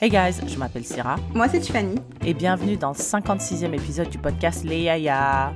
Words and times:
Hey 0.00 0.08
guys, 0.08 0.40
je 0.46 0.56
m'appelle 0.58 0.84
Syrah. 0.84 1.16
Moi, 1.34 1.48
c'est 1.48 1.60
Tiffany. 1.60 1.96
Et 2.24 2.32
bienvenue 2.32 2.76
dans 2.76 2.90
le 2.90 2.94
56e 2.96 3.74
épisode 3.74 4.08
du 4.08 4.18
podcast 4.18 4.64
Les 4.64 4.82
Yaya. 4.82 5.52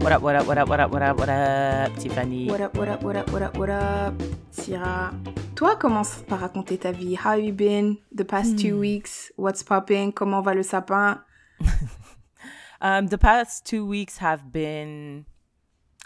What 0.00 0.12
up, 0.12 0.22
what 0.22 0.34
up, 0.36 0.46
what 0.46 0.58
up, 0.58 0.68
what 0.68 0.80
up, 0.80 0.92
what 0.92 1.02
up, 1.02 1.18
what 1.18 1.28
up, 1.28 1.96
Tiffany? 1.98 2.50
What 2.50 2.60
up, 2.60 2.76
what 2.76 2.88
up, 2.88 3.02
what 3.02 3.16
up, 3.16 3.30
what 3.32 3.42
up, 3.42 3.56
what 3.56 3.70
up, 3.70 4.14
Syrah? 4.52 5.12
Toi, 5.54 5.76
commence 5.76 6.22
par 6.28 6.40
raconter 6.40 6.76
ta 6.78 6.92
vie? 6.92 7.14
How 7.16 7.30
have 7.30 7.40
you 7.42 7.52
been 7.54 7.96
the 8.12 8.24
past 8.24 8.58
two 8.58 8.78
weeks? 8.78 9.32
What's 9.36 9.62
popping? 9.62 10.12
Comment 10.12 10.42
va 10.42 10.52
le 10.54 10.62
sapin? 10.62 11.18
um, 12.82 13.06
the 13.08 13.16
past 13.18 13.64
two 13.64 13.86
weeks 13.86 14.18
have 14.18 14.52
been 14.52 15.24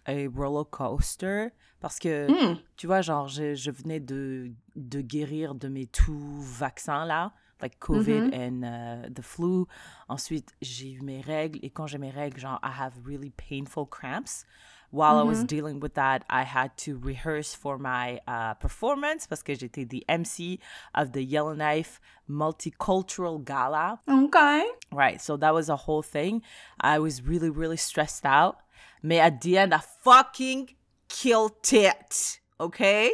a 0.07 0.29
roller 0.29 0.65
coaster. 0.65 1.53
Parce 1.81 1.99
que, 1.99 2.27
Hmm. 2.29 2.59
tu 2.77 2.87
vois, 2.87 3.01
genre, 3.01 3.27
je, 3.27 3.55
je 3.55 3.71
venais 3.71 4.01
de, 4.01 4.53
de 4.77 5.01
guérir 5.01 5.55
de 5.55 5.69
mes 5.69 5.87
tout 5.87 6.41
vaccins, 6.41 7.05
là, 7.05 7.33
like 7.61 7.79
COVID 7.81 8.33
and 8.33 8.65
uh, 8.65 9.09
the 9.13 9.23
flu. 9.23 9.67
Ensuite, 10.09 10.53
j'ai 10.63 10.93
eu 10.93 11.01
mes 11.03 11.21
règles. 11.21 11.61
Et 11.63 11.71
quand 11.71 11.87
j'ai 11.87 11.99
mes 11.99 12.11
règles, 12.11 12.41
genre, 12.41 12.59
I 12.63 12.71
have 12.71 12.95
really 13.05 13.31
painful 13.31 13.87
cramps. 13.87 14.45
While 14.93 15.19
I 15.19 15.23
was 15.23 15.45
dealing 15.45 15.79
with 15.79 15.95
that, 15.95 16.25
I 16.29 16.43
had 16.43 16.77
to 16.79 16.99
rehearse 16.99 17.55
for 17.55 17.79
my 17.79 18.21
uh, 18.27 18.55
performance 18.55 19.25
parce 19.29 19.45
que 19.45 19.55
j'étais 19.55 19.89
the 19.89 20.05
MC 20.09 20.59
of 20.97 21.13
the 21.13 21.23
Yellowknife 21.23 22.01
Multicultural 22.29 23.45
Gala. 23.45 24.01
Okay. 24.09 24.65
Right. 24.91 25.21
So 25.21 25.37
that 25.37 25.55
was 25.55 25.69
a 25.69 25.77
whole 25.77 26.03
thing. 26.03 26.43
I 26.81 26.99
was 26.99 27.23
really, 27.23 27.51
really 27.51 27.77
stressed 27.77 28.27
out. 28.27 28.57
Mais 29.01 29.21
at 29.21 29.43
the 29.43 29.59
end, 29.59 29.73
I 29.73 29.79
fucking 29.79 30.75
killed 31.09 31.73
it. 31.73 32.41
Okay? 32.59 33.13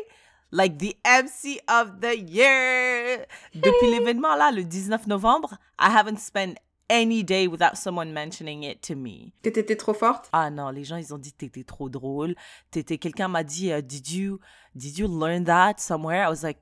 Like 0.53 0.79
the 0.79 0.97
MC 1.05 1.61
of 1.69 2.01
the 2.01 2.17
year. 2.17 3.27
Depuis 3.55 3.91
l'événement 3.91 4.37
là, 4.37 4.53
le 4.53 4.63
19 4.65 5.07
novembre, 5.07 5.59
I 5.79 5.91
haven't 5.91 6.19
spent 6.19 6.57
any 6.89 7.23
day 7.23 7.49
without 7.49 7.77
someone 7.77 8.13
mentioning 8.13 8.63
it 8.63 8.81
to 8.83 8.95
me. 8.95 9.33
T'étais 9.43 9.77
trop 9.77 9.95
forte? 9.95 10.29
Ah 10.33 10.51
non, 10.51 10.71
les 10.71 10.85
gens 10.85 10.97
ils 10.97 11.13
ont 11.13 11.19
dit 11.19 11.33
t'étais 11.33 11.65
trop 11.65 11.89
drôle. 11.89 12.35
T'étais 12.71 12.99
quelqu'un 12.99 13.29
m'a 13.29 13.43
dit 13.43 13.73
euh, 13.73 13.81
did 13.81 14.11
you 14.11 14.41
did 14.75 14.99
you 14.99 15.09
learn 15.09 15.45
that 15.45 15.75
somewhere? 15.79 16.25
I 16.25 16.29
was 16.29 16.43
like 16.43 16.59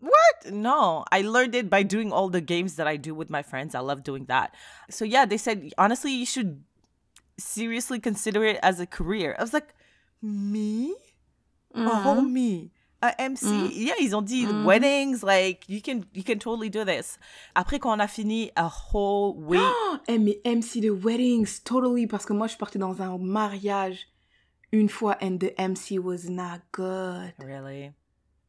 what? 0.00 0.50
No, 0.52 1.04
I 1.12 1.22
learned 1.22 1.54
it 1.54 1.68
by 1.68 1.82
doing 1.82 2.10
all 2.12 2.30
the 2.30 2.40
games 2.40 2.76
that 2.76 2.86
I 2.86 2.96
do 2.96 3.14
with 3.14 3.28
my 3.30 3.42
friends. 3.42 3.74
I 3.74 3.80
love 3.80 4.02
doing 4.02 4.24
that. 4.26 4.54
So 4.88 5.04
yeah, 5.04 5.26
they 5.26 5.36
said 5.36 5.72
honestly 5.76 6.12
you 6.12 6.26
should 6.26 6.62
seriously 7.38 8.00
consider 8.00 8.44
it 8.44 8.58
as 8.62 8.80
a 8.80 8.86
career. 8.86 9.36
I 9.38 9.42
was 9.42 9.52
like 9.52 9.74
me? 10.22 10.94
Oh 11.74 12.20
me. 12.22 12.70
A 13.02 13.14
MC? 13.18 13.46
Yeah, 13.72 13.94
ils 14.00 14.14
ont 14.14 14.20
dit 14.22 14.46
weddings 14.64 15.22
like 15.22 15.66
you 15.68 15.80
can 15.80 16.02
you 16.12 16.22
can 16.22 16.36
totally 16.38 16.68
do 16.68 16.84
this. 16.84 17.18
Après 17.54 17.78
quand 17.78 17.92
on 17.96 18.00
a 18.00 18.06
fini 18.06 18.50
a 18.56 18.68
whole 18.68 19.36
week 19.38 19.60
Eh, 20.08 20.18
mais 20.18 20.38
MC 20.44 20.80
de 20.82 20.90
weddings, 20.90 21.60
totally. 21.64 22.06
Parce 22.06 22.26
que 22.26 22.32
moi, 22.34 22.46
je 22.46 22.56
partie 22.56 22.78
dans 22.78 23.00
un 23.00 23.16
mariage 23.18 24.06
une 24.72 24.88
fois 24.88 25.16
and 25.22 25.38
the 25.38 25.52
MC 25.58 25.98
was 25.98 26.28
not 26.28 26.60
good. 26.72 27.32
really? 27.38 27.92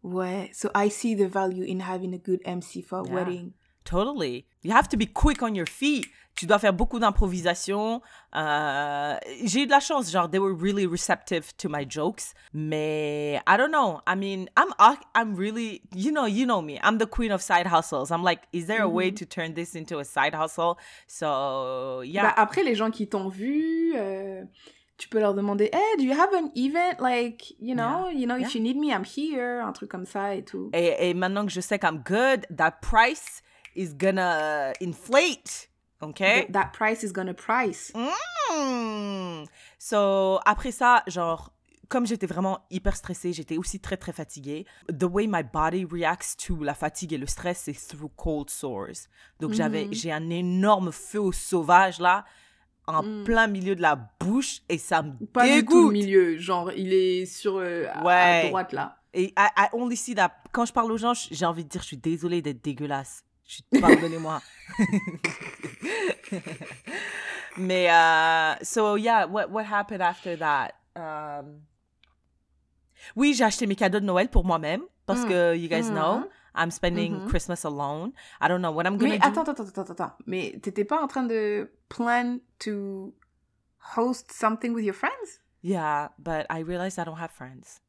Ouais. 0.03 0.49
So 0.53 0.69
I 0.75 0.89
see 0.89 1.15
the 1.15 1.27
value 1.27 1.63
in 1.63 1.79
having 1.79 2.13
a 2.13 2.17
good 2.17 2.41
MC 2.45 2.81
for 2.81 2.99
a 2.99 3.05
Yeah. 3.05 3.13
wedding. 3.13 3.53
Totally. 3.83 4.45
You 4.63 4.71
have 4.73 4.87
to 4.89 4.97
be 4.97 5.07
quick 5.07 5.41
on 5.41 5.55
your 5.55 5.67
feet. 5.67 6.05
Tu 6.35 6.45
dois 6.45 6.59
faire 6.59 6.71
beaucoup 6.71 6.97
d'improvisation. 6.97 8.01
Euh, 8.35 9.15
j'ai 9.43 9.63
eu 9.63 9.65
de 9.65 9.71
la 9.71 9.81
chance, 9.81 10.09
genre, 10.09 10.29
they 10.29 10.39
were 10.39 10.53
really 10.53 10.85
receptive 10.87 11.51
to 11.57 11.67
my 11.67 11.85
jokes. 11.87 12.33
Mais 12.53 13.41
I 13.45 13.57
don't 13.57 13.71
know. 13.71 13.99
I 14.07 14.15
mean, 14.15 14.47
I'm 14.55 14.71
I'm 15.13 15.35
really, 15.35 15.81
you 15.93 16.11
know, 16.11 16.25
you 16.25 16.45
know 16.45 16.61
me. 16.61 16.79
I'm 16.83 16.99
the 16.99 17.05
queen 17.05 17.31
of 17.31 17.41
side 17.41 17.67
hustles. 17.67 18.11
I'm 18.11 18.23
like, 18.23 18.43
is 18.53 18.67
there 18.67 18.81
a 18.81 18.87
way 18.87 19.11
to 19.11 19.25
turn 19.25 19.55
this 19.55 19.75
into 19.75 19.99
a 19.99 20.05
side 20.05 20.33
hustle? 20.33 20.77
So 21.07 22.01
yeah. 22.01 22.23
Bah, 22.23 22.33
après, 22.37 22.63
les 22.63 22.75
gens 22.75 22.91
qui 22.91 23.07
t'ont 23.07 23.27
vu, 23.27 23.93
euh, 23.95 24.43
tu 24.97 25.09
peux 25.09 25.19
leur 25.19 25.33
demander, 25.33 25.69
hey, 25.73 25.97
do 25.97 26.03
you 26.03 26.13
have 26.13 26.33
an 26.33 26.49
event? 26.55 27.01
Like, 27.01 27.51
you 27.59 27.75
know, 27.75 28.07
you 28.09 28.25
know, 28.25 28.37
if 28.37 28.55
you 28.55 28.61
need 28.61 28.77
me, 28.77 28.93
I'm 28.93 29.03
here. 29.03 29.61
Un 29.61 29.73
truc 29.73 29.89
comme 29.91 30.05
ça 30.05 30.33
et 30.33 30.43
tout. 30.43 30.69
et, 30.73 31.09
et 31.09 31.13
maintenant 31.13 31.45
que 31.45 31.51
je 31.51 31.59
sais 31.59 31.77
qu'I'm 31.77 32.01
good, 32.05 32.45
that 32.55 32.79
price 32.81 33.41
is 33.75 33.93
gonna 33.95 34.73
inflate. 34.81 35.69
Okay? 36.01 36.47
That 36.51 36.71
price 36.73 37.03
is 37.03 37.11
gonna 37.11 37.33
price. 37.33 37.91
Mm. 38.49 39.45
So, 39.77 40.39
après 40.45 40.71
ça, 40.71 41.03
genre, 41.07 41.53
comme 41.89 42.05
j'étais 42.07 42.25
vraiment 42.27 42.59
hyper 42.69 42.95
stressée, 42.95 43.33
j'étais 43.33 43.57
aussi 43.57 43.79
très, 43.79 43.97
très 43.97 44.11
fatiguée. 44.13 44.65
The 44.87 45.03
way 45.03 45.27
my 45.27 45.43
body 45.43 45.85
reacts 45.85 46.37
to 46.47 46.63
la 46.63 46.73
fatigue 46.73 47.13
et 47.13 47.17
le 47.17 47.27
stress, 47.27 47.63
c'est 47.65 47.73
through 47.73 48.09
cold 48.15 48.49
sores. 48.49 49.07
Donc, 49.39 49.53
j'avais, 49.53 49.87
j'ai 49.91 50.11
un 50.11 50.29
énorme 50.29 50.91
feu 50.91 51.31
sauvage, 51.31 51.99
là, 51.99 52.25
en 52.87 53.23
plein 53.23 53.47
milieu 53.47 53.75
de 53.75 53.81
la 53.81 53.95
bouche, 54.19 54.61
et 54.69 54.77
ça 54.77 55.01
me 55.03 55.11
Pas 55.27 55.43
du 55.45 55.49
tout 55.49 55.55
dégoûte. 55.55 55.85
le 55.87 55.91
milieu. 55.91 56.37
Genre, 56.37 56.71
il 56.71 56.93
est 56.93 57.25
sur 57.25 57.57
euh, 57.57 57.85
à- 57.89 57.99
à 57.99 58.03
Ouais. 58.43 58.49
droite 58.49 58.73
là. 58.73 58.97
Et 59.13 59.25
I, 59.37 59.47
I 59.57 59.67
only 59.73 59.95
see 59.97 60.15
that. 60.15 60.31
Quand 60.51 60.65
je 60.65 60.73
parle 60.73 60.91
aux 60.91 60.97
gens, 60.97 61.13
j'ai 61.29 61.45
envie 61.45 61.63
de 61.63 61.69
dire, 61.69 61.81
je 61.81 61.87
suis 61.87 61.97
désolée 61.97 62.41
d'être 62.41 62.63
dégueulasse. 62.63 63.23
Pardonnez-moi. 63.79 64.41
Mais, 67.57 67.89
euh, 67.89 68.55
so 68.63 68.95
yeah, 68.95 69.25
what, 69.25 69.49
what 69.49 69.65
happened 69.65 70.01
after 70.01 70.37
that? 70.37 70.73
Um, 70.95 71.61
oui, 73.15 73.33
j'ai 73.33 73.43
acheté 73.43 73.67
mes 73.67 73.75
cadeaux 73.75 73.99
de 73.99 74.05
Noël 74.05 74.29
pour 74.29 74.45
moi-même 74.45 74.81
parce 75.05 75.25
que, 75.25 75.55
you 75.55 75.67
guys 75.67 75.89
know, 75.89 76.29
I'm 76.55 76.71
spending 76.71 77.27
Christmas 77.27 77.65
alone. 77.65 78.13
I 78.39 78.47
don't 78.47 78.61
know 78.61 78.71
what 78.71 78.85
I'm 78.85 78.97
gonna 78.97 79.11
Mais 79.11 79.19
do. 79.19 79.27
attends, 79.27 79.41
attends, 79.49 79.63
attends, 79.67 79.81
attends, 79.81 79.91
attends. 79.91 80.11
Mais 80.25 80.57
t'étais 80.61 80.85
pas 80.85 81.01
en 81.01 81.07
train 81.07 81.23
de 81.23 81.69
plan 81.89 82.39
to 82.59 83.13
host 83.97 84.31
something 84.31 84.73
with 84.73 84.85
your 84.85 84.95
friends? 84.95 85.39
Yeah, 85.61 86.09
but 86.17 86.45
I 86.49 86.59
realized 86.63 86.97
I 86.99 87.03
don't 87.03 87.19
have 87.19 87.31
friends. 87.31 87.81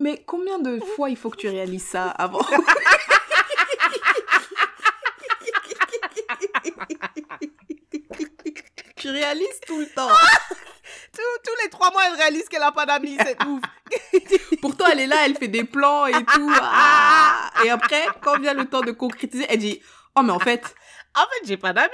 Mais 0.00 0.24
combien 0.26 0.58
de 0.58 0.80
fois 0.80 1.08
il 1.08 1.16
faut 1.16 1.30
que 1.30 1.36
tu 1.36 1.48
réalises 1.48 1.84
ça 1.86 2.10
avant? 2.10 2.40
Tu 9.04 9.10
réalises 9.10 9.60
tout 9.66 9.78
le 9.80 9.86
temps. 9.86 10.08
Tous, 11.12 11.20
tous 11.44 11.62
les 11.62 11.68
trois 11.70 11.90
mois, 11.92 12.02
elle 12.08 12.14
réalise 12.16 12.48
qu'elle 12.48 12.62
a 12.62 12.72
pas 12.72 12.86
d'amis, 12.86 13.16
c'est 13.20 13.36
ouf. 13.46 13.60
Pourtant, 14.62 14.86
elle 14.90 15.00
est 15.00 15.06
là, 15.06 15.16
elle 15.26 15.36
fait 15.36 15.48
des 15.48 15.64
plans 15.64 16.06
et 16.06 16.12
tout. 16.24 16.50
Ah 16.62 17.50
et 17.64 17.68
après, 17.70 18.02
quand 18.22 18.38
vient 18.40 18.54
le 18.54 18.64
temps 18.64 18.80
de 18.80 18.90
concrétiser, 18.92 19.44
elle 19.50 19.58
dit 19.58 19.80
Oh, 20.16 20.22
mais 20.22 20.32
en 20.32 20.38
fait, 20.38 20.62
En 21.14 21.20
fait, 21.20 21.46
j'ai 21.46 21.56
pas 21.58 21.72
d'amis. 21.74 21.90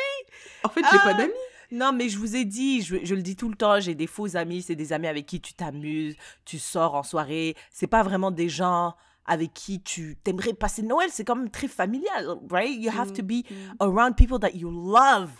en 0.64 0.68
fait, 0.68 0.82
j'ai 0.90 0.98
Ah. 1.00 1.04
pas 1.04 1.14
d'amis. 1.14 1.32
Non, 1.72 1.92
mais 1.92 2.08
je 2.08 2.16
vous 2.18 2.36
ai 2.36 2.44
dit, 2.44 2.82
je, 2.82 2.96
je 3.02 3.14
le 3.16 3.22
dis 3.22 3.34
tout 3.36 3.48
le 3.48 3.56
temps, 3.56 3.80
j'ai 3.80 3.94
des 3.96 4.06
faux 4.06 4.36
amis, 4.36 4.62
c'est 4.62 4.76
des 4.76 4.92
amis 4.92 5.08
avec 5.08 5.26
qui 5.26 5.40
tu 5.40 5.52
t'amuses, 5.54 6.14
tu 6.44 6.58
sors 6.60 6.94
en 6.94 7.02
soirée. 7.02 7.56
C'est 7.72 7.86
pas 7.88 8.02
vraiment 8.04 8.30
des 8.30 8.48
gens 8.48 8.94
avec 9.26 9.52
qui 9.52 9.82
tu 9.82 10.16
t'aimerais 10.24 10.54
passer 10.54 10.82
Noël, 10.82 11.10
c'est 11.12 11.24
quand 11.24 11.36
même 11.36 11.50
très 11.50 11.68
familial, 11.68 12.38
right? 12.50 12.76
You 12.80 12.90
have 12.96 13.12
to 13.12 13.22
be 13.22 13.44
around 13.80 14.14
people 14.16 14.38
that 14.40 14.54
you 14.54 14.70
love 14.70 15.30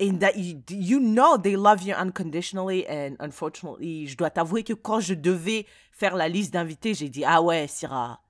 and 0.00 0.18
that 0.20 0.36
you, 0.36 0.62
you 0.70 0.98
know 0.98 1.36
they 1.36 1.56
love 1.56 1.82
you 1.82 1.94
unconditionally 1.94 2.86
and 2.88 3.16
unfortunately, 3.20 4.06
je 4.06 4.16
dois 4.16 4.30
t'avouer 4.30 4.64
que 4.64 4.72
quand 4.72 5.00
je 5.00 5.14
devais 5.14 5.66
faire 5.92 6.16
la 6.16 6.28
liste 6.28 6.52
d'invités, 6.54 6.94
j'ai 6.94 7.08
dit 7.08 7.24
ah 7.24 7.42
ouais, 7.42 7.66
Syrah, 7.68 8.20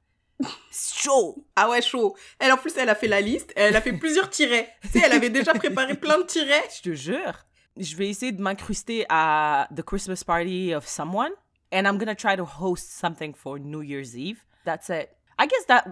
chaud. 0.73 1.45
Ah 1.57 1.69
ouais, 1.69 1.83
chaud. 1.83 2.17
Elle, 2.39 2.53
en 2.53 2.57
plus, 2.57 2.77
elle 2.77 2.89
a 2.89 2.95
fait 2.95 3.09
la 3.09 3.21
liste. 3.21 3.53
Elle 3.57 3.77
a 3.77 3.81
fait 3.81 3.93
plusieurs 3.93 4.31
tirets. 4.31 4.69
Tu 4.83 4.89
sais, 4.89 5.03
elle 5.05 5.13
avait 5.13 5.31
déjà 5.31 5.53
préparé 5.55 5.95
plein 5.95 6.19
de 6.19 6.25
tirets. 6.25 6.69
Je 6.77 6.91
te 6.91 6.95
jure. 6.95 7.47
Je 7.77 7.97
vais 7.97 8.09
essayer 8.09 8.33
de 8.33 8.43
m'incruster 8.43 9.07
à 9.09 9.69
the 9.75 9.83
Christmas 9.83 10.25
party 10.25 10.75
of 10.75 10.87
someone. 10.87 11.31
And 11.73 11.87
I'm 11.87 11.99
gonna 11.99 12.17
try 12.17 12.37
to 12.37 12.45
host 12.45 12.91
something 12.91 13.35
for 13.35 13.59
New 13.59 13.83
Year's 13.83 14.17
Eve. 14.17 14.45
That's 14.65 14.89
it. 14.91 15.11
I 15.39 15.47
guess 15.47 15.65
that 15.69 15.87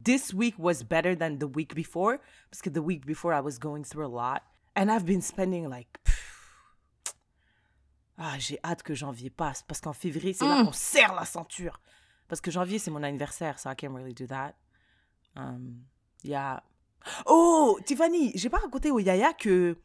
this 0.00 0.32
week 0.32 0.54
was 0.58 0.84
better 0.84 1.16
than 1.16 1.38
the 1.38 1.48
week 1.48 1.74
before. 1.74 2.20
Parce 2.50 2.60
que 2.62 2.70
the 2.70 2.82
week 2.82 3.06
before, 3.06 3.32
I 3.32 3.40
was 3.40 3.58
going 3.58 3.84
through 3.84 4.06
a 4.06 4.12
lot. 4.12 4.42
And 4.74 4.88
I've 4.88 5.04
been 5.04 5.22
spending 5.22 5.68
like... 5.68 5.88
Ah, 8.18 8.38
j'ai 8.38 8.58
hâte 8.62 8.82
que 8.82 8.94
janvier 8.94 9.30
passe. 9.30 9.62
Parce 9.62 9.80
qu'en 9.80 9.92
février, 9.92 10.32
c'est 10.32 10.46
là 10.46 10.64
qu'on 10.64 10.72
serre 10.72 11.14
la 11.14 11.24
ceinture. 11.24 11.80
Parce 12.28 12.40
que 12.40 12.50
janvier, 12.50 12.78
c'est 12.78 12.90
mon 12.90 13.02
anniversaire. 13.02 13.58
So 13.58 13.70
I 13.70 13.74
can't 13.74 13.94
really 13.94 14.14
do 14.14 14.26
that. 14.26 14.54
Um, 15.36 15.82
yeah. 16.22 16.62
Oh, 17.26 17.78
Tiffany, 17.84 18.32
j'ai 18.34 18.48
pas 18.48 18.58
raconté 18.58 18.90
au 18.90 18.98
Yaya 18.98 19.32
que 19.32 19.76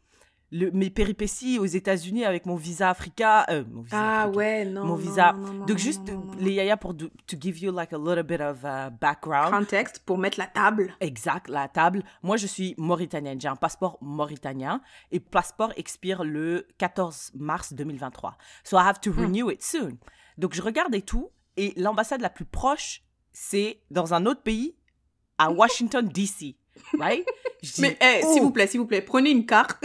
le, 0.51 0.71
mes 0.71 0.89
péripéties 0.89 1.59
aux 1.59 1.65
États-Unis 1.65 2.23
avec 2.23 2.45
mon 2.45 2.55
visa 2.55 2.89
africain. 2.89 3.44
euh, 3.49 3.63
mon 3.69 3.81
visa 3.81 3.97
Ah 3.99 4.29
ouais, 4.29 4.63
non. 4.65 4.85
mon 4.85 4.95
visa. 4.95 5.33
non, 5.33 5.53
non, 5.53 5.65
Donc, 5.65 5.77
juste 5.77 6.09
les 6.39 6.53
Yaya 6.53 6.77
pour 6.77 6.95
to 6.95 7.38
give 7.39 7.59
you 7.59 7.71
like 7.71 7.91
a 7.94 7.97
little 7.97 8.23
bit 8.23 8.39
of 8.39 8.63
uh, 8.63 8.89
background. 9.01 9.51
Contexte 9.51 9.99
pour 10.05 10.17
mettre 10.17 10.39
la 10.39 10.47
table. 10.47 10.94
Exact, 11.01 11.49
la 11.49 11.67
table. 11.67 12.03
Moi, 12.23 12.38
je 12.38 12.47
suis 12.47 12.75
mauritanienne. 12.77 13.41
J'ai 13.41 13.49
un 13.49 13.55
passeport 13.57 13.97
mauritanien 14.01 14.81
et 15.11 15.19
le 15.19 15.25
passeport 15.25 15.73
expire 15.75 16.23
le 16.23 16.65
14 16.77 17.31
mars 17.35 17.73
2023. 17.73 18.38
So 18.63 18.77
I 18.77 18.81
have 18.81 19.00
to 19.01 19.11
renew 19.11 19.50
it 19.51 19.61
soon. 19.63 19.97
Donc, 20.38 20.53
je 20.53 20.61
regarde 20.61 20.95
et 20.95 21.01
tout. 21.01 21.29
Et 21.57 21.73
l'ambassade 21.75 22.21
la 22.21 22.29
plus 22.29 22.45
proche, 22.45 23.01
c'est 23.33 23.81
dans 23.91 24.13
un 24.13 24.25
autre 24.27 24.43
pays, 24.43 24.75
à 25.39 25.51
Washington, 25.51 26.07
D.C. 26.07 26.55
Right? 27.00 27.25
Dis, 27.62 27.81
Mais 27.81 27.97
eh, 28.01 28.21
oh, 28.24 28.33
s'il 28.33 28.41
vous 28.41 28.51
plaît, 28.51 28.68
s'il 28.68 28.79
vous 28.79 28.85
plaît, 28.85 29.01
prenez 29.01 29.31
une 29.31 29.45
carte, 29.45 29.83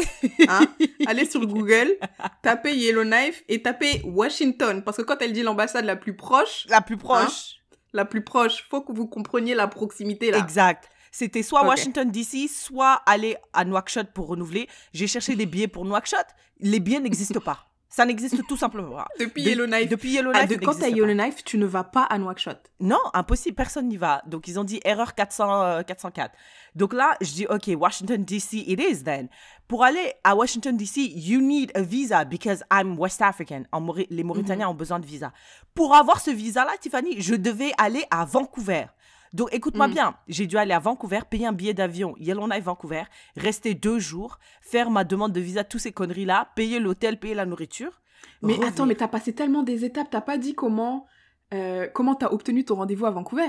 hein, 0.48 0.66
allez 1.06 1.24
sur 1.24 1.44
Google, 1.46 1.96
tapez 2.42 2.74
Yellowknife 2.76 3.42
et 3.48 3.62
tapez 3.62 4.02
Washington. 4.04 4.82
Parce 4.84 4.96
que 4.98 5.02
quand 5.02 5.20
elle 5.20 5.32
dit 5.32 5.42
l'ambassade 5.42 5.84
la 5.84 5.96
plus 5.96 6.14
proche, 6.14 6.66
La 6.68 6.80
plus 6.80 6.96
proche. 6.96 7.56
la 7.92 8.04
plus 8.04 8.22
proche, 8.22 8.66
faut 8.68 8.82
que 8.82 8.92
vous 8.92 9.06
compreniez 9.06 9.54
la 9.54 9.68
proximité 9.68 10.30
là. 10.30 10.38
Exact. 10.38 10.88
C'était 11.10 11.42
soit. 11.42 11.64
Washington 11.66 12.10
DC, 12.10 12.48
soit 12.48 13.02
aller 13.06 13.36
à 13.52 13.64
Nouakchott 13.64 14.12
pour 14.12 14.28
renouveler. 14.28 14.68
J'ai 14.94 15.06
cherché 15.06 15.36
des 15.36 15.46
billets 15.46 15.68
pour 15.68 15.84
Nouakchott. 15.84 16.26
Les 16.60 16.80
billets 16.80 17.00
n'existent 17.00 17.40
pas. 17.40 17.71
Ça 17.94 18.06
n'existe 18.06 18.46
tout 18.46 18.56
simplement 18.56 18.96
pas. 18.96 19.06
Depuis 19.20 19.42
De- 19.44 19.50
Yellowknife. 19.50 19.88
Depuis 19.88 20.08
Ah, 20.16 20.20
Yellowknife. 20.20 20.48
de, 20.48 20.54
ça 20.54 20.60
quand 20.60 20.74
t'as. 20.78 20.88
Yellowknife, 20.88 21.44
tu 21.44 21.58
ne 21.58 21.66
vas 21.66 21.84
pas 21.84 22.04
à 22.04 22.16
Nouakchott. 22.16 22.58
Non, 22.80 22.98
impossible, 23.12 23.54
personne 23.54 23.86
n'y 23.88 23.98
va. 23.98 24.22
Donc 24.26 24.48
ils 24.48 24.58
ont 24.58 24.64
dit 24.64 24.80
erreur 24.84 25.14
400, 25.14 25.62
euh, 25.62 25.82
404. 25.82 26.32
Donc 26.74 26.94
là, 26.94 27.16
je 27.20 27.30
dis 27.32 27.46
OK, 27.46 27.70
Washington 27.78 28.24
DC 28.24 28.54
it 28.66 28.80
is 28.80 29.04
then. 29.04 29.28
Pour 29.68 29.84
aller 29.84 30.14
à 30.24 30.34
Washington 30.34 30.74
DC, 30.76 31.12
you 31.14 31.40
need 31.42 31.70
a 31.74 31.82
visa 31.82 32.24
because 32.24 32.64
I'm 32.72 32.98
West 32.98 33.20
African. 33.20 33.64
En 33.72 33.80
Mauri- 33.82 34.06
les 34.08 34.24
Mauritaniens 34.24 34.68
ont 34.70 34.74
besoin 34.74 34.98
de 34.98 35.06
visa. 35.06 35.30
Pour 35.74 35.94
avoir 35.94 36.20
ce 36.20 36.30
visa-là, 36.30 36.72
Tiffany, 36.80 37.20
je 37.20 37.34
devais 37.34 37.72
aller 37.76 38.04
à 38.10 38.24
Vancouver. 38.24 38.86
Donc 39.32 39.48
écoute-moi 39.52 39.88
Mm. 39.88 39.92
bien, 39.92 40.14
j'ai 40.28 40.46
dû 40.46 40.56
aller 40.58 40.74
à 40.74 40.78
Vancouver, 40.78 41.20
payer 41.28 41.46
un 41.46 41.52
billet 41.52 41.74
d'avion 41.74 42.14
Yellowknife 42.18 42.64
Vancouver, 42.64 43.04
rester 43.36 43.74
deux 43.74 43.98
jours, 43.98 44.38
faire 44.60 44.90
ma 44.90 45.04
demande 45.04 45.32
de 45.32 45.40
visa, 45.40 45.64
toutes 45.64 45.80
ces 45.80 45.92
conneries-là, 45.92 46.50
payer 46.54 46.78
l'hôtel, 46.80 47.18
payer 47.18 47.34
la 47.34 47.46
nourriture. 47.46 48.00
Mais 48.42 48.52
revenir. 48.52 48.68
attends, 48.72 48.86
mais 48.86 48.94
t'as 48.94 49.08
passé 49.08 49.34
tellement 49.34 49.62
des 49.62 49.84
étapes, 49.84 50.08
t'as 50.10 50.20
pas 50.20 50.38
dit 50.38 50.54
comment 50.54 51.06
euh, 51.54 51.88
comment 51.92 52.14
t'as 52.14 52.30
obtenu 52.30 52.64
ton 52.64 52.76
rendez-vous 52.76 53.06
à 53.06 53.10
Vancouver? 53.10 53.48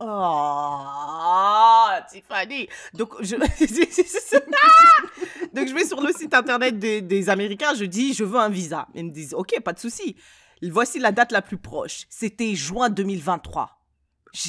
Oh, 0.00 0.04
Tiffany. 2.10 2.68
Donc, 2.94 3.14
je... 3.20 3.36
Donc, 5.54 5.68
je 5.68 5.74
vais 5.74 5.84
sur 5.84 6.00
le 6.00 6.12
site 6.12 6.34
internet 6.34 6.78
des, 6.78 7.00
des 7.00 7.28
Américains, 7.30 7.74
je 7.74 7.84
dis, 7.84 8.12
je 8.14 8.24
veux 8.24 8.38
un 8.38 8.48
visa. 8.48 8.88
Ils 8.94 9.06
me 9.06 9.10
disent, 9.10 9.34
OK, 9.34 9.54
pas 9.64 9.72
de 9.72 9.78
souci. 9.78 10.16
Voici 10.62 10.98
la 10.98 11.12
date 11.12 11.32
la 11.32 11.42
plus 11.42 11.58
proche. 11.58 12.06
C'était 12.08 12.54
juin 12.54 12.88
2023. 12.90 13.70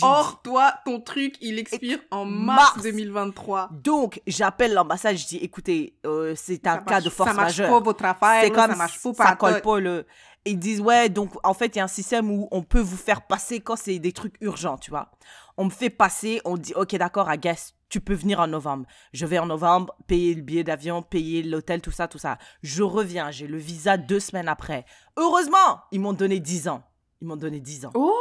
Or, 0.01 0.41
toi, 0.41 0.73
ton 0.85 0.99
truc, 0.99 1.35
il 1.41 1.59
expire 1.59 1.99
en 2.11 2.25
Mars. 2.25 2.75
mars 2.75 2.83
2023. 2.83 3.69
dit- 3.71 3.81
Donc, 3.83 4.21
j'appelle 4.27 4.73
l'ambassade, 4.73 5.15
je 5.17 5.25
dis, 5.27 5.37
écoutez, 5.37 5.95
euh, 6.05 6.33
c'est 6.35 6.65
un 6.67 6.75
Ça 6.75 6.77
cas 6.79 6.91
marche- 6.91 7.03
de 7.03 7.09
force 7.09 7.29
ça 7.29 7.35
marche 7.35 7.57
majeure. 7.59 7.69
pas 7.69 7.79
votre 7.79 8.05
affaire, 8.05 8.41
C'est 8.43 8.49
là, 8.49 8.55
comme 8.55 8.71
ça 8.71 8.77
marche 8.77 9.01
pas, 9.15 9.25
ça 9.25 9.35
colle 9.35 9.61
pas 9.61 9.79
le. 9.79 10.05
Ils 10.47 10.59
disent 10.59 10.79
ouais 10.79 11.09
donc 11.09 11.31
en 11.43 11.55
fait 11.55 11.75
il 11.75 11.77
y 11.77 11.81
a 11.81 11.85
un 11.85 11.87
système 11.87 12.29
où 12.29 12.47
on 12.51 12.61
peut 12.61 12.79
vous 12.79 12.97
faire 12.97 13.25
passer 13.25 13.61
quand 13.61 13.75
c'est 13.75 13.97
des 13.97 14.11
trucs 14.11 14.35
urgents 14.41 14.77
tu 14.77 14.91
vois. 14.91 15.09
On 15.57 15.65
me 15.65 15.71
fait 15.71 15.89
passer, 15.89 16.39
on 16.45 16.55
dit 16.55 16.71
ok 16.75 16.95
d'accord 16.97 17.33
I 17.33 17.37
guess 17.39 17.73
tu 17.89 17.99
peux 17.99 18.13
venir 18.13 18.39
en 18.39 18.45
novembre. 18.45 18.85
Je 19.11 19.25
vais 19.25 19.39
en 19.39 19.47
novembre, 19.47 19.95
payer 20.05 20.35
le 20.35 20.43
billet 20.43 20.63
d'avion, 20.63 21.01
payer 21.01 21.41
l'hôtel 21.41 21.81
tout 21.81 21.89
ça 21.89 22.07
tout 22.07 22.19
ça. 22.19 22.37
Je 22.61 22.83
reviens, 22.83 23.31
j'ai 23.31 23.47
le 23.47 23.57
visa 23.57 23.97
deux 23.97 24.19
semaines 24.19 24.47
après. 24.47 24.85
Heureusement 25.17 25.79
ils 25.91 25.99
m'ont 25.99 26.13
donné 26.13 26.39
10 26.39 26.67
ans. 26.67 26.83
Ils 27.21 27.27
m'ont 27.27 27.37
donné 27.37 27.59
10 27.59 27.87
ans. 27.87 27.91
Oh 27.95 28.13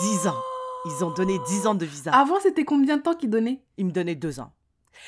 10 0.00 0.26
ans. 0.26 0.40
Ils 0.86 1.04
ont 1.04 1.10
donné 1.10 1.38
10 1.48 1.66
ans 1.66 1.74
de 1.74 1.84
visa. 1.84 2.12
Avant, 2.12 2.38
c'était 2.40 2.64
combien 2.64 2.96
de 2.96 3.02
temps 3.02 3.14
qu'ils 3.14 3.30
donnaient? 3.30 3.60
Ils 3.76 3.86
me 3.86 3.90
donnaient 3.92 4.14
2 4.14 4.40
ans. 4.40 4.52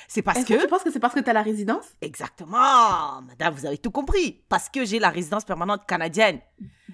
C'est 0.07 0.23
parce 0.23 0.45
que 0.45 0.55
que 0.55 0.61
tu 0.61 0.69
penses 0.69 0.85
que 0.85 0.91
c'est 0.93 1.01
parce 1.01 1.15
que 1.15 1.19
t'as 1.21 1.33
la 1.33 1.43
résidence? 1.43 1.85
Exactement, 2.01 3.23
madame 3.27 3.53
vous 3.55 3.67
avez 3.67 3.77
tout 3.79 3.91
compris 3.91 4.41
parce 4.49 4.69
que 4.69 4.85
j'ai 4.85 5.01
la 5.01 5.09
résidence 5.11 5.45
permanente 5.45 5.81
canadienne. 5.87 6.39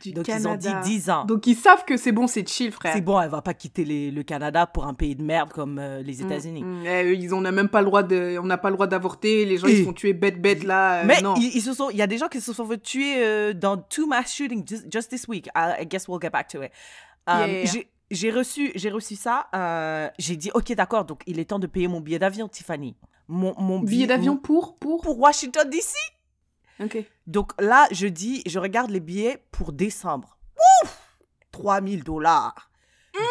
du 0.00 0.12
Donc 0.12 0.24
Canada 0.24 0.48
ils 0.62 0.68
ont 0.68 0.80
dit 0.80 0.88
10 0.98 1.10
ans. 1.10 1.24
Donc 1.26 1.46
ils 1.46 1.56
savent 1.56 1.84
que 1.84 1.98
c'est 1.98 2.12
bon, 2.12 2.26
c'est 2.26 2.46
chill, 2.48 2.72
frère. 2.72 2.94
C'est 2.94 3.02
bon, 3.02 3.20
elle 3.20 3.28
va 3.28 3.42
pas 3.42 3.52
quitter 3.52 3.84
les- 3.84 4.10
le 4.10 4.22
Canada 4.22 4.66
pour 4.66 4.86
un 4.86 4.94
pays 4.94 5.14
de 5.14 5.22
merde 5.22 5.52
comme 5.52 5.78
euh, 5.78 6.00
les 6.02 6.22
Mm, 6.22 6.26
États-Unis. 6.26 6.62
mm. 6.64 6.86
Eh, 6.86 7.04
eux, 7.04 7.14
ils 7.14 7.34
ont 7.34 7.38
on 7.38 7.40
n'a 7.42 7.52
même 7.52 7.68
pas 7.68 7.80
le 7.80 7.86
droit 7.86 8.02
de, 8.02 8.38
on 8.42 8.46
n'a 8.46 8.56
pas 8.56 8.70
le 8.70 8.76
droit 8.76 8.86
d'avorter. 8.86 9.44
Les 9.44 9.58
gens 9.58 9.66
Et- 9.66 9.72
ils 9.72 9.78
se 9.80 9.84
font 9.84 9.92
tuer 9.92 10.14
bête 10.14 10.40
bête 10.40 10.64
là. 10.64 11.00
euh, 11.00 11.04
Mais 11.06 11.20
non. 11.20 11.34
ils, 11.36 11.54
ils 11.54 11.60
se 11.62 11.74
sont, 11.74 11.90
il 11.90 11.96
y 11.98 12.02
a 12.02 12.06
des 12.06 12.16
gens 12.16 12.28
qui 12.28 12.40
se 12.40 12.52
sont 12.54 12.64
fait 12.66 12.78
tuer 12.82 13.22
euh, 13.22 13.52
dans 13.52 13.76
two 13.76 14.06
mass 14.06 14.32
shootings 14.34 14.66
just, 14.66 14.86
just 14.90 15.10
this 15.10 15.28
week. 15.28 15.48
I, 15.54 15.82
I 15.82 15.86
guess 15.86 16.08
we'll 16.08 16.20
get 16.20 16.30
back 16.30 16.48
to 16.48 16.62
it. 16.62 16.70
Um, 17.26 17.40
Yeah, 17.40 17.46
yeah, 17.46 17.72
yeah. 17.74 17.82
J'ai- 18.10 18.30
reçu, 18.30 18.72
j'ai 18.74 18.90
reçu 18.90 19.16
ça. 19.16 19.46
euh, 19.54 20.08
j'ai 20.18 20.36
dit 20.36 20.50
ok 20.54 20.72
d'accord, 20.74 21.04
donc 21.04 21.22
il 21.26 21.38
est 21.38 21.46
temps 21.46 21.58
de 21.58 21.66
payer 21.66 21.88
mon 21.88 22.00
billet 22.00 22.18
d'avion, 22.18 22.48
Tiffany. 22.48 22.96
Mon, 23.28 23.54
mon 23.60 23.80
Billet 23.80 24.06
d'avion 24.06 24.36
pour 24.36 24.76
pour? 24.78 25.00
pour 25.02 25.18
Washington 25.18 25.68
DC. 25.68 25.94
Ok. 26.80 26.98
Donc 27.26 27.52
là, 27.60 27.88
je 27.90 28.06
dis, 28.06 28.42
je 28.46 28.58
regarde 28.58 28.90
les 28.90 29.00
billets 29.00 29.42
pour 29.50 29.72
décembre. 29.72 30.36
Ouf 30.84 31.00
3000 31.50 32.04
dollars. 32.04 32.70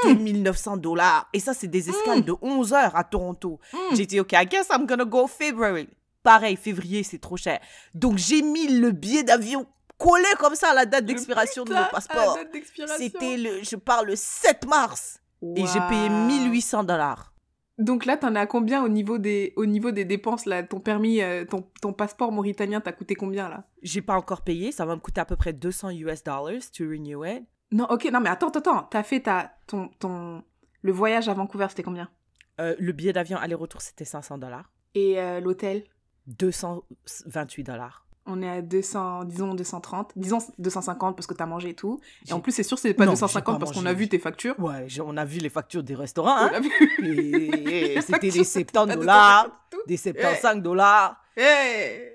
Hmm. 0.04 0.08
2900 0.16 0.78
dollars. 0.78 1.30
Et 1.32 1.40
ça, 1.40 1.54
c'est 1.54 1.68
des 1.68 1.90
escales 1.90 2.24
de 2.26 2.34
11 2.42 2.74
heures 2.74 2.96
à 2.96 3.04
Toronto. 3.04 3.60
Mm. 3.72 3.96
J'ai 3.96 4.06
dit, 4.08 4.20
OK, 4.20 4.34
I 4.34 4.46
guess 4.48 4.68
I'm 4.72 4.88
gonna 4.88 5.06
go 5.06 5.28
February. 5.28 5.88
Pareil, 6.24 6.56
février, 6.56 7.04
c'est 7.04 7.20
trop 7.20 7.38
cher. 7.38 7.60
Donc, 7.94 8.18
j'ai 8.18 8.42
mis 8.42 8.68
le 8.68 8.90
billet 8.92 9.24
d'avion 9.24 9.68
collé 9.98 10.28
comme 10.40 10.56
ça 10.56 10.72
à 10.72 10.74
la 10.74 10.86
date 10.86 11.06
d'expiration 11.06 11.64
de 11.64 11.74
mon 11.74 11.86
passeport. 11.92 12.38
C'était 12.98 13.38
le, 13.38 13.64
je 13.64 13.76
parle 13.76 14.08
le 14.08 14.16
7 14.16 14.66
mars. 14.68 15.20
Et 15.56 15.66
j'ai 15.66 15.80
payé 15.90 16.10
Waouh. 16.10 16.28
1800 16.28 16.84
dollars. 16.86 17.34
Donc 17.78 18.06
là, 18.06 18.16
t'en 18.16 18.34
as 18.36 18.48
combien 18.48 18.84
au 18.84 18.88
niveau 18.88 19.18
des, 19.18 19.54
au 19.58 19.66
niveau 19.66 19.92
des 19.92 20.06
dépenses 20.06 20.46
là? 20.46 20.64
Ton 20.64 20.80
permis, 20.80 21.22
euh, 21.22 21.44
ton, 21.46 21.70
ton 21.82 21.92
passeport 21.92 22.32
mauritanien 22.32 22.80
t'a 22.80 22.94
coûté 22.94 23.16
combien 23.16 23.50
là? 23.50 23.66
J'ai 23.82 24.02
pas 24.02 24.16
encore 24.16 24.44
payé. 24.44 24.72
Ça 24.72 24.86
va 24.86 24.96
me 24.96 25.02
coûter 25.02 25.20
à 25.20 25.26
peu 25.26 25.36
près 25.36 25.52
200 25.52 25.90
US 25.92 26.24
dollars 26.24 26.72
to 26.76 26.86
renew 26.86 27.26
it. 27.26 27.44
Non, 27.72 27.86
ok, 27.90 28.10
non 28.12 28.22
mais 28.22 28.30
attends, 28.30 28.48
attends, 28.48 28.60
attends. 28.60 28.84
T'as 28.84 29.04
fait 29.04 29.22
ta, 29.22 29.52
ton, 29.68 29.90
ton, 30.00 30.44
le 30.82 30.92
voyage 30.92 31.28
à 31.28 31.34
Vancouver, 31.34 31.66
c'était 31.70 31.84
combien? 31.84 32.10
Euh, 32.62 32.76
le 32.80 32.94
billet 32.94 33.12
d'avion 33.12 33.38
aller-retour, 33.38 33.82
c'était 33.82 34.06
500 34.06 34.38
dollars. 34.38 34.72
Et 34.94 35.20
euh, 35.20 35.42
l'hôtel? 35.42 35.84
228 36.28 37.64
dollars. 37.64 38.05
On 38.28 38.42
est 38.42 38.50
à 38.50 38.62
200, 38.62 39.26
disons 39.26 39.54
230, 39.54 40.14
disons 40.16 40.40
250 40.58 41.16
parce 41.16 41.28
que 41.28 41.36
t'as 41.36 41.46
mangé 41.46 41.70
et 41.70 41.74
tout. 41.76 42.00
Et 42.28 42.34
en 42.34 42.40
plus, 42.40 42.52
c'est 42.52 42.64
sûr, 42.64 42.80
c'est 42.80 42.94
pas 42.96 43.06
Non, 43.06 43.12
j'ai 43.12 43.20
250 43.20 43.60
pas 43.60 43.66
parce 43.66 43.78
qu'on 43.78 43.86
a 43.86 43.94
vu 43.94 44.08
tes 44.10 44.18
factures. 44.20 44.60
Ouais, 44.60 44.88
on 45.06 45.16
a 45.18 45.26
vu 45.26 45.38
les 45.40 45.50
factures 45.50 45.84
des 45.84 45.94
restaurants. 45.96 46.32
On 46.32 46.46
Hein? 46.48 46.52
a 46.56 46.60
vu. 46.60 46.70
Et- 47.04 47.94
et 47.98 48.02
c'était 48.02 48.20
des 48.30 48.32
factures, 48.32 48.46
70 48.46 48.74
pas 48.74 48.96
dollars, 48.96 49.44
250 49.44 49.54
tout. 49.70 49.78
des 49.88 49.98
75 49.98 50.62
dollars. 50.64 51.18
Hey. 51.38 52.12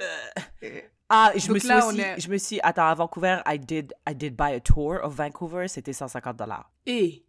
Eh. 0.62 0.84
Ah, 1.08 1.32
je 1.34 1.46
Donc 1.46 1.54
me 1.54 1.58
suis 1.58 1.68
là, 1.68 1.86
aussi, 1.86 2.00
est- 2.00 2.20
je 2.20 2.30
me 2.30 2.38
suis, 2.38 2.60
attends, 2.62 2.86
à 2.86 2.94
Vancouver, 2.94 3.38
I 3.46 3.58
did, 3.58 3.92
I 4.08 4.14
did 4.14 4.36
buy 4.36 4.54
a 4.54 4.60
tour 4.60 4.98
of 5.02 5.14
Vancouver, 5.14 5.66
c'était 5.68 5.92
150 5.92 6.36
dollars. 6.36 6.70
Et 6.86 7.24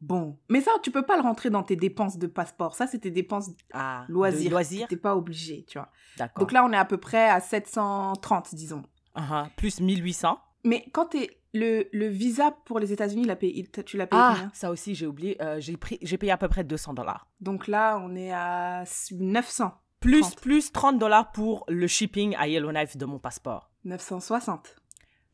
bon, 0.00 0.38
mais 0.48 0.60
ça, 0.60 0.70
tu 0.82 0.90
peux 0.90 1.02
pas 1.04 1.16
le 1.16 1.22
rentrer 1.22 1.50
dans 1.50 1.62
tes 1.62 1.76
dépenses 1.76 2.18
de 2.18 2.26
passeport. 2.26 2.74
Ça, 2.74 2.86
c'est 2.86 2.98
tes 3.00 3.10
dépenses 3.10 3.50
Ah, 3.72 4.04
loisirs. 4.08 4.50
loisirs, 4.50 4.88
T'es 4.88 4.96
pas 4.96 5.16
obligé, 5.16 5.64
tu 5.68 5.78
vois. 5.78 5.90
d'accord. 6.18 6.40
Donc 6.40 6.52
là, 6.52 6.64
on 6.64 6.72
est 6.72 6.76
à 6.76 6.84
peu 6.84 6.98
près 6.98 7.28
à 7.28 7.40
730, 7.40 8.54
disons. 8.54 8.82
Uh-huh, 9.16 9.48
Plus 9.56 9.80
1800. 9.80 10.38
Mais 10.64 10.84
quand 10.92 11.06
t'es 11.06 11.40
le, 11.54 11.88
le 11.92 12.08
visa 12.08 12.50
pour 12.66 12.78
les 12.80 12.92
États-Unis, 12.92 13.22
il 13.22 13.30
a 13.30 13.36
payé- 13.36 13.58
il- 13.60 13.70
tu 13.84 13.96
l'as 13.96 14.06
payé 14.06 14.20
Ah, 14.22 14.50
ça 14.52 14.70
aussi, 14.70 14.94
j'ai 14.94 15.06
oublié, 15.06 15.40
euh, 15.42 15.58
j'ai 15.60 15.76
pris, 15.76 15.98
j'ai 16.02 16.18
payé 16.18 16.32
à 16.32 16.36
peu 16.36 16.48
près 16.48 16.64
200 16.64 16.92
dollars. 16.92 17.28
Donc 17.40 17.66
là, 17.66 17.98
on 18.02 18.14
est 18.14 18.32
à 18.32 18.84
900, 19.12 19.72
Plus, 20.00 20.20
30. 20.20 20.40
plus 20.40 20.72
30 20.72 20.98
dollars 20.98 21.32
pour 21.32 21.64
le 21.68 21.86
shipping 21.86 22.34
à 22.36 22.46
Yellowknife 22.48 22.96
de 22.98 23.06
mon 23.06 23.18
passeport. 23.18 23.70
960. 23.84 24.76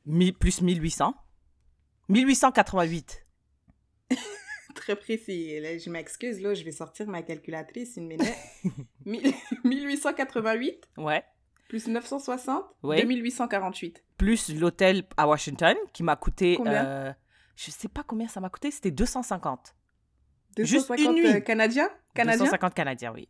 Mi- 0.06 0.30
plus 0.32 0.60
1800. 0.60 1.14
1888. 2.08 3.26
Très 4.74 4.96
précis. 4.96 5.58
Là, 5.60 5.76
je 5.78 5.90
m'excuse, 5.90 6.40
là, 6.40 6.54
je 6.54 6.64
vais 6.64 6.72
sortir 6.72 7.06
ma 7.08 7.22
calculatrice 7.22 7.96
une 7.96 8.06
minute. 8.08 8.26
Mille- 9.06 9.32
1888 9.64 10.88
Ouais. 10.98 11.24
plus 11.68 11.86
960, 11.88 12.64
Oui. 12.82 13.00
2848. 13.02 14.02
Plus 14.18 14.54
l'hôtel 14.54 15.04
à 15.16 15.26
Washington 15.28 15.76
qui 15.92 16.02
m'a 16.02 16.16
coûté. 16.16 16.56
Combien 16.56 16.84
euh, 16.86 17.12
je 17.56 17.70
sais 17.70 17.88
pas 17.88 18.02
combien 18.02 18.28
ça 18.28 18.40
m'a 18.40 18.48
coûté, 18.50 18.70
c'était 18.70 18.90
250. 18.90 19.74
250 20.56 20.66
Juste 20.66 21.08
une 21.08 21.14
nuit. 21.14 21.26
euh, 21.36 21.40
canadiens 21.40 21.90
Canadiens 22.14 22.38
250 22.44 22.74
canadiens, 22.74 23.12
oui. 23.14 23.28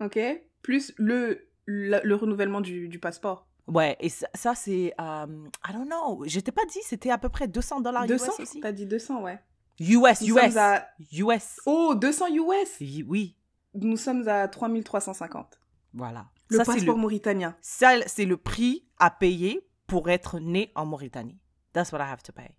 Ok. 0.00 0.18
Plus 0.62 0.92
le, 0.96 1.48
le, 1.64 2.00
le 2.02 2.14
renouvellement 2.16 2.60
du, 2.60 2.88
du 2.88 2.98
passeport. 2.98 3.46
Ouais, 3.68 3.96
et 4.00 4.08
ça, 4.08 4.28
ça, 4.34 4.54
c'est. 4.54 4.92
euh, 5.00 5.26
I 5.68 5.72
don't 5.72 5.86
know. 5.86 6.22
Je 6.26 6.38
t'ai 6.40 6.52
pas 6.52 6.64
dit, 6.66 6.78
c'était 6.82 7.10
à 7.10 7.18
peu 7.18 7.28
près 7.28 7.48
200 7.48 7.80
dollars 7.80 8.06
200 8.06 8.32
US 8.34 8.40
aussi. 8.40 8.60
T'as 8.60 8.72
dit 8.72 8.86
200, 8.86 9.22
ouais. 9.22 9.38
US, 9.80 10.22
Nous 10.22 10.36
US. 10.38 10.56
à... 10.56 10.88
US. 11.12 11.60
Oh, 11.66 11.94
200 11.94 12.26
US 12.28 12.80
Y- 12.80 13.04
Oui, 13.06 13.36
Nous 13.74 13.96
sommes 13.96 14.26
à 14.28 14.48
3350. 14.48 15.58
voilà. 15.92 16.26
Le 16.48 16.58
ça, 16.58 16.64
c'est 16.64 16.72
passeport 16.74 16.94
le, 16.94 17.00
mauritanien. 17.00 17.56
ça, 17.60 17.94
c'est 18.06 18.24
le 18.24 18.36
prix 18.36 18.86
à 19.00 19.10
payer 19.10 19.66
pour 19.88 20.08
être 20.08 20.38
né 20.38 20.70
en 20.76 20.86
Mauritanie. 20.86 21.38
That's 21.72 21.90
what 21.92 21.98
I 21.98 22.02
have 22.08 22.22
to 22.22 22.32
pay. 22.32 22.50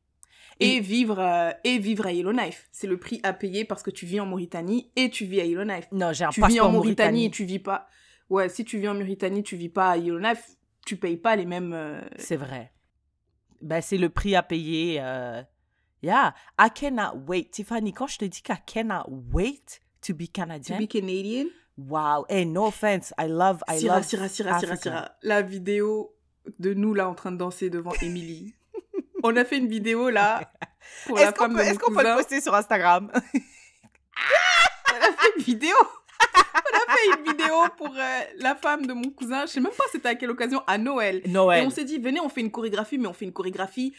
Et, 0.60 0.80
vivre, 0.82 1.20
euh, 1.20 1.52
et 1.64 1.78
vivre 1.78 2.06
à 2.08 2.12
Yellowknife. 2.12 2.68
C'est 2.72 2.88
le 2.88 2.98
prix 2.98 3.20
à 3.24 3.32
payer 3.32 3.64
parce 3.64 3.84
que 3.84 3.90
tu 3.92 4.06
vis 4.06 4.20
en 4.20 4.26
Mauritanie 4.26 4.92
et 4.96 5.10
tu 5.10 5.26
vis 5.26 5.40
à 5.40 5.46
Yellowknife. 5.46 5.88
Non, 5.94 6.12
j'ai 6.14 6.26
un 6.26 6.30
Tu 6.30 6.42
vis 6.42 6.48
passeport 6.48 6.68
en 6.68 6.72
Mauritanie 6.74 7.26
et 7.26 7.32
tu 7.32 7.46
vis 7.46 7.60
pas... 7.60 7.88
Ouais, 8.30 8.50
si 8.50 8.66
tu 8.66 8.78
vis 8.78 8.88
en 8.90 8.94
Mauritanie, 8.96 9.42
tu 9.44 9.56
vis 9.56 9.70
pas 9.70 9.92
à 9.92 9.98
Yellowknife, 9.98 10.58
tu 10.86 10.98
payes 10.98 11.18
pas 11.18 11.36
les 11.38 11.46
mêmes... 11.46 11.72
euh, 11.74 12.02
C'est 12.18 12.36
vrai. 12.38 12.74
Ben, 13.62 13.82
c'est 13.82 13.98
le 13.98 14.10
prix 14.10 14.36
à 14.36 14.44
payer. 14.44 14.96
Il 14.96 15.46
Yeah, 16.08 16.32
I 16.58 16.70
cannot 16.70 17.28
wait. 17.28 17.52
Tiffany, 17.52 17.92
quand 17.92 18.08
je 18.08 18.18
te 18.20 18.24
dis 18.26 18.42
qu'I 18.42 18.56
cannot 18.66 19.04
wait 19.34 19.82
to 20.02 20.14
be 20.14 20.26
To 20.28 20.32
Canadian, 20.42 20.80
be 20.80 20.88
Canadian? 20.88 21.48
wow. 21.78 22.26
Hey, 22.30 22.46
no 22.46 22.66
offense. 22.68 23.12
I 23.18 23.28
love, 23.28 23.62
I 23.68 23.78
Syrah, 23.78 23.96
love 23.96 24.06
Syrah, 24.06 24.30
Syrah, 24.30 24.60
Syrah. 24.62 24.76
Syrah. 24.78 25.12
La 25.24 25.42
vidéo 25.42 26.14
de 26.60 26.74
nous 26.74 26.94
là 26.94 27.10
en 27.10 27.14
train 27.14 27.34
de 27.34 27.38
danser 27.38 27.70
devant 27.70 27.92
Emily. 28.02 28.56
On 29.22 29.36
a 29.36 29.44
fait 29.44 29.58
une 29.58 29.68
vidéo 29.68 30.10
là 30.10 30.50
pour 31.08 31.20
Est-ce 31.20 31.32
qu'on 31.34 31.50
peut, 31.50 31.78
qu'on 31.78 31.94
peut 31.94 32.04
le 32.04 32.16
poster 32.16 32.40
sur 32.40 32.56
Instagram? 32.56 33.12
On 33.14 33.18
a 34.96 35.12
fait 35.12 35.30
une 35.36 35.44
vidéo. 35.44 35.76
On 36.24 36.78
a 36.78 36.96
fait 36.96 37.20
une 37.20 37.32
vidéo 37.32 37.54
pour 37.78 37.94
euh, 37.94 38.20
la 38.38 38.56
femme 38.56 38.86
de 38.86 38.94
mon 38.94 39.10
cousin. 39.10 39.46
Je 39.46 39.52
sais 39.52 39.60
même 39.60 39.74
pas 39.78 39.84
c'était 39.92 40.08
à 40.10 40.16
quelle 40.16 40.30
occasion, 40.32 40.62
à 40.68 40.78
Noël. 40.78 41.22
Et 41.26 41.28
Noël. 41.28 41.66
on 41.68 41.70
s'est 41.70 41.84
dit, 41.84 41.98
venez, 41.98 42.22
on 42.22 42.30
fait 42.30 42.42
une 42.42 42.52
chorégraphie, 42.52 42.98
mais 42.98 43.08
on 43.08 43.14
fait 43.14 43.26
une 43.26 43.34
chorégraphie 43.34 43.94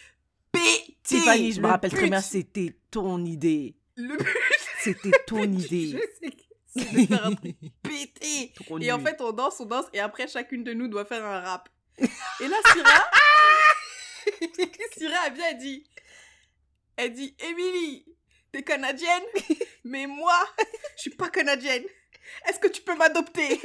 pétée. 0.53 0.97
Tiffany, 1.03 1.53
je 1.53 1.59
me 1.61 1.67
Le 1.67 1.69
rappelle 1.73 1.91
très 1.91 2.03
but- 2.03 2.11
bien, 2.11 2.21
c'était 2.21 2.77
ton 2.91 3.25
idée. 3.25 3.77
Le 3.97 4.17
but, 4.17 4.27
C'était 4.83 5.11
ton 5.27 5.43
je 5.43 5.49
idée. 5.67 6.01
sais 6.21 6.31
que 6.31 6.37
c'est 6.67 6.93
de 6.93 7.07
faire 7.07 7.27
un 7.27 7.35
truc 7.35 7.57
pété. 7.83 8.53
Trop 8.55 8.79
Et 8.79 8.93
en 8.93 9.01
fait, 9.01 9.21
on 9.21 9.33
danse, 9.33 9.59
on 9.61 9.65
danse, 9.67 9.87
et 9.93 10.01
après, 10.01 10.29
chacune 10.29 10.63
de 10.65 10.73
nous 10.73 10.87
doit 10.89 11.05
faire 11.05 11.25
un 11.25 11.41
rap. 11.41 11.69
Et 12.01 12.47
là, 12.49 12.57
Syrah, 12.73 13.11
Syrah, 14.97 15.31
vient, 15.31 15.47
elle 15.51 15.59
dit, 15.59 15.85
elle 16.97 17.13
dit, 17.13 17.35
Émilie, 17.51 18.05
t'es 18.53 18.63
canadienne, 18.63 19.23
mais 19.85 20.07
moi, 20.07 20.39
je 20.97 21.03
suis 21.03 21.11
pas 21.11 21.29
canadienne. 21.29 21.83
Est-ce 22.49 22.59
que 22.61 22.69
tu 22.69 22.83
peux 22.83 22.95
m'adopter? 22.95 23.61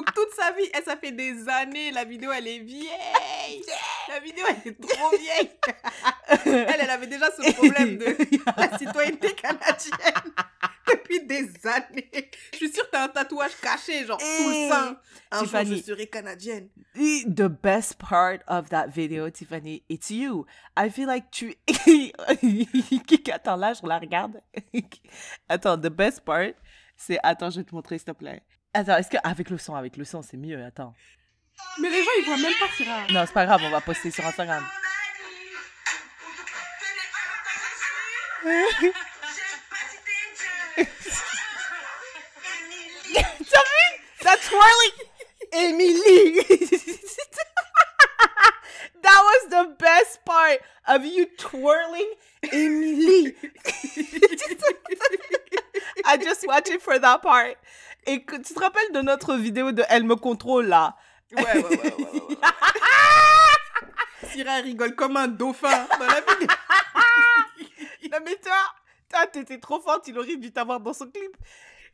Donc 0.00 0.14
toute 0.14 0.30
sa 0.34 0.52
vie, 0.52 0.66
elle, 0.72 0.82
ça 0.82 0.96
fait 0.96 1.12
des 1.12 1.46
années, 1.46 1.90
la 1.90 2.04
vidéo, 2.04 2.30
elle 2.32 2.48
est 2.48 2.60
vieille. 2.60 3.62
La 4.08 4.18
vidéo, 4.20 4.46
elle 4.48 4.72
est 4.72 4.80
trop 4.80 5.10
vieille. 5.18 5.50
Elle, 6.46 6.80
elle 6.80 6.90
avait 6.90 7.06
déjà 7.06 7.26
ce 7.30 7.52
problème 7.52 7.98
de 7.98 8.06
la 8.56 8.78
citoyenneté 8.78 9.34
canadienne 9.34 10.32
depuis 10.88 11.26
des 11.26 11.50
années. 11.66 12.30
Je 12.52 12.56
suis 12.56 12.72
sûre 12.72 12.84
que 12.86 12.90
t'as 12.92 13.04
un 13.04 13.08
tatouage 13.08 13.56
caché, 13.60 14.06
genre 14.06 14.18
sous 14.20 14.48
le 14.48 14.54
Eh, 14.54 14.68
sein. 14.70 15.00
Un 15.32 15.38
jour, 15.38 15.46
Tiffany. 15.46 15.76
je 15.78 15.82
serai 15.82 16.06
canadienne. 16.06 16.68
The 16.94 17.24
the 17.34 17.48
best 17.48 17.98
part 17.98 18.38
of 18.48 18.70
that 18.70 18.88
video, 18.88 19.28
Tiffany, 19.28 19.82
it's 19.90 20.08
you. 20.10 20.46
I 20.78 20.88
feel 20.88 21.06
like 21.08 21.30
tu... 21.30 21.54
Attends, 23.32 23.56
là, 23.56 23.74
je 23.74 23.86
la 23.86 23.98
regarde. 23.98 24.40
Attends, 25.48 25.76
the 25.78 25.90
best 25.90 26.24
part, 26.24 26.52
c'est... 26.96 27.18
Attends, 27.22 27.50
je 27.50 27.58
vais 27.60 27.64
te 27.64 27.74
montrer, 27.74 27.98
s'il 27.98 28.06
te 28.06 28.12
plaît. 28.12 28.42
Attends, 28.72 28.98
est-ce 28.98 29.10
que... 29.10 29.16
Avec 29.24 29.50
le 29.50 29.58
son, 29.58 29.74
avec 29.74 29.96
le 29.96 30.04
son, 30.04 30.22
c'est 30.22 30.36
mieux, 30.36 30.64
attends. 30.64 30.94
Mais 31.78 31.90
les 31.90 32.02
gens, 32.02 32.10
ils 32.18 32.24
voient 32.24 32.36
même 32.36 32.52
pas 32.58 32.68
Syrah. 32.76 33.06
Non, 33.10 33.24
c'est 33.26 33.32
pas 33.32 33.46
grave, 33.46 33.60
on 33.64 33.70
va 33.70 33.80
poster 33.80 34.10
sur 34.10 34.24
Instagram. 34.24 34.64
T'as 38.42 38.50
vu? 43.66 43.86
That's 44.22 44.48
twirling! 44.48 44.94
Emily! 45.52 46.34
that 49.02 49.22
was 49.24 49.50
the 49.50 49.74
best 49.78 50.24
part 50.24 50.60
of 50.86 51.04
you 51.04 51.26
twirling 51.36 52.14
Emily. 52.52 53.34
I 56.06 56.16
just 56.16 56.46
watched 56.46 56.70
it 56.70 56.80
for 56.80 56.98
that 56.98 57.20
part. 57.22 57.56
Et 58.06 58.22
que, 58.22 58.36
tu 58.36 58.54
te 58.54 58.60
rappelles 58.60 58.92
de 58.92 59.00
notre 59.00 59.34
vidéo 59.34 59.72
de 59.72 59.84
Elle 59.88 60.04
me 60.04 60.16
contrôle 60.16 60.66
là? 60.66 60.96
Ouais, 61.32 61.42
ouais, 61.42 61.52
ouais, 61.54 61.62
ouais, 61.62 61.94
ouais, 61.98 62.20
ouais. 62.28 62.36
Syrah 64.30 64.58
elle 64.58 64.64
rigole 64.64 64.94
comme 64.94 65.16
un 65.16 65.28
dauphin 65.28 65.86
dans 65.98 66.06
la 66.06 66.20
vidéo. 66.20 66.48
Non 68.10 68.18
mais 68.24 68.34
toi, 68.42 68.56
toi 69.08 69.26
t'étais 69.28 69.58
trop 69.58 69.78
forte, 69.78 70.08
il 70.08 70.18
aurait 70.18 70.34
dû 70.34 70.50
t'avoir 70.52 70.80
dans 70.80 70.92
son 70.92 71.08
clip. 71.08 71.36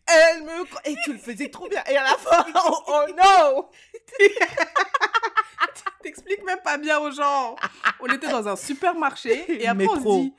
Elle 0.06 0.44
me... 0.44 0.62
Et 0.84 0.96
tu 1.04 1.12
le 1.12 1.18
faisais 1.18 1.50
trop 1.50 1.68
bien. 1.68 1.82
Et 1.90 1.96
à 1.96 2.04
la 2.04 2.16
fin, 2.16 2.46
oh, 2.54 2.78
oh 2.86 3.04
no! 3.14 3.70
T'expliques 6.02 6.44
même 6.44 6.60
pas 6.64 6.78
bien 6.78 6.98
aux 7.00 7.10
gens. 7.10 7.56
On 8.00 8.06
était 8.06 8.28
dans 8.30 8.48
un 8.48 8.56
supermarché 8.56 9.62
et 9.62 9.66
après 9.66 9.88
on 9.88 9.96
dit, 10.20 10.32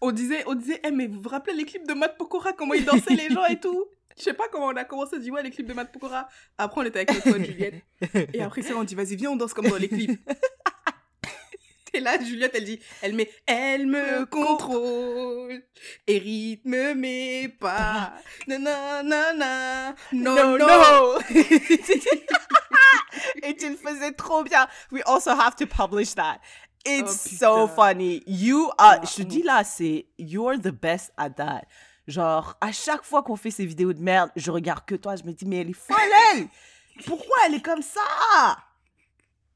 on 0.00 0.12
disait, 0.12 0.44
on 0.46 0.54
disait, 0.54 0.80
Eh, 0.84 0.90
mais 0.90 1.08
vous 1.08 1.20
vous 1.20 1.28
rappelez 1.28 1.56
les 1.56 1.64
clips 1.64 1.86
de 1.86 1.92
Matt 1.94 2.16
Pokora, 2.16 2.52
comment 2.52 2.74
il 2.74 2.84
dansait 2.84 3.14
les 3.14 3.28
gens 3.28 3.44
et 3.44 3.58
tout? 3.60 3.84
Je 4.18 4.24
sais 4.24 4.34
pas 4.34 4.48
comment 4.50 4.66
on 4.66 4.76
a 4.76 4.84
commencé 4.84 5.16
à 5.16 5.18
dire, 5.18 5.32
ouais, 5.32 5.42
les 5.42 5.50
clips 5.50 5.66
de 5.66 5.72
Matt 5.74 5.92
Pokora. 5.92 6.28
Après, 6.58 6.80
on 6.80 6.84
était 6.84 6.98
avec 6.98 7.14
notre 7.14 7.30
pote 7.30 7.44
Juliette. 7.44 7.74
Et 8.34 8.42
après, 8.42 8.62
là, 8.62 8.70
on 8.76 8.84
dit, 8.84 8.94
vas-y, 8.94 9.16
viens, 9.16 9.30
on 9.30 9.36
danse 9.36 9.54
comme 9.54 9.68
dans 9.68 9.76
les 9.76 9.88
clips. 9.88 10.20
Et 11.94 12.00
là, 12.00 12.22
Juliette, 12.22 12.52
elle 12.54 12.64
dit, 12.64 12.78
elle 13.00 13.14
met, 13.14 13.30
elle 13.46 13.86
me 13.86 14.26
contrôle 14.26 15.62
et 16.06 16.18
rythme 16.18 16.92
mes 16.94 17.48
pas. 17.48 18.12
Nanana, 18.46 19.94
non, 20.12 20.58
non, 20.58 20.58
no! 20.58 21.18
Et 23.42 23.56
tu 23.56 23.70
le 23.70 23.76
faisais 23.76 24.12
trop 24.12 24.44
bien. 24.44 24.68
We 24.92 25.02
also 25.06 25.30
have 25.30 25.56
to 25.56 25.66
publish 25.66 26.14
that. 26.14 26.40
It's 26.84 27.26
Oh, 27.42 27.66
so 27.66 27.68
funny. 27.68 28.22
You 28.26 28.70
are, 28.78 29.04
je 29.04 29.16
te 29.16 29.22
dis 29.22 29.42
là, 29.42 29.64
c'est, 29.64 30.06
you're 30.18 30.58
the 30.58 30.70
best 30.70 31.12
at 31.16 31.30
that. 31.36 31.62
Genre, 32.08 32.56
à 32.62 32.72
chaque 32.72 33.04
fois 33.04 33.22
qu'on 33.22 33.36
fait 33.36 33.50
ces 33.50 33.66
vidéos 33.66 33.92
de 33.92 34.00
merde, 34.00 34.30
je 34.34 34.50
regarde 34.50 34.84
que 34.86 34.94
toi, 34.94 35.14
je 35.14 35.24
me 35.24 35.32
dis, 35.32 35.44
mais 35.44 35.58
elle 35.58 35.70
est 35.70 35.72
folle, 35.74 35.96
elle! 36.34 36.48
Pourquoi 37.04 37.36
elle 37.46 37.54
est 37.54 37.62
comme 37.62 37.82
ça? 37.82 38.00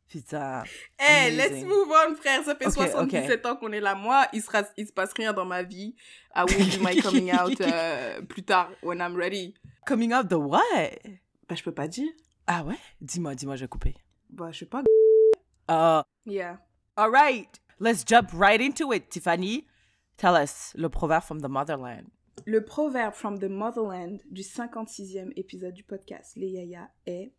Putain. 0.09 0.63
Eh, 1.01 1.29
Amazing. 1.29 1.37
let's 1.39 1.65
move 1.65 1.89
on, 1.91 2.15
frère. 2.15 2.45
Ça 2.45 2.55
fait 2.55 2.67
Ok, 2.67 2.75
77 2.75 3.47
ans 3.47 3.57
qu'on 3.57 3.73
est 3.73 3.81
là. 3.81 3.95
Moi, 3.95 4.27
il, 4.35 4.43
sera, 4.43 4.63
il 4.77 4.87
se 4.87 4.93
passe 4.93 5.15
rien 5.15 5.33
dans 5.33 5.47
ma 5.47 5.63
vie. 5.63 5.97
I 6.37 6.45
will 6.47 6.69
do 6.69 6.85
my 6.85 6.95
coming 7.01 7.33
out 7.33 7.59
euh, 7.63 8.21
plus 8.21 8.43
tard, 8.43 8.69
when 8.83 8.99
I'm 8.99 9.17
ready. 9.17 9.55
Coming 9.87 10.13
out 10.13 10.29
the 10.29 10.35
what? 10.35 10.61
Bah, 11.49 11.55
je 11.55 11.63
peux 11.63 11.73
pas 11.73 11.89
dire. 11.89 12.11
Ah 12.47 12.63
ouais? 12.65 12.77
Dis-moi, 13.01 13.35
dis-moi, 13.35 13.57
je 13.57 13.63
vais 13.63 13.69
couper. 13.69 13.97
Bah, 14.29 14.51
je 14.53 14.59
sais 14.61 14.67
pas. 14.67 14.83
Uh, 15.71 16.03
Yeah. 16.27 16.59
all 16.97 17.11
right. 17.11 17.49
Let's 17.81 18.05
jump 18.07 18.29
right 18.35 18.61
into 18.61 18.93
it, 18.93 19.09
Tiffany. 19.09 19.67
Tell 20.19 20.35
us 20.37 20.73
le 20.77 20.91
proverbe 20.91 21.25
from 21.25 21.41
the 21.41 21.49
motherland. 21.49 22.09
Le 22.47 22.65
proverbe 22.65 23.15
from 23.15 23.39
the 23.39 23.49
motherland 23.49 24.19
du 24.31 24.43
56e 24.43 25.33
épisode 25.37 25.75
du 25.75 25.85
podcast 25.85 26.35
Les 26.37 26.49
Yaya 26.49 26.91
est 27.07 27.33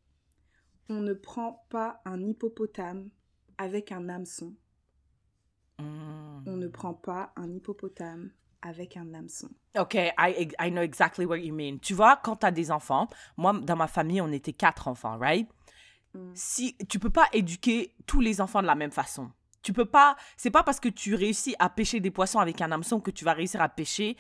On 0.90 1.02
ne 1.02 1.14
prend 1.14 1.66
pas 1.70 2.02
un 2.06 2.22
hippopotame 2.26 3.10
avec 3.58 3.92
un 3.92 4.08
hameçon. 4.10 4.56
Mm. 5.80 6.44
On 6.48 6.58
ne 6.58 6.68
prend 6.68 6.94
pas 6.94 7.34
un 7.36 7.52
hippopotame 7.52 8.32
avec 8.62 8.96
un 8.96 9.14
hameçon. 9.14 9.50
Ok, 9.78 9.96
I, 9.96 10.14
I 10.60 10.72
know 10.72 10.82
exactly 10.82 11.26
what 11.26 11.40
you 11.40 11.54
mean. 11.54 11.80
Tu 11.80 11.94
vois, 11.94 12.18
quand 12.18 12.38
tu 12.38 12.46
as 12.46 12.52
des 12.52 12.72
enfants, 12.72 13.08
moi, 13.36 13.54
dans 13.54 13.76
ma 13.76 13.88
famille, 13.88 14.22
on 14.22 14.32
était 14.32 14.54
quatre 14.54 14.88
enfants, 14.88 15.18
right? 15.18 15.50
Mm. 16.14 16.32
Si 16.34 16.78
tu 16.90 17.00
peux 17.00 17.10
pas 17.10 17.28
éduquer 17.34 17.96
tous 18.06 18.22
les 18.22 18.40
enfants 18.42 18.62
de 18.62 18.68
la 18.68 18.76
même 18.76 18.92
façon. 18.92 19.32
Tu 19.64 19.72
peux 19.72 19.86
pas, 19.86 20.18
c'est 20.36 20.52
pas 20.52 20.64
parce 20.64 20.80
que 20.80 20.90
tu 20.90 21.16
réussis 21.16 21.56
à 21.58 21.70
pêcher 21.70 22.02
des 22.02 22.12
poissons 22.12 22.40
avec 22.40 22.62
un 22.62 22.72
hameçon 22.72 23.00
que 23.00 23.12
tu 23.12 23.24
vas 23.24 23.34
réussir 23.34 23.62
à 23.62 23.70
pêcher, 23.70 24.18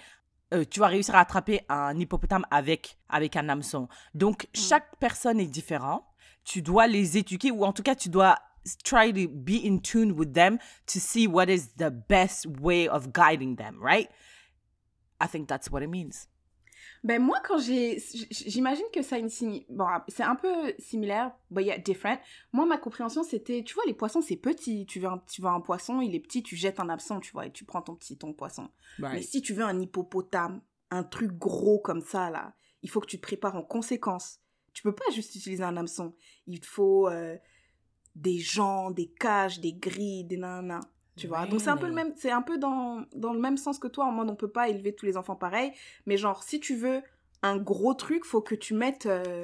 euh, 0.53 0.63
tu 0.69 0.79
vas 0.79 0.87
réussir 0.87 1.15
à 1.15 1.19
attraper 1.19 1.61
un 1.69 1.97
hippopotame 1.97 2.45
avec, 2.51 2.97
avec 3.09 3.35
un 3.35 3.49
hameçon. 3.49 3.87
Donc, 4.13 4.47
chaque 4.53 4.97
personne 4.99 5.39
est 5.39 5.47
différente. 5.47 6.03
Tu 6.43 6.61
dois 6.61 6.87
les 6.87 7.17
éduquer 7.17 7.51
ou 7.51 7.63
en 7.63 7.73
tout 7.73 7.83
cas, 7.83 7.95
tu 7.95 8.09
dois 8.09 8.37
try 8.83 9.11
to 9.11 9.29
be 9.29 9.65
in 9.65 9.79
tune 9.79 10.11
with 10.11 10.33
them 10.33 10.57
to 10.85 10.99
see 10.99 11.27
what 11.27 11.49
is 11.49 11.75
the 11.77 11.89
best 11.89 12.47
way 12.61 12.87
of 12.87 13.11
guiding 13.11 13.55
them, 13.55 13.77
right? 13.81 14.09
I 15.19 15.27
think 15.27 15.47
that's 15.47 15.69
what 15.69 15.81
it 15.81 15.89
means. 15.89 16.27
Ben 17.03 17.21
moi, 17.21 17.41
quand 17.45 17.57
j'ai... 17.57 18.01
J'imagine 18.31 18.85
que 18.93 19.01
ça 19.01 19.17
a 19.17 19.19
une... 19.19 19.27
signi- 19.27 19.65
Bon, 19.69 19.85
c'est 20.07 20.23
un 20.23 20.35
peu 20.35 20.73
similaire, 20.79 21.33
but 21.51 21.63
yeah, 21.65 21.77
different. 21.77 22.17
Moi, 22.53 22.65
ma 22.65 22.77
compréhension, 22.77 23.23
c'était... 23.23 23.61
Tu 23.63 23.73
vois, 23.73 23.83
les 23.85 23.93
poissons, 23.93 24.21
c'est 24.21 24.37
petit. 24.37 24.85
Tu 24.85 24.99
veux, 25.01 25.07
un, 25.09 25.21
tu 25.29 25.41
veux 25.41 25.49
un 25.49 25.59
poisson, 25.59 25.99
il 25.99 26.15
est 26.15 26.19
petit, 26.21 26.43
tu 26.43 26.55
jettes 26.55 26.79
un 26.79 26.87
absent, 26.87 27.19
tu 27.19 27.31
vois, 27.33 27.45
et 27.47 27.51
tu 27.51 27.65
prends 27.65 27.81
ton 27.81 27.95
petit 27.95 28.17
ton 28.17 28.31
poisson. 28.33 28.69
Mais 29.15 29.21
si 29.21 29.41
tu 29.41 29.53
veux 29.53 29.63
un 29.63 29.77
hippopotame, 29.81 30.61
un 30.91 31.03
truc 31.03 31.31
gros 31.37 31.79
comme 31.79 32.01
ça, 32.01 32.29
là, 32.29 32.53
il 32.83 32.89
faut 32.89 33.01
que 33.01 33.07
tu 33.07 33.17
te 33.17 33.21
prépares 33.21 33.55
en 33.55 33.63
conséquence. 33.63 34.39
Tu 34.73 34.81
peux 34.81 34.95
pas 34.95 35.09
juste 35.13 35.35
utiliser 35.35 35.63
un 35.63 35.75
hameçon. 35.75 36.15
Il 36.47 36.63
faut 36.63 37.09
euh, 37.09 37.35
des 38.15 38.39
gens, 38.39 38.91
des 38.91 39.07
cages, 39.07 39.59
des 39.59 39.73
grilles, 39.73 40.23
des 40.23 40.37
nanana. 40.37 40.79
Tu 41.15 41.27
vois, 41.27 41.45
donc 41.45 41.61
c'est 41.61 41.69
un 41.69 41.77
peu 41.77 41.87
le 41.87 41.93
même, 41.93 42.13
c'est 42.15 42.31
un 42.31 42.41
peu 42.41 42.57
dans, 42.57 43.05
dans 43.15 43.33
le 43.33 43.39
même 43.39 43.57
sens 43.57 43.77
que 43.77 43.87
toi, 43.87 44.05
en 44.05 44.11
mode 44.11 44.29
on 44.31 44.35
peut 44.35 44.49
pas 44.49 44.69
élever 44.69 44.95
tous 44.95 45.05
les 45.05 45.15
enfants 45.15 45.35
pareil, 45.35 45.71
mais 46.05 46.17
genre 46.17 46.41
si 46.43 46.59
tu 46.59 46.75
veux 46.75 47.01
un 47.43 47.57
gros 47.57 47.93
truc, 47.93 48.25
faut 48.25 48.41
que 48.41 48.55
tu 48.55 48.73
mettes, 48.73 49.05
euh, 49.05 49.41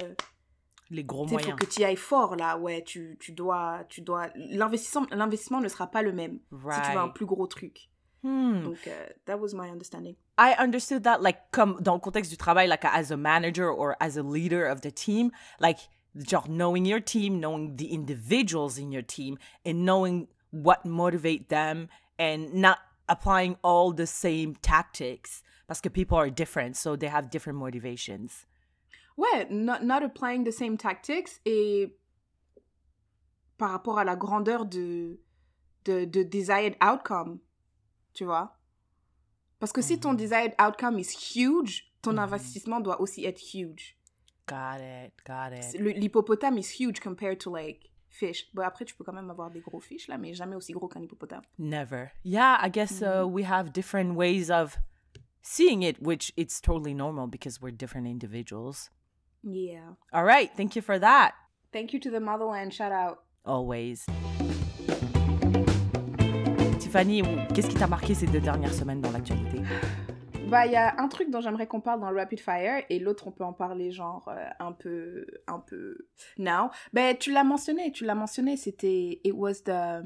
Les 0.90 1.04
gros 1.04 1.24
sais, 1.28 1.28
faut 1.28 1.34
moyens. 1.38 1.56
que 1.60 1.66
tu 1.66 1.80
y 1.82 1.84
ailles 1.84 1.96
fort 1.96 2.34
là, 2.34 2.58
ouais, 2.58 2.82
tu, 2.82 3.16
tu 3.20 3.30
dois, 3.32 3.84
tu 3.88 4.00
dois, 4.00 4.28
l'investissement, 4.34 5.06
l'investissement 5.12 5.60
ne 5.60 5.68
sera 5.68 5.86
pas 5.86 6.02
le 6.02 6.12
même 6.12 6.40
si 6.50 6.80
tu 6.82 6.90
veux 6.92 6.98
un 6.98 7.08
plus 7.08 7.26
gros 7.26 7.46
truc. 7.46 7.88
Hmm. 8.22 8.62
Donc 8.62 8.86
euh, 8.86 9.06
that 9.26 9.36
was 9.38 9.54
my 9.54 9.70
understanding. 9.70 10.14
I 10.38 10.54
understood 10.58 11.04
that, 11.04 11.20
like, 11.20 11.38
comme 11.52 11.78
dans 11.80 11.94
le 11.94 12.00
contexte 12.00 12.30
du 12.30 12.36
travail, 12.36 12.68
like, 12.68 12.84
as 12.84 13.12
a 13.12 13.16
manager 13.16 13.68
or 13.70 13.94
as 14.00 14.18
a 14.18 14.22
leader 14.22 14.66
of 14.66 14.80
the 14.80 14.92
team, 14.92 15.30
like, 15.60 15.88
genre, 16.28 16.48
knowing 16.48 16.84
your 16.84 17.00
team, 17.00 17.38
knowing 17.40 17.76
the 17.76 17.92
individuals 17.92 18.78
in 18.78 18.90
your 18.90 19.02
team, 19.02 19.36
and 19.64 19.84
knowing 19.84 20.26
what 20.50 20.84
motivate 20.84 21.48
them 21.48 21.88
and 22.18 22.52
not 22.54 22.78
applying 23.08 23.56
all 23.62 23.92
the 23.92 24.06
same 24.06 24.54
tactics 24.62 25.42
because 25.68 25.80
people 25.92 26.18
are 26.18 26.30
different, 26.30 26.76
so 26.76 26.96
they 26.96 27.06
have 27.06 27.30
different 27.30 27.58
motivations. 27.58 28.46
Ouais, 29.16 29.46
not, 29.50 29.84
not 29.84 30.02
applying 30.02 30.44
the 30.44 30.52
same 30.52 30.76
tactics 30.76 31.40
et 31.44 31.94
par 33.58 33.70
rapport 33.70 33.98
à 33.98 34.04
la 34.04 34.16
grandeur 34.16 34.64
de, 34.64 35.20
de, 35.84 36.04
de 36.06 36.22
desired 36.24 36.76
outcome, 36.80 37.40
tu 38.14 38.24
vois. 38.24 38.56
Parce 39.60 39.72
que 39.72 39.82
si 39.82 39.98
ton 40.00 40.14
mm. 40.14 40.16
desired 40.16 40.54
outcome 40.58 40.98
is 40.98 41.12
huge, 41.12 41.92
ton 42.02 42.12
mm-hmm. 42.12 42.18
investissement 42.18 42.80
doit 42.80 43.00
aussi 43.00 43.26
être 43.26 43.38
huge. 43.38 43.96
Got 44.46 44.80
it, 44.80 45.12
got 45.24 45.52
it. 45.52 45.78
L'hippopotame 45.78 46.58
is 46.58 46.70
huge 46.70 47.00
compared 47.00 47.38
to 47.40 47.50
like 47.50 47.90
fish. 48.10 48.46
Bon, 48.52 48.62
après, 48.62 48.84
tu 48.84 48.94
peux 48.94 49.04
quand 49.04 49.12
même 49.12 49.30
avoir 49.30 49.50
des 49.50 49.60
gros 49.60 49.80
fish 49.80 50.08
là, 50.08 50.18
mais 50.18 50.34
jamais 50.34 50.56
aussi 50.56 50.72
gros 50.72 50.88
qu'un 50.88 51.00
hippopotame. 51.00 51.42
Never. 51.58 52.10
Yeah, 52.24 52.58
I 52.60 52.70
guess 52.70 53.02
uh, 53.02 53.24
we 53.26 53.44
have 53.44 53.72
different 53.72 54.16
ways 54.16 54.50
of 54.50 54.78
seeing 55.42 55.82
it, 55.82 56.02
which 56.02 56.32
it's 56.36 56.60
totally 56.60 56.94
normal 56.94 57.26
because 57.26 57.60
we're 57.60 57.74
different 57.74 58.06
individuals. 58.06 58.90
Yeah. 59.42 59.94
All 60.12 60.24
right, 60.24 60.50
thank 60.56 60.76
you 60.76 60.82
for 60.82 60.98
that. 60.98 61.32
Thank 61.72 61.92
you 61.92 62.00
to 62.00 62.10
the 62.10 62.20
motherland. 62.20 62.74
Shout 62.74 62.92
out. 62.92 63.18
Always. 63.44 64.04
Tiffany, 66.78 67.22
qu'est-ce 67.54 67.68
qui 67.68 67.76
t'a 67.76 67.86
marqué 67.86 68.14
ces 68.14 68.26
deux 68.26 68.40
dernières 68.40 68.74
semaines 68.74 69.00
dans 69.00 69.12
l'actualité? 69.12 69.62
Bah, 70.50 70.66
il 70.66 70.72
y 70.72 70.76
a 70.76 71.00
un 71.00 71.08
truc 71.08 71.30
dont 71.30 71.40
j'aimerais 71.40 71.66
qu'on 71.66 71.80
parle 71.80 72.00
dans 72.00 72.10
le 72.10 72.16
Rapid 72.18 72.40
Fire 72.40 72.82
et 72.90 72.98
l'autre, 72.98 73.26
on 73.26 73.32
peut 73.32 73.44
en 73.44 73.52
parler 73.52 73.90
genre 73.92 74.28
euh, 74.28 74.44
un 74.58 74.72
peu, 74.72 75.26
un 75.46 75.58
peu 75.60 75.96
now. 76.38 76.70
Ben, 76.92 77.16
tu 77.16 77.32
l'as 77.32 77.44
mentionné, 77.44 77.92
tu 77.92 78.04
l'as 78.04 78.14
mentionné, 78.14 78.56
c'était, 78.56 79.20
it 79.24 79.32
was 79.34 79.62
the, 79.64 80.02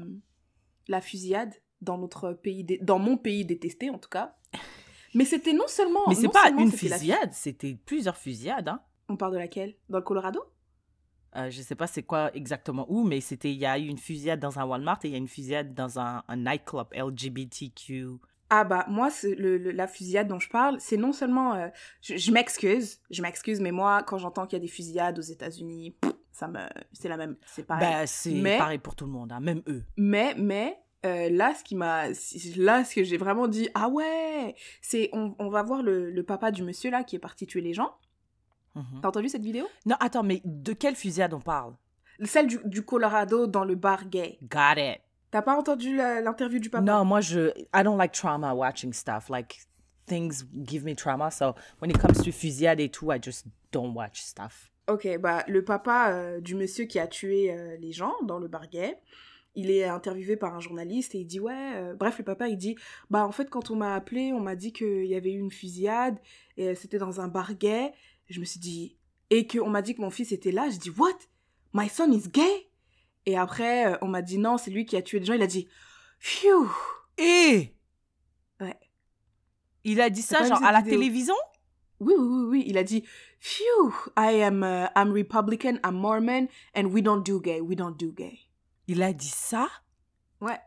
la 0.87 1.01
fusillade 1.01 1.53
dans 1.81 1.97
notre 1.97 2.33
pays, 2.33 2.63
dé- 2.63 2.79
dans 2.81 2.99
mon 2.99 3.17
pays 3.17 3.45
détesté 3.45 3.89
en 3.89 3.97
tout 3.97 4.09
cas. 4.09 4.35
Mais 5.13 5.25
c'était 5.25 5.53
non 5.53 5.67
seulement. 5.67 6.01
Mais 6.07 6.15
c'est 6.15 6.27
pas 6.29 6.49
une 6.49 6.71
fusillade, 6.71 7.31
c'était 7.33 7.77
plusieurs 7.85 8.17
fusillades. 8.17 8.67
Hein? 8.67 8.81
On 9.09 9.15
parle 9.17 9.33
de 9.33 9.37
laquelle? 9.39 9.75
Dans 9.89 9.99
le 9.99 10.03
Colorado? 10.03 10.41
Euh, 11.37 11.49
je 11.49 11.61
sais 11.61 11.75
pas 11.75 11.87
c'est 11.87 12.03
quoi 12.03 12.33
exactement 12.33 12.85
où, 12.89 13.03
mais 13.03 13.19
c'était 13.19 13.51
il 13.51 13.57
y 13.57 13.65
a 13.65 13.77
eu 13.77 13.85
une 13.87 13.97
fusillade 13.97 14.39
dans 14.39 14.57
un 14.57 14.65
Walmart 14.65 14.99
et 15.03 15.07
il 15.09 15.11
y 15.11 15.15
a 15.15 15.17
une 15.17 15.27
fusillade 15.27 15.73
dans 15.73 15.99
un, 15.99 16.23
un 16.29 16.37
nightclub 16.37 16.87
LGBTQ. 16.93 18.07
Ah 18.57 18.63
bah 18.63 18.85
moi 18.87 19.09
c'est 19.09 19.35
le, 19.35 19.57
le- 19.57 19.71
la 19.71 19.87
fusillade 19.87 20.27
dont 20.27 20.39
je 20.39 20.49
parle 20.49 20.79
c'est 20.79 20.97
non 20.97 21.11
seulement 21.11 21.53
euh, 21.55 21.67
je, 22.01 22.31
m'excuse 22.31 22.99
je 23.09 23.21
m'excuse 23.21 23.59
mais 23.59 23.71
moi 23.71 24.01
quand 24.03 24.17
j'entends 24.17 24.45
qu'il 24.45 24.57
y 24.57 24.61
a 24.61 24.65
des 24.65 24.67
fusillades 24.71 25.17
aux 25.19 25.21
États-Unis 25.21 25.95
ça 26.31 26.47
me 26.47 26.59
c'est 26.93 27.09
la 27.09 27.17
même 27.17 27.35
c'est 27.45 27.63
pareil 27.63 27.87
Ben, 27.89 28.05
c'est 28.07 28.31
Mais- 28.31 28.57
pareil 28.57 28.77
pour 28.79 28.95
tout 28.95 29.05
le 29.05 29.11
monde, 29.11 29.31
hein, 29.31 29.39
même 29.41 29.61
eux. 29.67 29.83
mais 29.97 30.33
mais 30.37 30.77
euh, 31.05 31.29
là 31.29 31.53
ce 31.53 31.63
qui 31.63 31.75
m'a 31.75 32.07
là 32.57 32.83
ce 32.85 32.95
que 32.95 33.03
j'ai 33.03 33.17
vraiment 33.17 33.47
dit 33.47 33.67
ah 33.73 33.89
ouais 33.89 34.55
c'est 34.81 35.09
on, 35.13 35.35
on 35.39 35.49
va 35.49 35.61
voir 35.63 35.83
le, 35.83 36.09
le 36.11 36.23
papa 36.23 36.51
du 36.51 36.63
monsieur 36.63 36.89
là 36.91 37.03
qui 37.03 37.15
est 37.17 37.19
parti 37.19 37.45
tuer 37.47 37.61
les 37.61 37.73
gens 37.73 37.91
Mhm. 38.75 38.99
t'as 39.01 39.07
entendu 39.07 39.29
cette 39.29 39.41
vidéo? 39.45 39.65
Non, 39.85 39.95
attends, 40.01 40.23
mais 40.23 40.41
de 40.43 40.73
quelle 40.73 40.95
fusillade 40.97 41.33
on 41.33 41.39
parle? 41.39 41.73
celle 42.23 42.47
du, 42.47 42.59
du 42.65 42.81
Colorado 42.83 43.47
dans 43.47 43.63
le 43.63 43.75
bar 43.75 44.05
gay 44.09 44.37
Got 44.43 44.75
it. 44.77 44.99
T'as 45.35 45.41
pas 45.41 45.57
entendu 45.57 45.97
l'interview 45.97 46.59
du 46.59 46.69
papa? 46.69 46.81
Non, 46.81 47.03
moi, 47.03 47.19
je, 47.19 47.49
I 47.73 47.83
don't 47.83 47.97
like 47.97 48.13
trauma 48.13 48.53
watching 48.53 48.93
stuff. 48.93 49.27
Like, 49.27 49.59
things 50.07 50.45
give 50.53 50.85
me 50.85 50.95
trauma. 50.95 51.29
So, 51.29 51.55
when 51.81 51.91
it 51.91 51.97
comes 51.97 52.23
to 52.23 52.31
fusillade 52.31 52.79
et 52.79 52.87
tout, 52.89 53.11
I 53.11 53.19
just 53.21 53.45
don't 53.73 53.93
watch 53.93 54.21
stuff. 54.21 54.71
Ok, 54.87 55.17
bah 55.19 55.43
le 55.47 55.65
papa 55.65 56.11
euh, 56.11 56.39
du 56.39 56.55
monsieur 56.55 56.85
qui 56.85 56.99
a 56.99 57.07
tué 57.07 57.51
euh, 57.51 57.75
les 57.77 57.91
gens 57.91 58.13
dans 58.23 58.39
le 58.39 58.47
bar 58.47 58.69
gay, 58.69 58.97
il 59.55 59.71
est 59.71 59.83
interviewé 59.83 60.37
par 60.37 60.55
un 60.55 60.59
journaliste 60.59 61.15
et 61.15 61.19
il 61.19 61.25
dit 61.25 61.39
ouais, 61.39 61.73
euh, 61.73 61.95
bref 61.95 62.19
le 62.19 62.23
papa 62.23 62.47
il 62.47 62.55
dit 62.55 62.75
bah 63.09 63.25
en 63.25 63.31
fait 63.31 63.49
quand 63.49 63.71
on 63.71 63.75
m'a 63.75 63.95
appelé 63.95 64.31
on 64.31 64.39
m'a 64.39 64.55
dit 64.55 64.71
qu'il 64.71 65.05
y 65.05 65.15
avait 65.15 65.31
eu 65.31 65.39
une 65.39 65.49
fusillade 65.49 66.19
et 66.55 66.75
c'était 66.75 66.99
dans 66.99 67.19
un 67.19 67.27
bar 67.27 67.55
gay. 67.55 67.93
Je 68.29 68.39
me 68.39 68.45
suis 68.45 68.59
dit 68.59 68.95
et 69.31 69.47
qu'on 69.47 69.71
m'a 69.71 69.81
dit 69.81 69.95
que 69.95 70.01
mon 70.01 70.11
fils 70.11 70.31
était 70.31 70.51
là, 70.51 70.69
je 70.69 70.77
dis 70.77 70.91
what, 70.91 71.17
my 71.73 71.89
son 71.89 72.11
is 72.11 72.29
gay? 72.29 72.69
Et 73.25 73.37
après 73.37 73.93
euh, 73.93 73.97
on 74.01 74.07
m'a 74.07 74.21
dit 74.21 74.37
non 74.37 74.57
c'est 74.57 74.71
lui 74.71 74.85
qui 74.85 74.95
a 74.97 75.01
tué 75.01 75.19
les 75.19 75.25
gens. 75.25 75.33
Il 75.33 75.41
a 75.41 75.47
dit 75.47 75.67
phew. 76.19 76.67
Et 77.17 77.73
Ouais. 78.59 78.77
Il 79.83 80.01
a 80.01 80.09
dit 80.09 80.21
ça, 80.21 80.43
genre, 80.45 80.63
à 80.63 80.71
la 80.71 80.79
vidéo 80.79 80.99
télévision? 80.99 81.35
Oui, 81.99 82.13
oui, 82.17 82.25
oui, 82.27 82.45
oui. 82.49 82.63
Il 82.67 82.77
a 82.77 82.83
dit, 82.83 83.03
Phew, 83.39 83.93
I 84.17 84.41
am, 84.41 84.63
uh, 84.63 84.87
I'm 84.97 85.11
Republican, 85.13 85.77
I'm 85.85 85.95
Mormon, 85.95 86.47
and 86.75 86.87
we 86.87 87.01
don't 87.01 87.23
do 87.23 87.39
gay, 87.39 87.61
we 87.61 87.75
don't 87.75 87.95
do 87.97 88.11
gay. 88.11 88.39
Il 88.87 89.01
a 89.03 89.13
dit 89.13 89.29
ça? 89.29 89.67
Ouais. 90.41 90.59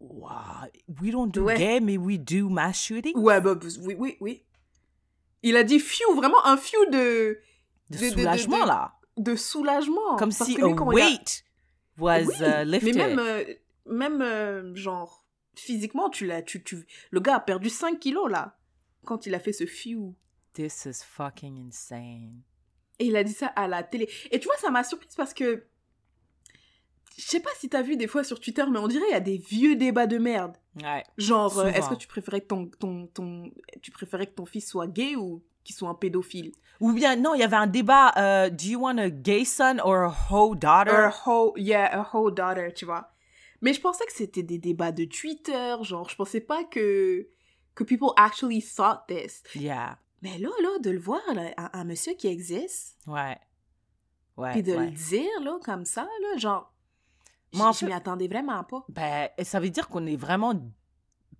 Wow. 0.00 0.66
We 1.00 1.10
don't 1.12 1.28
do 1.30 1.44
Ouais. 1.44 1.56
gay, 1.56 1.80
mais 1.80 1.96
we 1.96 2.18
do 2.18 2.48
mass 2.50 2.76
shooting 2.82 3.16
Ouais, 3.16 3.40
bah, 3.40 3.54
bah, 3.54 3.66
oui, 3.82 3.94
oui, 3.98 4.16
oui. 4.20 4.44
Il 5.42 5.56
a 5.56 5.64
dit 5.64 5.78
phew, 5.78 6.14
vraiment 6.14 6.44
un 6.44 6.56
phew 6.56 6.84
de, 6.90 7.38
De 7.90 7.96
soulagement, 7.98 8.62
de- 8.62 8.66
là. 8.68 8.94
de 9.16 9.36
soulagement. 9.36 10.16
Comme 10.18 10.32
Parce 10.34 10.50
si 10.50 10.56
a 10.60 10.68
was 11.98 12.24
Oui, 12.26 12.34
uh, 12.40 12.64
lifted. 12.64 12.96
Mais 12.96 13.08
même, 13.08 13.18
euh, 13.18 13.44
même 13.86 14.22
euh, 14.22 14.74
genre, 14.74 15.24
physiquement, 15.54 16.10
tu 16.10 16.26
l'as, 16.26 16.42
tu, 16.42 16.62
tu, 16.62 16.86
le 17.10 17.20
gars 17.20 17.36
a 17.36 17.40
perdu 17.40 17.68
5 17.68 17.98
kilos, 17.98 18.30
là, 18.30 18.58
quand 19.04 19.26
il 19.26 19.34
a 19.34 19.38
fait 19.38 19.52
ce 19.52 19.64
phew. 19.64 20.14
This 20.54 20.84
is 20.84 21.04
fucking 21.04 21.68
insane. 21.68 22.42
Et 22.98 23.06
il 23.06 23.16
a 23.16 23.24
dit 23.24 23.32
ça 23.32 23.46
à 23.46 23.66
la 23.68 23.82
télé. 23.82 24.08
Et 24.30 24.38
tu 24.38 24.46
vois, 24.46 24.56
ça 24.58 24.70
m'a 24.70 24.84
surprise 24.84 25.14
parce 25.16 25.34
que. 25.34 25.64
Je 27.18 27.24
sais 27.24 27.40
pas 27.40 27.50
si 27.58 27.68
t'as 27.68 27.82
vu 27.82 27.96
des 27.96 28.06
fois 28.06 28.24
sur 28.24 28.40
Twitter, 28.40 28.64
mais 28.70 28.78
on 28.78 28.88
dirait 28.88 29.04
il 29.10 29.12
y 29.12 29.16
a 29.16 29.20
des 29.20 29.36
vieux 29.36 29.76
débats 29.76 30.06
de 30.06 30.16
merde. 30.16 30.56
Ouais. 30.82 31.04
Genre, 31.18 31.58
euh, 31.58 31.66
est-ce 31.66 31.90
que 31.90 31.94
tu 31.94 32.08
préférais 32.08 32.40
que 32.40 32.46
ton, 32.46 32.66
ton, 32.66 33.06
ton, 33.08 33.50
tu 33.82 33.90
préférais 33.90 34.26
que 34.26 34.32
ton 34.32 34.46
fils 34.46 34.66
soit 34.66 34.86
gay 34.86 35.14
ou 35.16 35.42
qu'il 35.64 35.74
soit 35.74 35.88
un 35.88 35.94
pédophile 35.94 36.52
Ou 36.80 36.92
bien, 36.92 37.16
non, 37.16 37.34
il 37.34 37.40
y 37.40 37.42
avait 37.44 37.56
un 37.56 37.66
débat, 37.66 38.12
euh, 38.16 38.50
do 38.50 38.64
you 38.64 38.80
want 38.80 38.98
a 38.98 39.08
gay 39.10 39.44
son 39.44 39.78
or 39.82 39.96
a 40.10 40.14
hoe 40.30 40.54
daughter? 40.54 40.90
A 40.90 41.14
whole, 41.26 41.52
yeah, 41.56 41.86
a 42.00 42.08
whole 42.12 42.34
daughter, 42.34 42.72
tu 42.74 42.84
vois. 42.84 43.08
Mais 43.60 43.72
je 43.72 43.80
pensais 43.80 44.04
que 44.06 44.12
c'était 44.12 44.42
des 44.42 44.58
débats 44.58 44.90
de 44.92 45.04
Twitter, 45.04 45.76
genre, 45.82 46.08
je 46.08 46.16
pensais 46.16 46.40
pas 46.40 46.64
que, 46.64 47.28
que 47.74 47.84
people 47.84 48.08
actually 48.16 48.62
thought 48.62 49.02
this. 49.06 49.42
Yeah. 49.54 49.98
Mais 50.20 50.38
là, 50.38 50.48
là, 50.62 50.78
de 50.80 50.90
le 50.90 50.98
voir, 50.98 51.20
là, 51.34 51.50
un, 51.56 51.70
un 51.72 51.84
monsieur 51.84 52.14
qui 52.14 52.26
existe, 52.28 52.96
Ouais. 53.06 53.38
Ouais. 54.36 54.50
puis 54.52 54.62
de 54.62 54.72
ouais. 54.74 54.86
le 54.86 54.90
dire, 54.90 55.40
là, 55.44 55.58
comme 55.64 55.84
ça, 55.84 56.02
là, 56.02 56.38
genre, 56.38 56.72
Moi, 57.52 57.70
je 57.72 57.78
fait- 57.78 57.86
m'y 57.86 57.92
attendais 57.92 58.28
vraiment 58.28 58.64
pas. 58.64 58.84
Ben, 58.88 59.28
ça 59.44 59.60
veut 59.60 59.70
dire 59.70 59.88
qu'on 59.88 60.06
est 60.06 60.16
vraiment 60.16 60.54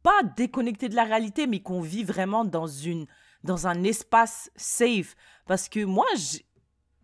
pas 0.02 0.22
déconnecté 0.36 0.88
de 0.88 0.94
la 0.96 1.04
réalité, 1.04 1.46
mais 1.46 1.60
qu'on 1.60 1.80
vit 1.80 2.04
vraiment 2.04 2.44
dans 2.44 2.66
une 2.66 3.06
dans 3.44 3.66
un 3.66 3.82
espace 3.84 4.50
safe. 4.56 5.14
Parce 5.46 5.68
que 5.68 5.84
moi, 5.84 6.06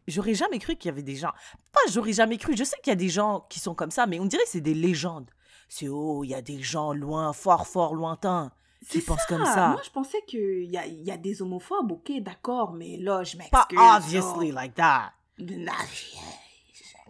j'aurais 0.07 0.35
jamais 0.35 0.59
cru 0.59 0.77
qu'il 0.77 0.89
y 0.89 0.93
avait 0.93 1.03
des 1.03 1.17
gens. 1.17 1.33
Pas, 1.73 1.81
j'aurais 1.91 2.13
jamais 2.13 2.39
cru. 2.39 2.57
Je 2.57 2.65
sais 2.65 2.77
qu'il 2.83 2.91
y 2.91 2.93
a 2.93 2.97
des 2.97 3.09
gens 3.09 3.47
qui 3.49 3.61
sont 3.61 3.75
comme 3.75 3.91
ça, 3.91 4.07
mais 4.07 4.21
on 4.21 4.25
dirait 4.27 4.45
que 4.45 4.51
c'est 4.51 4.61
des 4.61 4.75
légendes. 4.75 5.31
C'est 5.69 5.89
oh, 5.89 6.25
il 6.25 6.31
y 6.31 6.35
a 6.35 6.43
des 6.43 6.63
gens 6.63 6.93
loin, 6.93 7.33
fort, 7.33 7.67
fort 7.67 7.95
lointains 7.95 8.51
qui 8.89 9.01
C'est 9.01 9.05
pensent 9.05 9.27
comme 9.27 9.45
ça. 9.45 9.69
Moi, 9.69 9.83
je 9.85 9.91
pensais 9.91 10.23
qu'il 10.27 10.65
y 10.65 10.79
a, 10.79 10.87
y 10.87 11.11
a 11.11 11.17
des 11.17 11.43
homophobes, 11.43 11.93
ok, 11.93 12.13
d'accord, 12.21 12.73
mais 12.73 12.97
là, 12.97 13.25
je 13.25 13.37
Pas 13.51 13.67
m'excuse. 13.71 13.79
obviously 13.79 14.53
like 14.53 14.75
that. 14.77 15.13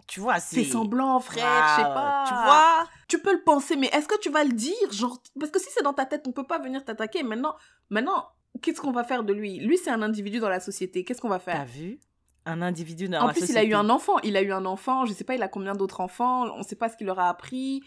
Tu 0.07 0.21
vois, 0.21 0.41
c'est. 0.41 0.65
Semblant, 0.65 1.21
frère, 1.21 1.69
je 1.69 1.83
sais 1.83 1.89
pas. 1.89 2.25
Tu 2.27 2.35
vois? 2.35 2.89
Tu 3.09 3.19
peux 3.21 3.33
le 3.33 3.43
penser, 3.45 3.77
mais 3.77 3.89
est-ce 3.89 4.09
que 4.09 4.19
tu 4.19 4.31
vas 4.31 4.43
le 4.43 4.53
dire? 4.53 4.91
Genre 4.91 5.19
Parce 5.39 5.53
que 5.53 5.61
si 5.61 5.69
c'est 5.71 5.83
dans 5.83 5.93
ta 5.93 6.07
tête, 6.07 6.27
on 6.27 6.33
peut 6.33 6.47
pas 6.47 6.59
venir 6.59 6.83
t'attaquer. 6.85 7.23
Maintenant, 7.23 7.55
maintenant 7.91 8.27
qu'est-ce 8.61 8.81
qu'on 8.81 8.93
va 8.93 9.05
faire 9.05 9.25
de 9.25 9.33
lui? 9.33 9.59
Lui, 9.59 9.79
c'est 9.79 9.91
un 9.91 10.03
individu 10.03 10.39
dans 10.41 10.49
la 10.49 10.61
société. 10.61 11.05
Qu'est-ce 11.05 11.21
qu'on 11.21 11.29
va 11.29 11.39
T'as 11.39 11.53
faire 11.53 11.67
vu? 11.67 11.99
Un 12.47 12.63
individu 12.63 13.09
dans 13.09 13.21
En 13.21 13.27
la 13.27 13.33
plus, 13.35 13.49
il 13.49 13.59
a 13.59 13.65
eu 13.65 13.75
un 13.75 13.91
enfant. 13.91 14.19
Il 14.21 14.37
a 14.37 14.43
eu 14.43 14.53
un 14.53 14.65
enfant. 14.65 15.05
Je 15.05 15.13
sais 15.13 15.25
pas, 15.25 15.35
il 15.35 15.43
a 15.43 15.49
combien 15.49 15.75
d'autres 15.75 16.01
enfants. 16.01 16.47
On 16.55 16.63
sait 16.63 16.77
pas 16.77 16.89
ce 16.89 16.97
qu'il 16.97 17.07
leur 17.07 17.19
a 17.19 17.29
appris. 17.29 17.83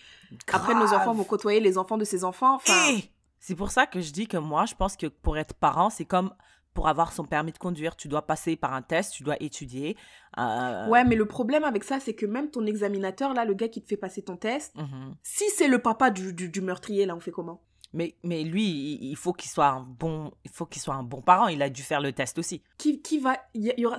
Après, 0.51 0.75
nos 0.75 0.93
enfants 0.93 1.13
vont 1.13 1.23
côtoyer 1.23 1.59
les 1.59 1.77
enfants 1.77 1.97
de 1.97 2.05
ses 2.05 2.23
enfants. 2.23 2.55
Enfin, 2.55 2.73
Et 2.91 3.03
c'est 3.39 3.55
pour 3.55 3.71
ça 3.71 3.87
que 3.87 4.01
je 4.01 4.11
dis 4.11 4.27
que 4.27 4.37
moi, 4.37 4.65
je 4.65 4.75
pense 4.75 4.95
que 4.95 5.07
pour 5.07 5.37
être 5.37 5.55
parent, 5.55 5.89
c'est 5.89 6.05
comme 6.05 6.33
pour 6.73 6.87
avoir 6.87 7.11
son 7.11 7.25
permis 7.25 7.51
de 7.51 7.57
conduire, 7.57 7.95
tu 7.95 8.07
dois 8.07 8.25
passer 8.25 8.55
par 8.55 8.73
un 8.73 8.81
test, 8.81 9.13
tu 9.13 9.23
dois 9.23 9.35
étudier. 9.41 9.97
euh, 10.37 10.87
ouais, 10.87 11.03
mais 11.03 11.15
le 11.15 11.25
problème 11.25 11.63
avec 11.63 11.83
ça, 11.83 11.99
c'est 11.99 12.13
que 12.13 12.25
même 12.25 12.49
ton 12.49 12.65
examinateur, 12.65 13.33
là, 13.33 13.43
le 13.45 13.53
gars 13.53 13.67
qui 13.67 13.81
te 13.81 13.87
fait 13.89 13.97
passer 13.97 14.21
ton 14.21 14.37
test, 14.37 14.75
mhm. 14.77 15.15
si 15.23 15.43
c'est 15.55 15.67
le 15.67 15.79
papa 15.79 16.11
du, 16.11 16.33
du, 16.33 16.49
du 16.49 16.61
meurtrier, 16.61 17.05
là, 17.05 17.15
on 17.15 17.19
fait 17.19 17.31
comment? 17.31 17.61
Mais, 17.93 18.15
mais 18.23 18.43
lui, 18.43 18.97
il 19.01 19.15
faut 19.17 19.33
qu'il 19.33 19.49
soit 19.49 19.67
un 19.67 19.81
bon, 19.81 20.31
il 20.45 20.51
faut 20.51 20.65
qu'il 20.65 20.81
soit 20.81 20.95
un 20.95 21.03
bon 21.03 21.21
parent. 21.21 21.47
Il 21.49 21.61
a 21.61 21.69
dû 21.69 21.81
faire 21.83 21.99
le 21.99 22.13
test 22.13 22.37
aussi. 22.39 22.61
qui, 22.77 23.01
qui 23.01 23.19
va 23.19 23.37
il 23.53 23.73
y, 23.77 23.85
aura 23.85 23.97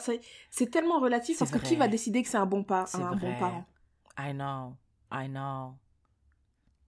c'est 0.50 0.70
tellement 0.70 0.98
relatif 0.98 1.38
parce 1.38 1.50
que 1.50 1.58
qui 1.58 1.76
va 1.76 1.88
décider 1.88 2.22
que 2.22 2.28
c'est 2.28 2.38
un 2.38 2.46
bon 2.46 2.64
pa- 2.64 2.86
C'est 2.86 3.02
un 3.02 3.14
bon 3.16 3.34
parent? 3.38 3.66
I 4.18 4.32
know, 4.32 4.76
I 5.12 5.28
know. 5.28 5.74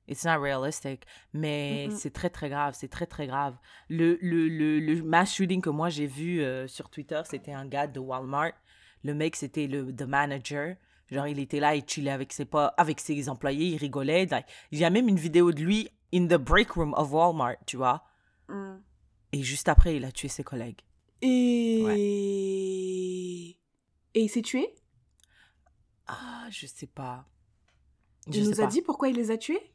It's 0.06 0.24
not 0.24 0.38
realistic, 0.40 1.04
mais 1.32 1.88
c'est 1.96 2.10
très 2.12 2.28
très 2.28 2.50
grave, 2.50 2.74
c'est 2.76 2.88
très 2.88 3.06
très 3.06 3.26
grave. 3.26 3.56
Le, 3.88 4.18
le, 4.20 4.48
le, 4.48 4.78
le 4.78 5.02
mass 5.02 5.34
shooting 5.34 5.62
que 5.62 5.70
moi 5.70 5.88
j'ai 5.88 6.06
vu 6.06 6.42
euh, 6.42 6.66
sur 6.68 6.90
Twitter, 6.90 7.22
c'était 7.24 7.52
un 7.52 7.64
gars 7.66 7.86
de 7.86 7.98
Walmart. 8.00 8.52
Le 9.02 9.14
mec, 9.14 9.34
c'était 9.36 9.66
le 9.66 9.94
the 9.94 10.02
manager. 10.02 10.76
Genre, 11.14 11.28
il 11.28 11.38
était 11.38 11.60
là, 11.60 11.76
il 11.76 11.84
chillait 11.86 12.10
avec 12.10 12.32
ses, 12.32 12.46
avec 12.76 12.98
ses 13.00 13.28
employés, 13.28 13.68
il 13.68 13.76
rigolait. 13.76 14.26
Like, 14.26 14.46
il 14.72 14.78
y 14.80 14.84
a 14.84 14.90
même 14.90 15.08
une 15.08 15.18
vidéo 15.18 15.52
de 15.52 15.60
lui 15.62 15.88
in 16.12 16.26
the 16.26 16.34
break 16.34 16.72
room 16.72 16.92
of 16.96 17.12
Walmart, 17.12 17.56
tu 17.66 17.76
vois. 17.76 18.02
Mm. 18.48 18.76
Et 19.32 19.42
juste 19.42 19.68
après, 19.68 19.96
il 19.96 20.04
a 20.04 20.12
tué 20.12 20.28
ses 20.28 20.44
collègues. 20.44 20.80
Et... 21.22 21.80
Et 24.14 24.20
il 24.22 24.28
s'est 24.28 24.42
tué? 24.42 24.74
Ah, 26.06 26.46
je 26.50 26.66
sais 26.66 26.86
pas. 26.86 27.24
Je 28.28 28.38
Il 28.38 28.44
nous 28.48 28.60
a 28.60 28.64
pas. 28.64 28.70
dit 28.70 28.82
pourquoi 28.82 29.08
il 29.08 29.16
les 29.16 29.30
a 29.30 29.36
tués? 29.38 29.72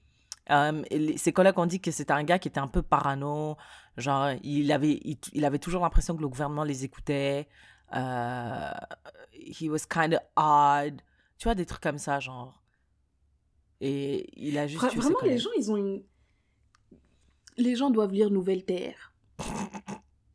Euh, 0.52 0.82
les- 0.92 1.18
ses 1.18 1.34
collègues 1.34 1.58
ont 1.60 1.66
dit 1.66 1.82
que 1.82 1.92
c'était 1.92 2.14
un 2.14 2.24
gars 2.24 2.40
qui 2.40 2.48
était 2.48 2.60
un 2.60 2.68
peu 2.68 2.82
parano. 2.82 3.58
Genre, 3.98 4.32
il 4.44 4.72
avait, 4.72 5.00
il, 5.04 5.18
il 5.34 5.46
avait 5.46 5.60
toujours 5.60 5.82
l'impression 5.84 6.16
que 6.16 6.22
le 6.22 6.30
gouvernement 6.30 6.64
les 6.64 6.86
écoutait. 6.86 7.48
Euh, 7.96 8.72
he 9.34 9.70
was 9.70 9.86
kind 9.90 10.14
of 10.14 10.22
odd. 10.36 11.02
Tu 11.40 11.46
vois, 11.46 11.56
des 11.56 11.66
trucs 11.66 11.82
comme 11.82 11.98
ça, 11.98 12.20
genre. 12.20 12.62
Et 13.82 14.30
il 14.36 14.58
a 14.58 14.68
juste 14.68 14.84
Vra- 14.84 14.90
tué 14.90 15.02
ses 15.02 15.08
Vraiment, 15.08 15.22
les 15.24 15.38
gens, 15.40 15.50
ils 15.58 15.72
ont 15.72 15.78
une... 15.78 16.04
Les 17.58 17.76
gens 17.76 17.90
doivent 17.90 18.12
lire 18.12 18.30
Nouvelle 18.30 18.64
Terre. 18.66 19.14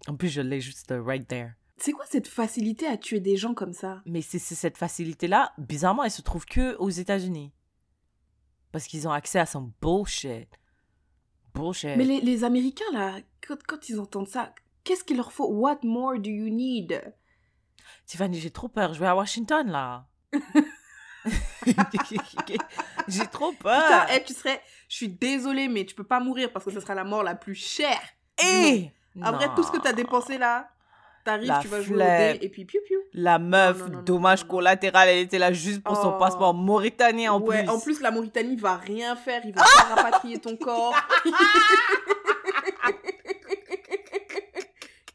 En 0.06 0.16
plus, 0.16 0.28
je 0.28 0.42
l'ai 0.42 0.60
juste 0.60 0.92
right 0.94 1.26
there. 1.26 1.52
C'est 1.78 1.92
quoi 1.92 2.04
cette 2.04 2.28
facilité 2.28 2.86
à 2.86 2.98
tuer 2.98 3.20
des 3.20 3.38
gens 3.38 3.54
comme 3.54 3.72
ça? 3.72 4.02
Mais 4.04 4.20
c'est 4.20 4.38
c'est 4.38 4.54
cette 4.54 4.76
facilité-là, 4.76 5.54
bizarrement, 5.56 6.04
elle 6.04 6.10
se 6.10 6.20
trouve 6.20 6.44
que 6.44 6.76
aux 6.76 6.90
États-Unis. 6.90 7.54
Parce 8.70 8.86
qu'ils 8.86 9.08
ont 9.08 9.12
accès 9.12 9.38
à 9.38 9.46
son 9.46 9.72
bullshit. 9.80 10.48
Bullshit. 11.54 11.96
Mais 11.96 12.04
les, 12.04 12.20
les 12.20 12.44
Américains, 12.44 12.84
là, 12.92 13.18
quand, 13.40 13.56
quand 13.66 13.88
ils 13.88 13.98
entendent 13.98 14.28
ça, 14.28 14.54
qu'est-ce 14.84 15.04
qu'il 15.04 15.16
leur 15.16 15.32
faut? 15.32 15.50
What 15.50 15.78
more 15.84 16.18
do 16.18 16.28
you 16.28 16.50
need? 16.50 17.02
Tiffany, 18.04 18.38
j'ai 18.40 18.50
trop 18.50 18.68
peur. 18.68 18.92
Je 18.92 19.00
vais 19.00 19.06
à 19.06 19.16
Washington, 19.16 19.66
là. 19.70 20.06
j'ai 23.08 23.26
trop 23.26 23.52
peur. 23.52 23.82
Putain, 23.82 24.06
eh, 24.14 24.22
tu 24.24 24.32
serais... 24.34 24.60
Je 24.88 24.96
suis 24.96 25.08
désolée, 25.08 25.68
mais 25.68 25.84
tu 25.84 25.94
peux 25.94 26.04
pas 26.04 26.20
mourir 26.20 26.50
parce 26.52 26.64
que 26.64 26.70
ce 26.70 26.80
sera 26.80 26.94
la 26.94 27.04
mort 27.04 27.22
la 27.22 27.34
plus 27.34 27.54
chère. 27.54 28.00
Et 28.42 28.90
Après 29.22 29.48
tout 29.54 29.62
ce 29.62 29.70
que 29.70 29.78
t'as 29.78 29.92
dépensé 29.92 30.38
là, 30.38 30.68
t'arrives, 31.24 31.54
tu 31.62 31.68
vas 31.68 31.80
jouer 31.80 31.96
au 31.96 31.98
dé 31.98 32.38
et 32.42 32.48
puis 32.48 32.64
piou 32.64 32.80
piou. 32.86 32.98
La 33.14 33.38
meuf, 33.38 33.78
Non, 33.78 33.86
non, 33.86 33.92
non, 33.94 34.02
dommage 34.02 34.44
collatéral, 34.44 35.08
elle 35.08 35.18
était 35.18 35.38
là 35.38 35.52
juste 35.52 35.82
pour 35.82 35.96
son 35.96 36.14
Oh. 36.16 36.18
passeport 36.18 36.52
mauritanien 36.52 37.32
en 37.32 37.40
ouais, 37.40 37.62
plus. 37.62 37.70
en 37.70 37.80
plus 37.80 38.00
la 38.00 38.10
Mauritanie 38.10 38.56
va 38.56 38.76
rien 38.76 39.16
faire, 39.16 39.40
ils 39.44 39.52
vont 39.54 39.62
pas 39.62 39.94
rapatrier 39.94 40.38
ton 40.38 40.56
corps. 40.56 40.94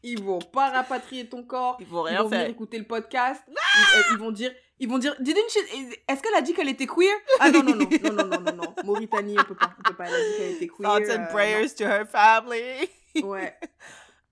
ils 0.02 0.22
vont 0.22 0.38
pas 0.38 0.70
rapatrier 0.70 1.28
ton 1.28 1.42
corps. 1.42 1.76
Ils 1.80 1.86
rien 1.90 2.22
vont 2.22 2.28
venir 2.28 2.40
faire. 2.42 2.48
écouter 2.50 2.78
le 2.78 2.84
podcast. 2.86 3.42
Ils, 3.48 3.52
euh, 3.52 4.02
ils 4.12 4.18
vont 4.18 4.30
dire, 4.30 4.52
ils 4.78 4.88
vont 4.88 4.98
dire, 4.98 5.14
didn't 5.20 5.48
she- 5.50 5.94
est-ce 6.08 6.22
qu'elle 6.22 6.34
a 6.34 6.40
dit 6.40 6.54
qu'elle 6.54 6.68
était 6.68 6.86
queer? 6.86 7.14
Ah 7.38 7.50
non 7.50 7.62
non 7.62 7.74
non 7.74 7.86
non 8.02 8.12
non 8.12 8.24
non 8.28 8.40
non 8.40 8.52
non. 8.56 8.74
Mauritanie, 8.84 9.36
on 9.38 9.44
peut 9.44 9.54
pas, 9.54 9.72
on 9.78 9.82
peut 9.82 9.94
pas. 9.96 10.06
Elle 10.08 10.14
a 10.14 10.18
dit 10.18 10.36
qu'elle 10.38 10.50
était 10.52 10.66
queer. 10.68 10.88
Thoughts 10.88 11.10
and 11.10 11.22
euh, 11.24 11.26
prayers 11.32 11.74
to 11.76 11.84
her 11.84 12.06
family. 12.06 12.88
non. 13.16 13.28
Ouais. 13.28 13.54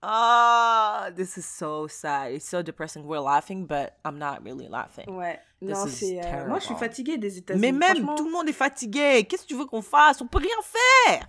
Ah, 0.00 1.10
this 1.16 1.36
is 1.36 1.42
so 1.44 1.88
sad. 1.88 2.32
It's 2.32 2.48
so 2.48 2.62
depressing. 2.62 3.04
We're 3.04 3.18
laughing, 3.20 3.66
but 3.66 3.94
I'm 4.04 4.16
not 4.16 4.44
really 4.44 4.68
laughing. 4.68 5.10
Ouais. 5.10 5.40
This 5.60 5.70
Non, 5.70 5.86
c'est. 5.88 6.20
euh, 6.24 6.46
moi, 6.46 6.60
je 6.60 6.66
suis 6.66 6.76
fatiguée 6.76 7.18
des 7.18 7.38
États-Unis. 7.38 7.60
Mais 7.60 7.72
même, 7.72 7.96
franchement. 7.96 8.14
tout 8.14 8.24
le 8.26 8.30
monde 8.30 8.48
est 8.48 8.52
fatigué. 8.52 9.26
Qu'est-ce 9.28 9.42
que 9.42 9.48
tu 9.48 9.56
veux 9.56 9.64
qu'on 9.66 9.82
fasse? 9.82 10.20
On 10.22 10.28
peut 10.28 10.38
rien 10.38 10.54
faire. 10.62 11.28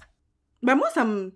Bah 0.61 0.75
moi, 0.75 0.87
ça 0.91 1.03
me... 1.03 1.33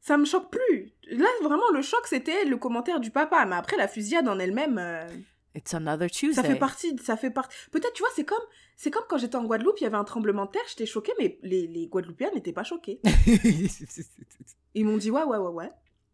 Ça 0.00 0.16
me 0.16 0.24
choque 0.24 0.50
plus. 0.50 0.92
Là, 1.10 1.26
vraiment, 1.42 1.68
le 1.72 1.82
choc, 1.82 2.06
c'était 2.06 2.44
le 2.44 2.56
commentaire 2.56 3.00
du 3.00 3.10
papa. 3.10 3.44
Mais 3.46 3.56
après, 3.56 3.76
la 3.76 3.88
fusillade 3.88 4.28
en 4.28 4.38
elle-même, 4.38 4.78
euh, 4.78 5.06
It's 5.54 5.74
another 5.74 6.08
Tuesday. 6.10 6.34
ça 6.40 6.44
fait 6.44 6.56
partie... 6.58 6.96
Ça 6.98 7.16
fait 7.16 7.30
partie... 7.30 7.56
Peut-être, 7.70 7.92
tu 7.94 8.02
vois, 8.02 8.10
c'est 8.14 8.24
comme... 8.24 8.38
C'est 8.76 8.90
comme 8.92 9.02
quand 9.08 9.18
j'étais 9.18 9.34
en 9.36 9.44
Guadeloupe, 9.44 9.76
il 9.80 9.84
y 9.84 9.86
avait 9.86 9.96
un 9.96 10.04
tremblement 10.04 10.44
de 10.46 10.50
terre, 10.52 10.62
j'étais 10.68 10.86
choquée, 10.86 11.12
mais 11.18 11.38
les, 11.42 11.66
les 11.66 11.88
Guadeloupéens 11.88 12.30
n'étaient 12.32 12.52
pas 12.52 12.62
choqués. 12.62 13.00
Ils 14.74 14.84
m'ont 14.84 14.96
dit, 14.98 15.10
ouais, 15.10 15.24
ouais, 15.24 15.36
ouais, 15.38 15.50
ouais. 15.50 15.70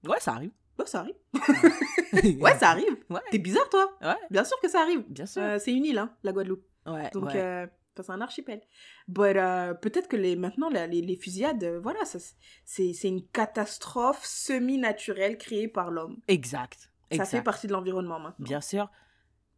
ouais, 0.08 0.20
ça 0.20 0.32
arrive. 0.32 0.50
Ouais, 0.78 0.86
ça 0.86 1.00
arrive. 1.00 1.14
Ouais, 2.40 2.56
ça 2.58 2.70
arrive. 2.70 2.96
Ouais, 3.10 3.20
T'es 3.30 3.38
bizarre, 3.38 3.68
toi. 3.68 3.96
ouais, 4.00 4.14
Bien 4.30 4.44
sûr 4.44 4.58
que 4.60 4.68
ça 4.68 4.80
arrive. 4.80 5.02
bien 5.08 5.26
sûr. 5.26 5.42
Euh, 5.42 5.58
c'est 5.58 5.72
une 5.72 5.84
île, 5.84 5.98
hein, 5.98 6.14
la 6.22 6.32
Guadeloupe. 6.32 6.64
ouais, 6.86 7.10
Donc, 7.12 7.24
ouais. 7.26 7.32
euh, 7.36 7.66
enfin, 7.94 8.02
c'est 8.02 8.12
un 8.12 8.20
archipel. 8.20 8.60
But, 9.08 9.36
euh, 9.36 9.74
peut-être 9.74 10.08
que 10.08 10.16
les, 10.16 10.36
maintenant, 10.36 10.68
la- 10.70 10.86
les, 10.86 11.00
les 11.02 11.16
fusillades, 11.16 11.62
euh, 11.64 11.80
voilà, 11.80 12.04
ça, 12.04 12.18
c'est 12.64 12.92
c'est 12.92 13.08
une 13.08 13.26
catastrophe 13.28 14.24
semi-naturelle 14.24 15.38
créée 15.38 15.68
par 15.68 15.90
l'homme. 15.90 16.18
exact. 16.28 16.90
Ça 17.10 17.16
exact. 17.16 17.30
fait 17.30 17.42
partie 17.42 17.66
de 17.66 17.72
l'environnement 17.72 18.18
maintenant. 18.18 18.44
Bien 18.44 18.60
sûr. 18.60 18.90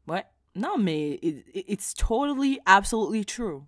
Ouais. 0.09 0.25
Non, 0.55 0.77
mais 0.79 1.19
it- 1.23 1.47
it- 1.55 1.65
it's 1.69 1.95
totally, 1.95 2.59
absolutely 2.67 3.25
true. 3.25 3.63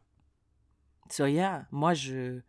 So 1.10 1.26
yeah, 1.26 1.66
moi 1.70 1.94
je, 1.94 2.40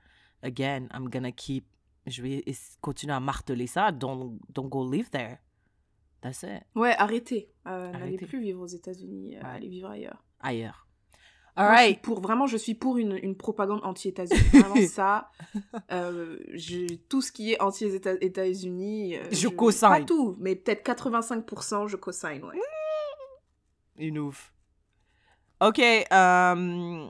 again, 0.43 0.87
I'm 0.93 1.07
gonna 1.09 1.31
keep, 1.31 1.65
je 2.07 2.21
vais 2.21 2.43
continuer 2.81 3.13
à 3.13 3.19
marteler 3.19 3.67
ça. 3.67 3.91
Don't, 3.91 4.37
don't 4.49 4.67
go 4.69 4.89
live 4.89 5.09
there. 5.11 5.37
That's 6.21 6.43
it. 6.43 6.63
Ouais, 6.75 6.93
arrêtez. 6.97 7.53
Euh, 7.67 7.91
N'allez 7.91 8.03
Arrêtez. 8.15 8.25
plus 8.25 8.41
vivre 8.41 8.61
aux 8.61 8.67
États-Unis, 8.67 9.37
euh, 9.37 9.41
Ouais. 9.41 9.45
allez 9.47 9.69
vivre 9.69 9.89
ailleurs. 9.89 10.21
Ailleurs. 10.41 10.87
Moi, 11.59 11.67
All 11.67 11.77
je 11.79 11.83
suis 11.85 11.95
pour, 11.95 12.21
vraiment, 12.21 12.47
je 12.47 12.57
suis 12.57 12.73
pour 12.73 12.97
une, 12.97 13.17
une 13.21 13.35
propagande 13.35 13.81
anti-États-Unis. 13.83 14.39
Vraiment, 14.53 14.75
ça, 14.87 15.29
euh, 15.91 16.37
je- 16.53 16.95
tout 17.09 17.21
ce 17.21 17.31
qui 17.31 17.51
est 17.53 17.61
anti-États-Unis. 17.61 19.17
euh, 19.17 19.23
Je 19.31 19.47
co-signe. 19.49 19.89
Pas 19.89 20.01
tout, 20.01 20.35
mais 20.39 20.55
peut-être 20.55 20.83
85%, 20.83 21.87
je 21.87 21.95
co-signe, 21.97 22.43
ouais. 22.43 22.59
Une 23.97 24.17
ouf. 24.19 24.53
Ok. 25.61 25.79
euh, 25.79 27.07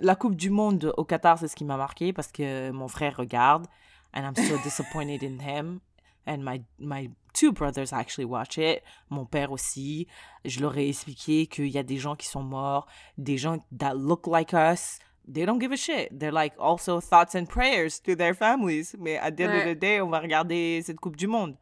la 0.00 0.14
Coupe 0.16 0.34
du 0.36 0.50
Monde 0.50 0.92
au 0.96 1.04
Qatar, 1.04 1.38
c'est 1.38 1.48
ce 1.48 1.56
qui 1.56 1.64
m'a 1.64 1.76
marqué 1.76 2.12
parce 2.12 2.30
que 2.32 2.70
mon 2.70 2.88
frère 2.88 3.16
regarde. 3.16 3.66
And 4.12 4.22
I'm 4.22 4.36
so 4.36 4.56
disappointed 4.62 5.22
in 5.24 5.38
him. 5.40 5.80
And 6.26 6.38
my, 6.38 6.62
my 6.78 7.10
two 7.32 7.52
brothers 7.52 7.92
actually 7.92 8.24
watch 8.24 8.56
it. 8.58 8.82
Mon 9.10 9.24
père 9.26 9.52
aussi. 9.52 10.06
Je 10.44 10.60
leur 10.60 10.76
ai 10.78 10.88
expliqué 10.88 11.46
qu'il 11.46 11.68
y 11.68 11.78
a 11.78 11.82
des 11.82 11.98
gens 11.98 12.16
qui 12.16 12.26
sont 12.26 12.42
morts, 12.42 12.86
des 13.18 13.36
gens 13.38 13.58
that 13.78 13.94
look 13.94 14.26
like 14.26 14.52
us. 14.52 14.98
They 15.32 15.46
don't 15.46 15.58
give 15.60 15.72
a 15.72 15.76
shit. 15.76 16.10
They're 16.18 16.32
like 16.32 16.52
also 16.58 17.00
thoughts 17.00 17.34
and 17.34 17.46
prayers 17.46 18.00
to 18.04 18.14
their 18.14 18.34
families. 18.34 18.94
Mais 18.98 19.16
at 19.18 19.32
the 19.32 19.40
end 19.42 19.52
of 19.54 19.64
Ouais. 19.66 19.74
the 19.74 19.78
day, 19.78 20.00
on 20.00 20.10
va 20.10 20.20
regarder 20.20 20.82
cette 20.82 21.00
Coupe 21.00 21.16
du 21.16 21.26
Monde. 21.26 21.56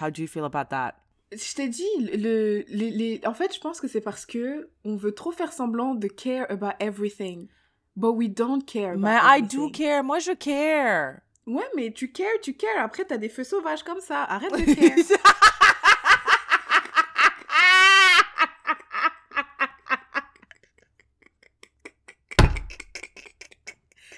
How 0.00 0.10
do 0.10 0.22
you 0.22 0.28
feel 0.28 0.44
about 0.44 0.68
that? 0.70 0.94
Je 1.32 1.54
t'ai 1.54 1.68
dit, 1.68 1.82
le, 2.16 2.64
les, 2.68 2.90
les- 2.90 3.20
en 3.26 3.34
fait, 3.34 3.52
je 3.54 3.58
pense 3.60 3.80
que 3.80 3.88
c'est 3.88 4.00
parce 4.00 4.24
que 4.24 4.70
on 4.84 4.94
veut 4.96 5.12
trop 5.12 5.32
faire 5.32 5.52
semblant 5.52 5.94
de 5.94 6.06
care 6.06 6.46
about 6.50 6.74
everything. 6.80 7.48
But 7.96 8.12
we 8.14 8.28
don't 8.28 8.64
care 8.64 8.92
about 8.92 9.00
Mais 9.02 9.18
I 9.22 9.40
do 9.42 9.64
everything. 9.66 9.72
care. 9.72 10.04
Moi, 10.04 10.18
je 10.20 10.32
care. 10.32 11.20
Ouais, 11.46 11.68
mais 11.76 11.92
tu 11.92 12.10
cares, 12.10 12.40
tu 12.42 12.54
cares. 12.54 12.82
Après, 12.82 13.04
t'as 13.04 13.18
des 13.18 13.28
feux 13.28 13.44
sauvages 13.44 13.82
comme 13.82 14.00
ça. 14.00 14.24
Arrête 14.24 14.52
de 14.52 14.74
care. 14.74 15.18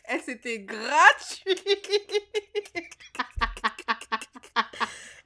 Eh, 0.09 0.21
c'était 0.25 0.61
gratuit. 0.61 1.51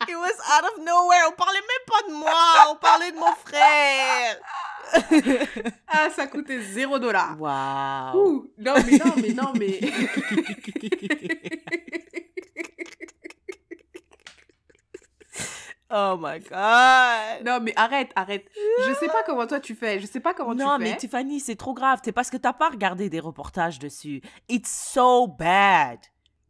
It 0.09 0.17
was 0.17 0.39
out 0.49 0.65
of 0.65 0.79
nowhere. 0.83 1.29
On 1.29 1.33
parlait 1.33 1.61
même 1.61 1.87
pas 1.87 2.03
de 2.09 2.15
moi. 2.15 2.33
On 2.71 2.77
parlait 2.77 3.13
de 3.13 3.17
mon 3.19 3.35
frère. 3.35 4.39
Ah, 5.93 6.09
ça 6.11 6.27
coûtait 6.29 6.61
zéro 6.61 6.99
dollar. 6.99 7.37
Wow. 7.39 8.15
Ouh, 8.21 8.51
non, 8.59 8.75
mais 8.87 8.99
non, 8.99 9.15
mais 9.17 9.33
non, 9.35 9.53
mais. 9.59 9.81
oh 15.90 16.16
my 16.20 16.40
god. 16.40 17.44
non, 17.46 17.61
mais 17.61 17.72
arrête, 17.76 18.11
arrête. 18.16 18.46
Je 18.87 18.94
sais 18.94 19.07
pas 19.09 19.22
comment 19.26 19.46
toi 19.46 19.61
tu 19.61 19.74
fais. 19.74 20.00
Je 20.00 20.07
sais 20.07 20.20
pas 20.20 20.35
comment 20.35 20.55
non, 20.55 20.76
tu 20.76 20.83
mais 20.85 20.90
fais. 20.92 20.96
Tiffany, 20.98 21.40
c'est 21.40 21.57
trop 21.57 21.74
grave. 21.74 22.00
C'est 22.05 22.12
parce 22.12 22.31
que 22.31 22.37
t'as 22.37 22.53
pas 22.53 22.68
regardé 22.70 23.09
des 23.11 23.20
reportages 23.20 23.79
dessus. 23.79 24.22
It's 24.48 24.70
so 24.92 25.26
bad. 25.26 25.98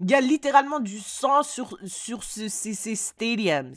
Il 0.01 0.11
y 0.11 0.15
a 0.15 0.21
littéralement 0.21 0.81
du 0.81 0.99
sang 0.99 1.43
sur, 1.43 1.77
sur 1.85 2.25
ce- 2.25 2.49
ces, 2.49 2.75
ces 2.75 2.95
stadiums. 2.95 3.75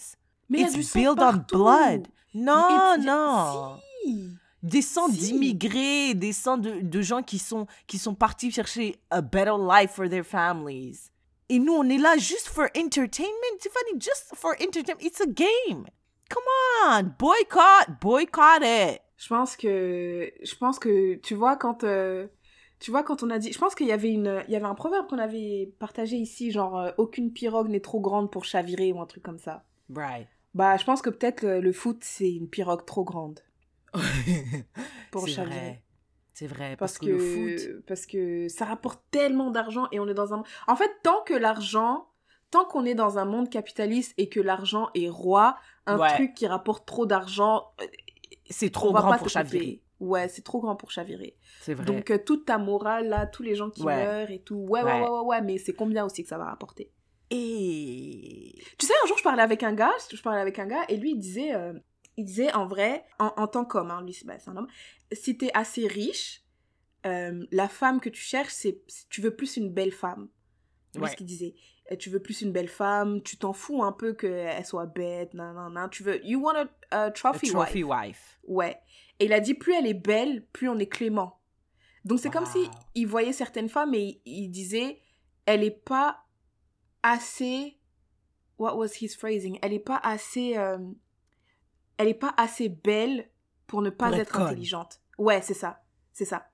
Mais 0.50 0.60
il 0.60 0.62
y 0.62 0.64
a 0.64 0.68
It's 0.68 0.76
du 0.76 0.84
sang 0.84 1.00
built 1.00 1.22
on 1.22 1.58
blood. 1.58 2.08
Non, 2.34 2.96
It's- 2.98 3.06
non. 3.06 3.78
Si. 4.04 4.30
Des 4.62 4.82
sangs 4.82 5.10
Si. 5.10 5.18
d'immigrés, 5.18 6.14
des 6.14 6.32
sangs 6.32 6.58
de, 6.58 6.80
de 6.82 7.02
gens 7.02 7.22
qui 7.22 7.38
sont, 7.40 7.68
qui 7.86 7.98
sont 7.98 8.16
partis 8.16 8.50
chercher 8.52 8.96
a 9.12 9.20
better 9.22 9.56
life 9.60 9.92
for 9.92 10.08
their 10.08 10.24
families. 10.26 11.10
Et 11.54 11.60
nous, 11.60 11.74
on 11.74 11.88
est 11.88 12.00
là 12.00 12.18
juste 12.18 12.48
for 12.48 12.66
entertainment. 12.76 13.60
Tiffany, 13.60 14.00
just 14.00 14.32
for 14.34 14.56
entertainment. 14.60 15.04
It's 15.04 15.22
a 15.22 15.28
game. 15.28 15.86
Come 16.28 16.44
on. 16.84 17.14
Boycott. 17.20 18.02
Boycott 18.02 18.64
it. 18.64 19.02
Je 19.18 19.28
pense 19.28 19.56
que 19.56 20.32
je 20.42 20.56
pense 20.56 20.80
que 20.80 21.14
tu 21.18 21.36
vois 21.36 21.56
quand 21.56 21.84
euh, 21.84 22.26
tu 22.80 22.90
vois 22.90 23.04
quand 23.04 23.22
on 23.22 23.30
a 23.30 23.38
dit 23.38 23.54
je 23.54 23.60
pense 23.60 23.76
qu'il 23.76 23.86
y 23.86 23.92
avait 23.92 24.10
une 24.10 24.44
il 24.48 24.52
y 24.52 24.56
avait 24.56 24.66
un 24.66 24.74
proverbe 24.74 25.08
qu'on 25.08 25.20
avait 25.20 25.72
partagé 25.78 26.16
ici 26.16 26.50
genre 26.50 26.80
euh, 26.80 26.92
aucune 26.98 27.32
pirogue 27.32 27.70
n'est 27.70 27.82
trop 27.82 28.00
grande 28.00 28.32
pour 28.32 28.46
chavirer 28.46 28.92
ou 28.92 29.00
un 29.00 29.06
truc 29.06 29.22
comme 29.22 29.38
ça. 29.38 29.64
Right. 29.94 30.28
Bah 30.56 30.76
je 30.78 30.86
pense 30.86 31.04
que 31.04 31.12
peut-être 31.12 31.44
le, 31.44 31.62
le 31.62 31.72
foot 31.72 32.00
c'est 32.02 32.34
une 32.34 32.50
pirogue 32.50 32.84
trop 32.84 33.04
grande. 33.04 33.42
Pour 35.12 35.28
chavirer. 35.28 35.56
vrai. 35.56 35.83
C'est 36.34 36.48
vrai. 36.48 36.76
Parce, 36.78 36.94
Parce, 36.94 37.00
que, 37.00 37.06
que, 37.06 37.12
le 37.12 37.18
foot. 37.20 37.86
parce 37.86 38.06
que 38.06 38.48
ça 38.50 38.66
rapporte 38.66 39.02
tellement 39.12 39.52
d'argent 39.52 39.88
et 39.92 40.00
on 40.00 40.08
est 40.08 40.14
dans 40.16 40.34
un... 40.34 40.44
En 40.68 40.76
fait, 40.76 40.90
tant 41.04 41.22
que 41.24 41.34
l'argent, 41.34 42.08
tant 42.50 42.66
qu'on 42.66 42.86
est 42.86 42.96
dans 42.96 43.18
un 43.20 43.26
monde 43.26 43.50
capitaliste 43.50 44.14
et 44.18 44.30
que 44.30 44.40
l'argent 44.40 44.90
est 44.96 45.10
roi, 45.10 45.58
un 45.86 46.00
Ouais. 46.00 46.14
truc 46.16 46.34
qui 46.34 46.48
rapporte 46.48 46.86
trop 46.88 47.06
d'argent, 47.06 47.72
euh, 47.82 47.86
C'est 48.50 48.72
trop 48.72 48.92
grand 48.94 49.16
pour 49.18 49.30
chavirer. 49.30 49.82
Ouais, 50.00 50.28
c'est 50.28 50.42
trop 50.42 50.60
grand 50.60 50.76
pour 50.76 50.92
chavirer. 50.92 51.38
C'est 51.62 51.76
vrai. 51.76 51.86
Donc, 51.86 52.12
euh, 52.12 52.18
toute 52.18 52.46
ta 52.46 52.58
morale, 52.58 53.08
là, 53.08 53.26
tous 53.26 53.44
les 53.44 53.56
gens 53.56 53.70
qui 53.70 53.84
Ouais. 53.84 53.96
meurent 53.96 54.32
et 54.32 54.40
tout, 54.42 54.56
ouais, 54.58 54.84
ouais, 54.84 54.92
Ouais. 54.92 55.02
ouais, 55.02 55.10
ouais, 55.10 55.26
ouais, 55.26 55.42
mais 55.42 55.58
c'est 55.58 55.74
combien 55.74 56.04
aussi 56.06 56.24
que 56.24 56.30
ça 56.30 56.38
va 56.38 56.46
rapporter? 56.46 56.92
Et. 57.30 58.56
Tu 58.78 58.86
sais, 58.86 58.94
un 59.04 59.08
jour, 59.08 59.18
je 59.18 59.24
parlais 59.24 59.42
avec 59.44 59.64
un 59.64 59.74
gars, 59.74 59.94
je 60.12 60.22
parlais 60.22 60.42
avec 60.42 60.60
un 60.60 60.66
gars, 60.68 60.84
et 60.90 60.98
lui, 60.98 61.12
il 61.12 61.18
disait, 61.20 61.54
euh, 61.56 61.74
il 62.18 62.26
disait 62.26 62.54
en 62.54 62.68
vrai, 62.68 63.06
en, 63.20 63.34
en 63.38 63.48
tant 63.48 63.66
qu'homme, 63.66 63.92
hein, 63.92 64.02
lui, 64.04 64.14
c'est 64.14 64.26
c'est 64.40 64.50
un 64.50 64.58
homme, 64.58 64.68
si 65.12 65.38
t'es 65.38 65.52
assez 65.54 65.88
riche, 65.88 66.44
euh, 67.06 67.46
la 67.52 67.68
femme 67.68 68.00
que 68.00 68.10
tu 68.10 68.22
cherches, 68.22 68.54
c'est, 68.54 68.82
tu 69.10 69.22
veux 69.22 69.36
plus 69.36 69.58
une 69.58 69.72
belle 69.74 69.92
femme. 69.92 70.30
C'est 70.94 71.00
Ouais. 71.00 71.10
ce 71.10 71.16
qu'il 71.16 71.26
disait. 71.26 71.56
Euh, 71.92 71.96
Tu 71.98 72.10
veux 72.10 72.22
plus 72.22 72.42
une 72.42 72.52
belle 72.54 72.70
femme, 72.70 73.22
tu 73.24 73.36
t'en 73.38 73.52
fous 73.52 73.84
un 73.84 73.92
peu 73.92 74.14
qu'elle 74.14 74.66
soit 74.66 74.86
bête, 74.86 75.34
nan, 75.34 75.56
nan, 75.56 75.74
nan. 75.74 75.90
Tu 75.90 76.04
veux, 76.04 76.24
you 76.26 76.40
want 76.40 76.56
a, 76.56 76.66
a 76.92 77.04
A 77.06 77.12
trophy, 77.12 77.50
trophy 77.50 77.84
wife. 77.84 78.08
wife. 78.08 78.40
Ouais. 78.44 78.78
Et 79.20 79.26
il 79.26 79.34
a 79.34 79.40
dit, 79.40 79.54
plus 79.56 79.74
elle 79.74 79.88
est 79.88 79.94
belle, 79.96 80.46
plus 80.54 80.70
on 80.70 80.78
est 80.78 80.88
clément. 80.88 81.40
Donc 82.06 82.20
c'est 82.20 82.30
comme 82.30 82.46
si 82.46 82.70
il 82.96 83.08
voyait 83.08 83.34
certaines 83.34 83.70
femmes 83.70 83.94
et 83.96 84.22
il, 84.26 84.44
il 84.44 84.50
disait, 84.50 85.00
elle 85.46 85.64
est 85.64 85.72
pas 85.72 86.24
assez. 87.02 87.80
What 88.58 88.78
was 88.78 88.94
his 89.02 89.10
phrasing? 89.18 89.58
Elle 89.62 89.74
est 89.74 89.80
pas 89.80 89.98
assez. 90.04 90.56
euh, 90.58 90.78
Elle 91.98 92.08
est 92.08 92.14
pas 92.14 92.34
assez 92.38 92.70
belle 92.70 93.30
pour 93.68 93.82
ne 93.82 93.90
pas 93.90 94.10
Pour 94.10 94.18
être 94.18 94.40
intelligente. 94.40 95.02
Ouais, 95.18 95.42
c'est 95.42 95.54
ça. 95.54 95.84
C'est 96.12 96.26
ça. 96.26 96.50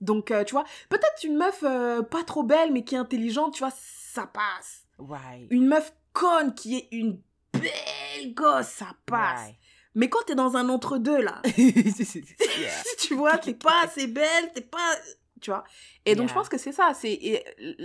Donc, 0.00 0.30
euh, 0.30 0.44
tu 0.44 0.52
vois, 0.52 0.64
peut-être 0.88 1.24
une 1.24 1.36
meuf 1.36 1.62
euh, 1.62 2.02
pas 2.02 2.24
trop 2.24 2.42
belle 2.42 2.72
mais 2.72 2.82
qui 2.82 2.96
est 2.96 2.98
intelligente, 2.98 3.54
tu 3.54 3.60
vois, 3.60 3.72
ça 3.72 4.26
passe. 4.26 4.86
Ouais. 4.98 5.46
Une 5.50 5.66
meuf 5.66 5.94
conne 6.12 6.54
qui 6.54 6.76
est 6.76 6.88
une 6.90 7.20
belle 7.52 8.34
gosse, 8.34 8.66
ça 8.66 8.88
passe. 9.06 9.48
Ouais. 9.48 9.58
Mais 9.94 10.08
quand 10.08 10.24
t'es 10.26 10.34
dans 10.34 10.56
un 10.56 10.68
entre-deux, 10.68 11.20
là, 11.20 11.40
tu 12.98 13.14
vois, 13.14 13.38
t'es 13.38 13.54
pas 13.54 13.84
assez 13.84 14.06
belle, 14.06 14.52
t'es 14.54 14.62
pas... 14.62 14.96
Tu 15.40 15.50
vois 15.50 15.64
Et 16.06 16.14
donc, 16.14 16.28
je 16.28 16.34
pense 16.34 16.48
que 16.48 16.56
c'est 16.56 16.72
ça. 16.72 16.92
C'est 16.94 17.44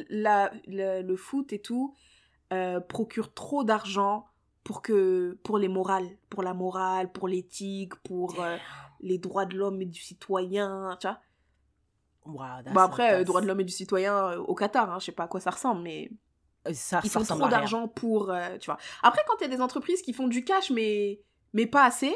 la, 0.09 0.51
le, 0.67 1.01
le 1.01 1.15
foot 1.15 1.53
et 1.53 1.59
tout 1.59 1.95
euh, 2.53 2.79
procure 2.79 3.33
trop 3.33 3.63
d'argent 3.65 4.25
pour 4.67 4.81
que 4.81 5.39
pour 5.43 5.57
les 5.57 5.69
morales, 5.69 6.09
pour 6.29 6.43
la 6.43 6.53
morale, 6.53 7.09
pour 7.09 7.29
l'éthique, 7.29 7.95
pour 8.03 8.43
euh, 8.43 8.57
les 8.99 9.17
droits 9.17 9.45
de 9.45 9.55
l'homme 9.55 9.81
et 9.81 9.85
du 9.85 10.01
citoyen, 10.01 10.97
tu 10.99 11.07
vois 11.07 11.19
Wow, 12.25 12.63
Bon, 12.73 12.81
après, 12.81 13.13
euh, 13.13 13.23
droits 13.23 13.39
de 13.39 13.47
l'homme 13.47 13.61
et 13.61 13.63
du 13.63 13.71
citoyen 13.71 14.13
euh, 14.13 14.37
au 14.39 14.53
Qatar, 14.55 14.91
hein, 14.91 14.99
je 14.99 15.05
sais 15.05 15.11
pas 15.13 15.23
à 15.23 15.27
quoi 15.29 15.39
ça 15.39 15.51
ressemble, 15.51 15.81
mais 15.83 16.11
ça, 16.73 16.99
ils 17.01 17.09
ça 17.09 17.21
font 17.21 17.23
trop 17.37 17.47
d'argent 17.47 17.87
pour, 17.87 18.33
tu 18.59 18.65
vois. 18.65 18.77
Après, 19.03 19.21
quand 19.25 19.35
il 19.39 19.43
y 19.49 19.53
a 19.53 19.55
des 19.55 19.61
entreprises 19.61 20.01
qui 20.01 20.11
font 20.11 20.27
du 20.27 20.43
cash, 20.43 20.69
mais, 20.69 21.21
mais 21.53 21.65
pas 21.65 21.85
assez, 21.85 22.13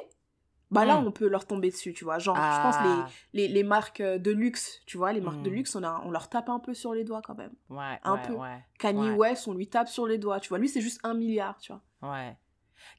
bah 0.70 0.84
là, 0.84 0.98
Mm. 1.00 1.08
on 1.08 1.12
peut 1.14 1.28
leur 1.30 1.46
tomber 1.48 1.70
dessus, 1.70 1.94
tu 1.94 2.04
vois. 2.04 2.20
Genre, 2.20 2.36
je 2.36 2.62
pense 2.62 2.76
Ah, 2.80 3.08
les, 3.34 3.48
les, 3.48 3.54
les 3.54 3.64
marques 3.64 4.02
de 4.02 4.32
luxe, 4.32 4.82
tu 4.86 4.98
vois, 4.98 5.14
les 5.14 5.22
marques 5.22 5.42
de 5.42 5.50
Mm. 5.50 5.54
luxe, 5.54 5.76
on, 5.78 5.84
a, 5.84 6.02
on 6.04 6.12
leur 6.12 6.28
tape 6.28 6.50
un 6.50 6.60
peu 6.60 6.74
sur 6.74 6.94
les 6.94 7.06
doigts 7.06 7.22
quand 7.22 7.36
même. 7.36 7.54
ouais, 7.70 7.98
un 8.04 8.16
ouais, 8.16 8.28
peu. 8.28 8.34
ouais, 8.34 8.66
Kanye. 8.78 9.10
West, 9.12 9.48
on 9.48 9.54
lui 9.54 9.70
tape 9.70 9.88
sur 9.88 10.06
les 10.06 10.18
doigts, 10.18 10.42
tu 10.42 10.50
vois. 10.50 10.58
Lui, 10.58 10.68
c'est 10.68 10.82
juste 10.82 11.00
un 11.06 11.14
milliard, 11.14 11.58
tu 11.62 11.72
vois. 11.72 11.82
Ouais. 12.02 12.38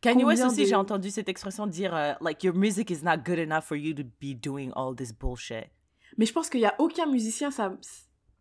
Kanye 0.00 0.24
West 0.24 0.44
aussi, 0.44 0.62
de- 0.62 0.66
j'ai 0.68 0.74
entendu 0.76 1.10
cette 1.10 1.28
expression 1.28 1.66
dire 1.66 1.94
euh, 1.94 2.12
like 2.20 2.42
your 2.44 2.54
music 2.54 2.90
is 2.90 3.02
not 3.02 3.18
good 3.18 3.38
enough 3.38 3.64
for 3.64 3.76
you 3.76 3.92
to 3.94 4.04
be 4.20 4.34
doing 4.34 4.70
all 4.76 4.94
this 4.94 5.12
bullshit. 5.12 5.66
Mais 6.18 6.26
je 6.26 6.32
pense 6.32 6.48
qu'il 6.50 6.60
y 6.60 6.66
a 6.66 6.74
aucun 6.78 7.06
musicien, 7.06 7.50
ça. 7.50 7.76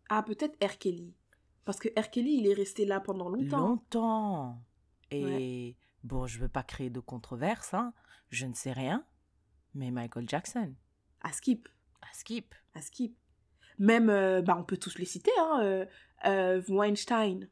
Ah, 0.08 0.22
peut-être 0.22 0.56
R. 0.64 0.78
Kelly. 0.78 1.14
Parce 1.64 1.78
que 1.78 1.88
R. 1.98 2.10
Kelly, 2.10 2.38
il 2.38 2.46
est 2.46 2.54
resté 2.54 2.84
là 2.84 3.00
pendant 3.00 3.28
longtemps. 3.28 3.58
Longtemps. 3.68 4.62
Et 5.10 5.76
bon, 6.04 6.26
je 6.26 6.38
veux 6.38 6.48
pas 6.48 6.62
créer 6.62 6.90
de 6.90 7.00
controverse, 7.00 7.74
hein. 7.74 7.92
Je 8.30 8.46
ne 8.46 8.54
sais 8.54 8.72
rien, 8.72 9.04
mais 9.74 9.90
Michael 9.90 10.28
Jackson, 10.28 10.74
À 11.22 11.32
skip. 11.32 11.68
à 12.02 12.12
skip. 12.14 12.54
À 12.74 12.80
skip. 12.80 13.16
Même, 13.78 14.10
euh, 14.10 14.42
bah, 14.42 14.56
on 14.58 14.64
peut 14.64 14.76
tous 14.78 14.98
les 14.98 15.04
citer, 15.04 15.30
hein. 15.38 15.60
euh, 15.62 15.86
euh, 16.26 16.62
Weinstein. 16.68 17.48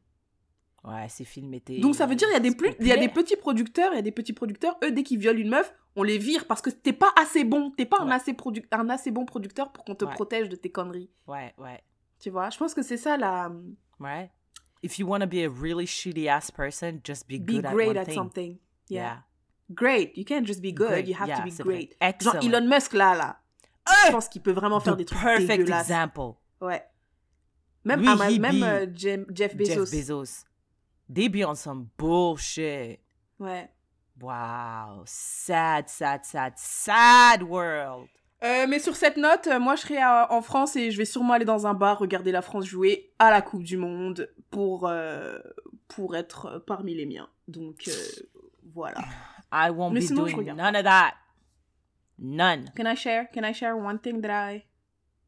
Ouais, 0.83 1.07
ces 1.09 1.25
films 1.25 1.53
étaient. 1.53 1.77
Donc 1.79 1.95
ça 1.95 2.07
veut 2.07 2.15
dire 2.15 2.27
il 2.29 2.33
y 2.33 2.37
a 2.37 2.39
des 2.39 2.55
plus, 2.55 2.73
il 2.79 2.87
y 2.87 2.91
a 2.91 2.97
des 2.97 3.07
petits 3.09 3.35
producteurs, 3.35 3.91
il 3.93 3.97
y 3.97 3.99
a 3.99 4.01
des 4.01 4.11
petits 4.11 4.33
producteurs, 4.33 4.77
eux 4.83 4.91
dès 4.91 5.03
qu'ils 5.03 5.19
violent 5.19 5.37
une 5.39 5.49
meuf, 5.49 5.71
on 5.95 6.01
les 6.01 6.17
vire 6.17 6.47
parce 6.47 6.61
que 6.61 6.71
t'es 6.71 6.93
pas 6.93 7.11
assez 7.21 7.43
bon, 7.43 7.69
t'es 7.71 7.85
pas 7.85 7.99
un 7.99 8.07
Ouais. 8.07 8.13
assez 8.15 8.33
produ- 8.33 8.65
un 8.71 8.89
assez 8.89 9.11
bon 9.11 9.25
producteur 9.25 9.71
pour 9.71 9.83
qu'on 9.85 9.93
te 9.93 10.05
Ouais. 10.05 10.11
protège 10.13 10.49
de 10.49 10.55
tes 10.55 10.71
conneries. 10.71 11.11
Ouais, 11.27 11.53
ouais, 11.59 11.83
Tu 12.19 12.29
vois, 12.31 12.49
je 12.49 12.57
pense 12.57 12.73
que 12.73 12.81
c'est 12.81 12.97
ça 12.97 13.15
la 13.17 13.51
ouais. 13.99 14.31
If 14.83 14.97
you 14.97 15.07
want 15.07 15.19
to 15.19 15.27
be 15.27 15.43
a 15.45 15.47
really 15.49 15.85
shitty 15.85 16.27
ass 16.27 16.49
person, 16.49 16.99
just 17.03 17.27
be 17.27 17.37
be 17.39 17.45
good 17.57 17.65
at 17.67 17.71
great 17.73 17.95
at 17.97 18.05
thing. 18.05 18.15
something. 18.15 18.57
Yeah. 18.89 19.03
Yeah. 19.03 19.17
Great, 19.69 20.17
you 20.17 20.25
can't 20.25 20.45
just 20.47 20.61
be 20.61 20.73
good, 20.73 20.87
Great. 20.89 21.07
you 21.07 21.15
have 21.15 21.27
Yeah, 21.27 21.37
to 21.37 21.43
be 21.43 21.51
vrai. 21.51 21.63
great. 21.63 21.95
Excellent. 22.01 22.41
Genre 22.41 22.55
Elon 22.55 22.67
Musk 22.67 22.93
là 22.93 23.15
là. 23.15 23.37
Je 24.07 24.11
pense 24.11 24.27
qu'il 24.29 24.41
peut 24.41 24.51
vraiment 24.51 24.79
faire 24.79 24.95
des 24.97 25.05
trucs 25.05 25.21
perfect 25.21 25.47
dégueulasses. 25.47 25.81
example. 25.89 26.33
Ouais. 26.59 26.83
Même, 27.83 27.99
Lui, 28.01 28.39
même 28.39 28.63
euh, 28.63 28.85
Jem- 28.95 29.25
Jeff 29.33 29.55
Bezos. 29.55 29.85
Jeff 29.85 29.91
Bezos. 29.91 30.43
They 31.13 31.27
be 31.27 31.43
on 31.45 31.55
some 31.55 31.89
bullshit. 31.97 33.01
Ouais. 33.39 33.69
Wow. 34.21 35.03
Sad, 35.05 35.89
sad, 35.89 36.23
sad, 36.23 36.53
sad 36.55 37.43
world. 37.43 38.07
Euh, 38.43 38.65
mais 38.67 38.79
sur 38.79 38.95
cette 38.95 39.17
note, 39.17 39.47
euh, 39.47 39.59
moi 39.59 39.75
je 39.75 39.81
serai 39.81 40.01
euh, 40.01 40.25
en 40.29 40.41
France 40.41 40.75
et 40.75 40.89
je 40.89 40.97
vais 40.97 41.05
sûrement 41.05 41.33
aller 41.33 41.45
dans 41.45 41.67
un 41.67 41.73
bar 41.73 41.99
regarder 41.99 42.31
la 42.31 42.41
France 42.41 42.65
jouer 42.65 43.13
à 43.19 43.29
la 43.29 43.41
Coupe 43.41 43.63
du 43.63 43.77
Monde 43.77 44.33
pour, 44.49 44.87
euh, 44.87 45.37
pour 45.87 46.15
être 46.15 46.63
parmi 46.65 46.95
les 46.95 47.05
miens. 47.05 47.29
Donc 47.47 47.87
euh, 47.87 47.91
voilà. 48.73 49.01
I 49.51 49.69
won't 49.69 49.91
Mais 49.91 49.99
be 49.99 50.05
sinon, 50.05 50.25
doing 50.25 50.55
none 50.55 50.75
of 50.75 50.83
that. 50.83 51.13
None. 52.17 52.71
Can 52.75 52.85
I 52.85 52.95
share? 52.95 53.27
Can 53.33 53.43
I 53.43 53.53
share 53.53 53.75
one 53.75 53.99
thing 53.99 54.21
that 54.21 54.53
I... 54.53 54.65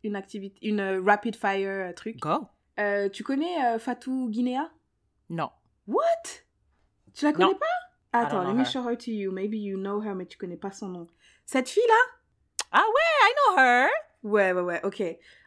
Une 0.04 0.16
activité, 0.16 0.68
une 0.68 1.02
rapid 1.06 1.36
fire 1.36 1.94
truc? 1.96 2.20
Go. 2.20 2.48
Tu 3.14 3.24
connais 3.24 3.80
Fatou 3.80 4.28
Guinea? 4.30 4.70
No. 5.30 5.52
What? 5.88 6.42
Tu 7.14 7.26
la 7.26 7.34
connais 7.34 7.46
Non. 7.46 7.54
pas? 7.56 7.66
Don't 8.14 8.26
Attends, 8.26 8.48
let 8.48 8.54
me 8.54 8.60
her. 8.60 8.66
show 8.66 8.84
her 8.84 8.96
to 8.96 9.12
you. 9.12 9.32
Maybe 9.32 9.58
you 9.58 9.78
know 9.78 10.00
her, 10.02 10.14
mais 10.16 10.26
tu 10.28 10.38
connais 10.38 10.58
pas 10.60 10.72
son 10.72 10.88
nom. 10.90 11.08
Cette 11.46 11.68
fille-là? 11.70 11.96
I 12.72 13.34
know 13.36 13.58
her. 13.58 13.90
Ouais, 14.24 14.52
ouais, 14.54 14.62
ouais, 14.62 14.82
ok. 14.84 15.04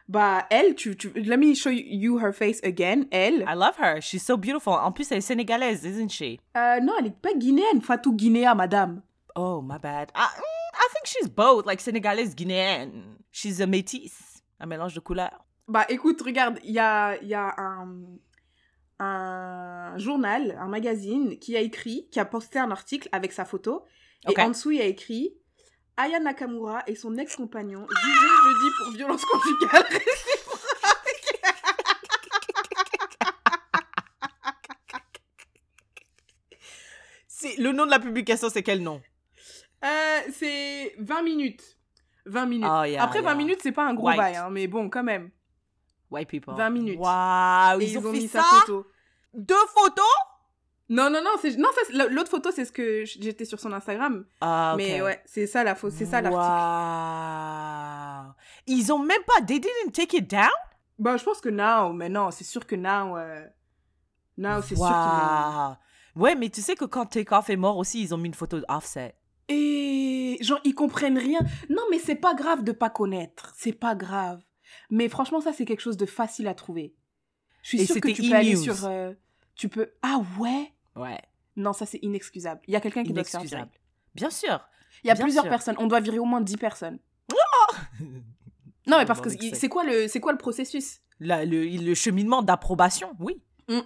Bah, 0.07 0.45
elle, 0.49 0.75
tu, 0.75 0.95
tu... 0.95 1.09
Let 1.13 1.37
me 1.37 1.53
show 1.55 1.69
you 1.71 2.19
her 2.19 2.31
face 2.31 2.61
again. 2.63 3.07
Elle. 3.11 3.43
I 3.47 3.55
love 3.55 3.75
her. 3.79 3.99
She's 4.01 4.23
so 4.23 4.37
beautiful. 4.37 4.73
En 4.73 4.91
plus, 4.91 5.11
elle 5.11 5.17
est 5.17 5.21
sénégalaise, 5.21 5.83
isn't 5.83 6.09
she? 6.11 6.39
Euh, 6.55 6.79
non, 6.79 6.93
elle 6.99 7.07
est 7.07 7.21
pas 7.21 7.33
guinéenne. 7.33 7.81
Fatou 7.81 8.13
Guinea, 8.13 8.53
madame. 8.55 9.01
Oh, 9.35 9.61
my 9.61 9.77
bad. 9.79 10.11
I, 10.15 10.27
mm, 10.37 10.75
I 10.75 10.87
think 10.93 11.05
she's 11.05 11.27
both, 11.27 11.65
like 11.65 11.81
sénégalaise, 11.81 12.35
guinéenne. 12.35 13.17
She's 13.31 13.59
a 13.61 13.65
métisse, 13.67 14.41
un 14.59 14.65
mélange 14.67 14.93
de 14.93 14.99
couleurs. 15.01 15.45
Bah, 15.67 15.85
écoute, 15.89 16.21
regarde, 16.21 16.59
il 16.63 16.71
y 16.71 16.79
a, 16.79 17.17
il 17.21 17.27
y 17.27 17.33
a 17.33 17.53
un, 17.57 17.87
un 18.99 19.97
journal, 19.97 20.57
un 20.59 20.67
magazine 20.67 21.37
qui 21.39 21.55
a 21.55 21.61
écrit, 21.61 22.07
qui 22.11 22.19
a 22.19 22.25
posté 22.25 22.59
un 22.59 22.71
article 22.71 23.09
avec 23.11 23.31
sa 23.31 23.45
photo. 23.45 23.85
Et 24.29 24.39
en 24.39 24.49
dessous, 24.49 24.71
il 24.71 24.77
y 24.77 24.81
a 24.81 24.85
écrit 24.85 25.37
Aya 25.97 26.19
Nakamura 26.19 26.83
et 26.87 26.95
son 26.95 27.15
ex-compagnon 27.17 27.85
jugés 27.87 28.27
jeudi 28.43 28.67
pour 28.77 28.91
violence 28.93 29.25
conjugale. 29.25 29.85
Le 37.57 37.71
nom 37.71 37.85
de 37.85 37.91
la 37.91 37.99
publication, 37.99 38.49
c'est 38.49 38.63
quel 38.63 38.81
nom? 38.81 39.01
Euh, 39.83 40.19
c'est 40.33 40.95
20 40.99 41.21
minutes. 41.21 41.77
20 42.25 42.45
minutes. 42.45 42.69
Oh, 42.69 42.83
yeah, 42.83 43.03
Après, 43.03 43.21
20 43.21 43.29
yeah. 43.29 43.35
minutes, 43.37 43.59
c'est 43.61 43.71
pas 43.71 43.85
un 43.85 43.93
gros 43.93 44.07
White. 44.07 44.17
bail, 44.17 44.35
hein, 44.35 44.49
mais 44.51 44.67
bon, 44.67 44.89
quand 44.89 45.03
même. 45.03 45.29
White 46.09 46.29
people. 46.29 46.55
20 46.55 46.69
minutes. 46.69 46.99
Waouh, 46.99 47.81
ils, 47.81 47.97
ont, 47.97 48.11
mis 48.11 48.21
fait 48.21 48.39
sa 48.39 48.43
ça? 48.43 48.61
photo. 48.61 48.87
Deux 49.33 49.55
photos? 49.75 50.05
Non, 50.89 51.09
non, 51.09 51.21
non, 51.21 51.31
c'est... 51.41 51.57
non 51.57 51.67
ça, 51.75 52.07
l'autre 52.09 52.29
photo, 52.29 52.49
c'est 52.51 52.63
ce 52.63 52.71
que 52.71 53.03
j'étais 53.05 53.43
sur 53.43 53.59
son 53.59 53.73
Instagram. 53.73 54.25
Ah. 54.39 54.75
Mais 54.77 55.01
ouais, 55.01 55.21
c'est 55.25 55.45
ça 55.45 55.63
la 55.63 55.75
faute, 55.75 55.91
c'est 55.91 56.05
ça 56.05 56.21
l'article. 56.21 56.43
Waouh. 58.25 58.33
Ils 58.67 58.93
ont 58.93 58.99
même 58.99 59.21
pas, 59.27 59.45
they 59.45 59.59
didn't 59.59 59.91
take 59.91 60.15
it 60.15 60.29
down? 60.29 60.47
Bah, 60.97 61.17
je 61.17 61.23
pense 61.23 61.41
que 61.41 61.49
now, 61.49 61.91
mais 61.93 62.09
non, 62.09 62.31
c'est 62.31 62.45
sûr 62.45 62.65
que 62.65 62.75
now, 62.75 63.17
euh, 63.17 63.45
now, 64.37 64.61
c'est 64.61 64.75
sûr 64.75 64.87
qu'ils. 64.87 65.77
Ouais, 66.21 66.35
mais 66.35 66.49
tu 66.49 66.61
sais 66.61 66.75
que 66.75 66.85
quand 66.85 67.05
Takeoff 67.05 67.49
est 67.49 67.57
mort 67.57 67.77
aussi, 67.77 68.01
ils 68.01 68.15
ont 68.15 68.17
mis 68.17 68.29
une 68.29 68.33
photo 68.33 68.59
d'Offset. 68.59 69.13
Et 69.49 70.37
genre, 70.41 70.59
ils 70.63 70.73
comprennent 70.73 71.17
rien. 71.17 71.39
Non, 71.69 71.83
mais 71.91 71.99
c'est 71.99 72.15
pas 72.15 72.33
grave 72.33 72.63
de 72.63 72.71
pas 72.71 72.89
connaître. 72.89 73.53
C'est 73.55 73.73
pas 73.73 73.95
grave. 73.95 74.41
Mais 74.89 75.09
franchement, 75.09 75.41
ça, 75.41 75.53
c'est 75.53 75.65
quelque 75.65 75.81
chose 75.81 75.97
de 75.97 76.05
facile 76.05 76.47
à 76.47 76.53
trouver. 76.53 76.95
Je 77.63 77.69
suis 77.69 77.81
Et 77.81 77.85
sûre 77.85 77.99
que 78.01 78.09
tu 78.09 78.29
peux 78.29 78.35
aller 78.35 78.55
sur... 78.55 78.85
euh, 78.85 79.13
tu 79.55 79.69
peux... 79.69 79.91
Ah 80.01 80.21
ouais? 80.39 80.73
Ouais. 80.95 81.19
Non, 81.55 81.73
ça, 81.73 81.85
c'est 81.85 81.99
inexcusable. 82.01 82.61
Il 82.67 82.73
y 82.73 82.77
a 82.77 82.81
quelqu'un 82.81 83.03
qui 83.03 83.13
doit 83.13 83.23
te 83.23 83.29
faire 83.29 83.39
Inexcusable. 83.41 83.71
virer. 83.71 83.81
Bien 84.15 84.29
sûr. 84.29 84.67
Il 85.03 85.07
y 85.07 85.11
a 85.11 85.15
Bien 85.15 85.23
plusieurs 85.25 85.43
sûr. 85.43 85.49
personnes. 85.49 85.75
On 85.79 85.87
doit 85.87 85.99
virer 85.99 86.19
au 86.19 86.25
moins 86.25 86.41
10 86.41 86.57
personnes. 86.57 86.99
Non, 88.87 88.97
mais 88.99 89.05
parce 89.05 89.19
que 89.19 89.29
c'est 89.29 89.67
quoi, 89.67 89.83
le, 89.83 90.07
quoi 90.19 90.31
le 90.31 90.37
processus? 90.37 91.01
Le, 91.19 91.43
le 91.45 91.93
cheminement 91.93 92.41
d'approbation, 92.41 93.11
oui. 93.19 93.41
Mm. 93.67 93.79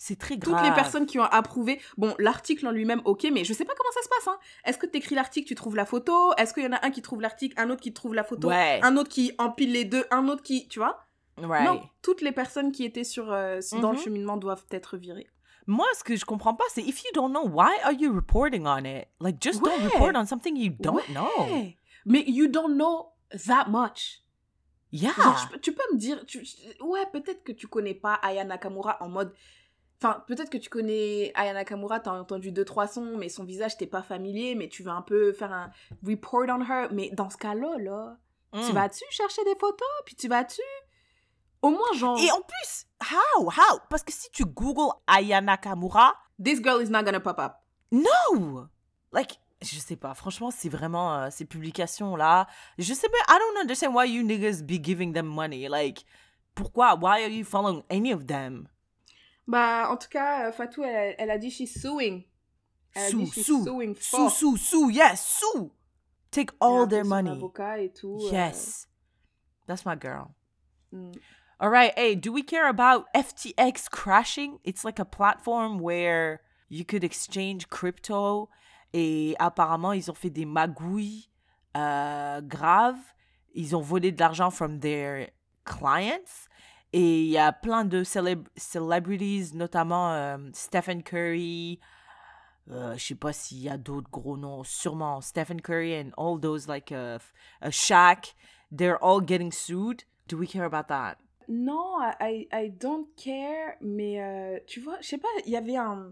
C'est 0.00 0.16
très 0.16 0.36
Toutes 0.38 0.54
grave. 0.54 0.64
les 0.64 0.72
personnes 0.74 1.06
qui 1.06 1.18
ont 1.18 1.24
approuvé. 1.24 1.80
Bon, 1.96 2.14
l'article 2.20 2.66
en 2.68 2.70
lui-même, 2.70 3.02
ok, 3.04 3.26
mais 3.32 3.42
je 3.44 3.52
sais 3.52 3.64
pas 3.64 3.74
comment 3.76 3.90
ça 3.92 4.02
se 4.02 4.08
passe. 4.08 4.28
Hein. 4.28 4.38
Est-ce 4.64 4.78
que 4.78 4.86
tu 4.86 4.96
écris 4.98 5.16
l'article, 5.16 5.46
tu 5.48 5.56
trouves 5.56 5.74
la 5.74 5.84
photo? 5.84 6.32
Est-ce 6.36 6.54
qu'il 6.54 6.62
y 6.62 6.66
en 6.66 6.72
a 6.72 6.86
un 6.86 6.90
qui 6.92 7.02
trouve 7.02 7.20
l'article, 7.20 7.54
un 7.60 7.68
autre 7.68 7.80
qui 7.82 7.92
trouve 7.92 8.14
la 8.14 8.22
photo? 8.22 8.48
Ouais. 8.48 8.78
Un 8.84 8.96
autre 8.96 9.10
qui 9.10 9.32
empile 9.38 9.72
les 9.72 9.84
deux, 9.84 10.04
un 10.12 10.28
autre 10.28 10.42
qui. 10.42 10.68
Tu 10.68 10.78
vois? 10.78 11.04
Right. 11.36 11.66
Non, 11.66 11.82
toutes 12.00 12.20
les 12.20 12.32
personnes 12.32 12.70
qui 12.72 12.84
étaient 12.84 13.04
sur, 13.04 13.32
euh, 13.32 13.60
dans 13.80 13.90
le 13.92 13.98
Mhm. 13.98 14.04
cheminement 14.04 14.36
doivent 14.36 14.64
être 14.70 14.96
virées. 14.96 15.26
Moi, 15.66 15.86
ce 15.98 16.02
que 16.04 16.16
je 16.16 16.24
comprends 16.24 16.54
pas, 16.54 16.64
c'est 16.72 16.82
if 16.82 17.02
you 17.04 17.10
don't 17.12 17.30
know, 17.30 17.46
why 17.48 17.72
are 17.82 17.92
you 17.92 18.12
reporting 18.14 18.66
on 18.66 18.78
it? 18.84 19.06
Like, 19.20 19.36
just 19.42 19.60
don't 19.62 19.68
Ouais. 19.78 19.84
report 19.88 20.12
on 20.14 20.24
something 20.26 20.56
you 20.56 20.72
don't 20.80 20.94
Ouais. 20.96 21.02
know. 21.12 21.28
Mais 22.06 22.24
you 22.26 22.46
don't 22.48 22.74
know 22.74 23.08
that 23.46 23.66
much. 23.68 24.22
Yeah. 24.90 25.12
Genre, 25.22 25.48
tu 25.60 25.72
peux 25.74 25.82
me 25.92 25.98
dire, 25.98 26.24
tu- 26.24 26.42
ouais, 26.80 27.04
peut-être 27.12 27.44
que 27.44 27.52
tu 27.52 27.66
connais 27.66 27.92
pas 27.94 28.14
Aya 28.14 28.44
Nakamura 28.44 28.96
en 29.02 29.08
mode. 29.10 29.34
Enfin, 30.00 30.22
peut-être 30.28 30.50
que 30.50 30.58
tu 30.58 30.70
connais 30.70 31.32
Aya 31.34 31.52
Nakamura, 31.54 31.98
t'as 31.98 32.12
entendu 32.12 32.52
deux, 32.52 32.64
trois 32.64 32.86
sons, 32.86 33.16
mais 33.16 33.28
son 33.28 33.42
visage 33.44 33.76
t'es 33.76 33.86
pas 33.88 34.02
familier, 34.02 34.54
mais 34.54 34.68
tu 34.68 34.82
veux 34.84 34.90
un 34.92 35.02
peu 35.02 35.32
faire 35.32 35.52
un 35.52 35.70
report 36.06 36.44
on 36.48 36.62
her. 36.62 36.88
Mais 36.92 37.10
dans 37.10 37.30
ce 37.30 37.36
cas-là, 37.36 37.76
là, 37.78 38.16
tu 38.52 38.70
Mm. 38.70 38.74
vas-tu 38.74 39.04
chercher 39.10 39.42
des 39.44 39.56
photos, 39.58 39.88
puis 40.06 40.14
tu 40.14 40.28
vas-tu? 40.28 40.62
Au 41.62 41.70
moins, 41.70 41.92
genre. 41.94 42.16
Et 42.20 42.30
en 42.30 42.40
plus, 42.40 42.86
how? 43.10 43.48
How? 43.50 43.80
Parce 43.90 44.04
que 44.04 44.12
si 44.12 44.30
tu 44.30 44.44
googles 44.44 44.92
Aya 45.08 45.40
Nakamura, 45.40 46.14
This 46.40 46.62
girl 46.62 46.80
is 46.80 46.88
not 46.90 47.02
gonna 47.02 47.18
pop 47.18 47.38
up. 47.40 47.54
no! 47.90 48.66
Like, 49.12 49.40
je 49.60 49.76
sais 49.80 49.96
pas, 49.96 50.14
franchement, 50.14 50.52
c'est 50.52 50.68
vraiment 50.68 51.14
euh, 51.16 51.28
ces 51.32 51.44
publications-là. 51.44 52.46
Je 52.78 52.94
sais 52.94 53.08
pas, 53.08 53.34
I 53.34 53.38
don't 53.40 53.60
understand 53.62 53.92
why 53.94 54.06
you 54.08 54.22
niggas 54.22 54.62
be 54.62 54.80
giving 54.80 55.12
them 55.12 55.26
money. 55.26 55.66
Like, 55.68 56.04
pourquoi? 56.54 56.94
Why 56.94 57.24
are 57.24 57.30
you 57.30 57.44
following 57.44 57.82
any 57.90 58.12
of 58.14 58.26
them? 58.26 58.68
Bah, 59.48 59.88
en 59.90 59.96
tout 59.96 60.08
cas, 60.08 60.48
euh, 60.48 60.52
Fatou, 60.52 60.84
elle, 60.84 61.14
elle 61.18 61.30
a 61.30 61.38
dit 61.38 61.50
she's 61.50 61.80
suing. 61.80 62.22
Elle 62.94 63.02
a 63.02 63.08
Sue, 63.08 63.16
dit 63.16 63.30
she's 63.32 63.46
sue, 63.46 63.64
suing 63.64 63.94
fort. 63.96 64.30
sue, 64.30 64.56
sue, 64.56 64.90
yes, 64.92 65.40
sue! 65.40 65.70
Take 66.30 66.50
all 66.60 66.86
their 66.86 67.04
money. 67.04 67.30
avocat 67.30 67.78
et 67.80 67.90
tout. 67.92 68.18
euh, 68.26 68.30
Yes. 68.32 68.86
That's 69.66 69.84
my 69.86 69.96
girl. 69.96 70.34
mm. 70.92 71.12
All 71.60 71.70
right. 71.70 71.92
Hey, 71.98 72.14
do 72.14 72.32
we 72.32 72.42
care 72.44 72.68
about 72.68 73.06
FTX 73.14 73.90
crashing? 73.90 74.58
It's 74.64 74.84
like 74.84 75.00
a 75.00 75.04
platform 75.04 75.78
where 75.80 76.40
you 76.68 76.84
could 76.84 77.02
exchange 77.02 77.68
crypto. 77.68 78.48
Et 78.92 79.34
apparemment, 79.40 79.92
ils 79.92 80.08
ont 80.10 80.14
fait 80.14 80.30
des 80.30 80.44
magouilles 80.44 81.28
euh, 81.76 82.40
graves. 82.42 83.00
Ils 83.54 83.74
ont 83.74 83.80
volé 83.82 84.12
de 84.12 84.20
l'argent 84.20 84.50
from 84.50 84.78
their 84.80 85.30
clients. 85.64 86.48
Et 86.92 87.20
il 87.22 87.28
y 87.30 87.38
a 87.38 87.52
plein 87.52 87.84
de 87.84 88.02
célèb- 88.02 88.46
celebrities, 88.56 89.54
notamment 89.54 90.12
euh, 90.12 90.38
Stephen 90.54 91.02
Curry. 91.02 91.78
Euh, 92.70 92.94
je 92.96 93.04
sais 93.06 93.14
pas 93.14 93.32
s'il 93.32 93.58
y 93.58 93.68
a 93.68 93.76
d'autres 93.78 94.10
gros 94.10 94.36
noms. 94.36 94.64
Sûrement 94.64 95.20
Stephen 95.20 95.60
Curry 95.60 95.98
and 96.00 96.10
all 96.16 96.40
those 96.40 96.66
like 96.66 96.90
uh, 96.92 97.18
uh, 97.62 97.70
Shaq. 97.70 98.34
They're 98.74 99.02
all 99.02 99.20
getting 99.20 99.52
sued. 99.52 100.02
Do 100.28 100.38
we 100.38 100.46
care 100.46 100.64
about 100.64 100.88
that? 100.88 101.16
Non, 101.48 101.98
I, 102.00 102.46
I 102.52 102.64
I 102.64 102.70
don't 102.70 103.06
care, 103.16 103.76
mais 103.80 104.20
euh, 104.20 104.58
tu 104.66 104.80
vois, 104.80 104.98
je 105.00 105.08
sais 105.08 105.18
pas, 105.18 105.28
il 105.46 105.52
y 105.52 105.56
avait 105.56 105.76
un... 105.76 106.10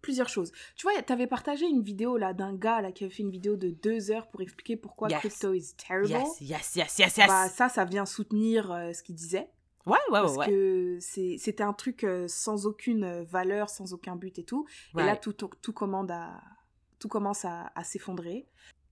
plusieurs 0.00 0.28
choses. 0.28 0.50
Tu 0.74 0.84
vois, 0.88 1.00
t'avais 1.02 1.28
partagé 1.28 1.66
une 1.66 1.82
vidéo 1.82 2.16
là 2.16 2.32
d'un 2.34 2.52
gars 2.56 2.80
là 2.80 2.90
qui 2.90 3.04
avait 3.04 3.12
fait 3.14 3.22
une 3.22 3.30
vidéo 3.30 3.54
de 3.56 3.70
deux 3.70 4.10
heures 4.10 4.28
pour 4.28 4.40
expliquer 4.40 4.76
pourquoi 4.76 5.08
Yes. 5.10 5.20
crypto 5.20 5.52
is 5.52 5.74
terrible. 5.76 6.10
Yes, 6.10 6.40
yes, 6.40 6.74
yes, 6.74 6.98
yes, 6.98 7.16
yes. 7.18 7.26
Bah 7.28 7.48
ça, 7.48 7.68
ça 7.68 7.84
vient 7.84 8.04
soutenir 8.04 8.72
euh, 8.72 8.92
ce 8.92 9.04
qu'il 9.04 9.14
disait. 9.14 9.48
Ouais, 9.86 9.92
ouais, 10.10 10.20
ouais, 10.20 10.20
parce 10.36 10.46
que 10.48 10.98
c'était 11.00 11.62
un 11.62 11.72
truc 11.72 12.06
sans 12.26 12.66
aucune 12.66 13.22
valeur, 13.24 13.68
sans 13.70 13.92
aucun 13.92 14.16
but 14.16 14.38
et 14.38 14.44
tout. 14.44 14.66
Et 14.94 14.98
là, 15.02 15.16
tout, 15.16 15.32
tout, 15.32 15.50
tout 15.60 15.72
commande 15.72 16.10
à, 16.10 16.40
tout 16.98 17.08
commence 17.08 17.44
à, 17.44 17.72
à 17.74 17.84
s'effondrer. 17.84 18.46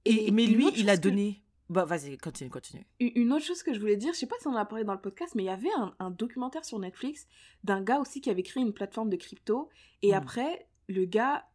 Et, 0.04 0.28
et 0.28 0.30
mais 0.30 0.46
lui, 0.46 0.68
il 0.76 0.88
a 0.90 0.96
que- 0.96 1.02
donné. 1.02 1.42
Bah, 1.68 1.84
vas-y, 1.84 2.18
continue, 2.18 2.50
continue. 2.50 2.84
Une 2.98 3.32
autre 3.32 3.44
chose 3.44 3.62
que 3.62 3.72
je 3.72 3.78
voulais 3.78 3.96
dire, 3.96 4.12
je 4.12 4.18
sais 4.18 4.26
pas 4.26 4.34
si 4.40 4.48
on 4.48 4.52
en 4.54 4.56
a 4.56 4.64
parlé 4.64 4.82
dans 4.82 4.92
le 4.94 5.00
podcast, 5.00 5.36
mais 5.36 5.44
il 5.44 5.46
y 5.46 5.50
avait 5.50 5.70
un, 5.78 5.94
un 6.00 6.10
documentaire 6.10 6.64
sur 6.64 6.80
Netflix 6.80 7.28
d'un 7.62 7.80
gars 7.80 8.00
aussi 8.00 8.20
qui 8.20 8.28
avait 8.28 8.42
créé 8.42 8.60
une 8.60 8.72
plateforme 8.72 9.08
de 9.08 9.14
crypto. 9.16 9.68
Et 10.02 10.10
Mm. 10.10 10.14
après, 10.14 10.66
le 10.88 11.04
gars, 11.04 11.46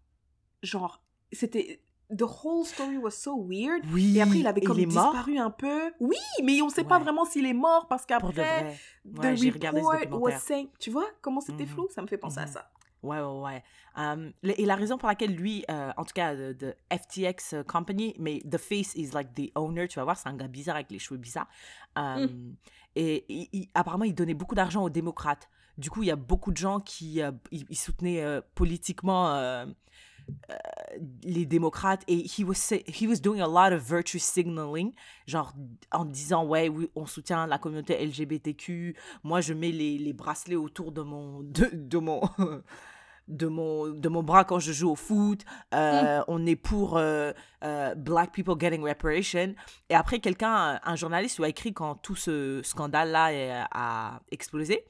genre, 0.64 1.04
c'était. 1.34 1.82
The 2.16 2.24
whole 2.44 2.66
story 2.66 2.98
was 2.98 3.12
so 3.12 3.36
weird. 3.36 3.84
Oui. 3.92 4.18
Et 4.18 4.22
après, 4.22 4.40
il 4.40 4.48
avait 4.48 4.62
comme 4.62 4.80
il 4.80 4.88
disparu 4.88 5.38
un 5.40 5.50
peu. 5.50 5.92
Oui, 6.00 6.18
mais 6.44 6.62
on 6.62 6.70
sait 6.70 6.84
pas 6.84 7.00
vraiment 7.00 7.26
s'il 7.26 7.46
est 7.46 7.54
mort 7.54 7.88
parce 7.88 8.06
qu'après, 8.06 8.32
the 9.04 9.18
Ouais, 9.20 10.04
report 10.04 10.22
was 10.22 10.40
saying. 10.40 10.70
Tu 10.80 10.92
vois 10.92 11.08
comment 11.22 11.42
c'était 11.42 11.64
Mhm. 11.64 11.70
flou? 11.70 11.88
Ça 11.90 12.02
me 12.02 12.08
fait 12.08 12.18
penser 12.18 12.40
à 12.40 12.46
Mhm. 12.46 12.52
ça. 12.52 12.70
Ouais, 13.04 13.20
ouais, 13.22 13.40
ouais. 13.42 13.64
Um, 13.98 14.32
et 14.44 14.66
la 14.66 14.76
raison 14.76 14.98
pour 14.98 15.08
laquelle 15.08 15.36
lui, 15.36 15.64
euh, 15.70 15.92
en 15.96 16.04
tout 16.06 16.14
cas, 16.14 16.36
de, 16.36 16.54
de 16.54 16.76
FTX 16.92 17.54
euh, 17.54 17.64
Company, 17.64 18.16
mais 18.20 18.40
The 18.50 18.58
Face 18.58 18.96
is 18.96 19.12
like 19.14 19.34
the 19.36 19.52
owner, 19.56 19.88
tu 19.88 20.00
vas 20.00 20.04
voir, 20.06 20.18
c'est 20.18 20.28
un 20.28 20.36
gars 20.36 20.48
bizarre 20.48 20.76
avec 20.76 20.90
les 20.92 20.98
cheveux 21.00 21.20
bizarres. 21.20 21.48
Um, 21.96 22.56
Et 22.96 23.26
il- 23.52 23.68
apparemment, 23.74 24.06
il 24.06 24.16
donnait 24.16 24.34
beaucoup 24.34 24.56
d'argent 24.56 24.82
aux 24.84 24.90
démocrates. 24.90 25.50
Du 25.78 25.90
coup, 25.90 26.02
il 26.02 26.06
y 26.08 26.12
a 26.12 26.16
beaucoup 26.16 26.52
de 26.52 26.58
gens 26.58 26.80
qui 26.80 27.22
euh, 27.22 27.32
ils, 27.52 27.66
ils 27.70 27.78
soutenaient 27.78 28.22
euh, 28.24 28.40
politiquement 28.56 29.28
les 31.24 31.46
démocrates 31.46 32.04
et 32.08 32.26
he 32.26 32.44
was, 32.46 32.56
say- 32.56 32.84
he 32.88 33.08
was 33.08 33.18
doing 33.22 33.42
a 33.42 33.48
lot 33.48 33.74
of 33.76 33.82
virtue 33.82 34.20
signaling, 34.20 34.94
genre 35.28 35.54
en 35.92 36.06
disant 36.06 36.46
ouais, 36.46 36.70
oui, 36.70 36.90
on 36.96 37.06
soutient 37.06 37.48
la 37.48 37.58
communauté 37.58 38.04
LGBTQ, 38.06 38.96
moi 39.24 39.42
je 39.42 39.54
mets 39.54 39.72
les, 39.72 39.98
les 39.98 40.14
bracelets 40.14 40.56
autour 40.56 40.92
de 40.92 41.02
mon 41.02 41.42
de, 41.44 41.70
de 41.74 41.98
mon 41.98 42.22
de 43.28 43.48
mon 43.48 43.88
de 43.90 44.08
mon 44.08 44.22
bras 44.24 44.44
quand 44.46 44.60
je 44.60 44.72
joue 44.72 44.92
au 44.92 44.96
foot, 44.96 45.44
Euh, 45.74 46.22
on 46.28 46.46
est 46.46 46.56
pour 46.56 46.98
euh, 46.98 47.34
euh, 47.64 47.96
black 47.96 48.32
people 48.32 48.56
getting 48.58 48.84
reparation 48.84 49.56
et 49.90 49.96
après 49.96 50.20
quelqu'un 50.20 50.80
un 50.84 50.96
journaliste 50.96 51.38
lui 51.38 51.46
a 51.46 51.50
écrit 51.50 51.74
quand 51.74 51.96
tout 51.96 52.16
ce 52.16 52.62
scandale 52.64 53.10
là 53.12 53.66
a 53.72 54.20
explosé 54.32 54.86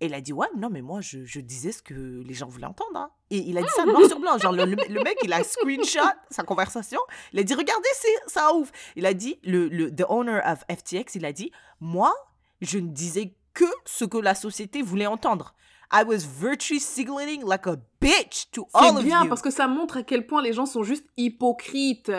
et 0.00 0.06
il 0.06 0.14
a 0.14 0.20
dit 0.20 0.32
ouais 0.32 0.48
non 0.56 0.70
mais 0.70 0.82
moi 0.82 1.00
je, 1.00 1.24
je 1.24 1.40
disais 1.40 1.72
ce 1.72 1.82
que 1.82 1.94
les 1.94 2.34
gens 2.34 2.48
voulaient 2.48 2.66
entendre 2.66 2.96
hein. 2.98 3.10
et 3.30 3.38
il 3.38 3.56
a 3.58 3.62
dit 3.62 3.68
ça 3.76 3.84
noir 3.86 4.04
sur 4.06 4.18
blanc 4.18 4.36
genre 4.38 4.52
le, 4.52 4.64
le- 4.64 5.02
mec 5.04 5.16
il 5.22 5.32
a 5.32 5.42
screenshot 5.44 6.00
sa 6.30 6.42
conversation 6.42 7.00
il 7.32 7.38
a 7.38 7.42
dit 7.42 7.54
regardez 7.54 7.88
c'est 7.94 8.30
ça 8.32 8.52
ouf 8.54 8.70
il 8.96 9.06
a 9.06 9.14
dit 9.14 9.38
le, 9.44 9.68
le 9.68 9.94
the 9.94 10.04
owner 10.08 10.40
of 10.44 10.64
FTX 10.68 11.14
il 11.14 11.24
a 11.24 11.32
dit 11.32 11.52
moi 11.80 12.12
je 12.60 12.78
ne 12.78 12.88
disais 12.88 13.34
que 13.54 13.64
ce 13.84 14.04
que 14.04 14.18
la 14.18 14.34
société 14.34 14.82
voulait 14.82 15.06
entendre 15.06 15.54
I 15.92 16.02
was 16.04 16.24
virtue 16.26 16.80
signaling 16.80 17.44
like 17.46 17.66
a 17.68 17.76
bitch 18.00 18.50
to 18.50 18.66
all 18.72 18.84
C'est 18.90 18.96
of 18.98 19.04
bien 19.04 19.22
you 19.22 19.28
parce 19.28 19.42
que 19.42 19.50
ça 19.50 19.68
montre 19.68 19.98
à 19.98 20.02
quel 20.02 20.26
point 20.26 20.42
les 20.42 20.52
gens 20.52 20.66
sont 20.66 20.82
juste 20.82 21.06
hypocrites. 21.16 22.10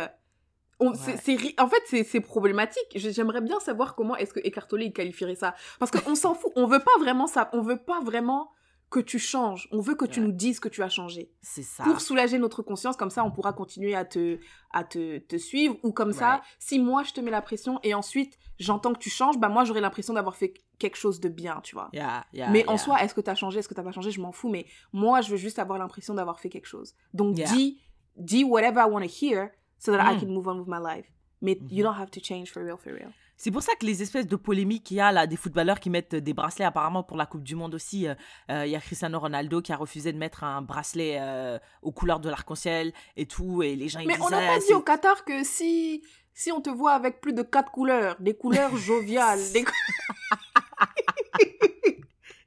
On- 0.80 0.90
en 0.92 1.68
fait, 1.70 2.04
c'est 2.04 2.22
problématique. 2.22 2.84
J'ai- 2.96 3.14
J'aimerais 3.14 3.42
bien 3.42 3.60
savoir 3.60 3.96
comment 3.96 4.16
est-ce 4.18 4.34
que 4.34 4.40
Eckhart 4.46 4.68
Tolle 4.68 4.84
il 4.84 4.94
qualifierait 4.94 5.36
ça. 5.36 5.56
Parce 5.80 5.92
qu'on 5.92 6.16
s'en 6.16 6.34
fout. 6.36 6.52
On 6.56 6.68
veut 6.68 6.80
pas 6.84 6.98
vraiment 7.00 7.28
ça. 7.28 7.50
On 7.54 7.62
veut 7.62 7.78
pas 7.82 8.02
vraiment 8.02 8.52
que 8.92 9.00
tu 9.00 9.18
changes. 9.18 9.68
On 9.72 9.80
veut 9.80 9.96
que 9.96 10.06
tu 10.06 10.20
Ouais. 10.20 10.28
nous 10.28 10.32
dises 10.32 10.60
que 10.60 10.70
tu 10.70 10.84
as 10.84 10.90
changé. 10.90 11.32
c'est 11.42 11.64
ça 11.64 11.84
Pour 11.84 12.00
soulager 12.02 12.38
notre 12.38 12.62
conscience, 12.62 12.96
comme 12.96 13.10
ça, 13.10 13.24
on 13.26 13.32
pourra 13.32 13.52
continuer 13.52 13.96
à 13.96 14.06
te, 14.06 14.38
à 14.72 14.84
te, 14.84 15.18
te 15.18 15.38
suivre. 15.38 15.76
Ou 15.84 15.92
comme 15.92 16.14
ça, 16.14 16.42
si 16.60 16.78
moi 16.80 17.04
je 17.04 17.12
te 17.14 17.20
mets 17.20 17.32
la 17.32 17.42
pression 17.42 17.80
et 17.84 17.94
ensuite 17.94 18.38
j'entends 18.60 18.94
que 18.94 19.00
tu 19.00 19.10
changes, 19.10 19.38
bah 19.40 19.50
moi 19.50 19.64
j'aurai 19.66 19.82
l'impression 19.82 20.14
d'avoir 20.14 20.36
fait 20.36 20.54
quelque 20.78 20.98
chose 20.98 21.20
de 21.20 21.30
bien, 21.30 21.60
tu 21.64 21.74
vois. 21.76 21.90
Yeah, 21.94 22.26
yeah, 22.34 22.50
Mais 22.52 22.64
en 22.68 22.74
yeah. 22.74 22.78
soi, 22.78 23.02
est-ce 23.04 23.14
que 23.16 23.22
tu 23.22 23.30
as 23.30 23.36
changé, 23.36 23.60
est-ce 23.60 23.68
que 23.68 23.74
tu 23.74 23.82
pas 23.84 23.92
changé, 23.92 24.12
je 24.12 24.22
m'en 24.22 24.32
fous. 24.32 24.50
Mais 24.50 24.66
moi, 24.94 25.22
je 25.22 25.32
veux 25.32 25.38
juste 25.38 25.58
avoir 25.60 25.80
l'impression 25.80 26.14
d'avoir 26.14 26.40
fait 26.40 26.50
quelque 26.50 26.68
chose. 26.68 26.94
Donc, 27.14 27.34
dis, 27.36 27.82
dis 28.18 28.44
whatever 28.44 28.82
I 28.82 28.90
want 28.90 29.02
to 29.02 29.10
hear 29.26 29.50
so 29.78 29.92
that 29.92 30.12
I 30.12 30.16
Mm. 30.16 30.20
can 30.22 30.28
move 30.28 30.48
on 30.48 30.60
with 30.60 30.68
my 30.68 30.80
life. 30.80 31.06
Mais 31.42 31.56
Mhm. 31.56 31.68
you 31.72 31.84
don't 31.84 31.98
have 32.00 32.10
to 32.12 32.20
change 32.22 32.52
for 32.52 32.64
real, 32.64 32.78
for 32.78 32.94
real. 32.94 33.12
C'est 33.38 33.52
pour 33.52 33.62
ça 33.62 33.74
que 33.78 33.86
les 33.86 34.02
espèces 34.02 34.28
de 34.28 34.38
polémiques 34.38 34.86
qu'il 34.86 34.96
y 34.98 35.02
a 35.02 35.12
là, 35.12 35.28
des 35.28 35.36
footballeurs 35.36 35.82
qui 35.82 35.90
mettent 35.90 36.16
des 36.16 36.34
bracelets, 36.34 36.64
apparemment 36.64 37.04
pour 37.04 37.18
la 37.18 37.26
Coupe 37.26 37.44
du 37.44 37.54
Monde 37.56 37.76
aussi, 37.76 38.08
euh, 38.08 38.16
euh, 38.50 38.66
il 38.66 38.72
y 38.72 38.78
a 38.78 38.80
Cristiano 38.80 39.20
Ronaldo 39.20 39.62
qui 39.62 39.74
a 39.74 39.76
refusé 39.76 40.14
de 40.14 40.18
mettre 40.18 40.46
un 40.46 40.62
bracelet 40.62 41.18
euh, 41.20 41.60
aux 41.82 41.92
couleurs 41.92 42.22
de 42.22 42.30
l'arc-en-ciel 42.30 42.94
et 43.18 43.26
tout, 43.26 43.62
et 43.62 43.76
les 43.76 43.90
gens 43.90 44.00
ils 44.00 44.08
Mais 44.08 44.16
on 44.22 44.30
n'a 44.30 44.38
ah, 44.38 44.48
pas 44.54 44.60
dit 44.60 44.68
c'est- 44.68 44.74
au 44.74 44.80
Qatar 44.82 45.26
que 45.26 45.44
si, 45.44 46.02
si 46.34 46.50
on 46.54 46.62
te 46.62 46.70
voit 46.70 46.94
avec 46.94 47.20
plus 47.20 47.34
de 47.34 47.42
quatre 47.42 47.74
couleurs, 47.74 48.16
des 48.22 48.36
couleurs 48.38 48.74
joviales, 48.78 49.42
des, 49.52 49.64
cou- 49.66 49.74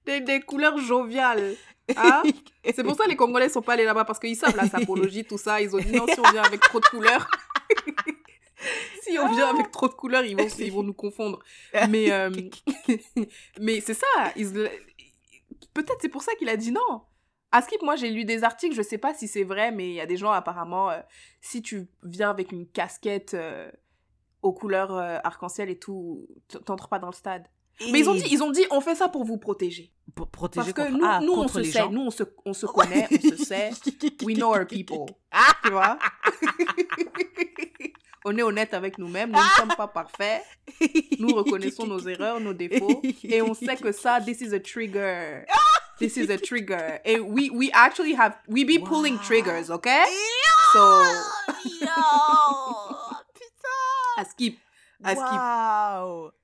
des, 0.06 0.20
des 0.20 0.40
couleurs 0.40 0.78
joviales, 0.78 1.54
hein 1.96 2.22
C'est 2.64 2.84
pour 2.84 2.96
ça 2.96 3.04
que 3.04 3.10
les 3.10 3.16
Congolais 3.16 3.48
sont 3.48 3.62
pas 3.62 3.74
allés 3.74 3.84
là-bas 3.84 4.04
parce 4.04 4.18
qu'ils 4.18 4.36
savent 4.36 4.56
la 4.56 4.68
sapologie, 4.68 5.24
tout 5.24 5.38
ça. 5.38 5.60
Ils 5.60 5.74
ont 5.74 5.78
dit 5.78 5.92
non, 5.92 6.06
si 6.06 6.20
on 6.20 6.30
vient 6.30 6.42
avec 6.42 6.60
trop 6.60 6.80
de 6.80 6.86
couleurs. 6.86 7.30
si 9.02 9.18
on 9.18 9.28
vient 9.32 9.48
avec 9.48 9.70
trop 9.70 9.88
de 9.88 9.94
couleurs, 9.94 10.24
ils 10.24 10.36
vont, 10.36 10.46
ils 10.58 10.72
vont 10.72 10.82
nous 10.82 10.94
confondre. 10.94 11.38
Mais, 11.88 12.10
euh, 12.10 12.30
mais 13.60 13.80
c'est 13.80 13.94
ça. 13.94 14.06
Peut-être 15.74 15.98
c'est 16.00 16.08
pour 16.08 16.22
ça 16.22 16.34
qu'il 16.34 16.48
a 16.48 16.56
dit 16.56 16.72
non. 16.72 17.02
À 17.50 17.62
Skip, 17.62 17.80
moi 17.82 17.96
j'ai 17.96 18.10
lu 18.10 18.26
des 18.26 18.44
articles, 18.44 18.74
je 18.74 18.82
sais 18.82 18.98
pas 18.98 19.14
si 19.14 19.26
c'est 19.26 19.44
vrai, 19.44 19.72
mais 19.72 19.88
il 19.88 19.94
y 19.94 20.00
a 20.00 20.06
des 20.06 20.18
gens 20.18 20.30
apparemment, 20.30 20.90
euh, 20.90 21.00
si 21.40 21.62
tu 21.62 21.88
viens 22.02 22.28
avec 22.28 22.52
une 22.52 22.66
casquette 22.66 23.32
euh, 23.32 23.70
aux 24.42 24.52
couleurs 24.52 24.92
arc-en-ciel 25.24 25.70
et 25.70 25.78
tout, 25.78 26.28
t'entres 26.66 26.88
pas 26.88 26.98
dans 26.98 27.08
le 27.08 27.14
stade. 27.14 27.48
Mais 27.92 28.00
ils 28.00 28.08
ont 28.10 28.14
Et 28.14 28.22
dit, 28.22 28.28
ils 28.32 28.42
ont 28.42 28.50
dit, 28.50 28.64
on 28.70 28.80
fait 28.80 28.94
ça 28.96 29.08
pour 29.08 29.24
vous 29.24 29.38
protéger. 29.38 29.92
pour 30.14 30.28
protéger 30.28 30.72
Parce 30.72 30.72
que 30.72 30.92
contre, 30.92 30.98
nous, 30.98 31.06
ah, 31.06 31.20
nous 31.22 31.32
on 31.32 31.48
se 31.48 31.58
les 31.60 31.70
sait, 31.70 31.78
gens. 31.80 31.90
nous 31.90 32.00
on 32.02 32.10
se, 32.10 32.24
on 32.44 32.52
se 32.52 32.66
connaît, 32.76 33.06
on 33.10 33.36
se 33.36 33.44
sait. 33.44 33.70
We 34.24 34.36
know 34.36 34.52
our 34.54 34.66
people. 34.66 35.06
Tu 35.64 35.70
vois? 35.70 35.98
On 38.24 38.36
est 38.36 38.42
honnête 38.42 38.74
avec 38.74 38.98
nous-mêmes, 38.98 39.30
nous 39.30 39.38
ne 39.38 39.48
sommes 39.56 39.74
pas 39.76 39.86
parfaits. 39.86 40.42
Nous 41.18 41.32
reconnaissons 41.34 41.86
nos 41.86 42.00
erreurs, 42.00 42.40
nos 42.40 42.52
défauts. 42.52 43.00
Et 43.22 43.40
on 43.40 43.54
sait 43.54 43.76
que 43.76 43.92
ça, 43.92 44.20
this 44.20 44.40
is 44.42 44.52
a 44.52 44.60
trigger. 44.60 45.44
This 45.98 46.16
is 46.16 46.28
a 46.30 46.36
trigger. 46.36 47.00
And 47.06 47.20
we, 47.32 47.48
we 47.50 47.70
actually 47.72 48.14
have, 48.14 48.36
we 48.48 48.64
be 48.64 48.78
pulling 48.78 49.14
Wow. 49.14 49.22
triggers, 49.22 49.70
okay? 49.70 50.04
So, 50.72 51.02
Yo! 51.80 51.86
Putain! 53.34 54.18
à 54.18 54.24
skip. 54.24 54.58
À 55.04 55.14
skip. 55.14 56.37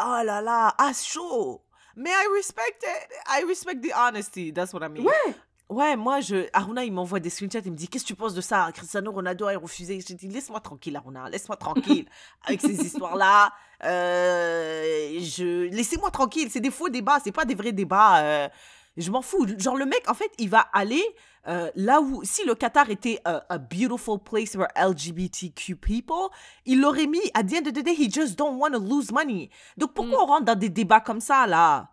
Oh 0.00 0.20
là 0.24 0.40
là, 0.40 0.74
à 0.78 0.92
chaud! 0.92 1.62
Mais 1.96 2.10
I 2.10 2.26
respect 2.34 2.78
it. 2.82 3.08
I 3.28 3.44
respect 3.46 3.80
the 3.80 3.92
honesty. 3.94 4.52
That's 4.52 4.72
what 4.74 4.82
I 4.84 4.88
mean. 4.88 5.04
Ouais. 5.04 5.34
Ouais, 5.68 5.96
moi, 5.96 6.20
je... 6.20 6.46
Aruna, 6.52 6.84
il 6.84 6.92
m'envoie 6.92 7.18
des 7.18 7.28
screenshots, 7.30 7.58
il 7.64 7.72
me 7.72 7.76
dit, 7.76 7.88
qu'est-ce 7.88 8.04
que 8.04 8.08
tu 8.08 8.14
penses 8.14 8.34
de 8.34 8.40
ça? 8.40 8.70
Cristiano 8.72 9.10
Ronaldo 9.10 9.48
a 9.48 9.56
refusé. 9.56 9.98
Je 10.00 10.14
dis, 10.14 10.28
laisse-moi 10.28 10.60
tranquille, 10.60 10.94
Aruna, 10.94 11.28
laisse-moi 11.28 11.56
tranquille. 11.56 12.06
Avec 12.44 12.60
ces 12.60 12.74
histoires-là, 12.80 13.52
euh, 13.82 15.18
je... 15.18 15.64
laissez-moi 15.70 16.10
tranquille, 16.12 16.50
c'est 16.52 16.60
des 16.60 16.70
faux 16.70 16.88
débats, 16.88 17.18
c'est 17.24 17.32
pas 17.32 17.44
des 17.44 17.56
vrais 17.56 17.72
débats. 17.72 18.22
euh, 18.22 18.48
Je 18.96 19.10
m'en 19.10 19.22
fous. 19.22 19.46
Genre, 19.58 19.76
le 19.76 19.86
mec, 19.86 20.08
en 20.08 20.14
fait, 20.14 20.30
il 20.38 20.48
va 20.48 20.60
aller 20.72 21.04
euh, 21.48 21.70
là 21.74 22.00
où... 22.00 22.24
Si 22.24 22.44
le 22.44 22.54
Qatar 22.54 22.90
était 22.90 23.20
a, 23.24 23.44
a 23.48 23.58
beautiful 23.58 24.18
place 24.18 24.52
for 24.52 24.66
LGBTQ 24.76 25.76
people, 25.76 26.30
il 26.64 26.80
l'aurait 26.80 27.06
mis, 27.06 27.20
at 27.34 27.44
the 27.44 27.54
end 27.54 27.66
of 27.66 27.72
the 27.72 27.82
day, 27.82 27.94
he 27.94 28.10
just 28.10 28.36
don't 28.36 28.58
want 28.58 28.72
to 28.72 28.80
lose 28.80 29.12
money. 29.12 29.50
Donc, 29.76 29.94
pourquoi 29.94 30.22
on 30.22 30.26
rentre 30.26 30.44
dans 30.44 30.58
des 30.58 30.70
débats 30.70 31.00
comme 31.00 31.20
ça, 31.20 31.46
là? 31.46 31.90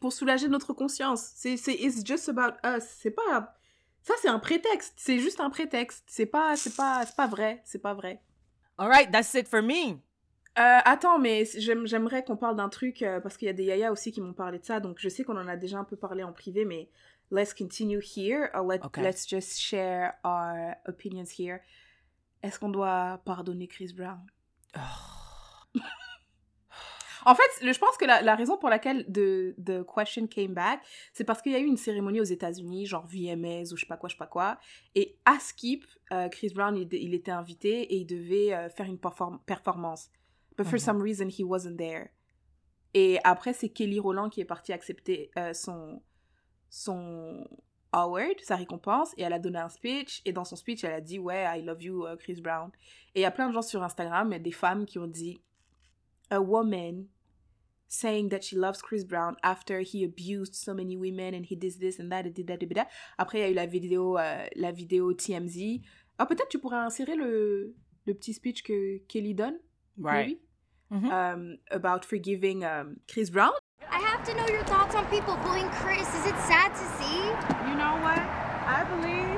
Pour 0.00 0.12
soulager 0.12 0.48
notre 0.48 0.72
conscience. 0.72 1.32
C'est, 1.34 1.56
c'est, 1.56 1.74
it's 1.74 2.04
just 2.04 2.28
about 2.28 2.56
us. 2.64 2.84
C'est 3.00 3.10
pas, 3.10 3.54
ça 4.02 4.14
c'est 4.20 4.28
un 4.28 4.38
prétexte. 4.38 4.94
C'est 4.96 5.18
juste 5.18 5.40
un 5.40 5.50
prétexte. 5.50 6.04
C'est 6.06 6.26
pas, 6.26 6.56
c'est 6.56 6.76
pas, 6.76 7.04
c'est 7.06 7.16
pas 7.16 7.26
vrai. 7.26 7.62
C'est 7.64 7.78
pas 7.78 7.94
vrai. 7.94 8.20
All 8.76 8.88
right, 8.88 9.10
that's 9.10 9.32
it 9.34 9.48
for 9.48 9.62
me. 9.62 10.00
Euh, 10.58 10.78
attends, 10.84 11.18
mais 11.20 11.44
j'aime- 11.56 11.86
j'aimerais 11.86 12.24
qu'on 12.24 12.36
parle 12.36 12.56
d'un 12.56 12.68
truc 12.68 13.02
euh, 13.02 13.20
parce 13.20 13.36
qu'il 13.36 13.46
y 13.46 13.50
a 13.50 13.52
des 13.54 13.64
yaya 13.64 13.92
aussi 13.92 14.10
qui 14.10 14.20
m'ont 14.20 14.32
parlé 14.32 14.58
de 14.58 14.64
ça. 14.64 14.80
Donc 14.80 14.96
je 14.98 15.08
sais 15.08 15.22
qu'on 15.22 15.36
en 15.36 15.46
a 15.46 15.56
déjà 15.56 15.78
un 15.78 15.84
peu 15.84 15.96
parlé 15.96 16.24
en 16.24 16.32
privé, 16.32 16.64
mais 16.64 16.88
let's 17.30 17.54
continue 17.54 18.02
here. 18.16 18.48
Or 18.54 18.66
let, 18.66 18.80
Okay. 18.84 19.02
Let's 19.02 19.28
just 19.28 19.60
share 19.60 20.14
our 20.24 20.74
opinions 20.86 21.28
here. 21.38 21.60
Est-ce 22.42 22.58
qu'on 22.58 22.70
doit 22.70 23.20
pardonner 23.24 23.68
Chris 23.68 23.92
Brown? 23.96 24.18
En 27.26 27.34
fait, 27.34 27.64
le- 27.64 27.72
je 27.72 27.78
pense 27.78 27.96
que 27.98 28.04
la, 28.06 28.22
la 28.22 28.34
raison 28.36 28.56
pour 28.56 28.68
laquelle 28.70 29.04
the, 29.12 29.54
the 29.62 29.84
question 29.84 30.26
came 30.28 30.54
back, 30.54 30.80
c'est 31.12 31.24
parce 31.24 31.42
qu'il 31.42 31.52
y 31.52 31.56
a 31.56 31.58
eu 31.58 31.64
une 31.66 31.76
cérémonie 31.76 32.20
aux 32.20 32.24
États-Unis, 32.24 32.86
genre 32.86 33.06
VMAs 33.06 33.72
ou 33.72 33.76
je 33.76 33.80
sais 33.80 33.86
pas 33.86 33.96
quoi, 33.96 34.08
je 34.08 34.14
sais 34.14 34.18
pas 34.18 34.26
quoi. 34.28 34.58
Et 34.94 35.18
à 35.24 35.38
Skip, 35.38 35.84
euh, 36.12 36.28
Chris 36.28 36.52
Brown, 36.54 36.74
il, 36.76 36.88
il 36.92 37.14
était 37.14 37.32
invité 37.32 37.82
et 37.82 37.96
il 37.96 38.06
devait 38.06 38.54
euh, 38.54 38.68
faire 38.70 38.86
une 38.86 38.96
perform- 38.98 39.40
performance. 39.46 40.08
But 40.58 40.66
for 40.66 40.76
Mhm. 40.76 40.84
some 40.84 41.00
reason, 41.02 41.28
he 41.30 41.42
wasn't 41.44 41.78
there. 41.78 42.08
Et 42.94 43.18
après, 43.24 43.52
c'est 43.54 43.68
Kelly 43.70 43.98
Rowland 44.00 44.28
qui 44.30 44.40
est 44.42 44.44
partie 44.44 44.72
accepter 44.72 45.30
euh, 45.38 45.54
son, 45.54 46.02
son 46.68 47.46
award, 47.92 48.40
sa 48.42 48.56
récompense, 48.56 49.14
et 49.16 49.22
elle 49.22 49.32
a 49.32 49.38
donné 49.38 49.58
un 49.58 49.68
speech. 49.68 50.20
Et 50.24 50.32
dans 50.32 50.44
son 50.44 50.56
speech, 50.56 50.84
elle 50.84 50.92
a 50.92 51.00
dit 51.00 51.18
Ouais, 51.18 51.44
I 51.58 51.62
love 51.62 51.82
you, 51.82 52.04
euh, 52.06 52.16
Chris 52.16 52.40
Brown. 52.42 52.70
Et 53.14 53.20
il 53.20 53.22
y 53.22 53.26
a 53.26 53.30
plein 53.30 53.48
de 53.48 53.54
gens 53.54 53.62
sur 53.62 53.82
Instagram, 53.82 54.36
des 54.38 54.52
femmes 54.52 54.84
qui 54.84 54.98
ont 54.98 55.06
dit 55.06 55.40
A 56.30 56.40
woman 56.40 57.06
saying 57.90 58.28
that 58.28 58.42
she 58.42 58.52
loves 58.54 58.82
Chris 58.82 59.04
Brown 59.06 59.34
after 59.42 59.80
he 59.80 60.04
abused 60.04 60.54
so 60.54 60.74
many 60.74 60.94
women 60.96 61.34
and 61.34 61.44
he 61.48 61.56
did 61.56 61.78
this 61.78 61.98
and 61.98 62.10
that 62.10 62.26
and 62.26 62.32
did 62.34 62.46
that, 62.48 62.58
did 62.58 62.74
that. 62.74 62.88
Après, 63.16 63.38
il 63.38 63.42
y 63.42 63.44
a 63.44 63.50
eu 63.50 63.54
la 63.54 63.64
vidéo, 63.66 64.18
euh, 64.18 64.46
la 64.56 64.72
vidéo 64.72 65.14
TMZ. 65.14 65.80
Ah, 66.18 66.26
peut-être 66.26 66.48
tu 66.48 66.58
pourrais 66.58 66.76
insérer 66.76 67.14
le, 67.16 67.74
le 68.06 68.14
petit 68.14 68.34
speech 68.34 68.62
que 68.62 68.98
Kelly 69.08 69.34
donne, 69.34 69.58
maybe, 69.96 70.38
Mhm. 70.92 71.10
um, 71.12 71.58
about 71.70 72.04
forgiving 72.04 72.64
um, 72.64 73.00
Chris 73.12 73.30
Brown. 73.30 73.52
I 73.90 73.98
have 74.00 74.24
to 74.24 74.34
know 74.34 74.46
your 74.48 74.64
thoughts 74.64 74.94
on 74.94 75.04
people 75.06 75.36
bullying 75.44 75.68
Chris. 75.70 76.08
Is 76.14 76.26
it 76.26 76.36
sad 76.48 76.72
to 76.74 76.86
see? 76.98 77.20
You 77.68 77.74
know 77.76 77.94
what? 78.00 78.18
I 78.18 78.84
believe 78.88 79.36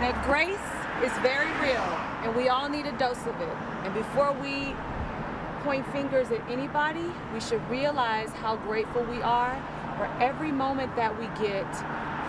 that 0.00 0.14
grace 0.24 0.68
is 1.04 1.12
very 1.20 1.50
real 1.60 1.88
and 2.22 2.34
we 2.36 2.48
all 2.48 2.68
need 2.68 2.86
a 2.86 2.92
dose 2.92 3.20
of 3.26 3.40
it. 3.40 3.56
And 3.84 3.92
before 3.94 4.32
we 4.32 4.74
point 5.62 5.86
fingers 5.92 6.30
at 6.30 6.40
anybody, 6.50 7.12
we 7.34 7.40
should 7.40 7.62
realize 7.70 8.30
how 8.30 8.56
grateful 8.56 9.04
we 9.04 9.20
are 9.22 9.60
for 9.96 10.06
every 10.20 10.52
moment 10.52 10.94
that 10.96 11.18
we 11.18 11.26
get 11.42 11.68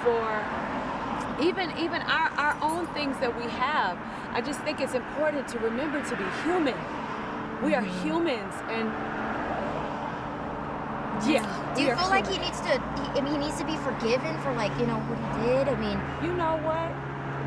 for 0.03 0.43
even 1.41 1.71
even 1.77 2.01
our, 2.03 2.29
our 2.37 2.57
own 2.61 2.87
things 2.87 3.17
that 3.19 3.35
we 3.37 3.49
have. 3.51 3.97
I 4.33 4.41
just 4.41 4.59
think 4.61 4.79
it's 4.79 4.93
important 4.93 5.47
to 5.49 5.59
remember 5.59 6.03
to 6.03 6.15
be 6.15 6.25
human. 6.43 6.75
We 7.63 7.75
are 7.75 7.81
humans 7.81 8.53
and 8.69 8.87
yeah. 11.27 11.45
Do 11.75 11.83
you 11.83 11.89
are 11.91 11.97
feel 11.97 12.09
like 12.09 12.27
he 12.27 12.37
needs 12.39 12.59
to? 12.61 12.71
He, 12.71 13.19
I 13.19 13.21
mean, 13.21 13.33
he 13.33 13.37
needs 13.37 13.57
to 13.59 13.65
be 13.65 13.77
forgiven 13.77 14.37
for 14.41 14.53
like 14.53 14.71
you 14.79 14.87
know 14.87 14.97
what 15.05 15.19
he 15.21 15.47
did. 15.47 15.67
I 15.69 15.75
mean, 15.77 15.99
you 16.23 16.33
know 16.35 16.57
what? 16.65 16.89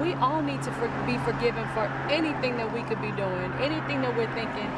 We 0.01 0.15
all 0.15 0.43
need 0.43 0.63
to 0.63 0.73
for, 0.73 0.87
be 1.07 1.19
forgiven 1.19 1.67
for 1.75 1.87
anything 2.11 2.57
that 2.57 2.73
we 2.73 2.83
could 2.83 3.01
be 3.03 3.11
doing, 3.13 3.51
anything 3.59 4.03
that 4.03 4.15
we're 4.17 4.33
thinking. 4.35 4.71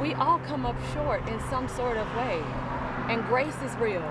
We 0.00 0.14
all 0.14 0.38
come 0.40 0.64
up 0.64 0.76
short 0.94 1.26
in 1.28 1.40
some 1.50 1.68
sort 1.68 1.96
of 1.96 2.06
way. 2.16 2.42
And 3.08 3.24
grace 3.26 3.56
is 3.64 3.74
real. 3.76 4.04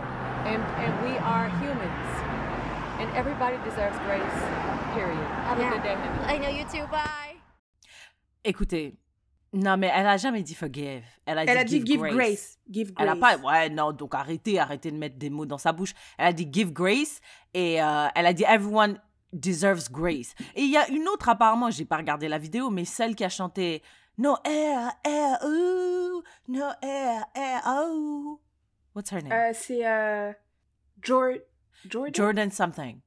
And, 0.45 0.61
and 0.81 0.91
we 1.05 1.17
are 1.19 1.49
humans. 1.59 2.09
And 2.99 3.09
everybody 3.15 3.57
deserves 3.63 3.97
grace, 4.05 4.37
period. 4.93 5.17
Have 5.45 5.59
Yeah. 5.59 5.69
a 5.69 5.73
good 5.73 5.83
day, 5.83 5.93
honey. 5.95 6.33
I 6.33 6.37
know 6.37 6.49
you 6.49 6.65
too. 6.65 6.85
Bye. 6.91 7.35
Écoutez, 8.43 8.93
non, 9.53 9.77
mais 9.77 9.89
elle 9.93 10.05
a 10.07 10.17
jamais 10.17 10.43
dit 10.43 10.53
forgive. 10.55 11.03
Elle 11.25 11.37
a 11.39 11.43
Elle 11.43 11.57
a 11.57 11.63
dit 11.63 11.79
dit 11.79 11.85
give 11.93 12.01
grace. 12.01 12.57
Give 12.69 12.91
Elle 12.99 13.05
grace. 13.07 13.17
a 13.17 13.37
pas, 13.37 13.37
ouais, 13.37 13.69
non, 13.69 13.91
donc 13.91 14.13
arrêtez, 14.15 14.59
arrêtez 14.59 14.91
de 14.91 14.97
mettre 14.97 15.17
des 15.17 15.29
mots 15.29 15.45
dans 15.45 15.57
sa 15.57 15.71
bouche. 15.71 15.93
Elle 16.17 16.27
a 16.27 16.33
dit 16.33 16.47
give 16.51 16.71
grace 16.73 17.19
et 17.53 17.81
euh, 17.81 18.07
elle 18.15 18.25
a 18.25 18.33
dit 18.33 18.43
everyone 18.47 18.99
deserves 19.33 19.89
grace. 19.91 20.33
Et 20.55 20.63
il 20.63 20.71
y 20.71 20.77
a 20.77 20.87
une 20.89 21.07
autre, 21.07 21.29
apparemment, 21.29 21.69
j'ai 21.71 21.85
pas 21.85 21.97
regardé 21.97 22.27
la 22.27 22.37
vidéo, 22.37 22.69
mais 22.69 22.85
celle 22.85 23.15
qui 23.15 23.23
a 23.23 23.29
chanté 23.29 23.81
No 24.17 24.35
air, 24.45 24.91
air, 25.05 25.37
ooh, 25.45 26.23
no 26.47 26.65
air, 26.81 27.25
air, 27.35 27.61
oh. 27.67 28.39
What's 28.95 29.11
her 29.11 29.21
name? 29.21 29.31
Euh, 29.31 29.51
c'est 29.53 29.85
euh, 29.87 30.31
Jor- 31.01 31.39
Jordan? 31.87 32.13
Jordan 32.13 32.51
something. 32.51 32.99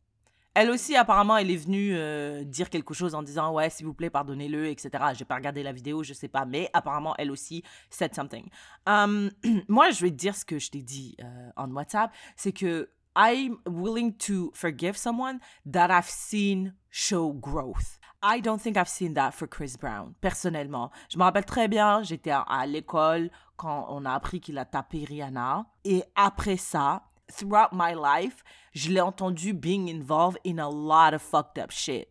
Elle 0.55 0.71
aussi, 0.71 0.97
apparemment, 0.97 1.37
elle 1.37 1.51
est 1.51 1.57
venue 1.57 1.93
euh, 1.95 2.43
dire 2.43 2.71
quelque 2.71 2.93
chose 2.93 3.15
en 3.15 3.23
disant 3.23 3.53
ouais, 3.53 3.71
s'il 3.71 3.87
vous 3.87 3.95
plaît, 3.95 4.11
pardonnez-le, 4.11 4.67
etc. 4.67 4.91
J'ai 5.15 5.25
pas 5.25 5.37
regardé 5.37 5.63
la 5.63 5.73
vidéo, 5.73 6.03
je 6.03 6.13
sais 6.13 6.29
pas, 6.29 6.45
mais 6.45 6.69
apparemment, 6.73 7.15
elle 7.19 7.31
aussi 7.31 7.63
said 7.89 8.15
something. 8.15 8.49
Um, 8.87 9.31
moi, 9.69 9.91
je 9.91 10.03
vais 10.03 10.11
te 10.11 10.17
dire 10.17 10.35
ce 10.35 10.45
que 10.45 10.59
je 10.59 10.71
t'ai 10.71 10.83
dit 10.83 11.17
euh, 11.23 11.51
en 11.57 11.71
WhatsApp, 11.71 12.13
c'est 12.35 12.53
que 12.53 12.91
I'm 13.17 13.59
willing 13.67 14.17
to 14.19 14.51
forgive 14.55 14.97
someone 14.97 15.39
that 15.71 15.89
I've 15.91 16.09
seen 16.09 16.75
show 16.91 17.33
growth. 17.33 17.99
I 18.23 18.41
don't 18.41 18.61
think 18.61 18.77
I've 18.77 18.89
seen 18.89 19.15
that 19.15 19.33
for 19.33 19.49
Chris 19.49 19.77
Brown, 19.81 20.15
personnellement. 20.21 20.91
Je 21.11 21.17
me 21.17 21.23
rappelle 21.23 21.45
très 21.45 21.69
bien, 21.69 22.03
j'étais 22.03 22.31
à, 22.31 22.41
à 22.41 22.67
l'école 22.67 23.31
quand 23.57 23.87
on 23.91 24.05
a 24.05 24.13
appris 24.13 24.41
qu'il 24.41 24.59
a 24.59 24.65
tapé 24.65 25.05
Rihanna. 25.05 25.67
Et 25.85 26.03
après 26.17 26.57
ça, 26.57 27.10
throughout 27.31 27.69
my 27.73 27.95
life, 27.95 28.43
je 28.75 28.91
l'ai 28.91 29.01
entendu 29.01 29.53
being 29.55 29.89
involved 29.89 30.39
in 30.45 30.59
a 30.59 30.69
lot 30.69 31.15
of 31.15 31.23
fucked 31.23 31.59
up 31.63 31.71
shit 31.71 32.09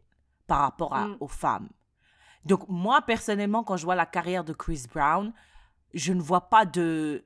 par 0.48 0.62
rapport 0.62 0.94
à- 0.94 1.08
Mm. 1.08 1.18
aux 1.20 1.28
femmes. 1.28 1.70
Donc, 2.46 2.68
moi, 2.70 3.02
personnellement, 3.02 3.64
quand 3.64 3.78
je 3.78 3.86
vois 3.86 3.96
la 3.96 4.06
carrière 4.06 4.44
de 4.44 4.54
Chris 4.54 4.86
Brown, 4.94 5.34
je 5.94 6.14
ne 6.14 6.22
vois 6.22 6.50
pas 6.50 6.66
de 6.66 7.24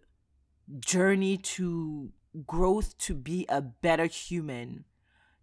journey 0.86 1.38
to 1.38 2.12
growth 2.36 2.98
to 2.98 3.14
be 3.14 3.46
a 3.50 3.62
better 3.62 4.08
human. 4.08 4.84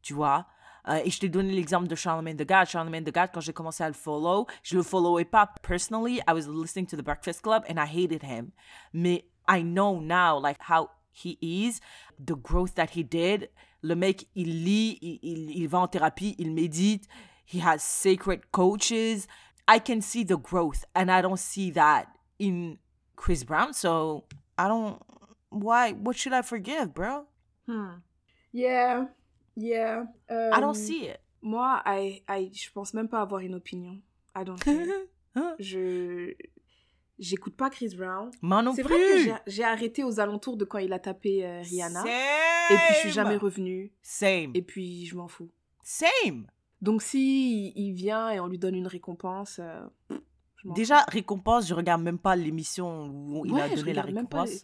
Tu 0.02 0.14
vois? 0.14 0.46
Euh, 0.88 1.00
et 1.04 1.10
je 1.10 1.20
t'ai 1.20 1.28
donné 1.28 1.52
l'exemple 1.52 1.86
de 1.86 1.94
Charlemagne 1.94 2.36
the 2.36 2.46
God. 2.48 2.66
Charlemagne 2.66 3.04
the 3.04 3.12
God, 3.14 3.28
quand 3.32 3.40
j'ai 3.40 3.52
commencé 3.52 3.84
à 3.84 3.88
le 3.88 3.94
follow, 3.94 4.46
je 4.62 4.76
le 4.76 4.82
followais 4.82 5.26
pas 5.26 5.46
personally. 5.62 6.20
I 6.26 6.32
was 6.32 6.48
listening 6.48 6.86
to 6.86 6.96
the 6.96 7.02
Breakfast 7.04 7.42
Club 7.42 7.64
and 7.68 7.74
I 7.76 7.86
hated 7.86 8.22
him. 8.24 8.50
Mais 8.92 9.26
I 9.48 9.62
know 9.62 10.00
now, 10.00 10.40
like, 10.40 10.58
how 10.68 10.88
he 11.12 11.38
is, 11.40 11.80
the 12.18 12.36
growth 12.36 12.74
that 12.74 12.90
he 12.90 13.02
did. 13.02 13.48
Le 13.82 13.94
mec, 13.94 14.26
il 14.34 14.64
lit, 14.64 14.98
il, 15.00 15.18
il, 15.22 15.50
il 15.62 15.68
va 15.68 15.78
en 15.78 15.88
thérapie, 15.88 16.34
il 16.38 16.52
médite. 16.52 17.06
He 17.44 17.60
has 17.60 17.82
sacred 17.82 18.50
coaches. 18.52 19.26
I 19.66 19.78
can 19.78 20.00
see 20.00 20.24
the 20.24 20.36
growth 20.36 20.84
and 20.94 21.10
I 21.10 21.20
don't 21.22 21.38
see 21.38 21.70
that 21.72 22.06
in 22.38 22.78
Chris 23.16 23.44
Brown. 23.44 23.72
So 23.72 24.24
I 24.58 24.68
don't, 24.68 25.00
why, 25.48 25.92
what 25.92 26.16
should 26.16 26.32
I 26.32 26.42
forgive, 26.42 26.92
bro? 26.94 27.26
Hmm. 27.66 28.00
Yeah. 28.52 29.06
Yeah. 29.56 30.04
I 30.28 30.60
don't 30.60 30.70
euh, 30.70 30.74
see 30.74 31.06
it. 31.06 31.20
Moi, 31.42 31.80
I, 31.86 32.22
I, 32.28 32.50
je 32.52 32.70
pense 32.72 32.92
même 32.94 33.08
pas 33.08 33.22
avoir 33.22 33.40
une 33.40 33.54
opinion. 33.54 34.00
I 34.34 34.44
don't 34.44 34.58
care. 34.64 35.06
je 35.58 36.34
j'écoute 37.20 37.54
pas 37.56 37.70
Chris 37.70 37.94
Brown. 37.96 38.30
Moi 38.42 38.62
non 38.62 38.72
C'est 38.74 38.82
vrai 38.82 38.94
que 38.96 39.32
j'ai- 39.46 39.64
arrêté 39.64 40.02
aux 40.02 40.18
alentours 40.18 40.56
de 40.56 40.64
quand 40.64 40.78
il 40.78 40.92
a 40.92 40.98
tapé 40.98 41.46
euh, 41.46 41.60
Rihanna. 41.62 42.02
Et 42.06 42.74
puis 42.74 42.94
je 42.94 42.98
suis 43.00 43.10
jamais 43.10 43.36
revenue. 43.36 43.92
Same. 44.02 44.50
Et 44.54 44.62
puis 44.62 45.06
je 45.06 45.14
m'en 45.16 45.28
fous. 45.28 45.50
Same. 45.84 46.46
Donc 46.82 47.02
si 47.02 47.72
il, 47.76 47.92
vient 47.92 48.30
et 48.30 48.40
on 48.40 48.46
lui 48.46 48.58
donne 48.58 48.74
une 48.74 48.86
récompense, 48.86 49.60
euh, 49.62 49.86
Déjà, 50.64 51.04
récompense, 51.08 51.66
je 51.66 51.72
regarde 51.72 52.02
même 52.02 52.18
pas 52.18 52.36
l'émission 52.36 53.06
où 53.08 53.46
il 53.46 53.52
a 53.52 53.54
Ouais, 53.54 53.70
je 53.70 53.76
donné 53.76 53.94
la 53.94 54.02
récompense. 54.02 54.50
les- 54.50 54.62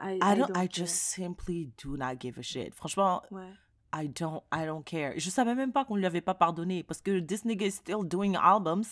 I, 0.00 0.14
I 0.14 0.18
I 0.22 0.38
don't, 0.38 0.50
I 0.56 0.68
just 0.72 0.94
simply 0.94 1.72
do 1.82 1.96
not 1.96 2.14
give 2.20 2.38
a 2.38 2.42
shit. 2.42 2.72
Franchement, 2.74 3.22
Ouais. 3.32 3.50
I 3.92 4.08
don't, 4.08 4.42
I 4.54 4.64
don't 4.66 4.84
care. 4.84 5.14
Je 5.16 5.28
savais 5.30 5.56
même 5.56 5.72
pas 5.72 5.84
qu'on 5.84 5.96
lui 5.96 6.06
avait 6.06 6.20
pas 6.20 6.34
pardonné 6.34 6.84
parce 6.84 7.00
que 7.00 7.18
this 7.18 7.44
nigga 7.44 7.66
is 7.66 7.72
still 7.72 8.04
doing 8.04 8.36
albums. 8.40 8.84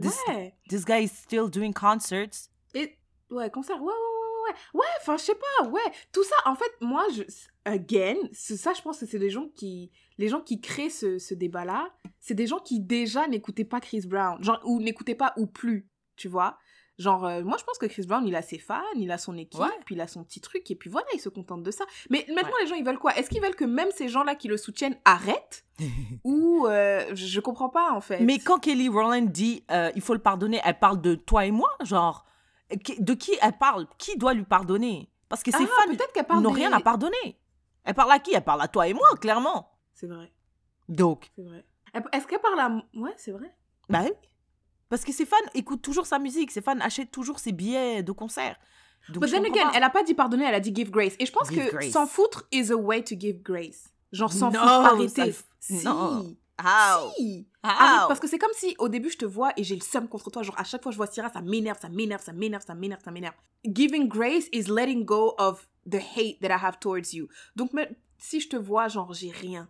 This, 0.00 0.18
Ouais. 0.28 0.54
this 0.68 0.84
guy 0.84 1.04
is 1.04 1.08
still 1.08 1.48
doing 1.48 1.72
concerts. 1.72 2.48
Et 2.74 2.98
ouais, 3.30 3.50
concert. 3.50 3.76
Ouais, 3.80 3.84
ouais, 3.84 3.92
ouais, 3.92 4.50
ouais. 4.50 4.80
Ouais, 4.80 4.86
enfin, 5.00 5.16
je 5.16 5.22
sais 5.22 5.34
pas, 5.34 5.68
ouais. 5.68 5.92
Tout 6.12 6.24
ça, 6.24 6.34
en 6.46 6.54
fait, 6.56 6.72
moi, 6.80 7.06
je. 7.14 7.22
Again, 7.64 8.16
ça, 8.32 8.72
je 8.74 8.82
pense 8.82 8.98
que 9.00 9.06
c'est 9.06 9.18
des 9.18 9.30
gens 9.30 9.48
qui. 9.54 9.90
Les 10.18 10.28
gens 10.28 10.40
qui 10.40 10.60
créent 10.60 10.90
ce, 10.90 11.18
ce 11.18 11.34
débat-là, 11.34 11.88
c'est 12.20 12.34
des 12.34 12.46
gens 12.46 12.58
qui 12.58 12.80
déjà 12.80 13.26
n'écoutaient 13.26 13.64
pas 13.64 13.80
Chris 13.80 14.02
Brown. 14.06 14.42
Genre, 14.42 14.60
ou 14.64 14.80
n'écoutaient 14.80 15.14
pas 15.14 15.32
ou 15.36 15.46
plus, 15.46 15.88
tu 16.16 16.28
vois. 16.28 16.58
Genre, 16.98 17.24
euh, 17.24 17.42
moi, 17.42 17.56
je 17.58 17.64
pense 17.64 17.76
que 17.78 17.86
Chris 17.86 18.06
Brown, 18.06 18.24
il 18.26 18.36
a 18.36 18.42
ses 18.42 18.58
fans, 18.58 18.80
il 18.94 19.10
a 19.10 19.18
son 19.18 19.36
équipe, 19.36 19.60
Ouais. 19.60 19.66
puis 19.84 19.96
il 19.96 20.00
a 20.00 20.06
son 20.06 20.22
petit 20.22 20.40
truc, 20.40 20.70
et 20.70 20.76
puis 20.76 20.88
voilà, 20.88 21.06
il 21.12 21.18
se 21.20 21.28
contente 21.28 21.62
de 21.64 21.70
ça. 21.72 21.84
Mais 22.08 22.24
maintenant, 22.28 22.50
Ouais. 22.52 22.62
les 22.62 22.66
gens, 22.68 22.76
ils 22.76 22.84
veulent 22.84 22.98
quoi? 23.00 23.16
Est-ce 23.16 23.28
qu'ils 23.30 23.42
veulent 23.42 23.56
que 23.56 23.64
même 23.64 23.88
ces 23.96 24.08
gens-là 24.08 24.36
qui 24.36 24.46
le 24.46 24.56
soutiennent 24.56 24.96
arrêtent? 25.04 25.64
Ou. 26.24 26.66
euh, 26.68 27.04
je, 27.10 27.26
je 27.26 27.40
comprends 27.40 27.68
pas, 27.68 27.90
en 27.92 28.00
fait. 28.00 28.20
Mais 28.20 28.38
quand 28.38 28.60
Kelly 28.60 28.88
Rowland 28.88 29.22
dit 29.26 29.64
euh, 29.72 29.90
il 29.96 30.02
faut 30.02 30.14
le 30.14 30.20
pardonner, 30.20 30.60
elle 30.64 30.78
parle 30.78 31.00
de 31.00 31.16
toi 31.16 31.44
et 31.46 31.50
moi, 31.50 31.70
genre 31.82 32.24
de 33.00 33.14
qui 33.14 33.32
elle 33.42 33.58
parle? 33.58 33.86
Qui 33.98 34.16
doit 34.16 34.32
lui 34.34 34.44
pardonner? 34.44 35.10
Parce 35.28 35.42
que 35.42 35.50
ses 35.50 35.64
Ah, 35.64 35.66
fans 36.26 36.40
n'ont 36.40 36.50
des- 36.52 36.60
rien 36.60 36.72
à 36.72 36.80
pardonner. 36.80 37.40
Elle 37.84 37.94
parle 37.94 38.12
à 38.12 38.18
qui? 38.20 38.34
Elle 38.34 38.44
parle 38.44 38.62
à 38.62 38.68
toi 38.68 38.86
et 38.86 38.94
moi, 38.94 39.06
clairement. 39.20 39.70
C'est 39.94 40.06
vrai, 40.06 40.32
Donc, 40.88 41.30
c'est 41.34 41.42
vrai. 41.42 41.64
Est-ce 42.12 42.26
qu'elle 42.26 42.40
parle 42.40 42.60
à. 42.60 42.70
Ouais, 42.98 43.12
c'est 43.16 43.32
vrai. 43.32 43.52
bah 43.88 44.00
oui. 44.04 44.10
Parce 44.88 45.04
que 45.04 45.12
ses 45.12 45.26
fans 45.26 45.36
écoutent 45.54 45.82
toujours 45.82 46.06
sa 46.06 46.18
musique, 46.18 46.50
ses 46.50 46.60
fans 46.60 46.78
achètent 46.80 47.10
toujours 47.10 47.38
ses 47.38 47.52
billets 47.52 48.02
de 48.02 48.12
concert. 48.12 48.56
Donc, 49.10 49.22
But 49.22 49.28
je 49.28 49.32
then 49.34 49.42
comprends 49.44 49.60
again, 49.60 49.70
pas. 49.70 49.76
elle 49.76 49.82
a 49.84 49.90
pas 49.90 50.02
dit 50.02 50.14
pardonner, 50.14 50.44
elle 50.46 50.54
a 50.54 50.60
dit 50.60 50.74
give 50.74 50.90
grace. 50.90 51.14
Et 51.18 51.26
je 51.26 51.32
pense 51.32 51.48
Give 51.50 51.68
que 51.68 51.90
s'en 51.90 52.06
foutre 52.06 52.46
is 52.52 52.70
a 52.72 52.76
way 52.76 53.02
to 53.04 53.14
give 53.18 53.42
grace. 53.42 53.88
Genre 54.12 54.32
s'en 54.32 54.50
Non, 54.50 54.60
foutre, 54.60 54.68
arrêter. 54.68 55.30
f- 55.32 55.42
Si. 55.60 55.84
non. 55.84 56.36
How? 56.62 57.10
Si. 57.16 57.46
How? 57.64 57.68
Arrête, 57.68 58.08
parce 58.08 58.20
que 58.20 58.28
c'est 58.28 58.38
comme 58.38 58.52
si 58.54 58.76
au 58.78 58.88
début 58.88 59.10
je 59.10 59.18
te 59.18 59.24
vois 59.24 59.52
et 59.56 59.64
j'ai 59.64 59.74
le 59.74 59.80
seum 59.82 60.08
contre 60.08 60.30
toi. 60.30 60.42
Genre 60.42 60.54
à 60.58 60.62
chaque 60.64 60.82
fois 60.82 60.92
je 60.92 60.96
vois 60.96 61.06
Syrah, 61.08 61.28
ça 61.30 61.40
m'énerve, 61.40 61.78
ça 61.80 61.88
m'énerve, 61.88 62.22
ça 62.22 62.32
m'énerve, 62.32 62.62
ça 62.64 62.74
m'énerve, 62.74 63.00
ça 63.04 63.10
m'énerve. 63.10 63.34
Giving 63.66 64.06
grace 64.06 64.46
is 64.52 64.64
letting 64.70 65.04
go 65.04 65.34
of 65.38 65.66
the 65.90 65.96
hate 65.96 66.38
that 66.40 66.48
I 66.48 66.58
have 66.64 66.78
towards 66.78 67.12
you. 67.12 67.26
Donc 67.56 67.72
si 68.18 68.40
je 68.40 68.48
te 68.48 68.56
vois, 68.56 68.86
genre 68.88 69.12
j'ai 69.12 69.32
rien. 69.32 69.68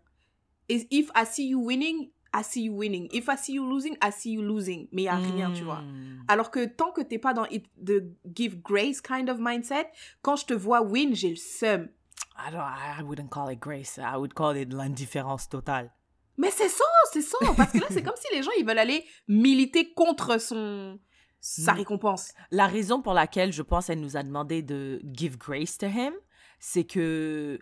Is 0.68 0.86
if 0.90 1.10
I 1.16 1.24
see 1.26 1.48
you 1.48 1.60
winning, 1.64 2.10
I 2.34 2.42
see 2.42 2.64
you 2.64 2.72
winning. 2.74 3.08
If 3.12 3.28
I 3.28 3.36
see 3.36 3.54
you 3.54 3.64
losing, 3.68 3.96
I 4.02 4.10
see 4.10 4.32
you 4.32 4.42
losing. 4.42 4.88
Mais 4.92 5.02
il 5.02 5.04
y 5.04 5.08
a 5.08 5.14
rien, 5.16 5.52
tu 5.52 5.62
vois. 5.62 5.82
Hmm. 5.82 6.24
Alors 6.26 6.50
que 6.50 6.64
tant 6.66 6.90
que 6.90 7.00
t'es 7.00 7.18
pas 7.18 7.32
dans 7.32 7.46
it, 7.46 7.64
the 7.80 8.02
give 8.34 8.56
grace 8.60 9.00
kind 9.00 9.28
of 9.30 9.38
mindset, 9.38 9.86
quand 10.22 10.36
je 10.36 10.46
te 10.46 10.54
vois 10.54 10.82
win, 10.82 11.14
j'ai 11.14 11.30
le 11.30 11.36
seum. 11.36 11.88
I, 12.36 12.50
don't, 12.50 12.60
I 12.60 13.02
wouldn't 13.04 13.28
call 13.30 13.50
it 13.52 13.60
grace. 13.60 13.98
I 13.98 14.16
would 14.16 14.34
call 14.34 14.56
it 14.56 14.72
l'indifférence 14.72 15.48
totale. 15.48 15.92
Mais 16.36 16.50
c'est 16.50 16.68
ça, 16.68 16.84
c'est 17.12 17.22
ça. 17.22 17.38
Parce 17.56 17.70
que 17.70 17.78
là, 17.78 17.86
c'est 17.90 18.02
comme 18.02 18.16
si 18.16 18.34
les 18.34 18.42
gens, 18.42 18.50
ils 18.58 18.66
veulent 18.66 18.78
aller 18.80 19.04
militer 19.28 19.92
contre 19.94 20.40
son 20.40 20.98
sa 21.40 21.74
Mm. 21.74 21.76
récompense. 21.76 22.32
La 22.50 22.66
raison 22.66 23.02
pour 23.02 23.12
laquelle 23.14 23.52
je 23.52 23.62
pense 23.62 23.90
elle 23.90 24.00
nous 24.00 24.16
a 24.16 24.22
demandé 24.22 24.62
de 24.62 25.00
give 25.12 25.36
grace 25.38 25.76
to 25.78 25.86
him, 25.86 26.12
c'est 26.58 26.84
que 26.84 27.58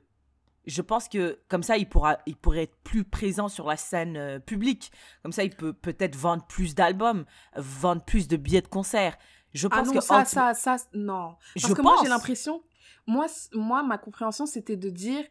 je 0.67 0.83
pense 0.83 1.09
que 1.09 1.39
comme 1.49 1.63
ça 1.63 1.77
il 1.77 1.89
pourra 1.89 2.19
il 2.27 2.37
pourrait 2.37 2.65
être 2.65 2.77
plus 2.85 3.05
présent 3.05 3.49
sur 3.49 3.67
la 3.67 3.77
scène 3.77 4.17
euh, 4.17 4.39
publique. 4.39 4.93
Comme 5.23 5.33
ça 5.33 5.45
il 5.45 5.51
peut 5.55 5.73
peut-être 5.73 6.17
vendre 6.17 6.45
plus 6.47 6.75
d'albums, 6.75 7.25
vendre 7.57 8.03
plus 8.05 8.29
de 8.29 8.37
billets 8.37 8.63
de 8.63 8.69
concert. 8.69 9.17
Je 9.55 9.69
Ah 9.71 9.79
pense 9.79 9.89
non, 9.89 9.95
que 9.95 10.01
ça, 10.01 10.25
ça, 10.25 10.55
ça, 10.55 10.77
non. 10.95 11.37
Parce 11.55 11.69
Je 11.69 11.75
que 11.75 11.83
moi, 11.83 11.97
j'ai 12.03 12.09
l'impression, 12.09 12.63
moi, 13.07 13.27
moi, 13.53 13.83
ma 13.83 13.99
compréhension, 13.99 14.47
c'était 14.47 14.77
de 14.79 14.89
dire, 14.89 15.25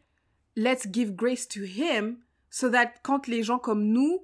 let's 0.56 0.88
give 0.92 1.16
grace 1.16 1.48
to 1.48 1.62
him, 1.62 2.18
so 2.52 2.70
that 2.70 2.92
quand 3.02 3.28
les 3.28 3.42
gens 3.42 3.58
comme 3.58 3.84
nous, 3.84 4.24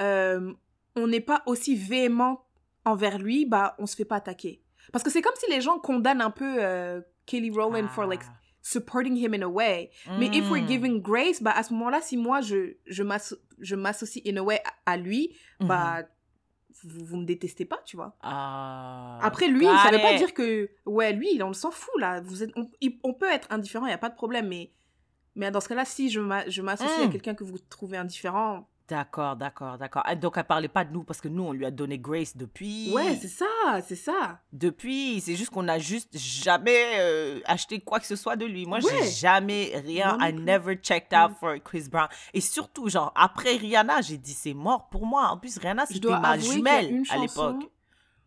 euh, 0.00 0.52
on 0.94 1.08
n'est 1.08 1.20
pas 1.20 1.42
aussi 1.46 1.74
véhément 1.74 2.44
envers 2.84 3.18
lui, 3.18 3.46
bah, 3.46 3.74
on 3.78 3.86
se 3.86 3.96
fait 3.96 4.04
pas 4.04 4.16
attaquer. 4.16 4.62
Parce 4.92 5.02
que 5.02 5.10
c'est 5.10 5.22
comme 5.22 5.34
si 5.36 5.50
les 5.50 5.60
gens 5.60 5.78
condamnent 5.78 6.20
un 6.22 6.30
peu 6.30 6.58
euh, 6.62 7.00
Kelly 7.26 7.50
Rowland 7.50 7.88
for 7.88 8.06
like 8.06 8.22
Ah. 8.24 8.39
Supporting 8.62 9.16
him 9.16 9.34
in 9.34 9.42
a 9.42 9.48
way. 9.48 9.90
Mais 10.18 10.28
if 10.32 10.50
we're 10.50 10.62
Mm. 10.62 10.68
giving 10.68 11.00
grace, 11.02 11.42
bah 11.42 11.52
à 11.56 11.62
ce 11.62 11.72
moment-là, 11.74 12.00
si 12.00 12.16
moi 12.16 12.40
je 12.40 12.76
je 12.86 13.02
m'asso- 13.02 13.36
je 13.58 13.74
m'associe 13.76 14.22
in 14.26 14.36
a 14.36 14.42
way 14.42 14.60
à, 14.86 14.92
à 14.92 14.96
lui, 14.96 15.34
Mhm. 15.60 15.66
bah 15.68 16.02
vous, 16.82 17.04
vous 17.04 17.16
me 17.18 17.24
détestez 17.26 17.64
pas, 17.66 17.80
tu 17.84 17.96
vois. 17.96 18.16
Ah. 18.22 19.18
Après 19.22 19.48
lui, 19.48 19.66
ça 19.66 19.90
Got 19.90 19.96
veut 19.96 20.02
pas 20.02 20.12
it. 20.12 20.18
dire 20.18 20.32
que 20.34 20.70
ouais 20.86 21.12
lui, 21.12 21.40
on 21.42 21.52
s'en 21.52 21.70
fout 21.70 21.92
là. 22.00 22.20
Vous 22.22 22.42
êtes, 22.42 22.52
on, 22.56 22.70
il- 22.80 22.98
on 23.02 23.12
peut 23.12 23.30
être 23.30 23.48
indifférent, 23.50 23.86
il 23.86 23.90
y 23.90 23.94
a 23.94 23.98
pas 23.98 24.08
de 24.10 24.14
problème, 24.14 24.48
mais 24.48 24.72
mais 25.36 25.50
dans 25.50 25.60
ce 25.60 25.68
cas-là, 25.68 25.84
si 25.84 26.10
je 26.10 26.20
m'a- 26.20 26.48
je 26.48 26.60
m'associe 26.62 27.00
à 27.02 27.06
Mm. 27.06 27.10
quelqu'un 27.12 27.34
que 27.34 27.44
vous 27.44 27.58
trouvez 27.58 27.96
indifférent, 27.96 28.68
D'accord, 28.90 29.36
d'accord, 29.36 29.78
d'accord. 29.78 30.02
Ah, 30.04 30.16
Donc 30.16 30.34
elle 30.36 30.42
parlait 30.44 30.66
pas 30.68 30.84
de 30.84 30.92
nous 30.92 31.04
parce 31.04 31.20
que 31.20 31.28
nous 31.28 31.44
on 31.44 31.52
lui 31.52 31.64
a 31.64 31.70
donné 31.70 31.96
grace 31.96 32.36
depuis. 32.36 32.92
ouais, 32.92 33.16
c'est 33.16 33.28
ça, 33.28 33.46
c'est 33.86 33.94
ça. 33.94 34.40
Depuis, 34.52 35.20
c'est 35.20 35.36
juste 35.36 35.50
qu'on 35.50 35.68
a 35.68 35.78
juste 35.78 36.18
jamais 36.18 36.98
euh, 36.98 37.40
acheté 37.44 37.78
quoi 37.80 38.00
que 38.00 38.06
ce 38.06 38.16
soit 38.16 38.34
de 38.34 38.44
lui. 38.46 38.66
Moi, 38.66 38.78
Ouais. 38.82 38.90
j'ai 39.04 39.10
jamais 39.10 39.70
rien. 39.84 40.18
Non 40.18 40.24
I 40.26 40.32
never 40.32 40.74
checked 40.76 41.14
out 41.16 41.36
for 41.38 41.54
Chris 41.62 41.86
Brown. 41.88 42.08
Et 42.34 42.40
surtout, 42.40 42.88
genre, 42.88 43.12
après 43.14 43.56
Rihanna, 43.56 44.00
j'ai 44.02 44.18
dit 44.18 44.32
c'est 44.34 44.54
mort 44.54 44.88
pour 44.90 45.06
moi. 45.06 45.28
En 45.28 45.38
plus, 45.38 45.56
Rihanna, 45.58 45.86
c'était 45.86 46.08
ma 46.08 46.36
jumelle 46.38 46.90
une 46.92 47.02
à 47.02 47.14
chanson, 47.14 47.20
l'époque. 47.58 47.70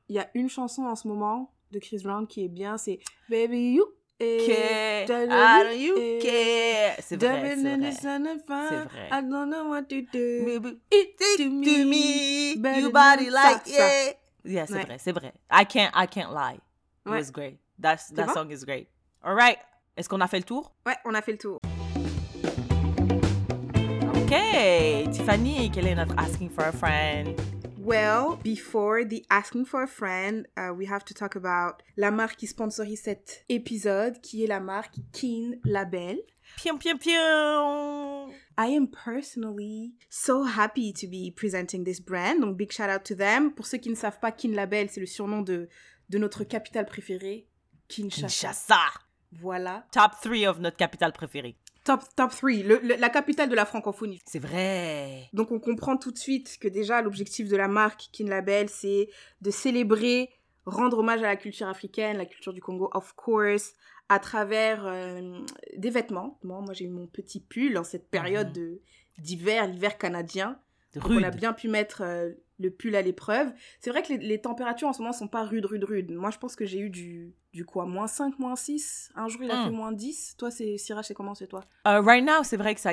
il 0.07 0.16
y 0.16 0.20
a 0.20 0.30
une 0.34 0.49
chanson 0.49 0.84
en 0.84 0.95
ce 0.95 1.07
moment 1.09 1.51
de 1.72 1.80
Chris 1.80 2.01
Brown 2.03 2.26
qui 2.26 2.45
est 2.45 2.49
bien, 2.49 2.78
c'est 2.78 2.99
Baby 3.30 3.74
You. 3.74 3.86
I 4.24 5.63
don't 5.63 5.78
you 5.78 6.19
care? 6.21 6.95
C'est 6.99 7.17
vrai, 7.17 7.55
c'est 7.55 7.78
vrai. 7.78 7.91
C'est. 7.91 9.11
I 9.11 9.21
don't 9.21 9.49
know 9.49 9.69
what 9.69 9.84
to 9.89 10.01
do. 10.11 10.43
Maybe 10.45 10.80
It 10.91 11.17
to 11.38 11.49
me, 11.49 11.86
me, 11.86 12.55
better 12.57 12.80
you 12.82 12.91
body 12.91 13.30
like 13.30 13.67
yeah. 13.67 14.13
Yeah, 14.45 14.65
c'est 14.65 14.84
vrai, 14.84 14.97
c'est 14.99 15.13
vrai. 15.13 15.34
I 15.49 15.65
can't, 15.65 15.91
I 15.93 16.05
can't 16.05 16.34
lie. 16.34 16.59
It 17.05 17.09
was 17.09 17.32
great. 17.32 17.57
That's, 17.80 18.09
that 18.11 18.34
song 18.34 18.51
is 18.51 18.63
great. 18.65 18.88
All 19.24 19.36
right. 19.36 19.57
Est-ce 19.95 20.09
qu'on 20.09 20.21
a 20.21 20.28
fait 20.28 20.38
le 20.38 20.43
tour? 20.43 20.71
Ouais, 20.86 20.95
on 21.05 21.13
a 21.13 21.21
fait 21.21 21.34
le 21.34 21.38
tour. 21.38 21.59
Ok. 24.15 25.11
Tiffany, 25.11 25.69
quel 25.71 25.88
est 25.88 25.95
notre 25.95 26.15
asking 26.17 26.49
for 26.49 26.65
a 26.65 26.71
friend? 26.71 27.36
Well, 27.84 28.39
before 28.41 29.03
the 29.03 29.25
asking 29.29 29.65
for 29.65 29.84
a 29.84 29.88
friend, 29.88 30.47
uh, 30.55 30.73
we 30.73 30.86
have 30.86 31.03
to 31.03 31.13
talk 31.13 31.36
about 31.36 31.84
la 31.97 32.11
marque 32.11 32.38
qui 32.38 32.47
sponsorise 32.47 33.01
cet 33.01 33.43
épisode, 33.49 34.21
qui 34.21 34.45
est 34.45 34.47
la 34.47 34.61
marque 34.61 34.95
Keen 35.11 35.59
Label. 35.65 36.15
Pium, 36.55 36.79
pium, 36.79 36.97
pium. 36.97 38.31
I 38.57 38.67
am 38.67 38.88
personally 38.88 39.95
so 40.09 40.45
happy 40.45 40.93
to 40.93 41.07
be 41.07 41.29
presenting 41.36 41.84
this 41.84 41.99
brand. 41.99 42.39
Donc, 42.39 42.55
big 42.55 42.71
shout 42.71 42.89
out 42.89 43.03
to 43.03 43.15
them. 43.15 43.51
Pour 43.51 43.65
ceux 43.65 43.79
qui 43.79 43.89
ne 43.89 43.95
savent 43.95 44.19
pas, 44.21 44.31
Keen 44.31 44.53
Label, 44.53 44.89
c'est 44.89 45.01
le 45.01 45.05
surnom 45.05 45.41
de, 45.41 45.67
de 46.09 46.17
notre 46.17 46.45
capitale 46.45 46.86
préférée, 46.86 47.47
Kinshasa. 47.89 48.27
Kinshasa. 48.27 48.79
Voilà. 49.41 49.86
Top 49.91 50.13
3 50.21 50.47
of 50.47 50.59
notre 50.59 50.77
capitale 50.77 51.11
préférée. 51.11 51.57
Top, 51.84 52.01
top 52.15 52.31
3, 52.31 52.49
le- 52.63 52.79
le- 52.81 52.95
la 52.95 53.09
capitale 53.09 53.49
de 53.49 53.55
la 53.55 53.65
francophonie. 53.65 54.21
C'est 54.25 54.39
vrai. 54.39 55.27
Donc 55.34 55.51
on 55.51 55.59
comprend 55.59 55.97
tout 55.97 56.11
de 56.11 56.17
suite 56.17 56.57
que 56.59 56.67
déjà 56.69 57.01
l'objectif 57.01 57.49
de 57.49 57.57
la 57.57 57.67
marque 57.67 58.07
Kin 58.13 58.27
Label, 58.27 58.69
c'est 58.69 59.09
de 59.41 59.51
célébrer, 59.51 60.29
rendre 60.65 60.99
hommage 60.99 61.19
à 61.19 61.27
la 61.27 61.36
culture 61.36 61.67
africaine, 61.67 62.17
la 62.17 62.25
culture 62.25 62.53
du 62.53 62.61
Congo, 62.61 62.89
of 62.93 63.13
course, 63.13 63.73
à 64.07 64.19
travers 64.19 64.86
euh, 64.86 65.39
des 65.75 65.89
vêtements. 65.89 66.39
Moi, 66.43 66.61
moi 66.61 66.73
j'ai 66.73 66.86
eu 66.86 66.89
mon 66.89 67.07
petit 67.07 67.41
pull 67.41 67.77
en 67.77 67.84
cette 67.84 68.07
période 68.09 68.47
Mhm. 68.47 68.53
de 68.53 68.81
d'hiver, 69.19 69.67
l'hiver 69.67 69.97
canadien. 69.97 70.59
Donc, 70.95 71.05
on 71.09 71.21
a 71.23 71.31
bien 71.31 71.53
pu 71.53 71.67
mettre 71.67 72.01
euh, 72.01 72.31
le 72.60 72.70
pull 72.70 72.95
à 72.95 73.01
l'épreuve. 73.01 73.51
C'est 73.80 73.89
vrai 73.89 74.04
que 74.04 74.10
les, 74.10 74.18
les 74.20 74.39
températures 74.39 74.88
en 74.88 74.93
ce 74.93 75.01
moment 75.01 75.12
sont 75.14 75.28
pas 75.28 75.43
rudes, 75.43 75.66
rudes, 75.66 75.84
rudes. 75.84 76.12
Moi, 76.12 76.30
je 76.30 76.38
pense 76.38 76.56
que 76.56 76.66
j'ai 76.66 76.80
eu 76.80 76.89
du, 76.89 77.34
du 77.51 77.66
quoi, 77.66 77.86
moins 77.86 78.08
5, 78.08 78.38
moins 78.39 78.56
6. 78.56 79.12
Un 79.16 79.28
jour, 79.28 79.41
il 79.43 79.51
a 79.51 79.62
Mm. 79.62 79.66
fait 79.66 79.72
moins 79.72 79.91
10. 79.91 80.36
Toi, 80.38 80.51
c'est 80.51 80.78
Syrah, 80.78 81.01
c'est 81.04 81.14
comment, 81.16 81.34
c'est 81.36 81.47
toi? 81.47 81.62
Euh, 81.88 81.99
right 82.01 82.24
now, 82.24 82.43
c'est 82.43 82.58
vrai 82.58 82.76
que 82.76 82.82
ça, 82.82 82.91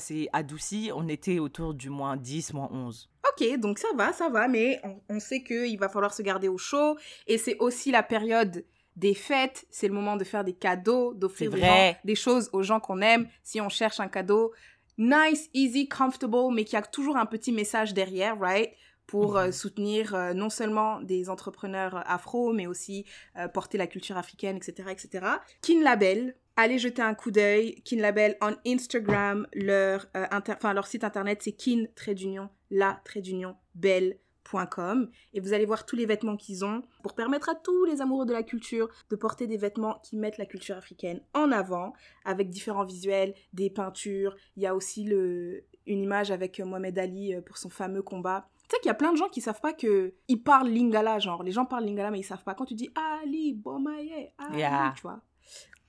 s'est 0.00 0.28
adouci. 0.32 0.90
On 0.94 1.06
était 1.08 1.38
autour 1.38 1.72
du 1.74 1.88
moins 1.88 2.16
10, 2.16 2.52
moins 2.52 2.68
11. 2.72 3.08
Ok, 3.30 3.58
donc 3.58 3.78
ça 3.78 3.88
va, 3.96 4.12
ça 4.12 4.28
va, 4.28 4.48
mais 4.48 4.80
on, 4.84 5.00
on 5.08 5.20
sait 5.20 5.42
qu'il 5.42 5.78
va 5.78 5.88
falloir 5.88 6.12
se 6.12 6.22
garder 6.22 6.48
au 6.48 6.58
chaud. 6.58 6.96
Et 7.26 7.38
c'est 7.38 7.56
aussi 7.58 7.90
la 7.92 8.02
période 8.02 8.64
des 8.96 9.14
fêtes. 9.14 9.66
C'est 9.70 9.88
le 9.88 9.94
moment 9.94 10.16
de 10.16 10.24
faire 10.24 10.42
des 10.42 10.54
cadeaux, 10.54 11.14
d'offrir 11.14 11.50
des, 11.50 11.94
des 12.04 12.14
choses 12.14 12.50
aux 12.52 12.62
gens 12.62 12.80
qu'on 12.80 13.00
aime. 13.02 13.28
Si 13.44 13.60
on 13.60 13.68
cherche 13.68 14.00
un 14.00 14.08
cadeau, 14.08 14.52
nice, 14.98 15.50
easy, 15.54 15.88
comfortable, 15.88 16.54
mais 16.54 16.64
qui 16.64 16.76
a 16.76 16.82
toujours 16.82 17.16
un 17.16 17.26
petit 17.26 17.52
message 17.52 17.92
derrière, 17.94 18.38
right? 18.40 18.70
Pour 19.06 19.36
euh, 19.36 19.46
Mhm. 19.46 19.52
soutenir 19.52 20.14
euh, 20.14 20.32
non 20.34 20.50
seulement 20.50 21.00
des 21.00 21.30
entrepreneurs 21.30 22.02
afro, 22.10 22.52
mais 22.52 22.66
aussi 22.66 23.04
euh, 23.38 23.46
porter 23.48 23.78
la 23.78 23.86
culture 23.86 24.16
africaine, 24.16 24.56
etc., 24.56 24.88
etc. 24.90 25.26
Kin 25.62 25.80
Label, 25.82 26.34
allez 26.56 26.78
jeter 26.78 27.02
un 27.02 27.14
coup 27.14 27.30
d'œil. 27.30 27.76
Kin 27.84 27.98
Label 27.98 28.36
en 28.40 28.52
Instagram, 28.66 29.46
leur, 29.54 30.06
euh, 30.16 30.26
inter- 30.32 30.56
leur 30.74 30.86
site 30.88 31.04
internet, 31.04 31.40
c'est 31.42 31.52
kin 31.52 31.84
d'union, 32.14 32.48
la 32.70 33.00
d'union, 33.16 33.54
belle.com. 33.74 35.10
Et 35.34 35.40
vous 35.40 35.52
allez 35.52 35.66
voir 35.66 35.86
tous 35.86 35.96
les 35.96 36.06
vêtements 36.06 36.36
qu'ils 36.36 36.64
ont 36.64 36.82
pour 37.02 37.14
permettre 37.14 37.48
à 37.48 37.54
tous 37.54 37.84
les 37.84 38.00
amoureux 38.00 38.26
de 38.26 38.32
la 38.32 38.42
culture 38.42 38.88
de 39.10 39.16
porter 39.16 39.46
des 39.46 39.56
vêtements 39.56 40.00
qui 40.02 40.16
mettent 40.16 40.38
la 40.38 40.46
culture 40.46 40.76
africaine 40.76 41.20
en 41.34 41.52
avant, 41.52 41.92
avec 42.24 42.48
différents 42.50 42.84
visuels, 42.84 43.34
des 43.52 43.70
peintures. 43.70 44.36
Il 44.56 44.62
y 44.62 44.66
a 44.66 44.74
aussi 44.74 45.04
le, 45.04 45.64
une 45.86 46.00
image 46.02 46.30
avec 46.30 46.58
euh, 46.60 46.64
Mohamed 46.64 46.98
Ali 46.98 47.34
euh, 47.34 47.40
pour 47.40 47.58
son 47.58 47.70
fameux 47.70 48.02
combat. 48.02 48.48
Tu 48.68 48.74
sais 48.74 48.80
qu'il 48.80 48.88
y 48.88 48.90
a 48.90 48.94
plein 48.94 49.12
de 49.12 49.16
gens 49.16 49.28
qui 49.28 49.40
savent 49.40 49.60
pas 49.60 49.72
que 49.72 50.14
ils 50.28 50.42
parlent 50.42 50.68
lingala, 50.68 51.18
genre 51.20 51.42
les 51.42 51.52
gens 51.52 51.64
parlent 51.66 51.84
lingala 51.84 52.10
mais 52.10 52.18
ils 52.20 52.24
savent 52.24 52.42
pas. 52.44 52.54
Quand 52.54 52.64
tu 52.66 52.74
dis 52.74 52.90
Ali, 53.22 53.54
Bomaye, 53.54 54.32
Ali, 54.38 54.58
Yeah. 54.58 54.92
tu 54.96 55.02
vois. 55.02 55.20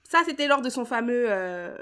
Ça 0.03 0.21
c'était 0.25 0.47
lors 0.47 0.61
de 0.61 0.69
son 0.69 0.85
fameux 0.85 1.25
euh, 1.27 1.75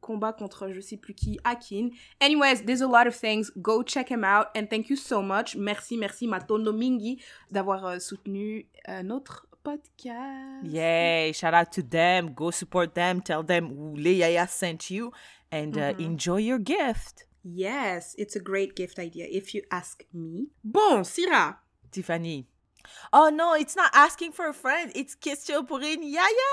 combat 0.00 0.32
contre 0.32 0.70
je 0.70 0.80
sais 0.80 0.96
plus 0.98 1.14
qui, 1.14 1.38
Akin. 1.42 1.88
Anyways, 2.20 2.64
there's 2.64 2.82
a 2.82 2.86
lot 2.86 3.08
of 3.08 3.18
things. 3.18 3.50
Go 3.56 3.82
check 3.82 4.10
him 4.10 4.24
out 4.24 4.48
and 4.56 4.66
thank 4.68 4.88
you 4.90 4.96
so 4.96 5.22
much. 5.22 5.56
Merci, 5.56 5.96
merci 5.96 6.26
Matondo 6.28 6.72
Mingi 6.72 7.20
d'avoir 7.50 7.84
euh, 7.86 7.98
soutenu 7.98 8.68
euh, 8.88 9.02
notre 9.02 9.46
podcast. 9.64 10.64
Yay! 10.64 11.32
Shout 11.32 11.54
out 11.54 11.70
to 11.72 11.82
them. 11.82 12.30
Go 12.30 12.50
support 12.52 12.92
them. 12.94 13.20
Tell 13.22 13.42
them 13.44 13.96
Yaya 13.96 14.46
sent 14.46 14.90
you, 14.90 15.10
and 15.50 15.72
uh, 15.76 15.92
Mhm. 15.98 16.00
enjoy 16.12 16.38
your 16.42 16.58
gift. 16.60 17.25
Yes, 17.48 18.14
it's 18.18 18.34
a 18.34 18.40
great 18.40 18.74
gift 18.74 18.98
idea 18.98 19.26
if 19.30 19.54
you 19.54 19.62
ask 19.70 20.04
me. 20.12 20.48
Bon, 20.64 21.04
Syrah. 21.04 21.56
Tiffany. 21.92 22.46
Oh 23.12 23.30
no, 23.32 23.54
it's 23.54 23.76
not 23.76 23.90
asking 23.94 24.32
for 24.32 24.48
a 24.48 24.52
friend. 24.52 24.90
It's 24.94 25.14
question 25.14 25.64
pour 25.64 25.78
une 25.80 26.02
Yaya. 26.02 26.52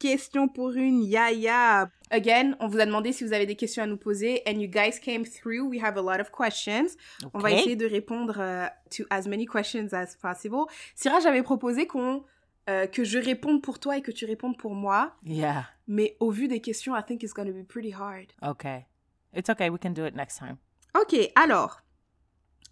Question 0.00 0.48
pour 0.48 0.72
une 0.76 1.02
yaya. 1.04 1.88
Again, 2.10 2.56
on 2.60 2.66
vous 2.68 2.80
a 2.80 2.86
demandé 2.86 3.12
si 3.12 3.24
vous 3.24 3.32
avez 3.32 3.46
des 3.46 3.54
questions 3.54 3.84
à 3.84 3.86
nous 3.86 3.96
poser 3.96 4.42
and 4.46 4.60
you 4.60 4.66
guys 4.68 4.98
came 5.00 5.24
through. 5.24 5.68
We 5.68 5.80
have 5.80 5.96
a 5.96 6.02
lot 6.02 6.20
of 6.20 6.30
questions. 6.32 6.96
On 7.32 7.38
va 7.38 7.52
essayer 7.52 7.76
de 7.76 7.86
répondre 7.86 8.34
euh, 8.38 8.66
to 8.90 9.04
as 9.10 9.28
many 9.28 9.46
questions 9.46 9.92
as 9.92 10.16
possible. 10.20 10.66
Syrah, 10.96 11.20
j'avais 11.20 11.42
proposé 11.44 11.86
qu'on 11.86 12.24
euh, 12.68 12.86
que 12.86 13.04
je 13.04 13.18
réponde 13.18 13.62
pour 13.62 13.78
toi 13.78 13.96
et 13.96 14.02
que 14.02 14.10
tu 14.10 14.24
répondes 14.24 14.56
pour 14.58 14.74
moi, 14.74 15.14
Yeah. 15.24 15.66
mais 15.86 16.16
au 16.20 16.30
vu 16.30 16.48
des 16.48 16.60
questions, 16.60 16.96
I 16.96 17.02
think 17.06 17.22
it's 17.22 17.32
going 17.32 17.46
to 17.46 17.52
be 17.52 17.64
pretty 17.66 17.92
hard. 17.92 18.26
Okay. 18.42 18.86
It's 19.34 19.48
okay. 19.50 19.70
We 19.70 19.78
can 19.80 19.90
do 19.90 20.04
it 20.06 20.14
next 20.14 20.38
time. 20.38 20.56
Ok, 21.00 21.16
alors, 21.34 21.80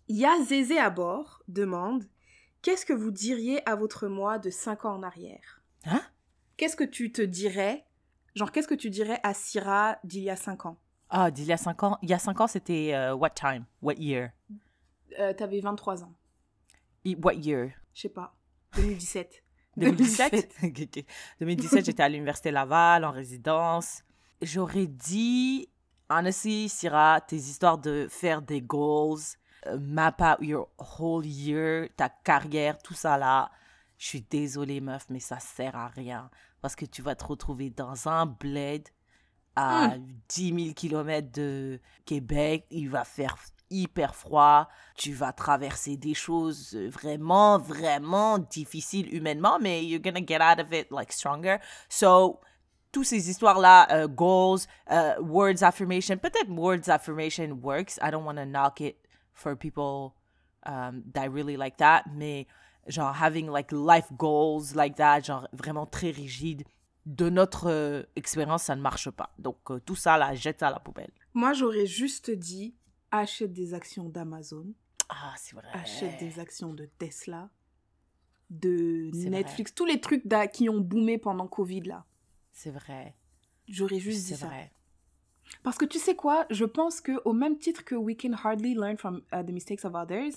Ya 0.08 0.30
Zézé 0.44 0.78
à 0.78 0.90
bord 0.90 1.42
demande 1.48 2.04
Qu'est-ce 2.62 2.84
que 2.84 2.92
vous 2.92 3.10
diriez 3.10 3.66
à 3.68 3.74
votre 3.74 4.06
moi 4.08 4.38
de 4.38 4.50
5 4.50 4.84
ans 4.84 4.94
en 4.96 5.02
arrière? 5.02 5.62
Hein? 5.86 6.02
Qu'est-ce 6.58 6.76
que 6.76 6.84
tu 6.84 7.10
te 7.12 7.22
dirais 7.22 7.86
Genre, 8.34 8.52
qu'est-ce 8.52 8.68
que 8.68 8.74
tu 8.74 8.90
dirais 8.90 9.18
à 9.22 9.32
Syrah 9.32 9.98
d'il 10.04 10.22
y 10.22 10.30
a 10.30 10.36
5 10.36 10.66
ans? 10.66 10.76
Ah, 11.08 11.30
d'il 11.32 11.46
y 11.46 11.52
a 11.52 11.56
cinq 11.56 11.82
ans. 11.82 11.98
Il 12.02 12.08
y 12.10 12.12
a 12.14 12.20
cinq 12.20 12.40
ans, 12.40 12.46
c'était 12.46 12.94
euh, 12.94 13.14
what 13.14 13.30
time? 13.30 13.64
What 13.82 13.94
year? 13.94 14.30
euh, 15.18 15.32
T'avais 15.32 15.58
23 15.60 16.04
ans. 16.04 16.14
I- 17.04 17.16
What 17.20 17.34
year? 17.34 17.70
Je 17.94 18.02
sais 18.02 18.08
pas. 18.10 18.36
2017. 18.76 19.42
2017. 19.76 20.54
Ok, 20.62 20.80
ok. 20.82 21.04
2017, 21.40 21.84
j'étais 21.86 22.02
à 22.04 22.08
l'université 22.08 22.52
Laval 22.52 23.04
en 23.04 23.10
résidence. 23.10 24.04
J'aurais 24.40 24.86
dit, 24.86 25.68
honestly, 26.10 26.68
Syrah, 26.68 27.20
tes 27.20 27.36
histoires 27.36 27.78
de 27.78 28.08
faire 28.10 28.42
des 28.42 28.60
goals, 28.60 29.20
euh, 29.66 29.78
map 29.78 30.16
out 30.20 30.38
your 30.40 30.68
whole 30.78 31.24
year, 31.24 31.88
ta 31.96 32.08
carrière, 32.08 32.76
tout 32.78 32.94
ça 32.94 33.16
là. 33.16 33.50
Je 33.96 34.06
suis 34.06 34.22
désolée, 34.22 34.80
meuf, 34.80 35.06
mais 35.10 35.20
ça 35.20 35.38
sert 35.38 35.76
à 35.76 35.88
rien. 35.88 36.30
Parce 36.60 36.74
que 36.74 36.86
tu 36.86 37.02
vas 37.02 37.14
te 37.14 37.24
retrouver 37.24 37.70
dans 37.70 38.08
un 38.08 38.26
bled 38.26 38.88
à 39.56 39.94
10 40.28 40.64
000 40.64 40.74
km 40.74 41.30
de 41.32 41.80
Québec. 42.06 42.66
Il 42.70 42.88
va 42.88 43.04
faire 43.04 43.36
hyper 43.70 44.14
froid. 44.14 44.68
Tu 44.96 45.12
vas 45.12 45.32
traverser 45.32 45.96
des 45.96 46.14
choses 46.14 46.74
euh, 46.74 46.88
vraiment, 46.88 47.58
vraiment 47.58 48.38
difficiles 48.38 49.14
humainement, 49.14 49.58
mais 49.60 49.84
you're 49.84 50.02
gonna 50.02 50.24
get 50.26 50.40
out 50.40 50.58
of 50.58 50.72
it 50.72 50.90
like 50.90 51.12
stronger. 51.12 51.58
So, 51.88 52.40
toutes 52.92 53.06
ces 53.06 53.30
histoires-là, 53.30 53.88
euh, 53.92 54.08
goals, 54.08 54.60
euh, 54.90 55.20
words 55.20 55.62
affirmation, 55.62 56.16
peut-être 56.16 56.48
words 56.50 56.88
affirmation 56.88 57.58
works. 57.62 57.98
I 58.02 58.10
don't 58.10 58.24
want 58.24 58.36
to 58.36 58.44
knock 58.46 58.80
it 58.80 58.96
for 59.32 59.56
people 59.56 60.12
um, 60.66 61.02
that 61.14 61.28
really 61.30 61.56
like 61.56 61.76
that, 61.78 62.04
mais 62.12 62.46
genre 62.88 63.14
having 63.14 63.48
like 63.50 63.70
life 63.72 64.12
goals 64.16 64.74
like 64.74 64.96
that, 64.96 65.20
genre 65.22 65.46
vraiment 65.52 65.86
très 65.86 66.10
rigide, 66.10 66.64
de 67.06 67.30
notre 67.30 67.70
euh, 67.70 68.02
expérience, 68.16 68.64
ça 68.64 68.76
ne 68.76 68.82
marche 68.82 69.10
pas. 69.10 69.30
Donc 69.38 69.58
euh, 69.70 69.80
tout 69.80 69.96
ça 69.96 70.18
là, 70.18 70.34
jette 70.34 70.60
ça 70.60 70.68
à 70.68 70.70
la 70.70 70.80
poubelle. 70.80 71.12
Moi, 71.32 71.52
j'aurais 71.52 71.86
juste 71.86 72.30
dit 72.30 72.74
achète 73.10 73.52
des 73.52 73.72
actions 73.74 74.08
d'Amazon, 74.08 74.66
Ah, 75.08 75.34
c'est 75.36 75.54
vrai. 75.54 75.66
achète 75.72 76.18
des 76.18 76.38
actions 76.38 76.74
de 76.74 76.86
Tesla, 76.98 77.48
de 78.50 79.10
Netflix, 79.28 79.74
tous 79.74 79.86
les 79.86 80.00
trucs 80.00 80.24
qui 80.52 80.68
ont 80.68 80.80
boomé 80.80 81.18
pendant 81.18 81.46
Covid 81.46 81.82
là. 81.82 82.04
C'est 82.62 82.70
vrai. 82.70 83.14
J'aurais 83.68 84.00
juste 84.00 84.18
dit 84.18 84.34
C'est 84.34 84.40
ça. 84.40 84.46
vrai. 84.48 84.70
Parce 85.62 85.78
que 85.78 85.86
tu 85.86 85.98
sais 85.98 86.14
quoi, 86.14 86.44
je 86.50 86.66
pense 86.66 87.00
que 87.00 87.12
au 87.24 87.32
même 87.32 87.56
titre 87.56 87.86
que 87.86 87.94
we 87.94 88.14
can 88.14 88.34
hardly 88.34 88.74
learn 88.74 88.98
from 88.98 89.22
uh, 89.32 89.42
the 89.42 89.50
mistakes 89.50 89.86
of 89.86 89.94
others, 89.94 90.32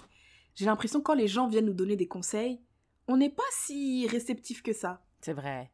j'ai 0.56 0.64
l'impression 0.64 1.02
quand 1.02 1.16
les 1.16 1.28
gens 1.28 1.50
viennent 1.50 1.66
nous 1.66 1.74
donner 1.74 1.98
des 1.98 2.08
conseils, 2.08 2.62
on 3.10 3.18
n'est 3.18 3.30
pas 3.30 3.44
si 3.52 4.08
réceptif 4.08 4.64
que 4.64 4.72
ça. 4.72 5.04
C'est 5.20 5.34
vrai. 5.34 5.70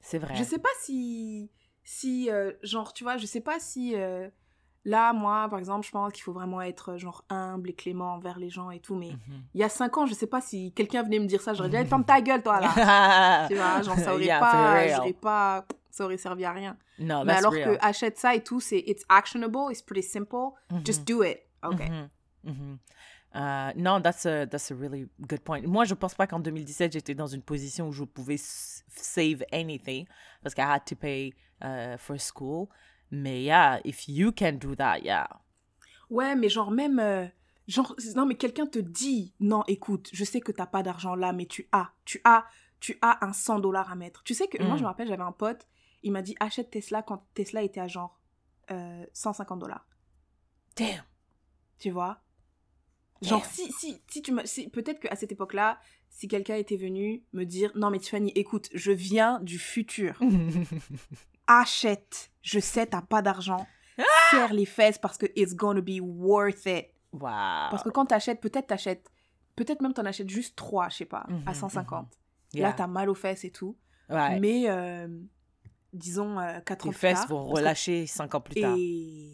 C'est 0.00 0.18
vrai. 0.18 0.34
Je 0.34 0.42
sais 0.42 0.58
pas 0.58 0.74
si 0.80 1.52
si 1.84 2.28
euh, 2.30 2.52
genre 2.64 2.92
tu 2.94 3.04
vois, 3.04 3.16
je 3.16 3.26
sais 3.26 3.40
pas 3.40 3.60
si 3.60 3.94
euh, 3.94 4.28
là 4.84 5.12
moi 5.12 5.48
par 5.48 5.58
exemple, 5.58 5.86
je 5.86 5.90
pense 5.92 6.12
qu'il 6.12 6.22
faut 6.22 6.32
vraiment 6.32 6.60
être 6.62 6.92
euh, 6.92 6.98
genre 6.98 7.24
humble 7.28 7.70
et 7.70 7.74
clément 7.74 8.14
envers 8.14 8.38
les 8.38 8.50
gens 8.50 8.70
et 8.70 8.80
tout 8.80 8.94
mais 8.94 9.10
Mhm. 9.10 9.42
il 9.54 9.60
y 9.60 9.64
a 9.64 9.68
cinq 9.68 9.96
ans, 9.98 10.06
je 10.06 10.14
sais 10.14 10.26
pas 10.26 10.40
si 10.40 10.72
quelqu'un 10.72 11.02
venait 11.02 11.18
me 11.20 11.26
dire 11.26 11.40
ça, 11.40 11.54
j'aurais 11.54 11.68
dit 11.68 11.76
"Eh, 11.80 11.84
ferme 11.86 12.04
ta 12.04 12.20
gueule 12.20 12.42
toi 12.42 12.60
là." 12.60 12.68
tu 13.48 13.54
vois, 13.54 13.82
genre 13.82 13.96
ça 13.98 14.14
aurait 14.14 14.24
Yeah, 14.24 14.40
pas 14.40 14.72
real. 14.74 14.96
j'aurais 14.96 15.12
pas 15.12 15.64
ça 15.90 16.04
aurait 16.06 16.16
servi 16.16 16.44
à 16.46 16.52
rien. 16.52 16.76
No, 16.98 17.22
mais 17.24 17.34
alors 17.34 17.52
real. 17.52 17.76
que 17.78 17.84
achète 17.84 18.18
ça 18.18 18.34
et 18.34 18.42
tout, 18.42 18.60
c'est 18.60 18.78
it's 18.86 19.04
actionable, 19.10 19.70
it's 19.70 19.82
pretty 19.82 20.02
simple. 20.02 20.52
Mhm. 20.70 20.86
Just 20.86 21.06
do 21.06 21.22
it. 21.22 21.38
OK. 21.62 21.80
Mhm, 21.80 22.08
mhm. 22.44 22.78
Euh, 23.34 23.72
non, 23.76 24.00
that's 24.02 24.26
a, 24.26 24.46
that's 24.46 24.70
a 24.70 24.74
really 24.74 25.08
good 25.20 25.40
point. 25.40 25.62
Moi, 25.66 25.84
je 25.86 25.94
pense 25.94 26.14
pas 26.14 26.26
qu'en 26.26 26.38
2017, 26.40 26.92
j'étais 26.92 27.14
dans 27.14 27.26
une 27.26 27.40
position 27.42 27.88
où 27.88 27.92
je 27.92 28.04
pouvais 28.04 28.36
save 28.38 29.42
anything 29.52 30.06
parce 30.42 30.54
que 30.54 30.60
I 30.60 30.64
had 30.64 30.84
to 30.86 30.94
pay 30.96 31.32
uh, 31.62 31.96
for 31.98 32.18
school. 32.18 32.68
Mais 33.12 33.42
yeah, 33.42 33.80
if 33.84 34.08
you 34.08 34.32
can 34.32 34.54
do 34.54 34.74
that, 34.74 34.98
yeah. 35.02 35.28
Ouais, 36.10 36.34
mais 36.34 36.48
genre 36.48 36.70
même 36.70 36.98
euh, 36.98 37.26
genre 37.68 37.94
non 38.16 38.26
mais 38.26 38.34
quelqu'un 38.36 38.66
te 38.66 38.78
dit 38.80 39.32
"Non, 39.38 39.62
écoute, 39.68 40.08
je 40.12 40.24
sais 40.24 40.40
que 40.40 40.50
t'as 40.50 40.66
pas 40.66 40.82
d'argent 40.82 41.14
là, 41.14 41.32
mais 41.32 41.46
tu 41.46 41.68
as, 41.72 41.92
tu 42.04 42.20
as 42.24 42.44
tu 42.80 42.98
as 43.02 43.24
un 43.24 43.32
100 43.32 43.60
dollars 43.60 43.90
à 43.92 43.94
mettre." 43.94 44.22
Tu 44.24 44.34
sais 44.34 44.48
que 44.48 44.60
moi 44.62 44.74
Mm. 44.74 44.78
je 44.78 44.82
me 44.82 44.88
rappelle, 44.88 45.08
j'avais 45.08 45.22
un 45.22 45.30
pote, 45.32 45.68
il 46.02 46.10
m'a 46.12 46.22
dit 46.22 46.34
"Achète 46.40 46.70
Tesla 46.70 47.02
quand 47.02 47.24
Tesla 47.34 47.62
était 47.62 47.80
à 47.80 47.86
genre 47.86 48.18
euh, 48.70 49.04
150 49.12 49.58
dollars." 49.60 49.86
Damn. 50.76 51.04
Tu 51.78 51.90
vois? 51.90 52.22
Genre, 53.20 53.40
Damn. 53.42 53.50
si, 53.50 53.72
si, 53.72 54.02
si 54.08 54.22
tu 54.22 54.32
m'as. 54.32 54.46
si- 54.46 54.68
Peut-être 54.68 55.00
qu'à 55.00 55.14
cette 55.16 55.32
époque-là, 55.32 55.78
si 56.08 56.28
quelqu'un 56.28 56.56
était 56.56 56.76
venu 56.76 57.22
me 57.32 57.44
dire 57.44 57.70
Non, 57.76 57.90
mais 57.90 57.98
Tiffany, 57.98 58.32
écoute, 58.34 58.68
je 58.74 58.90
viens 58.90 59.38
du 59.40 59.58
futur. 59.58 60.18
Achète. 61.60 62.30
Je 62.42 62.58
sais, 62.60 62.86
t'as 62.86 63.02
pas 63.02 63.22
d'argent. 63.22 63.66
Serre 64.30 64.52
les 64.54 64.64
fesses 64.66 64.98
parce 64.98 65.18
que 65.18 65.26
it's 65.36 65.54
gonna 65.54 65.80
be 65.80 66.00
worth 66.00 66.66
it. 66.66 66.86
wow. 67.12 67.20
Parce 67.70 67.82
que 67.82 67.90
quand 67.90 68.06
t'achètes, 68.06 68.40
peut-être 68.40 68.66
t'achètes. 68.68 69.08
Peut-être 69.54 69.82
même 69.82 69.92
t'en 69.92 70.06
achètes 70.06 70.30
juste 70.30 70.56
trois, 70.56 70.88
je 70.88 70.96
sais 70.96 71.04
pas, 71.04 71.24
Mhm, 71.28 71.42
à 71.46 71.52
150. 71.54 72.08
Yeah. 72.54 72.68
Là, 72.68 72.72
t'as 72.74 72.86
mal 72.86 73.10
aux 73.10 73.14
fesses 73.14 73.44
et 73.44 73.50
tout. 73.50 73.76
Ouais. 74.08 74.40
Mais, 74.40 74.64
euh, 74.70 75.06
disons, 75.92 76.38
euh, 76.40 76.60
4 76.60 76.86
ans 76.86 76.90
plus 76.90 76.98
fesses 76.98 77.18
tard, 77.20 77.28
vont 77.28 77.44
que- 77.50 77.56
relâcher 77.58 78.06
cinq 78.06 78.34
ans 78.34 78.40
plus 78.40 78.60
tard. 78.60 78.74
Et 78.78 79.30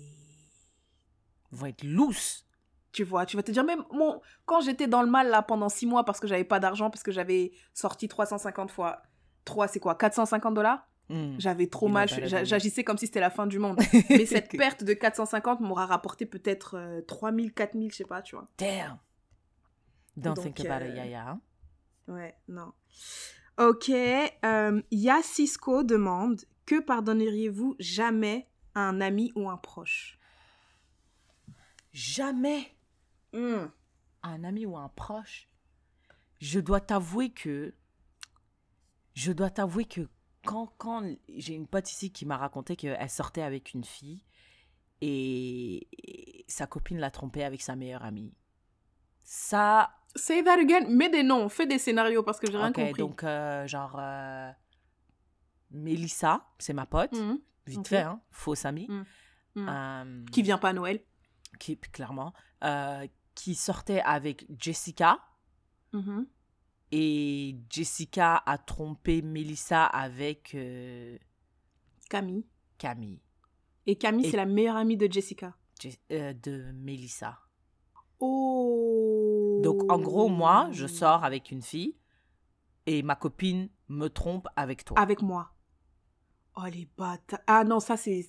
Vont 1.53 1.67
être 1.67 1.85
loose. 1.85 2.45
Tu 2.93 3.05
vois, 3.05 3.25
tu 3.27 3.37
vas 3.37 3.43
te 3.43 3.53
dire, 3.53 3.65
même 3.65 3.85
mon, 3.93 4.21
quand 4.45 4.61
j'étais 4.61 4.87
dans 4.89 5.03
le 5.03 5.09
mal 5.11 5.29
là 5.29 5.41
pendant 5.43 5.69
six 5.69 5.87
mois 5.87 6.05
parce 6.05 6.19
que 6.21 6.27
j'avais 6.27 6.45
pas 6.45 6.59
d'argent, 6.59 6.91
parce 6.91 7.03
que 7.03 7.13
j'avais 7.13 7.53
sorti 7.75 8.09
350 8.09 8.71
fois 8.71 9.03
3, 9.45 9.69
c'est 9.69 9.79
quoi 9.81 9.95
450 9.95 10.55
dollars? 10.55 10.87
Mm. 11.11 11.37
J'avais 11.39 11.67
trop 11.69 11.89
mal, 11.89 12.09
j'agissais 12.45 12.85
comme 12.85 12.99
si 12.99 13.07
c'était 13.07 13.21
la 13.21 13.31
fin 13.31 13.47
du 13.47 13.59
monde. 13.59 13.79
Mais 14.11 14.27
cette 14.27 14.51
perte 14.51 14.85
de 14.85 14.93
450 14.93 15.61
m'aura 15.61 15.87
rapporté 15.87 16.27
peut-être 16.27 16.77
euh, 16.77 17.01
3000, 17.03 17.53
4000, 17.55 17.91
je 17.93 17.97
sais 17.97 18.05
pas, 18.05 18.21
tu 18.23 18.37
vois. 18.37 18.47
Damn. 18.59 18.99
Don't 20.17 20.35
Donc, 20.35 20.45
think 20.55 20.61
about 20.61 20.85
it, 20.85 20.91
euh, 20.93 20.97
Yaya. 20.97 21.29
hein. 21.31 21.41
Ouais, 22.09 22.37
non. 22.49 22.73
Ok, 23.59 23.89
euh, 23.91 24.83
Ya 24.91 25.21
Cisco 25.23 25.83
demande 25.83 26.43
Que 26.67 26.81
pardonneriez-vous 26.81 27.77
jamais 27.79 28.49
à 28.75 28.81
un 28.81 29.01
ami 29.01 29.33
ou 29.35 29.49
un 29.49 29.57
proche? 29.57 30.19
Jamais 31.93 32.75
Hmm. 33.33 33.67
un 34.23 34.45
ami 34.45 34.65
ou 34.65 34.77
un 34.77 34.89
proche, 34.89 35.49
je 36.41 36.61
dois 36.61 36.81
t'avouer 36.81 37.31
que 37.31 37.75
je 39.15 39.33
dois 39.33 39.51
t'avouer 39.51 39.85
que 39.85 40.09
quand, 40.49 40.67
quand 40.79 41.03
j'ai 41.37 41.55
une 41.55 41.67
pote 41.67 41.91
ici 41.91 42.11
qui 42.11 42.25
m'a 42.27 42.37
raconté 42.37 42.75
qu'elle 42.77 43.11
sortait 43.11 43.43
avec 43.43 43.75
une 43.75 43.85
fille 43.85 44.25
et, 45.01 45.87
et 45.93 46.45
sa 46.49 46.67
copine 46.67 46.99
l'a 46.99 47.11
trompée 47.11 47.45
avec 47.45 47.61
sa 47.63 47.77
meilleure 47.77 48.03
amie. 48.05 48.33
Ça, 49.23 49.91
Say 50.17 50.43
that 50.43 50.59
again. 50.59 50.89
Mets 50.89 51.11
des 51.11 51.23
noms, 51.23 51.49
fais 51.51 51.67
des 51.67 51.79
scénarios 51.79 52.23
parce 52.23 52.41
que 52.41 52.51
j'ai 52.51 52.57
rien 52.57 52.71
ok, 52.71 52.75
compris. 52.75 52.99
donc 53.03 53.23
euh, 53.25 53.67
genre 53.67 53.97
euh, 53.99 54.51
Mélissa, 55.71 56.47
c'est 56.59 56.73
ma 56.73 56.87
pote, 56.87 57.13
Mhm. 57.13 57.39
vite 57.67 57.79
ok. 57.81 57.87
fait, 57.89 57.99
hein, 57.99 58.21
fausse 58.31 58.65
amie, 58.65 58.87
Mm. 58.89 59.05
Mm. 59.55 59.69
euh, 59.69 60.25
Qui 60.33 60.43
vient 60.43 60.59
pas 60.59 60.71
à 60.71 60.73
Noël. 60.73 61.03
qui 61.61 61.77
clairement, 61.79 62.33
euh, 62.65 63.07
qui 63.35 63.55
sortait 63.55 64.01
avec 64.01 64.47
Jessica. 64.59 65.19
Mhm. 65.93 66.27
Et 66.91 67.57
Jessica 67.69 68.43
a 68.47 68.57
trompé 68.59 69.21
Melissa 69.23 69.85
avec 69.85 70.55
euh, 70.55 71.19
Camille. 72.09 72.47
Camille 72.79 73.21
Et 73.87 73.97
Camille, 73.97 74.27
Et- 74.27 74.31
c'est 74.31 74.37
la 74.37 74.47
meilleure 74.47 74.77
amie 74.77 74.97
de 74.97 75.11
Jessica. 75.11 75.55
Je- 75.83 75.91
euh, 76.13 76.33
de 76.33 76.73
Melissa. 76.73 77.39
Oh. 78.21 79.61
Donc 79.63 79.91
en 79.91 79.99
gros, 79.99 80.29
moi, 80.29 80.69
je 80.73 80.87
sors 80.87 81.25
avec 81.25 81.51
une 81.51 81.63
fille 81.63 81.97
et 82.87 83.03
ma 83.03 83.15
copine 83.17 83.69
me 83.89 84.09
trompe 84.09 84.49
avec 84.57 84.85
toi. 84.85 84.99
Avec 84.99 85.23
moi. 85.23 85.51
Oh 86.57 86.65
les 86.73 86.89
bâtards. 86.97 87.41
Ah 87.47 87.65
non, 87.65 87.81
ça 87.81 87.97
c'est. 87.97 88.29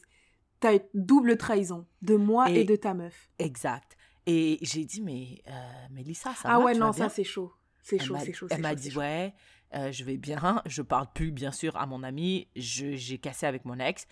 T'as 0.60 0.74
une 0.74 0.82
double 0.93 1.38
trahison 1.38 1.88
de 2.01 2.16
moi 2.18 2.49
et, 2.51 2.62
Et- 2.62 2.64
de 2.66 2.76
ta 2.76 2.93
meuf. 2.93 3.30
Exact. 3.39 3.95
Et 4.26 4.60
j'ai 4.62 4.86
dit, 4.86 5.01
mais 5.01 5.41
euh, 5.47 5.88
Mélissa, 5.91 6.34
ça 6.36 6.49
ah 6.53 6.60
va 6.60 6.66
ouais, 6.66 6.74
tu 6.74 6.80
non, 6.80 6.88
vas 6.88 6.93
ça 6.93 7.10
c'est 7.10 7.24
chaud. 7.24 7.51
C'est 7.82 7.99
chaud, 7.99 8.15
c'est 8.19 8.34
chaud. 8.34 8.47
Elle 8.49 8.61
m'a 8.61 8.75
dit, 8.75 8.95
ouais, 8.95 9.34
euh, 9.73 9.91
je 9.91 10.03
vais 10.03 10.17
bien. 10.17 10.61
Je 10.65 10.82
parle 10.82 11.07
plus, 11.13 11.32
bien 11.32 11.51
sûr, 11.51 11.75
à 11.77 11.86
mon 11.86 12.03
ami. 12.03 12.47
J'ai 12.55 13.17
cassé 13.17 13.45
avec 13.45 13.65
mon 13.65 13.80
ex. 13.80 14.07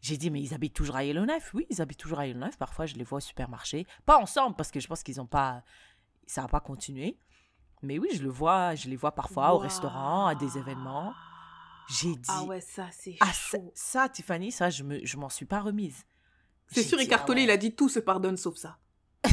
J'ai 0.00 0.16
dit, 0.16 0.30
mais 0.30 0.42
ils 0.42 0.52
habitent 0.52 0.74
toujours 0.74 0.96
à 0.96 1.04
Yellowknife? 1.04 1.50
Oui, 1.54 1.66
ils 1.70 1.80
habitent 1.80 1.98
toujours 1.98 2.18
à 2.18 2.26
Yellowknife. 2.26 2.58
Parfois, 2.58 2.86
je 2.86 2.94
les 2.94 3.04
vois 3.04 3.18
au 3.18 3.20
supermarché. 3.20 3.86
Pas 4.04 4.18
ensemble, 4.18 4.54
parce 4.56 4.70
que 4.70 4.80
je 4.80 4.86
pense 4.86 5.02
qu'ils 5.02 5.20
ont 5.20 5.26
pas. 5.26 5.62
Ça 6.26 6.42
n'a 6.42 6.48
pas 6.48 6.60
continué. 6.60 7.18
Mais 7.82 7.98
oui, 7.98 8.08
je 8.14 8.22
le 8.22 8.28
vois. 8.28 8.74
Je 8.74 8.88
les 8.88 8.96
vois 8.96 9.14
parfois 9.14 9.54
au 9.54 9.58
restaurant, 9.58 10.26
à 10.26 10.34
des 10.34 10.58
événements. 10.58 11.14
J'ai 11.88 12.14
dit. 12.16 12.28
Ah 12.28 12.44
ouais, 12.44 12.60
ça 12.60 12.88
c'est 12.90 13.16
Ah, 13.20 13.26
ça, 13.26 13.58
chaud. 13.58 13.72
ça, 13.74 14.08
Tiffany, 14.08 14.50
ça, 14.52 14.70
je 14.70 14.82
me, 14.82 15.04
je 15.04 15.16
m'en 15.16 15.28
suis 15.28 15.44
pas 15.46 15.60
remise. 15.60 16.04
C'est 16.68 16.82
sûr, 16.82 16.96
Tollé, 17.26 17.42
ah 17.42 17.44
il 17.44 17.50
a 17.50 17.56
dit 17.56 17.74
tout 17.74 17.88
se 17.90 17.98
pardonne 17.98 18.36
sauf 18.38 18.56
ça. 18.56 18.78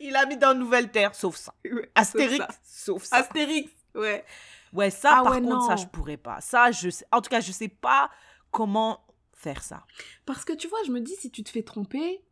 il 0.00 0.14
a 0.16 0.26
mis 0.26 0.36
dans 0.36 0.54
Nouvelle 0.54 0.90
Terre, 0.90 1.14
sauf 1.14 1.36
ça. 1.36 1.54
Ouais, 1.64 1.90
Astérix, 1.94 2.38
sauf 2.38 2.46
ça. 2.46 2.58
sauf 2.64 3.02
ça. 3.04 3.16
Astérix, 3.16 3.70
ouais. 3.94 4.24
Ouais, 4.72 4.90
ça, 4.90 5.18
Ah 5.18 5.22
par 5.24 5.32
ouais, 5.32 5.40
contre, 5.42 5.66
ça, 5.66 5.76
je 5.76 5.86
pourrais 5.86 6.16
pas. 6.18 6.40
Ça, 6.40 6.70
je 6.70 6.90
sais. 6.90 7.06
En 7.12 7.20
tout 7.20 7.30
cas, 7.30 7.40
je 7.40 7.52
sais 7.52 7.68
pas 7.68 8.10
comment 8.50 9.04
faire 9.32 9.62
ça. 9.62 9.84
Parce 10.26 10.44
que 10.44 10.52
tu 10.52 10.68
vois, 10.68 10.82
je 10.86 10.90
me 10.92 11.00
dis, 11.00 11.14
si 11.16 11.30
tu 11.30 11.42
te 11.42 11.48
fais 11.50 11.62
tromper, 11.62 12.22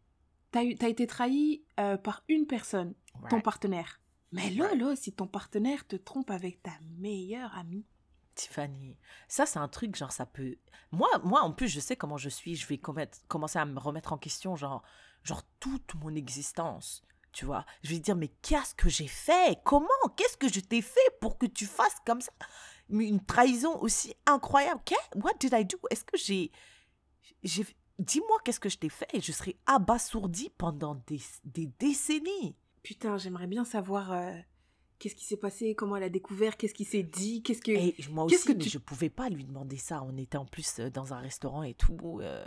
t'as 0.51 0.63
t'as 0.79 0.89
été 0.89 1.07
trahi 1.07 1.65
euh, 1.81 1.97
par 1.97 2.23
une 2.29 2.47
personne, 2.47 2.95
ton 3.31 3.41
partenaire. 3.41 4.01
Mais 4.33 4.51
là, 4.51 4.75
là, 4.75 4.95
si 4.97 5.13
ton 5.13 5.27
partenaire 5.27 5.87
te 5.87 5.97
trompe 5.97 6.31
avec 6.31 6.63
ta 6.63 6.73
meilleure 6.99 7.57
amie. 7.57 7.87
Tiffany, 8.35 8.99
ça, 9.29 9.47
c'est 9.47 9.59
un 9.59 9.69
truc, 9.69 9.97
genre, 9.97 10.13
ça 10.13 10.27
peut. 10.27 10.57
Moi, 10.93 11.09
moi, 11.25 11.41
en 11.41 11.53
plus, 11.53 11.69
je 11.69 11.81
sais 11.81 11.97
comment 11.97 12.19
je 12.19 12.29
suis. 12.29 12.55
Je 12.55 12.67
vais 12.67 12.77
commettre- 12.77 13.19
commencer 13.29 13.59
à 13.59 13.65
me 13.65 13.79
remettre 13.79 14.13
en 14.13 14.19
question, 14.19 14.57
genre, 14.57 14.83
genre, 15.23 15.43
toute 15.59 15.95
mon 15.95 16.15
existence. 16.15 17.03
Tu 17.37 17.45
vois, 17.45 17.67
je 17.83 17.91
vais 17.91 17.99
dire, 17.99 18.17
mais 18.17 18.29
qu'est-ce 18.41 18.75
que 18.75 18.89
j'ai 18.89 19.09
fait? 19.09 19.59
Comment? 19.63 19.87
Qu'est-ce 20.17 20.39
que 20.39 20.49
je 20.49 20.61
t'ai 20.61 20.81
fait 20.81 21.11
pour 21.21 21.37
que 21.37 21.45
tu 21.45 21.67
fasses 21.67 21.99
comme 22.07 22.23
ça? 22.23 22.33
Une 22.89 23.23
trahison 23.23 23.79
aussi 23.83 24.15
incroyable. 24.25 24.81
Qu'est- 24.87 24.97
What 25.23 25.35
did 25.39 25.53
I 25.53 25.67
do? 25.67 25.77
Est-ce 25.91 26.05
que 26.05 26.17
j'ai. 26.17 26.51
Dis-moi 27.99 28.39
qu'est-ce 28.45 28.61
que 28.61 28.69
je 28.71 28.79
t'ai 28.79 28.89
fait 28.89 29.07
et 29.13 29.21
je 29.21 29.33
serai 29.33 29.57
abasourdi 29.67 30.51
pendant 30.57 30.95
des, 31.07 31.21
des 31.45 31.67
décennies. 31.79 32.57
Putain, 32.83 33.17
j'aimerais 33.19 33.47
bien 33.47 33.65
savoir 33.65 34.13
euh, 34.13 34.33
qu'est-ce 34.99 35.15
qui 35.15 35.25
s'est 35.25 35.37
passé, 35.39 35.75
comment 35.75 35.97
elle 35.97 36.03
a 36.05 36.09
découvert, 36.09 36.57
qu'est-ce 36.57 36.75
qui 36.75 36.85
s'est 36.85 37.03
dit, 37.03 37.43
qu'est-ce 37.43 37.61
que. 37.63 37.71
Et 37.73 37.95
moi 38.11 38.25
aussi, 38.25 38.45
que 38.47 38.53
mais 38.53 38.65
tu- 38.65 38.69
je 38.71 38.79
pouvais 38.79 39.11
pas 39.11 39.29
lui 39.29 39.45
demander 39.45 39.77
ça. 39.79 40.03
On 40.03 40.17
était 40.17 40.39
en 40.39 40.45
plus 40.47 40.79
euh, 40.79 40.91
dans 40.91 41.13
un 41.15 41.19
restaurant 41.19 41.63
et 41.63 41.75
tout. 41.75 42.21
euh, 42.23 42.47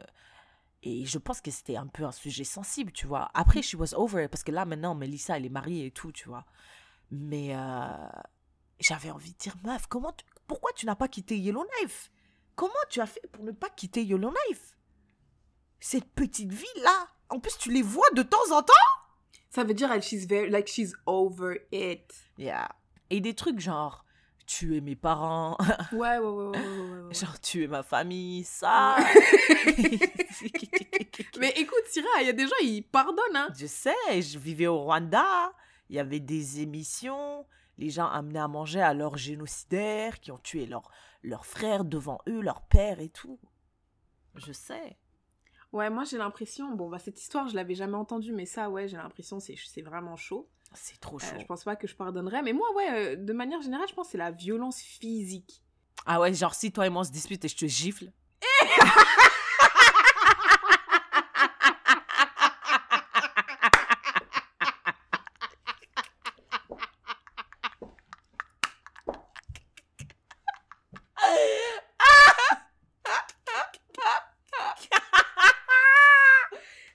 et 0.83 1.05
je 1.05 1.17
pense 1.17 1.41
que 1.41 1.51
c'était 1.51 1.75
un 1.75 1.87
peu 1.87 2.03
un 2.05 2.11
sujet 2.11 2.43
sensible, 2.43 2.91
tu 2.91 3.05
vois. 3.07 3.29
Après, 3.33 3.61
she 3.61 3.75
was 3.75 3.93
over 3.95 4.23
it, 4.23 4.31
parce 4.31 4.43
que 4.43 4.51
là, 4.51 4.65
maintenant, 4.65 4.95
Melissa, 4.95 5.37
elle 5.37 5.45
est 5.45 5.49
mariée 5.49 5.87
et 5.87 5.91
tout, 5.91 6.11
tu 6.11 6.29
vois. 6.29 6.45
Mais 7.11 7.55
euh, 7.55 8.09
j'avais 8.79 9.11
envie 9.11 9.33
de 9.33 9.37
dire, 9.37 9.55
meuf, 9.63 9.87
comment 9.87 10.13
tu- 10.13 10.25
pourquoi 10.47 10.71
tu 10.73 10.85
n'as 10.85 10.95
pas 10.95 11.07
quitté 11.07 11.37
Yellowknife 11.37 12.11
Comment 12.55 12.71
tu 12.89 13.01
as 13.01 13.05
fait 13.07 13.21
pour 13.31 13.43
ne 13.43 13.51
pas 13.51 13.69
quitter 13.69 14.03
Yellowknife 14.03 14.75
Cette 15.79 16.09
petite 16.11 16.51
ville-là. 16.51 17.07
En 17.29 17.39
plus, 17.39 17.57
tu 17.57 17.71
les 17.71 17.81
vois 17.81 18.09
de 18.15 18.23
temps 18.23 18.51
en 18.51 18.61
temps? 18.61 18.73
Ça 19.49 19.63
veut 19.63 19.73
dire, 19.73 19.91
elle, 19.91 20.01
she's 20.03 20.25
very, 20.27 20.49
like, 20.49 20.67
she's 20.67 20.93
over 21.05 21.55
it. 21.71 22.13
Yeah. 22.37 22.69
Et 23.09 23.21
des 23.21 23.33
trucs 23.33 23.59
genre, 23.59 24.05
tuer 24.49 24.81
mes 24.81 24.95
parents, 24.95 25.55
Ouais, 25.91 26.17
ouais, 26.17 26.17
ouais, 26.17 26.27
ouais, 26.27 26.57
ouais, 26.57 26.57
ouais, 26.57 27.01
ouais. 27.03 27.13
genre 27.13 27.39
tuer 27.39 27.67
ma 27.67 27.83
famille, 27.83 28.43
ça. 28.43 28.95
Mais 31.39 31.53
écoute, 31.55 31.83
Syrah, 31.85 32.21
il 32.21 32.25
y 32.25 32.29
a 32.29 32.33
des 32.33 32.47
gens, 32.47 32.55
ils 32.63 32.81
pardonnent, 32.81 33.35
hein. 33.35 33.49
Je 33.55 33.67
sais, 33.67 33.93
je 34.15 34.39
vivais 34.39 34.65
au 34.65 34.79
Rwanda, 34.79 35.53
il 35.89 35.97
y 35.97 35.99
avait 35.99 36.19
des 36.19 36.61
émissions, 36.61 37.45
les 37.77 37.91
gens 37.91 38.07
amenaient 38.07 38.39
à 38.39 38.47
manger 38.47 38.81
à 38.81 38.95
leurs 38.95 39.17
génocidaires 39.17 40.19
qui 40.19 40.31
ont 40.31 40.39
tué 40.39 40.65
leurs 40.65 40.89
leurs 41.21 41.45
frères 41.45 41.85
devant 41.85 42.17
eux, 42.27 42.41
leur 42.41 42.61
père 42.61 42.99
et 43.01 43.09
tout. 43.09 43.37
Je 44.35 44.51
sais. 44.51 44.97
Ouais, 45.73 45.91
moi 45.91 46.05
j'ai 46.05 46.17
l'impression, 46.17 46.71
bon, 46.71 46.89
bah 46.89 46.97
cette 46.97 47.21
histoire, 47.21 47.47
je 47.49 47.55
l'avais 47.55 47.75
jamais 47.75 47.97
entendue, 47.97 48.31
mais 48.31 48.47
ça, 48.47 48.71
ouais, 48.71 48.87
j'ai 48.87 48.97
l'impression, 48.97 49.39
c'est 49.39 49.53
c'est 49.63 49.83
vraiment 49.83 50.15
chaud. 50.15 50.49
C'est 50.73 50.99
trop 50.99 51.17
Euh, 51.17 51.19
chaud. 51.19 51.35
je 51.39 51.45
pense 51.45 51.63
pas 51.63 51.75
que 51.75 51.87
je 51.87 51.95
pardonnerais, 51.95 52.41
mais 52.41 52.53
moi, 52.53 52.67
ouais, 52.75 52.89
euh, 52.91 53.15
de 53.15 53.33
manière 53.33 53.61
générale, 53.61 53.87
je 53.89 53.93
pense 53.93 54.07
que 54.07 54.11
c'est 54.11 54.17
la 54.17 54.31
violence 54.31 54.79
physique. 54.81 55.63
Ah 56.05 56.19
ouais, 56.19 56.33
genre 56.33 56.53
si 56.55 56.71
toi 56.71 56.85
et 56.85 56.89
moi 56.89 57.01
on 57.01 57.05
se 57.05 57.11
dispute 57.11 57.43
et 57.43 57.47
je 57.47 57.55
te 57.57 57.65
gifle. 57.65 58.11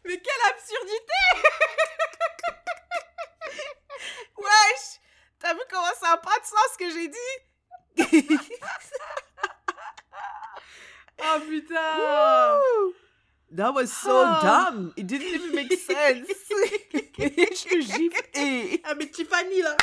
Mais 0.05 0.19
quelle 0.21 0.51
absurdité 0.51 1.21
Wesh 4.37 5.01
T'as 5.39 5.55
vu 5.55 5.61
comment 5.71 5.95
ça 6.01 6.11
n'a 6.11 6.17
pas 6.19 6.39
de 6.39 6.45
sens 6.45 6.69
ce 6.73 6.79
que 6.79 6.91
j'ai 6.91 7.09
dit 7.09 7.35
Oh 11.21 11.41
putain 11.49 12.61
That 13.57 13.71
was 13.73 13.87
so 13.87 14.11
Ah. 14.27 14.71
dumb. 14.73 14.93
It 14.97 15.07
didn't 15.07 15.29
even 15.29 15.55
make 15.55 15.73
sense. 15.73 16.27
je 17.17 17.69
te 17.69 17.81
gifle 17.81 18.23
et... 18.35 18.83
Ah 18.85 18.95
mais 18.95 19.07
Tiffany, 19.09 19.63
là 19.63 19.77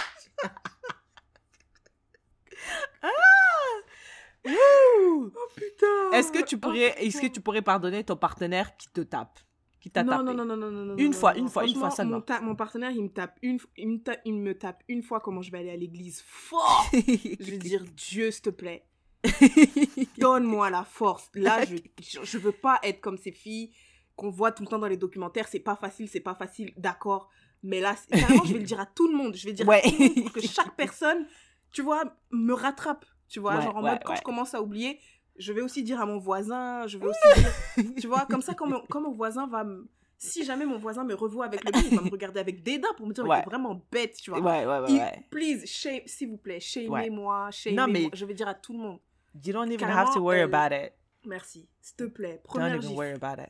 Wouh! 4.44 5.32
Oh 5.36 5.48
putain 5.56 6.12
Est-ce 6.14 6.32
que 6.32 6.42
tu 6.44 6.56
Oh, 6.56 6.60
pourrais, 6.60 6.96
est-ce 7.06 7.11
que 7.22 7.34
tu 7.34 7.42
pourrais 7.42 7.62
pardonner 7.62 8.04
ton 8.04 8.16
partenaire 8.16 8.76
qui 8.78 8.88
te 8.92 9.02
tape, 9.02 9.40
qui 9.80 9.90
t'a 9.92 10.04
non, 10.04 10.12
tapé? 10.12 10.24
non, 10.24 10.34
non, 10.34 10.46
non, 10.46 10.58
non, 10.58 10.72
non, 10.86 10.98
Une 10.98 11.06
non, 11.08 11.12
fois, 11.14 11.38
une 11.38 11.50
fois, 11.50 11.66
une 11.66 11.76
fois 11.76 11.90
seulement. 11.92 12.16
Mon, 12.18 12.22
ta- 12.22 12.42
mon 12.42 12.56
partenaire, 12.56 12.92
il 12.92 13.04
me 13.04 13.10
tape 13.10 13.38
une, 13.42 13.58
f- 13.58 13.66
il 13.78 13.88
me, 13.90 13.98
ta- 14.02 14.18
il 14.26 14.34
me 14.36 14.58
tape 14.58 14.84
une 14.88 15.02
fois 15.04 15.20
comment 15.20 15.42
je 15.42 15.52
vais 15.52 15.60
aller 15.60 15.72
à 15.72 15.76
l'église 15.78 16.22
fort. 16.26 16.86
Je 16.94 17.50
vais 17.52 17.58
dire 17.58 17.84
Dieu, 17.96 18.32
s'il 18.32 18.42
te 18.44 18.50
plaît, 18.50 18.86
donne-moi 20.18 20.70
la 20.70 20.84
force. 20.84 21.30
Là, 21.36 21.64
je, 21.66 21.76
je, 22.02 22.24
je 22.24 22.38
veux 22.38 22.52
pas 22.52 22.80
être 22.84 23.02
comme 23.02 23.18
ces 23.18 23.32
filles 23.32 23.72
qu'on 24.16 24.30
voit 24.30 24.52
tout 24.52 24.64
le 24.64 24.68
temps 24.68 24.80
dans 24.80 24.88
les 24.88 24.98
documentaires. 24.98 25.48
C'est 25.48 25.60
pas 25.60 25.76
facile, 25.76 26.08
c'est 26.08 26.20
pas 26.20 26.36
facile, 26.36 26.74
d'accord. 26.78 27.30
Mais 27.64 27.80
là, 27.80 27.96
carrément, 28.10 28.44
je 28.44 28.54
vais 28.54 28.60
le 28.60 28.66
dire 28.66 28.80
à 28.80 28.86
tout 28.86 29.08
le 29.08 29.16
monde. 29.16 29.36
Je 29.36 29.46
vais 29.46 29.54
dire 29.54 29.68
Ouais. 29.68 29.82
à 29.86 29.90
tout 29.90 29.96
le 30.00 30.06
monde 30.08 30.16
pour 30.24 30.32
que 30.34 30.42
chaque 30.42 30.76
personne, 30.76 31.28
tu 31.72 31.82
vois, 31.82 32.04
me 32.32 32.54
rattrape. 32.54 33.06
Tu 33.28 33.40
vois, 33.40 33.56
Ouais, 33.56 33.62
genre 33.62 33.78
en 33.78 33.84
ouais, 33.84 33.92
mode 33.92 34.00
quand 34.04 34.16
je 34.16 34.22
commence 34.24 34.54
à 34.54 34.62
oublier, 34.62 35.00
je 35.38 35.54
vais 35.54 35.62
aussi 35.62 35.84
dire 35.84 36.00
à 36.02 36.06
mon 36.06 36.18
voisin. 36.18 36.86
Je 36.88 36.98
vais 36.98 37.06
aussi 37.08 37.20
dire, 37.42 37.96
tu 38.02 38.08
vois, 38.08 38.26
comme 38.26 38.42
ça, 38.42 38.54
quand 38.54 38.68
mon, 38.68 38.82
quand 38.90 39.02
mon 39.02 39.12
voisin 39.12 39.48
va 39.48 39.64
me. 39.64 39.88
Si 40.18 40.44
jamais 40.46 40.66
mon 40.68 40.78
voisin 40.78 41.04
me 41.04 41.16
revoit 41.16 41.46
avec 41.46 41.64
le 41.64 41.72
mien, 41.72 41.82
il 41.92 41.98
va 41.98 42.04
me 42.04 42.10
regarder 42.12 42.40
avec 42.40 42.62
dédain 42.62 42.90
pour 42.96 43.08
me 43.08 43.14
dire, 43.14 43.24
mais 43.24 43.32
Ouais. 43.32 43.40
t'es 43.44 43.50
vraiment 43.50 43.82
bête, 43.92 44.16
tu 44.22 44.30
vois. 44.30 44.40
Ouais, 44.40 44.66
ouais, 44.68 44.80
ouais, 44.80 44.92
ouais. 45.00 45.26
Please, 45.32 45.66
shame, 45.66 46.02
s'il 46.06 46.30
vous 46.30 46.38
plaît, 46.38 46.60
shamez-moi, 46.60 47.46
Non, 47.46 47.48
mais- 47.48 47.52
shamez-moi. 47.52 48.10
Je 48.14 48.26
vais 48.26 48.34
dire 48.36 48.48
à 48.48 48.54
tout 48.54 48.74
le 48.74 48.80
monde. 48.80 49.00
You 49.44 49.52
don't 49.54 49.66
even 49.66 49.78
Carrément, 49.78 50.00
have 50.02 50.14
to 50.14 50.20
worry 50.22 50.40
elle- 50.42 50.54
about 50.54 50.76
it. 50.76 50.94
Merci, 51.26 51.68
s'il 51.82 51.96
te 51.96 52.04
plaît. 52.04 52.34
Don't 52.44 52.44
Première 52.44 52.68
even 52.76 52.82
gifle. 52.82 52.94
worry 52.96 53.12
about 53.14 53.42
it. 53.42 53.50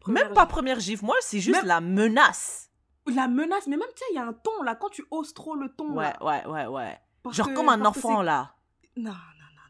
Première 0.00 0.24
Même 0.24 0.34
pas 0.34 0.40
gifle. 0.42 0.50
première 0.52 0.80
gifle. 0.80 1.04
Moi, 1.04 1.16
c'est 1.20 1.38
juste 1.40 1.58
Même- 1.58 1.66
la 1.66 1.80
menace. 1.80 2.70
La 3.06 3.28
menace, 3.28 3.66
mais 3.68 3.76
même, 3.76 3.88
tu 3.94 3.98
sais, 4.00 4.04
il 4.10 4.16
y 4.16 4.18
a 4.18 4.24
un 4.26 4.32
ton, 4.32 4.62
là, 4.64 4.74
quand 4.74 4.88
tu 4.88 5.04
oses 5.12 5.32
trop 5.34 5.54
le 5.54 5.68
ton, 5.68 5.92
Ouais, 5.94 6.04
là, 6.04 6.24
ouais, 6.24 6.46
ouais, 6.46 6.66
ouais. 6.66 6.98
parce 7.22 7.36
Genre 7.36 7.48
que- 7.48 7.54
comme 7.54 7.68
un 7.68 7.84
enfant, 7.84 8.22
là. 8.22 8.54
Non, 8.96 9.10
non, 9.12 9.16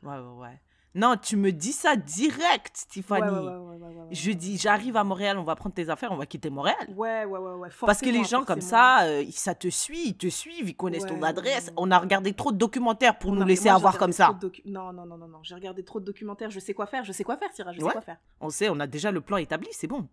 non. 0.02 0.08
Ouais, 0.10 0.18
ouais, 0.18 0.48
ouais. 0.48 0.60
Non, 0.94 1.16
tu 1.16 1.36
me 1.36 1.52
dis 1.52 1.72
ça 1.72 1.94
direct, 1.94 2.86
Tiffany. 2.90 3.20
ouais, 3.22 3.28
ouais, 3.28 3.76
ouais, 3.76 4.08
Je 4.10 4.32
dis, 4.32 4.58
j'arrive 4.58 4.96
à 4.96 5.04
Montréal, 5.04 5.38
on 5.38 5.44
va 5.44 5.54
prendre 5.54 5.74
tes 5.74 5.88
affaires, 5.88 6.10
on 6.10 6.16
va 6.16 6.26
quitter 6.26 6.50
Montréal. 6.50 6.76
Ouais, 6.96 7.24
ouais, 7.24 7.38
ouais, 7.38 7.52
ouais. 7.52 7.68
Parce 7.86 8.00
que 8.00 8.06
les 8.06 8.18
forcément, 8.18 8.40
gens 8.40 8.44
comme 8.44 8.60
ça, 8.60 9.04
euh, 9.04 9.24
ça 9.30 9.54
te 9.54 9.68
suit, 9.68 10.08
ils 10.08 10.16
te 10.16 10.26
suivent, 10.28 10.68
ils 10.68 10.74
connaissent 10.74 11.06
ton 11.06 11.22
adresse. 11.22 11.72
On 11.76 11.92
a 11.92 11.98
regardé 11.98 12.32
trop 12.32 12.50
de 12.50 12.58
documentaires 12.58 13.18
pour 13.18 13.32
Non, 13.32 13.40
nous 13.42 13.46
laisser 13.46 13.68
moi, 13.68 13.74
avoir 13.76 13.98
comme 13.98 14.12
ça. 14.12 14.36
Non, 14.64 14.92
non, 14.92 15.06
non, 15.06 15.16
non, 15.16 15.28
non. 15.28 15.38
J'ai 15.42 15.54
regardé 15.54 15.84
trop 15.84 16.00
de 16.00 16.04
documentaires. 16.04 16.50
Je 16.50 16.58
sais 16.58 16.74
quoi 16.74 16.86
faire. 16.86 17.04
Je 17.04 17.12
sais 17.12 17.22
quoi 17.22 17.36
faire, 17.36 17.52
Syrah. 17.52 17.72
Je 17.72 17.78
sais 17.78 17.84
quoi 17.84 18.00
faire. 18.00 18.18
On 18.40 18.50
sait, 18.50 18.68
on 18.68 18.80
a 18.80 18.88
déjà 18.88 19.12
le 19.12 19.20
plan 19.20 19.36
établi, 19.36 19.68
c'est 19.70 19.86
bon. 19.86 20.08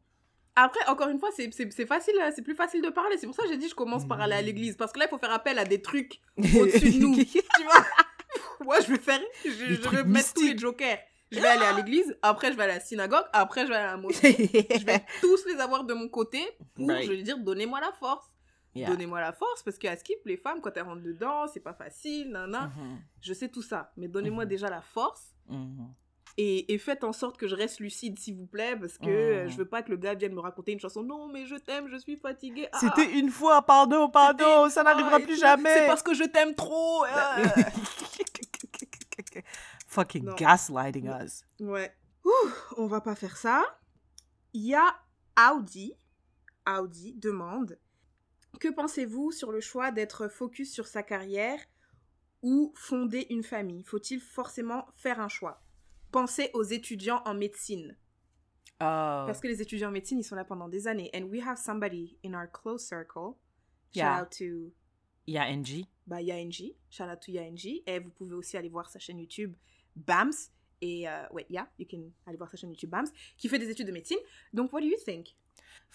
Après, 0.56 0.80
encore 0.88 1.10
une 1.10 1.20
fois, 1.20 1.30
c'est 1.36 1.52
facile, 1.86 2.16
c'est 2.36 2.42
plus 2.42 2.56
facile 2.56 2.82
de 2.82 2.90
parler. 2.90 3.18
C'est 3.18 3.28
pour 3.28 3.36
ça 3.36 3.44
que 3.44 3.50
j'ai 3.50 3.58
dit 3.58 3.70
je 3.70 3.76
commence 3.76 4.08
par 4.08 4.20
aller 4.22 4.34
à 4.36 4.42
l'église. 4.42 4.76
Parce 4.76 4.92
que 4.92 5.00
là, 5.00 5.06
il 5.06 5.10
faut 5.10 5.18
faire 5.20 5.32
appel 5.34 5.58
à 5.60 5.66
des 5.66 5.82
trucs 5.82 6.20
au-dessus 6.38 6.92
de 6.94 7.00
nous. 7.00 7.16
tu 7.24 7.64
vois? 7.64 7.86
Moi, 8.66 8.80
je 8.82 8.88
vais 8.94 9.00
faire. 9.00 9.20
Je, 9.46 9.50
je 9.52 9.90
vais 9.90 10.04
mettre 10.04 10.34
tous 10.34 10.44
les 10.44 10.58
jokers. 10.58 10.98
Je 11.32 11.40
vais 11.42 11.48
aller 11.48 11.66
à 11.66 11.74
l'église, 11.74 12.18
après, 12.22 12.52
je 12.54 12.58
vais 12.58 12.64
aller 12.64 12.72
à 12.74 12.76
la 12.76 12.82
synagogue, 12.82 13.26
après, 13.34 13.64
je 13.64 13.68
vais 13.70 13.76
aller 13.76 13.84
à 13.90 13.92
la 13.92 13.98
mosquée. 13.98 14.50
je 14.80 14.86
vais 14.86 15.04
tous 15.22 15.46
les 15.46 15.60
avoir 15.60 15.84
de 15.84 15.94
mon 15.94 16.08
côté 16.08 16.40
pour, 16.74 16.88
Right. 16.88 17.06
je 17.06 17.12
vais 17.12 17.22
dire, 17.22 17.38
donnez-moi 17.38 17.82
la 17.82 17.92
force. 17.92 18.26
Yeah. 18.74 18.90
Donnez-moi 18.92 19.20
la 19.20 19.34
force, 19.34 19.62
parce 19.64 19.78
qu'à 19.78 19.98
Skip, 19.98 20.20
les 20.26 20.38
femmes, 20.38 20.62
quand 20.62 20.72
elles 20.78 20.84
rentrent 20.84 21.02
dedans, 21.04 21.46
c'est 21.52 21.60
pas 21.60 21.74
facile, 21.74 22.30
nanana. 22.30 22.68
Mhm, 22.78 23.00
Je 23.22 23.34
sais 23.34 23.50
tout 23.50 23.62
ça. 23.62 23.92
Mais 23.98 24.08
donnez-moi 24.08 24.44
Mhm. 24.46 24.50
déjà 24.50 24.70
la 24.70 24.82
force. 24.82 25.34
mhm. 25.50 25.90
Et, 26.40 26.72
et 26.72 26.78
faites 26.78 27.04
en 27.04 27.14
sorte 27.14 27.36
que 27.36 27.48
je 27.48 27.56
reste 27.56 27.80
lucide, 27.80 28.20
s'il 28.20 28.36
vous 28.36 28.46
plaît, 28.46 28.76
parce 28.80 29.00
que 29.00 29.08
euh, 29.08 29.48
je 29.50 29.58
veux 29.58 29.66
pas 29.68 29.82
que 29.82 29.90
le 29.90 29.98
gars 29.98 30.14
vienne 30.14 30.34
me 30.36 30.40
raconter 30.40 30.72
une 30.72 30.80
chanson. 30.80 31.02
Non, 31.02 31.28
mais 31.28 31.48
je 31.48 31.56
t'aime, 31.56 31.88
je 31.90 31.98
suis 31.98 32.16
fatiguée. 32.16 32.68
Ah, 32.72 32.78
C'était 32.80 33.12
une 33.18 33.32
fois, 33.32 33.64
pardon, 33.64 34.08
pardon, 34.08 34.70
ça 34.70 34.84
n'arrivera 34.84 35.20
plus 35.20 35.38
jamais. 35.40 35.74
C'est 35.74 35.88
parce 35.88 36.04
que 36.04 36.14
je 36.14 36.24
t'aime 36.26 36.54
trop. 36.54 37.06
euh. 37.06 37.08
Fucking 39.88 40.26
Non. 40.26 40.36
gaslighting 40.36 41.08
us. 41.10 41.44
Ouais. 41.60 41.94
Ouh, 42.26 42.50
on 42.78 42.88
va 42.88 43.02
pas 43.02 43.16
faire 43.16 43.38
ça. 43.38 43.64
Il 44.54 44.64
y 44.66 44.76
a 44.76 44.96
Audi. 45.54 45.94
Audi 46.68 47.14
demande 47.14 47.80
Que 48.60 48.68
pensez-vous 48.70 49.32
sur 49.32 49.52
le 49.52 49.62
choix 49.62 49.92
d'être 49.92 50.28
focus 50.28 50.74
sur 50.74 50.88
sa 50.88 51.04
carrière 51.04 51.60
ou 52.42 52.74
fonder 52.76 53.28
une 53.30 53.44
famille? 53.44 53.84
Faut-il 53.84 54.20
forcément 54.20 54.86
faire 54.96 55.20
un 55.20 55.30
choix? 55.30 55.64
Pensez 56.12 56.50
aux 56.54 56.64
étudiants 56.64 57.22
en 57.26 57.34
médecine. 57.34 57.96
Oh. 58.80 59.26
Parce 59.26 59.40
que 59.40 59.48
les 59.48 59.62
étudiants 59.62 59.90
en 59.90 59.92
médecine, 59.92 60.20
ils 60.20 60.24
sont 60.24 60.36
là 60.36 60.46
pendant 60.46 60.68
des 60.70 60.88
années. 60.88 61.10
And 61.16 61.24
we 61.24 61.42
have 61.46 61.58
somebody 61.58 62.18
in 62.26 62.34
our 62.34 62.52
close 62.52 62.86
circle. 62.86 63.36
Shout 63.94 64.00
Yeah. 64.00 64.22
out 64.22 64.32
to 64.38 64.72
Il 65.28 65.34
y 65.34 65.38
a 65.38 65.44
Angie. 65.44 65.88
bah, 66.06 66.22
Yaenji. 66.22 66.74
Shout 66.90 67.04
out 67.04 67.20
to 67.20 67.32
Yaenji. 67.32 67.84
Et 67.86 68.00
vous 68.00 68.10
pouvez 68.12 68.34
aussi 68.34 68.56
aller 68.58 68.70
voir 68.70 68.90
sa 68.90 68.98
chaîne 69.00 69.20
YouTube 69.20 69.56
Bams. 69.96 70.32
Et 70.80 71.08
euh, 71.10 71.28
ouais, 71.32 71.46
yeah, 71.50 71.68
you 71.80 71.86
can 71.90 72.00
aller 72.26 72.38
voir 72.38 72.50
sa 72.50 72.56
chaîne 72.58 72.70
YouTube 72.70 72.90
Bams, 72.92 73.08
qui 73.38 73.50
fait 73.50 73.60
des 73.60 73.70
études 73.70 73.88
de 73.88 73.92
médecine. 73.92 74.20
Donc, 74.54 74.72
what 74.72 74.80
do 74.82 74.88
you 74.88 74.98
think? 75.04 75.36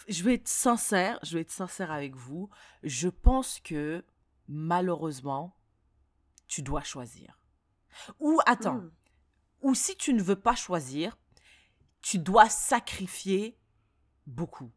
Je 0.09 0.23
vais 0.25 0.35
être 0.35 0.49
sincère, 0.49 1.19
je 1.23 1.35
vais 1.35 1.41
être 1.43 1.51
sincère 1.51 1.91
avec 1.93 2.15
vous. 2.17 2.51
Je 2.83 3.09
pense 3.09 3.61
que 3.61 4.05
malheureusement, 4.49 5.57
tu 6.49 6.63
dois 6.63 6.83
choisir. 6.83 7.39
Ou 8.21 8.41
attends, 8.47 8.79
Hmm. 8.81 8.91
ou 9.63 9.75
si 9.75 9.97
tu 9.97 10.13
ne 10.15 10.23
veux 10.23 10.39
pas 10.41 10.55
choisir, 10.57 11.17
tu 12.01 12.19
dois 12.19 12.49
sacrifier 12.49 13.57
beaucoup. 14.27 14.71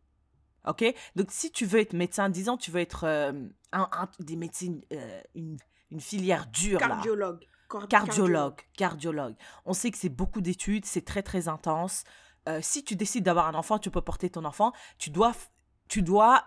Ok? 0.68 0.84
Donc 1.16 1.28
si 1.32 1.52
tu 1.52 1.66
veux 1.66 1.80
être 1.80 1.94
médecin, 1.94 2.30
disons 2.30 2.58
tu 2.58 2.72
veux 2.72 2.80
être 2.82 3.04
euh, 3.06 3.32
un, 3.72 3.88
un- 3.92 4.10
des 4.20 4.36
médecines, 4.36 4.82
euh, 4.92 5.22
une, 5.36 5.58
une 5.92 6.00
filière 6.02 6.48
dure 6.48 6.80
là. 6.80 6.88
Cardiologue. 6.88 7.46
Car- 7.70 7.88
Cardiologue, 7.88 8.62
cardiologue. 8.78 9.36
On 9.66 9.74
sait 9.74 9.90
que 9.92 9.98
c'est 9.98 10.10
beaucoup 10.10 10.42
d'études, 10.42 10.86
c'est 10.86 11.04
très 11.06 11.24
très 11.24 11.48
intense. 11.48 12.04
Euh, 12.48 12.60
si 12.62 12.84
tu 12.84 12.96
décides 12.96 13.24
d'avoir 13.26 13.48
un 13.48 13.56
enfant, 13.56 13.80
tu 13.80 13.90
peux 13.90 14.02
porter 14.02 14.30
ton 14.30 14.46
enfant. 14.46 14.72
Tu 15.00 15.10
dois, 15.10 15.34
tu 15.88 16.02
dois 16.04 16.44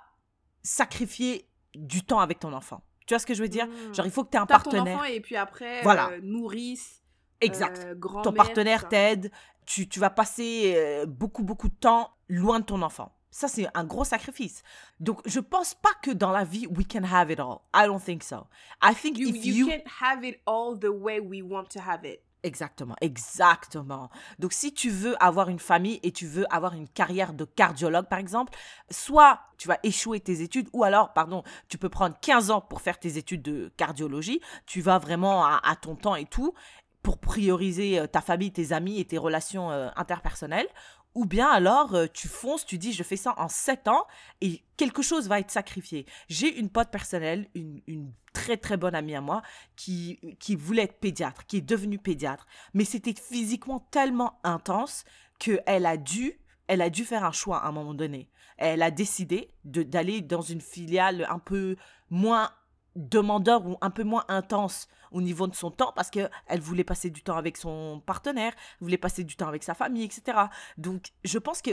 sacrifier 0.62 1.48
du 1.74 2.02
temps 2.04 2.20
avec 2.20 2.38
ton 2.40 2.52
enfant. 2.52 2.82
Tu 3.06 3.14
vois 3.14 3.18
ce 3.18 3.26
que 3.26 3.34
je 3.34 3.42
veux 3.42 3.48
dire? 3.48 3.66
Hmm. 3.66 3.94
Genre, 3.94 4.06
il 4.06 4.12
faut 4.12 4.24
que 4.24 4.30
tu 4.30 4.36
aies 4.36 4.40
un 4.40 4.46
T'as 4.46 4.58
ton 4.60 4.70
partenaire. 4.70 4.96
enfant 4.96 5.04
et 5.04 5.20
puis 5.20 5.36
après, 5.36 5.82
Voilà. 5.82 6.10
nourrice, 6.22 7.02
Exact. 7.40 7.86
ton 8.22 8.32
partenaire 8.32 8.88
t'aide. 8.88 9.30
Tu, 9.66 9.88
tu 9.88 10.00
vas 10.00 10.10
passer 10.10 11.04
beaucoup 11.06 11.42
beaucoup 11.42 11.68
de 11.68 11.74
temps 11.74 12.10
loin 12.28 12.60
de 12.60 12.64
ton 12.64 12.80
enfant. 12.82 13.14
Ça, 13.30 13.48
c'est 13.48 13.66
un 13.74 13.84
gros 13.84 14.04
sacrifice. 14.04 14.62
Donc, 15.00 15.20
je 15.26 15.40
pense 15.40 15.74
pas 15.74 15.92
que 16.02 16.10
dans 16.10 16.30
la 16.30 16.44
vie, 16.44 16.66
we 16.66 16.86
can 16.90 17.04
have 17.04 17.30
it 17.30 17.40
all. 17.40 17.58
I 17.74 17.86
don't 17.86 18.02
think 18.02 18.22
so. 18.22 18.46
I 18.82 18.94
think 18.94 19.18
You, 19.18 19.28
if 19.28 19.44
you 19.44 19.54
you... 19.54 19.66
can't 19.66 19.84
have 20.00 20.24
it 20.24 20.40
all 20.46 20.78
the 20.78 20.88
way 20.88 21.20
we 21.20 21.42
want 21.42 21.66
to 21.74 21.80
have 21.80 22.04
it. 22.04 22.20
Exactement, 22.44 22.94
exactement. 23.00 24.10
Donc, 24.38 24.52
si 24.52 24.72
tu 24.72 24.90
veux 24.90 25.20
avoir 25.22 25.48
une 25.48 25.58
famille 25.58 25.98
et 26.04 26.12
tu 26.12 26.26
veux 26.26 26.46
avoir 26.54 26.74
une 26.74 26.88
carrière 26.88 27.32
de 27.32 27.44
cardiologue, 27.44 28.06
par 28.06 28.20
exemple, 28.20 28.56
soit 28.90 29.40
tu 29.58 29.66
vas 29.66 29.78
échouer 29.82 30.20
tes 30.20 30.40
études, 30.40 30.68
ou 30.72 30.84
alors, 30.84 31.12
pardon, 31.12 31.42
tu 31.68 31.78
peux 31.78 31.88
prendre 31.88 32.16
15 32.20 32.50
ans 32.50 32.60
pour 32.60 32.80
faire 32.80 32.98
tes 32.98 33.18
études 33.18 33.42
de 33.42 33.72
cardiologie. 33.76 34.40
Tu 34.66 34.80
vas 34.80 34.98
vraiment 34.98 35.44
à, 35.44 35.60
à 35.64 35.74
ton 35.74 35.96
temps 35.96 36.14
et 36.14 36.26
tout 36.26 36.54
pour 37.02 37.18
prioriser 37.18 37.98
euh, 37.98 38.06
ta 38.06 38.20
famille, 38.20 38.52
tes 38.52 38.72
amis 38.72 39.00
et 39.00 39.04
tes 39.04 39.18
relations 39.18 39.70
euh, 39.70 39.88
interpersonnelles. 39.96 40.68
Ou 41.14 41.24
bien 41.24 41.48
alors, 41.48 41.94
euh, 41.94 42.06
tu 42.12 42.28
fonces, 42.28 42.64
tu 42.64 42.78
dis, 42.78 42.92
je 42.92 43.02
fais 43.02 43.16
ça 43.16 43.34
en 43.38 43.48
7 43.48 43.88
ans 43.88 44.06
et 44.40 44.62
quelque 44.76 45.02
chose 45.02 45.28
va 45.28 45.40
être 45.40 45.50
sacrifié. 45.50 46.06
J'ai 46.28 46.58
une 46.58 46.70
pote 46.70 46.90
personnelle, 46.90 47.48
une, 47.54 48.12
très 48.32 48.56
très 48.56 48.76
bonne 48.76 48.94
amie 48.94 49.16
à 49.16 49.20
moi, 49.20 49.42
qui, 49.74 50.20
qui 50.38 50.54
voulait 50.54 50.84
être 50.84 51.00
pédiatre, 51.00 51.44
qui 51.46 51.56
est 51.56 51.62
devenue 51.62 51.98
pédiatre. 51.98 52.46
Mais 52.72 52.84
c'était 52.84 53.14
physiquement 53.14 53.80
tellement 53.90 54.38
intense 54.44 55.04
qu'elle 55.38 55.86
a 55.86 55.96
dû, 55.96 56.40
elle 56.68 56.82
a 56.82 56.90
dû 56.90 57.04
faire 57.04 57.24
un 57.24 57.32
choix 57.32 57.58
à 57.58 57.68
un 57.68 57.72
moment 57.72 57.94
donné. 57.94 58.30
Elle 58.56 58.82
a 58.82 58.90
décidé 58.90 59.50
d'aller 59.64 60.20
dans 60.20 60.42
une 60.42 60.60
filiale 60.60 61.26
un 61.30 61.38
peu 61.38 61.76
moins 62.10 62.50
demandeur 62.98 63.64
ou 63.66 63.76
un 63.80 63.90
peu 63.90 64.02
moins 64.04 64.24
intense 64.28 64.88
au 65.12 65.22
niveau 65.22 65.46
de 65.46 65.54
son 65.54 65.70
temps 65.70 65.92
parce 65.94 66.10
que 66.10 66.28
elle 66.48 66.60
voulait 66.60 66.84
passer 66.84 67.10
du 67.10 67.22
temps 67.22 67.36
avec 67.36 67.56
son 67.56 68.02
partenaire, 68.04 68.52
voulait 68.80 68.98
passer 68.98 69.24
du 69.24 69.36
temps 69.36 69.48
avec 69.48 69.62
sa 69.62 69.74
famille, 69.74 70.04
etc. 70.04 70.38
Donc, 70.76 71.12
je 71.24 71.38
pense 71.38 71.62
que 71.62 71.70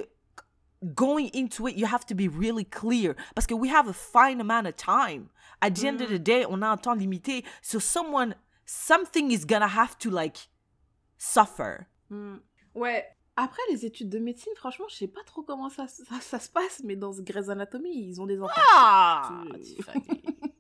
going 0.84 1.30
into 1.34 1.68
it, 1.68 1.78
you 1.78 1.88
have 1.92 2.06
to 2.06 2.16
be 2.16 2.30
really 2.30 2.66
clear 2.66 3.16
parce 3.34 3.48
que 3.48 3.54
we 3.56 3.72
have 3.74 3.90
a 3.90 3.94
fine 3.94 4.40
amount 4.40 4.68
of 4.68 4.76
time. 4.76 5.28
At 5.62 5.72
the 5.72 5.86
end 5.86 6.02
of 6.02 6.10
the 6.10 6.20
day, 6.22 6.46
on 6.48 6.62
a 6.62 6.68
un 6.68 6.78
temps 6.78 6.94
limité. 6.94 7.44
So 7.62 7.80
someone, 7.80 8.36
something 8.66 9.32
is 9.32 9.46
gonna 9.46 9.68
have 9.68 9.98
to 10.00 10.10
like 10.12 10.50
suffer. 11.18 11.88
Hmm. 12.10 12.38
Ouais. 12.76 13.04
Après, 13.38 13.62
les 13.70 13.86
études 13.86 14.10
de 14.10 14.20
médecine, 14.20 14.54
franchement, 14.56 14.86
je 14.90 14.96
sais 14.96 15.08
pas 15.08 15.24
trop 15.26 15.42
comment 15.44 15.70
ça, 15.70 15.88
ça, 15.88 16.04
ça 16.22 16.40
se 16.40 16.50
passe, 16.50 16.82
mais 16.86 16.96
dans 16.96 17.12
Grey's 17.12 17.50
Anatomy, 17.50 17.90
ils 18.08 18.22
ont 18.22 18.26
des 18.26 18.40
enfants. 18.42 18.54
Ah, 18.74 19.44
Tu- 19.54 19.76
Tiffany. 19.76 20.08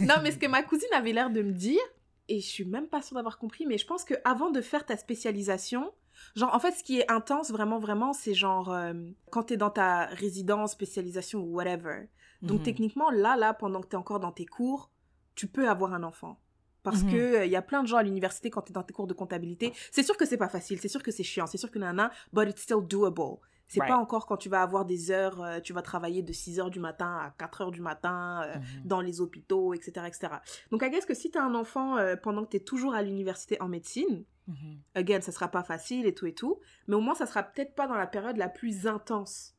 non, 0.00 0.16
mais 0.22 0.30
ce 0.32 0.38
que 0.38 0.46
ma 0.46 0.62
cousine 0.62 0.88
avait 0.94 1.12
l'air 1.12 1.30
de 1.30 1.42
me 1.42 1.52
dire, 1.52 1.80
et 2.28 2.40
je 2.40 2.46
suis 2.46 2.64
même 2.64 2.88
pas 2.88 3.02
sûre 3.02 3.16
d'avoir 3.16 3.38
compris, 3.38 3.66
mais 3.66 3.78
je 3.78 3.86
pense 3.86 4.04
que 4.04 4.14
avant 4.24 4.50
de 4.50 4.60
faire 4.60 4.84
ta 4.84 4.96
spécialisation, 4.96 5.92
genre, 6.36 6.54
en 6.54 6.58
fait, 6.60 6.72
ce 6.72 6.82
qui 6.82 6.98
est 7.00 7.10
intense, 7.10 7.50
vraiment, 7.50 7.78
vraiment, 7.78 8.12
c'est 8.12 8.34
genre, 8.34 8.72
euh, 8.72 8.92
quand 9.30 9.44
t'es 9.44 9.56
dans 9.56 9.70
ta 9.70 10.06
résidence, 10.06 10.72
spécialisation 10.72 11.40
ou 11.40 11.54
whatever. 11.54 12.08
Donc, 12.42 12.58
Mhm. 12.58 12.62
techniquement, 12.64 13.10
là, 13.10 13.36
là, 13.36 13.54
pendant 13.54 13.80
que 13.80 13.86
t'es 13.88 13.96
encore 13.96 14.20
dans 14.20 14.32
tes 14.32 14.46
cours, 14.46 14.90
tu 15.34 15.46
peux 15.46 15.68
avoir 15.68 15.94
un 15.94 16.02
enfant. 16.02 16.40
Parce 16.82 17.02
Mhm. 17.02 17.10
que 17.10 17.44
il 17.46 17.50
y 17.50 17.56
a 17.56 17.62
plein 17.62 17.82
de 17.82 17.88
gens 17.88 17.96
à 17.96 18.02
l'université 18.02 18.50
quand 18.50 18.62
t'es 18.62 18.72
dans 18.72 18.82
tes 18.84 18.94
cours 18.94 19.06
de 19.08 19.12
comptabilité. 19.14 19.72
C'est 19.90 20.02
sûr 20.04 20.16
que 20.16 20.24
c'est 20.24 20.36
pas 20.36 20.48
facile, 20.48 20.80
c'est 20.80 20.88
sûr 20.88 21.02
que 21.02 21.10
c'est 21.10 21.24
chiant, 21.24 21.46
c'est 21.46 21.58
sûr 21.58 21.70
que 21.70 21.78
nana, 21.78 22.10
but 22.32 22.48
it's 22.48 22.62
still 22.62 22.80
doable. 22.80 23.38
C'est 23.68 23.80
Right. 23.80 23.92
pas 23.92 23.98
encore 23.98 24.26
quand 24.26 24.38
tu 24.38 24.48
vas 24.48 24.62
avoir 24.62 24.84
des 24.86 25.10
heures, 25.10 25.42
euh, 25.42 25.60
tu 25.60 25.72
vas 25.74 25.82
travailler 25.82 26.22
de 26.22 26.32
6 26.32 26.58
heures 26.58 26.70
du 26.70 26.80
matin 26.80 27.18
à 27.18 27.34
4 27.38 27.60
heures 27.60 27.70
du 27.70 27.82
matin, 27.82 28.42
euh, 28.46 28.56
Mhm. 28.58 28.82
dans 28.86 29.00
les 29.02 29.20
hôpitaux, 29.20 29.74
etc., 29.74 30.06
etc. 30.08 30.28
Donc, 30.70 30.82
I 30.82 30.90
guess 30.90 31.04
que 31.04 31.14
si 31.14 31.30
t'as 31.30 31.42
un 31.42 31.54
enfant 31.54 31.98
euh, 31.98 32.16
pendant 32.16 32.44
que 32.44 32.48
t'es 32.50 32.60
toujours 32.60 32.94
à 32.94 33.02
l'université 33.02 33.60
en 33.60 33.68
médecine, 33.68 34.24
Mhm. 34.46 34.78
again, 34.94 35.20
ça 35.20 35.32
sera 35.32 35.48
pas 35.48 35.62
facile 35.62 36.06
et 36.06 36.14
tout 36.14 36.24
et 36.26 36.32
tout, 36.34 36.60
mais 36.86 36.94
au 36.96 37.00
moins 37.00 37.14
ça 37.14 37.26
sera 37.26 37.42
peut-être 37.42 37.74
pas 37.74 37.86
dans 37.86 37.94
la 37.96 38.06
période 38.06 38.38
la 38.38 38.48
plus 38.48 38.86
intense, 38.86 39.54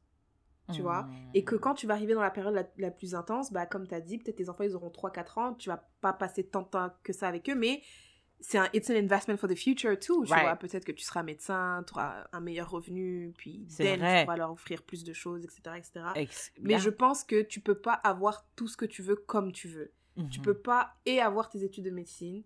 tu 0.74 0.82
vois. 0.82 1.08
Et 1.36 1.44
que 1.44 1.56
quand 1.56 1.76
tu 1.76 1.86
vas 1.86 1.94
arriver 1.94 2.16
dans 2.16 2.22
la 2.24 2.32
période 2.32 2.56
la, 2.56 2.64
la 2.78 2.90
plus 2.92 3.14
intense, 3.14 3.52
bah, 3.54 3.68
comme 3.68 3.88
t'as 3.88 4.00
dit, 4.00 4.18
peut-être 4.18 4.38
tes 4.38 4.50
enfants 4.50 4.64
ils 4.64 4.76
auront 4.76 4.90
3-4 4.90 5.38
ans, 5.38 5.54
tu 5.54 5.70
vas 5.70 5.88
pas 6.02 6.14
passer 6.14 6.44
tant 6.48 6.64
de 6.64 6.68
temps 6.70 6.90
que 7.04 7.14
ça 7.14 7.28
avec 7.28 7.48
eux, 7.50 7.56
mais 7.56 7.84
c'est 8.42 8.58
un 8.58 8.70
it's 8.74 8.90
an 8.90 8.96
investment 8.96 9.38
for 9.38 9.50
the 9.50 9.56
future 9.56 9.98
too, 10.00 10.24
tu 10.26 10.32
Right. 10.32 10.44
vois. 10.44 10.56
Peut-être 10.56 10.86
que 10.86 10.92
tu 10.92 11.04
seras 11.04 11.24
médecin, 11.24 11.84
tu 11.88 11.94
auras 11.94 12.28
un 12.32 12.40
meilleur 12.40 12.70
revenu, 12.70 13.34
puis 13.38 13.66
vrai. 13.70 14.20
tu 14.20 14.26
pourras 14.26 14.38
leur 14.38 14.52
offrir 14.52 14.84
plus 14.84 15.04
de 15.04 15.14
choses, 15.14 15.44
etc., 15.44 15.78
etc. 15.78 16.06
Ex- 16.16 16.52
Mais 16.62 16.76
bien. 16.76 16.78
je 16.80 16.90
pense 16.90 17.24
que 17.24 17.42
tu 17.42 17.60
peux 17.60 17.76
pas 17.80 17.94
avoir 17.94 18.46
tout 18.56 18.68
ce 18.68 18.78
que 18.78 18.86
tu 18.86 19.02
veux 19.02 19.16
comme 19.16 19.52
tu 19.52 19.68
veux. 19.68 19.94
Tu 20.30 20.40
Mhm. 20.40 20.46
peux 20.46 20.58
pas 20.58 20.96
et 21.06 21.20
avoir 21.22 21.50
tes 21.50 21.64
études 21.64 21.86
de 21.86 21.90
médecine, 21.92 22.44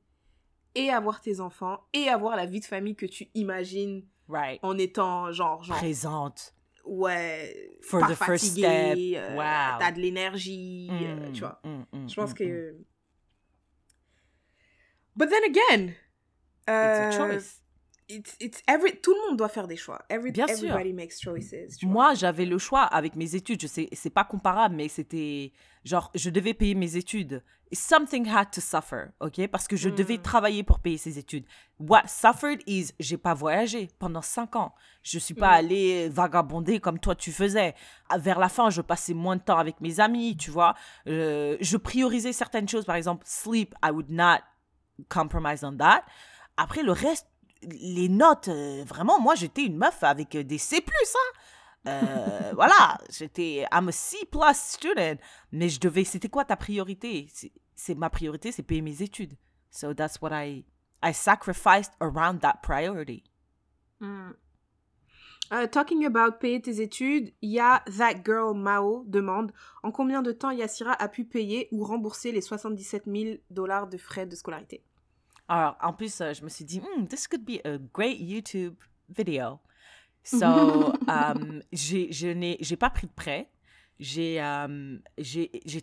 et 0.76 0.89
avoir 0.89 1.22
tes 1.22 1.39
enfants, 1.39 1.86
et 1.94 2.10
avoir 2.10 2.36
la 2.36 2.46
vie 2.48 2.60
de 2.60 2.66
famille 2.66 2.96
que 2.96 3.06
tu 3.06 3.30
imagines 3.36 4.06
Right. 4.28 4.60
en 4.64 4.78
étant 4.78 5.32
genre, 5.32 5.64
genre 5.64 5.78
Présente. 5.78 6.56
ouais, 6.86 7.78
For 7.82 8.00
pas 8.00 8.08
the 8.08 8.16
first 8.16 8.46
fatigué, 8.46 9.14
step. 9.14 9.24
euh, 9.30 9.36
t'as 9.80 9.91
de 9.91 10.00
l'énergie, 10.00 10.89
euh, 10.91 11.30
Mm, 11.30 11.32
tu 11.34 11.39
vois. 11.41 11.62
mm, 11.64 11.84
mm, 11.94 12.10
Je 12.10 12.16
pense 12.16 12.32
mm, 12.32 12.36
que. 12.36 12.78
Mm. 15.16 15.20
But 15.20 15.30
then 15.30 15.43
again, 15.45 15.93
It's 16.66 16.70
a 16.70 16.72
euh, 16.72 17.11
choice. 17.11 17.61
it's, 18.09 18.36
it's 18.39 18.61
every, 18.68 18.99
tout 19.01 19.14
le 19.14 19.28
monde 19.30 19.38
doit 19.38 19.49
faire 19.49 19.68
des 19.68 19.76
choix. 19.78 19.99
Every, 20.09 20.32
Bien 20.32 20.47
sûr. 20.47 20.55
everybody 20.70 20.93
makes 20.93 21.20
choices. 21.22 21.53
Moi, 21.84 22.14
j'avais 22.16 22.45
le 22.45 22.57
choix 22.57 22.84
avec 22.84 23.16
mes 23.16 23.36
études. 23.36 23.61
Je 23.61 23.68
sais, 23.68 23.89
c'est 23.93 24.09
pas 24.14 24.24
comparable, 24.24 24.76
mais 24.76 24.88
c'était 24.88 25.51
genre, 25.84 26.09
je 26.16 26.30
devais 26.30 26.53
payer 26.53 26.76
mes 26.76 26.95
études. 26.95 27.43
Something 27.74 28.28
had 28.30 28.51
to 28.51 28.61
suffer, 28.61 29.07
ok? 29.20 29.47
Parce 29.47 29.68
que 29.68 29.76
je 29.76 29.89
devais 29.89 30.20
travailler 30.20 30.61
pour 30.61 30.80
payer 30.80 30.97
ces 30.99 31.18
études. 31.18 31.43
What 31.80 32.03
suffered 32.07 32.61
is, 32.68 32.91
j'ai 32.99 33.18
pas 33.18 33.34
voyagé 33.34 33.88
pendant 33.97 34.22
cinq 34.22 34.55
ans. 34.55 34.76
Je 35.01 35.18
suis 35.18 35.34
pas 35.34 35.49
allée 35.49 36.07
vagabonder 36.07 36.80
comme 36.80 36.99
toi 36.99 37.16
tu 37.16 37.32
faisais. 37.32 37.74
À- 38.09 38.20
Vers 38.20 38.38
la 38.38 38.47
fin, 38.49 38.70
je 38.70 38.82
passais 38.82 39.16
moins 39.16 39.38
de 39.38 39.41
temps 39.41 39.57
avec 39.57 39.82
mes 39.82 39.99
amis, 39.99 40.38
tu 40.38 40.51
vois. 40.51 40.76
Euh, 41.07 41.57
je 41.61 41.78
priorisais 41.78 42.32
certaines 42.32 42.70
choses, 42.70 42.86
par 42.86 42.95
exemple, 42.95 43.24
sleep. 43.26 43.74
I 43.84 43.89
would 43.89 44.11
not 44.11 44.41
compromise 45.10 45.64
on 45.64 45.78
that. 45.78 46.04
Après, 46.58 46.84
le 46.84 46.91
reste, 46.91 47.28
les 47.64 48.10
notes, 48.10 48.48
euh, 48.50 48.84
vraiment, 48.86 49.20
moi, 49.20 49.36
j'étais 49.36 49.64
une 49.64 49.78
meuf 49.78 50.04
avec 50.04 50.36
euh, 50.36 50.44
des 50.44 50.58
C+, 50.58 50.84
hein. 50.86 51.39
Euh, 51.88 52.52
voilà, 52.56 52.98
j'étais, 53.10 53.66
I'm 53.72 53.89
a 53.89 53.91
C 53.91 54.18
plus 54.32 54.41
student. 54.56 55.16
Mais 55.52 55.70
je 55.70 55.80
devais, 55.80 56.04
c'était 56.04 56.30
quoi 56.30 56.46
ta 56.46 56.56
priorité? 56.56 57.28
C'est- 57.34 57.52
C'est 57.76 57.96
ma 57.96 58.10
priorité, 58.10 58.52
c'est 58.52 58.64
payer 58.64 58.82
mes 58.82 59.02
études. 59.02 59.34
So 59.72 59.94
that's 59.94 60.22
what 60.22 60.30
I, 60.32 60.64
I 61.04 61.12
sacrificed 61.14 61.91
around 62.00 62.39
that 62.41 62.60
priority. 62.62 63.24
Mm. 64.00 64.34
Euh, 65.54 65.68
talking 65.68 66.04
about 66.06 66.39
payer 66.39 66.60
tes 66.60 66.82
études, 66.82 67.32
il 67.43 67.51
y 67.51 67.60
a 67.60 67.84
That 67.97 68.24
Girl 68.26 68.58
Mao 68.58 69.04
demande 69.06 69.51
en 69.84 69.91
combien 69.91 70.24
de 70.24 70.32
temps 70.32 70.49
Yassira 70.49 70.93
a 70.93 71.08
pu 71.08 71.26
payer 71.26 71.68
ou 71.72 71.84
rembourser 71.84 72.32
les 72.32 72.41
77 72.41 73.04
000 73.06 73.36
dollars 73.51 73.88
de 73.88 73.97
frais 73.97 74.26
de 74.26 74.36
scolarité? 74.36 74.84
Alors, 75.47 75.78
en 75.82 75.93
plus, 75.93 76.22
euh, 76.22 76.34
je 76.34 76.43
me 76.43 76.49
suis 76.49 76.66
dit, 76.66 76.80
Hmm, 76.80 77.06
this 77.06 77.28
could 77.28 77.45
be 77.45 77.60
a 77.66 77.78
great 77.93 78.20
YouTube 78.20 78.76
video. 79.10 79.60
So, 80.26 80.93
um, 81.10 81.62
j'ai, 81.74 82.10
je 82.14 82.30
n'ai, 82.30 82.58
pas 82.80 82.89
pris 82.89 83.08
de 83.08 83.12
prêt. 83.12 83.51
J'ai, 83.99 84.41
um, 84.41 85.01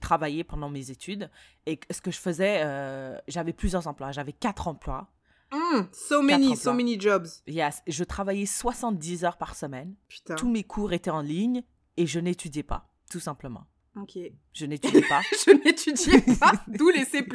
travaillé 0.01 0.45
pendant 0.45 0.71
mes 0.71 0.91
études. 0.91 1.31
Et 1.67 1.79
ce 1.91 2.01
que 2.01 2.11
je 2.11 2.19
faisais, 2.19 2.63
euh, 2.65 3.19
j'avais 3.29 3.53
plusieurs 3.53 3.87
emplois. 3.87 4.13
J'avais 4.13 4.33
quatre 4.33 4.67
emplois. 4.67 5.13
Mm, 5.53 5.89
So 5.93 6.23
many, 6.23 6.57
so 6.57 6.73
many 6.73 6.99
jobs. 7.01 7.43
Yes, 7.47 7.83
je 7.87 8.05
travaillais 8.05 8.47
70 8.47 9.25
heures 9.25 9.37
par 9.37 9.55
semaine. 9.57 9.95
Putain. 10.09 10.35
Tous 10.37 10.49
mes 10.49 10.63
cours 10.65 10.93
étaient 10.93 11.11
en 11.11 11.23
ligne 11.23 11.63
et 11.97 12.07
je 12.07 12.21
n'étudiais 12.21 12.63
pas, 12.63 12.89
tout 13.11 13.21
simplement. 13.21 13.67
Ok. 14.01 14.17
Je 14.53 14.67
n'étudiais 14.67 15.03
pas. 15.09 15.21
Je 15.45 15.51
n'étudiais 15.53 16.23
pas, 16.39 16.53
d'où 16.69 16.91
les 16.91 17.05
C+. 17.05 17.27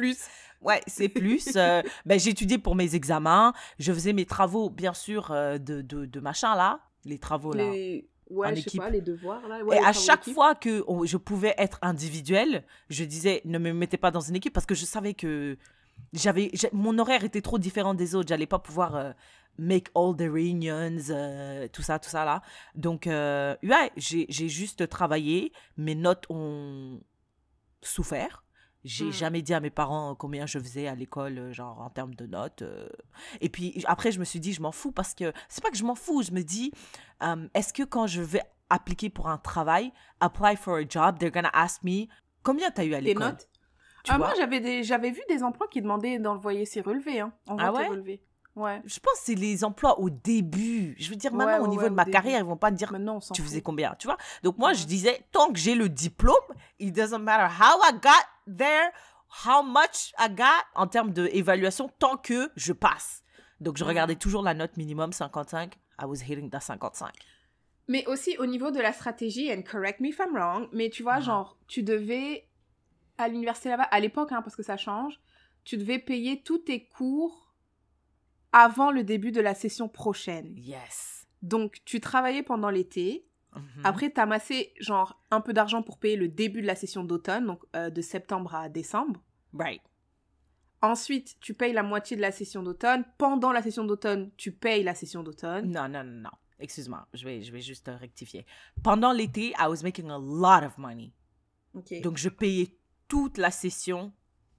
Ouais, 0.62 0.80
c'est 0.86 1.10
plus. 1.10 1.54
euh, 1.56 1.82
ben, 2.06 2.18
j'étudiais 2.18 2.56
pour 2.58 2.74
mes 2.74 2.94
examens. 2.94 3.52
Je 3.78 3.92
faisais 3.92 4.14
mes 4.14 4.24
travaux, 4.24 4.70
bien 4.70 4.94
sûr, 4.94 5.30
euh, 5.30 5.58
de, 5.58 5.82
de, 5.82 6.06
de 6.06 6.20
machin 6.20 6.54
là. 6.56 6.80
Les 7.04 7.18
travaux 7.18 7.52
là. 7.52 7.70
Les... 7.70 8.08
Ouais, 8.30 8.46
En 8.48 8.50
je 8.50 8.54
sais 8.56 8.60
équipe. 8.62 8.80
pas, 8.80 8.90
les 8.90 9.02
devoirs, 9.02 9.46
là. 9.46 9.60
Et 9.60 9.62
Ouais, 9.62 9.78
à 9.84 9.92
chaque 9.92 10.28
fois 10.30 10.54
que 10.56 10.82
on- 10.88 11.04
je 11.04 11.16
pouvais 11.18 11.54
être 11.58 11.78
individuel, 11.82 12.64
je 12.88 13.04
disais 13.04 13.42
ne 13.44 13.58
me 13.58 13.72
mettez 13.72 13.98
pas 13.98 14.10
dans 14.10 14.20
une 14.22 14.34
équipe 14.34 14.52
parce 14.54 14.66
que 14.66 14.74
je 14.74 14.84
savais 14.86 15.12
que 15.14 15.56
j'avais 16.12 16.50
mon 16.72 16.98
horaire 16.98 17.24
était 17.24 17.42
trop 17.42 17.58
différent 17.58 17.94
des 17.94 18.14
autres. 18.14 18.28
J'allais 18.28 18.46
pas 18.46 18.58
pouvoir 18.58 18.96
euh, 18.96 19.12
make 19.58 19.88
all 19.94 20.14
the 20.16 20.22
reunions, 20.30 20.98
euh, 21.10 21.68
tout 21.72 21.82
ça, 21.82 21.98
tout 21.98 22.10
ça 22.10 22.24
là. 22.24 22.42
Donc 22.74 23.06
euh, 23.06 23.56
ouais, 23.62 23.90
j'ai 23.96 24.26
juste 24.48 24.88
travaillé. 24.88 25.52
Mes 25.76 25.94
notes 25.94 26.26
ont 26.30 27.00
souffert. 27.82 28.42
J'ai 28.84 29.06
Mm. 29.06 29.12
jamais 29.12 29.42
dit 29.42 29.52
à 29.52 29.58
mes 29.60 29.70
parents 29.70 30.14
combien 30.14 30.46
je 30.46 30.60
faisais 30.60 30.86
à 30.86 30.94
l'école, 30.94 31.38
euh, 31.38 31.52
genre 31.52 31.80
en 31.80 31.90
termes 31.90 32.14
de 32.14 32.24
notes. 32.26 32.62
Et 33.40 33.48
puis 33.48 33.82
après, 33.88 34.12
je 34.12 34.20
me 34.20 34.24
suis 34.24 34.38
dit, 34.38 34.52
je 34.52 34.62
m'en 34.62 34.70
fous 34.70 34.92
parce 34.92 35.12
que 35.12 35.32
c'est 35.48 35.62
pas 35.62 35.70
que 35.70 35.76
je 35.76 35.82
m'en 35.84 35.96
fous. 35.96 36.22
Je 36.22 36.30
me 36.30 36.42
dis, 36.42 36.70
est-ce 37.54 37.72
que 37.72 37.82
quand 37.82 38.06
je 38.06 38.22
vais 38.22 38.42
appliquer 38.70 39.10
pour 39.10 39.28
un 39.28 39.38
travail, 39.38 39.92
apply 40.20 40.54
for 40.56 40.76
a 40.76 40.82
job, 40.88 41.18
they're 41.18 41.32
gonna 41.32 41.50
ask 41.52 41.82
me 41.82 42.06
combien 42.44 42.70
t'as 42.70 42.84
eu 42.84 42.94
à 42.94 43.00
l'école? 43.00 43.26
notes? 43.30 43.48
Tu 44.06 44.12
Ah, 44.12 44.18
vois 44.18 44.28
Moi, 44.28 44.36
j'avais 44.38 44.60
des... 44.60 44.82
j'avais 44.84 45.10
vu 45.10 45.20
des 45.28 45.42
emplois 45.42 45.66
qui 45.68 45.82
demandaient 45.82 46.18
d'envoyer 46.18 46.64
ses 46.64 46.80
relevés. 46.80 47.20
Hein. 47.20 47.32
Ah 47.58 47.72
ouais? 47.72 47.88
relevés. 47.88 48.22
Ouais. 48.54 48.80
Je 48.86 48.98
pense 49.00 49.14
que 49.14 49.18
c'est 49.24 49.34
les 49.34 49.64
emplois 49.64 49.98
au 50.00 50.08
début. 50.08 50.94
Je 50.98 51.10
veux 51.10 51.16
dire, 51.16 51.30
Ouais, 51.32 51.38
maintenant, 51.44 51.58
au 51.58 51.62
ouais, 51.64 51.68
niveau 51.70 51.82
de 51.88 51.94
ma 51.94 52.04
début. 52.04 52.12
carrière, 52.14 52.38
ils 52.38 52.44
vont 52.46 52.56
pas 52.56 52.70
dire 52.70 52.90
Maintenant, 52.92 53.18
tu 53.18 53.42
faisais 53.42 53.60
combien, 53.60 53.94
tu 53.98 54.06
vois? 54.06 54.16
Donc 54.44 54.56
moi, 54.56 54.72
je 54.72 54.84
disais, 54.86 55.26
tant 55.32 55.52
que 55.52 55.58
j'ai 55.58 55.74
le 55.74 55.88
diplôme, 55.90 56.34
it 56.78 56.94
doesn't 56.94 57.18
matter 57.18 57.52
how 57.52 57.78
I 57.84 57.92
got 58.00 58.54
there, 58.56 58.90
how 59.44 59.62
much 59.62 60.14
I 60.18 60.30
got 60.30 60.64
en 60.74 60.86
termes 60.86 61.10
d'évaluation, 61.12 61.90
tant 61.98 62.16
que 62.16 62.50
je 62.56 62.72
passe. 62.72 63.22
Donc 63.60 63.76
je 63.76 63.84
regardais 63.84 64.14
toujours 64.16 64.42
la 64.42 64.54
note 64.54 64.76
minimum 64.78 65.12
55. 65.12 65.74
I 66.00 66.04
was 66.06 66.22
hitting 66.26 66.48
that 66.50 66.60
55. 66.60 67.10
Mais 67.88 68.06
aussi 68.06 68.36
au 68.38 68.46
niveau 68.46 68.70
de 68.70 68.80
la 68.80 68.92
stratégie, 68.92 69.52
and 69.52 69.62
correct 69.70 70.00
me 70.00 70.08
if 70.08 70.18
I'm 70.18 70.34
wrong, 70.34 70.68
mais 70.72 70.88
tu 70.88 71.02
vois, 71.02 71.14
Ah. 71.16 71.20
genre, 71.20 71.58
tu 71.68 71.82
devais, 71.82 72.48
à 73.18 73.28
l'université 73.28 73.68
là-bas, 73.70 73.84
à 73.84 74.00
l'époque, 74.00 74.32
hein, 74.32 74.42
parce 74.42 74.56
que 74.56 74.62
ça 74.62 74.76
change, 74.76 75.20
tu 75.64 75.76
devais 75.76 75.98
payer 75.98 76.42
tous 76.42 76.58
tes 76.58 76.86
cours 76.86 77.54
avant 78.52 78.90
le 78.90 79.04
début 79.04 79.32
de 79.32 79.40
la 79.40 79.54
session 79.54 79.88
prochaine. 79.88 80.54
Yes. 80.56 81.26
Donc, 81.42 81.78
tu 81.84 82.00
travaillais 82.00 82.42
pendant 82.42 82.70
l'été, 82.70 83.26
Mhm. 83.54 83.62
après, 83.84 84.12
tu 84.12 84.20
amassé, 84.20 84.74
genre, 84.80 85.22
un 85.30 85.40
peu 85.40 85.52
d'argent 85.52 85.82
pour 85.82 85.98
payer 85.98 86.16
le 86.16 86.28
début 86.28 86.60
de 86.62 86.66
la 86.66 86.74
session 86.76 87.04
d'automne, 87.04 87.46
donc 87.46 87.62
euh, 87.74 87.88
de 87.90 88.02
septembre 88.02 88.54
à 88.54 88.68
décembre. 88.68 89.22
Right. 89.54 89.80
Ensuite, 90.82 91.36
tu 91.40 91.54
payes 91.54 91.72
la 91.72 91.82
moitié 91.82 92.16
de 92.16 92.20
la 92.22 92.32
session 92.32 92.62
d'automne. 92.62 93.04
Pendant 93.16 93.50
la 93.52 93.62
session 93.62 93.84
d'automne, 93.84 94.30
tu 94.36 94.52
payes 94.52 94.82
la 94.82 94.94
session 94.94 95.22
d'automne. 95.22 95.70
Non, 95.72 95.88
non, 95.88 96.04
non, 96.04 96.20
non. 96.22 96.30
Excuse-moi, 96.58 97.06
je 97.14 97.24
vais, 97.24 97.42
je 97.42 97.50
vais 97.52 97.60
juste 97.60 97.88
euh, 97.88 97.96
rectifier. 97.96 98.44
Pendant 98.82 99.12
l'été, 99.12 99.54
I 99.58 99.66
was 99.68 99.82
making 99.82 100.10
a 100.10 100.18
lot 100.18 100.64
of 100.66 100.76
money. 100.78 101.12
Ok. 101.74 102.00
Donc, 102.02 102.18
je 102.18 102.28
payais 102.28 102.76
toute 103.08 103.38
la 103.38 103.50
session 103.50 104.12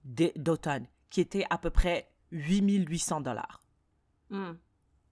d'automne, 0.04 0.88
qui 1.10 1.22
était 1.22 1.46
à 1.50 1.58
peu 1.58 1.70
près 1.70 2.10
8800 2.32 3.22
dollars. 3.22 3.62
Hmm. 4.30 4.54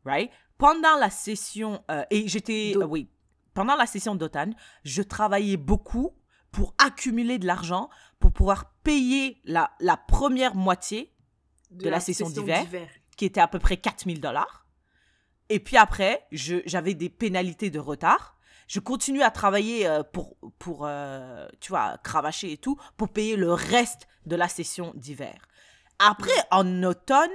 Right? 0.05 0.31
Pendant 0.57 0.97
la 0.99 1.09
session, 1.09 1.83
euh, 1.91 2.03
et 2.11 2.27
j'étais, 2.27 2.73
euh, 2.75 2.85
oui, 2.85 3.09
pendant 3.53 3.75
la 3.75 3.85
session 3.85 4.15
d'automne, 4.15 4.55
je 4.83 5.01
travaillais 5.01 5.57
beaucoup 5.57 6.11
pour 6.51 6.73
accumuler 6.77 7.39
de 7.39 7.47
l'argent 7.47 7.89
pour 8.19 8.31
pouvoir 8.31 8.71
payer 8.83 9.41
la, 9.43 9.71
la 9.79 9.97
première 9.97 10.55
moitié, 10.55 11.11
de 11.71 11.89
la 11.89 11.99
session 11.99 12.29
d'hiver. 12.29 12.65
qui 13.17 13.25
était 13.25 13.41
à 13.41 13.47
peu 13.47 13.59
près 13.59 13.77
4000 13.77 14.21
dollars. 14.21 14.65
Et 15.49 15.59
puis 15.59 15.77
après, 15.77 16.25
j'avais 16.31 16.93
des 16.93 17.09
pénalités 17.09 17.69
de 17.69 17.79
retard. 17.79 18.34
Je 18.67 18.79
continuais 18.79 19.23
à 19.23 19.31
travailler 19.31 19.87
euh, 19.87 20.01
pour, 20.03 20.35
pour 20.59 20.85
euh, 20.85 21.47
tu 21.59 21.69
vois, 21.69 21.97
cravacher 22.03 22.51
et 22.53 22.57
tout, 22.57 22.77
pour 22.97 23.09
payer 23.09 23.35
le 23.35 23.53
reste 23.53 24.07
de 24.25 24.35
la 24.35 24.47
session 24.47 24.91
d'hiver. 24.95 25.47
Après, 25.99 26.31
en 26.51 26.83
automne, 26.83 27.29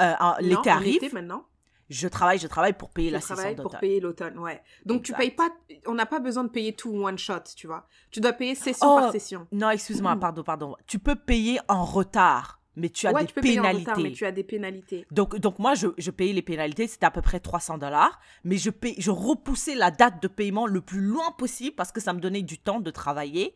euh, 0.00 0.14
en- 0.20 0.32
Non, 0.32 0.36
l'été 0.40 0.70
en 0.70 0.74
arrive, 0.76 0.96
été, 1.02 1.10
maintenant. 1.14 1.44
je 1.88 2.06
travaille, 2.08 2.38
je 2.38 2.46
travaille 2.46 2.74
pour 2.74 2.90
payer 2.90 3.08
Tu 3.08 3.14
la 3.14 3.20
session 3.20 3.34
travailles 3.36 3.54
pour 3.56 3.64
d'automne. 3.64 3.80
payer 3.80 4.00
l'automne, 4.00 4.38
ouais. 4.38 4.62
Donc 4.84 5.02
tu 5.02 5.12
Exact. 5.12 5.18
payes 5.18 5.30
pas, 5.30 5.48
on 5.86 5.94
n'a 5.94 6.06
pas 6.06 6.18
besoin 6.20 6.44
de 6.44 6.50
payer 6.50 6.74
tout 6.74 6.90
one 6.90 7.16
shot, 7.18 7.40
tu 7.56 7.66
vois. 7.66 7.86
Tu 8.10 8.20
dois 8.20 8.32
payer 8.34 8.54
session 8.54 8.86
Oh, 8.96 8.98
par 9.00 9.12
session. 9.12 9.46
Non, 9.52 9.70
excuse-moi, 9.70 10.14
pardon, 10.16 10.42
pardon. 10.42 10.76
Tu 10.86 10.98
peux 10.98 11.16
payer 11.16 11.58
en 11.68 11.84
retard, 11.84 12.60
mais 12.76 12.90
tu 12.90 13.06
as 13.06 13.12
ouais, 13.12 13.22
des 13.22 13.26
tu 13.28 13.34
peux 13.34 13.40
payer 13.40 13.58
en 13.58 13.62
pénalités. 13.62 13.90
retard, 13.90 14.02
mais 14.02 14.12
tu 14.12 14.24
as 14.26 14.32
des 14.32 14.44
pénalités. 14.44 15.06
Donc, 15.10 15.36
donc 15.38 15.58
moi, 15.58 15.74
je, 15.74 15.88
je 15.98 16.10
payais 16.10 16.32
les 16.34 16.42
pénalités, 16.42 16.86
c'était 16.86 17.06
à 17.06 17.10
peu 17.10 17.22
près 17.22 17.40
300 17.40 17.78
dollars, 17.78 18.20
mais 18.44 18.58
je, 18.58 18.70
paye, 18.70 18.94
je 18.98 19.10
repoussais 19.10 19.74
la 19.74 19.90
date 19.90 20.22
de 20.22 20.28
paiement 20.28 20.66
le 20.66 20.80
plus 20.80 21.00
loin 21.00 21.32
possible 21.32 21.74
parce 21.74 21.90
que 21.92 22.00
ça 22.00 22.12
me 22.12 22.20
donnait 22.20 22.42
du 22.42 22.58
temps 22.58 22.80
de 22.80 22.90
travailler 22.90 23.54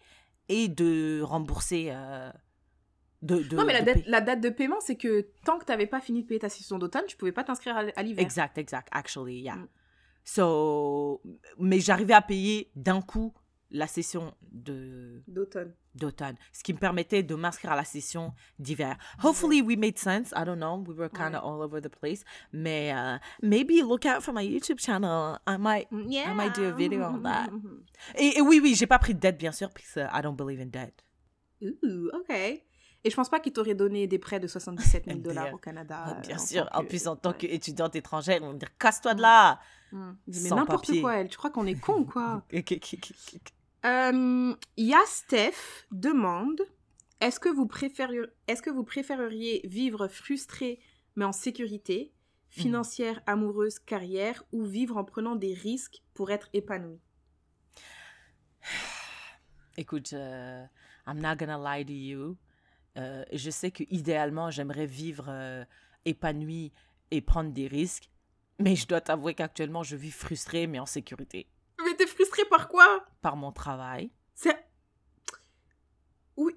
et 0.48 0.68
de 0.68 1.20
rembourser. 1.22 1.88
euh, 1.90 2.30
de, 3.22 3.42
de- 3.42 3.56
non, 3.56 3.64
mais 3.66 3.74
la 3.74 3.82
date, 3.82 3.94
payer. 3.98 4.06
la 4.08 4.20
date 4.22 4.40
de 4.40 4.48
paiement, 4.48 4.80
c'est 4.80 4.96
que 4.96 5.28
tant 5.44 5.58
que 5.58 5.66
tu 5.66 5.70
n'avais 5.70 5.86
pas 5.86 6.00
fini 6.00 6.22
de 6.22 6.26
payer 6.26 6.40
ta 6.40 6.48
session 6.48 6.78
d'automne, 6.78 7.04
tu 7.06 7.16
pouvais 7.18 7.32
pas 7.32 7.44
t'inscrire 7.44 7.76
à, 7.76 7.82
à 7.94 8.02
l'hiver. 8.02 8.24
Exact, 8.24 8.56
exact, 8.56 8.88
actually, 8.92 9.40
yeah. 9.42 9.56
Mm. 9.56 9.68
So, 10.24 11.20
mais 11.58 11.80
j'arrivais 11.80 12.14
à 12.14 12.22
payer 12.22 12.70
d'un 12.76 13.00
coup 13.02 13.34
la 13.70 13.86
session 13.86 14.34
de 14.52 15.22
D'automne. 15.28 15.74
D'automne, 15.94 16.36
ce 16.52 16.62
qui 16.62 16.72
me 16.72 16.78
permettait 16.78 17.22
de 17.22 17.34
m'inscrire 17.34 17.72
à 17.72 17.76
la 17.76 17.84
session 17.84 18.32
d'hiver. 18.58 18.96
Hopefully 19.24 19.60
we 19.62 19.76
made 19.76 19.98
sense. 19.98 20.32
I 20.36 20.44
don't 20.44 20.56
know. 20.58 20.84
We 20.86 20.96
were 20.96 21.08
kind 21.10 21.34
of 21.34 21.42
Ouais. 21.42 21.48
all 21.50 21.62
over 21.62 21.80
the 21.80 21.88
place. 21.88 22.22
Mais 22.52 22.92
uh, 22.92 23.18
maybe 23.42 23.82
look 23.82 24.06
out 24.06 24.20
for 24.22 24.32
my 24.32 24.42
YouTube 24.44 24.78
channel. 24.78 25.38
I 25.48 25.56
might, 25.58 25.88
I 25.90 26.32
might 26.34 26.54
do 26.54 26.64
a 26.64 26.72
video 26.72 27.04
on 27.04 27.22
that. 27.22 27.48
Et, 28.16 28.38
et 28.38 28.40
oui, 28.40 28.60
oui, 28.62 28.74
j'ai 28.74 28.86
pas 28.86 28.98
pris 28.98 29.14
de 29.14 29.20
dette, 29.20 29.38
bien 29.38 29.52
sûr, 29.52 29.68
parce 29.70 29.92
que 29.92 30.00
I 30.00 30.22
don't 30.22 30.36
believe 30.36 30.60
in 30.60 30.66
debt. 30.66 30.94
Ooh, 31.62 32.08
ok. 32.14 32.30
Et 33.02 33.08
je 33.08 33.16
pense 33.16 33.30
pas 33.30 33.40
qu'ils 33.40 33.52
t'auraient 33.54 33.74
donné 33.74 34.06
des 34.06 34.18
prêts 34.18 34.40
de 34.40 34.46
77 34.46 35.06
000 35.06 35.18
dollars 35.20 35.54
au 35.54 35.58
Canada. 35.58 36.02
Ah, 36.06 36.10
euh, 36.10 36.20
bien 36.20 36.36
en 36.36 36.38
sûr. 36.38 36.68
En 36.72 36.82
que- 36.82 36.86
plus, 36.88 37.06
en 37.06 37.16
tant 37.16 37.30
ouais. 37.30 37.36
qu'étudiante 37.36 37.96
étrangère, 37.96 38.36
ils 38.36 38.42
vont 38.42 38.52
me 38.52 38.58
dire 38.58 38.76
casse-toi 38.78 39.14
de 39.14 39.22
là. 39.22 39.58
Mm. 39.90 40.10
Mais 40.28 40.50
n'importe 40.50 41.00
quoi, 41.00 41.16
elle. 41.16 41.28
Tu 41.28 41.36
crois 41.38 41.50
qu'on 41.50 41.66
est 41.66 41.80
con 41.80 42.04
quoi? 42.04 42.42
Euh, 43.84 44.54
Ya 44.76 44.98
Steph 45.06 45.86
demande 45.90 46.60
est-ce 47.20 47.40
que, 47.40 47.48
vous 47.48 47.66
préfériez, 47.66 48.22
est-ce 48.46 48.62
que 48.62 48.70
vous 48.70 48.84
préféreriez 48.84 49.60
vivre 49.64 50.08
frustré 50.08 50.80
mais 51.16 51.24
en 51.24 51.32
sécurité, 51.32 52.12
Hmm. 52.56 52.62
financière, 52.62 53.22
amoureuse, 53.26 53.78
carrière, 53.78 54.42
ou 54.52 54.64
vivre 54.64 54.96
en 54.96 55.04
prenant 55.04 55.36
des 55.36 55.54
risques 55.54 56.02
pour 56.14 56.30
être 56.32 56.48
épanoui 56.52 56.98
Écoute, 59.76 60.12
euh, 60.12 60.64
I'm 61.06 61.20
not 61.20 61.36
gonna 61.36 61.58
lie 61.58 61.84
to 61.86 61.92
you. 61.92 62.36
Euh, 62.96 63.24
je 63.32 63.50
sais 63.50 63.70
que 63.70 63.84
idéalement, 63.88 64.50
j'aimerais 64.50 64.86
vivre 64.86 65.26
euh, 65.28 65.64
épanoui 66.04 66.72
et 67.12 67.20
prendre 67.20 67.52
des 67.52 67.68
risques, 67.68 68.10
mais 68.58 68.74
je 68.74 68.88
dois 68.88 69.00
t'avouer 69.00 69.34
qu'actuellement, 69.34 69.84
je 69.84 69.94
vis 69.94 70.10
frustrée 70.10 70.66
mais 70.66 70.80
en 70.80 70.86
sécurité 70.86 71.46
t'es 72.00 72.06
frustré 72.06 72.44
par 72.46 72.68
quoi? 72.68 73.04
Par 73.20 73.36
mon 73.36 73.52
travail. 73.52 74.10
C'est. 74.34 74.56
Oui. 76.36 76.54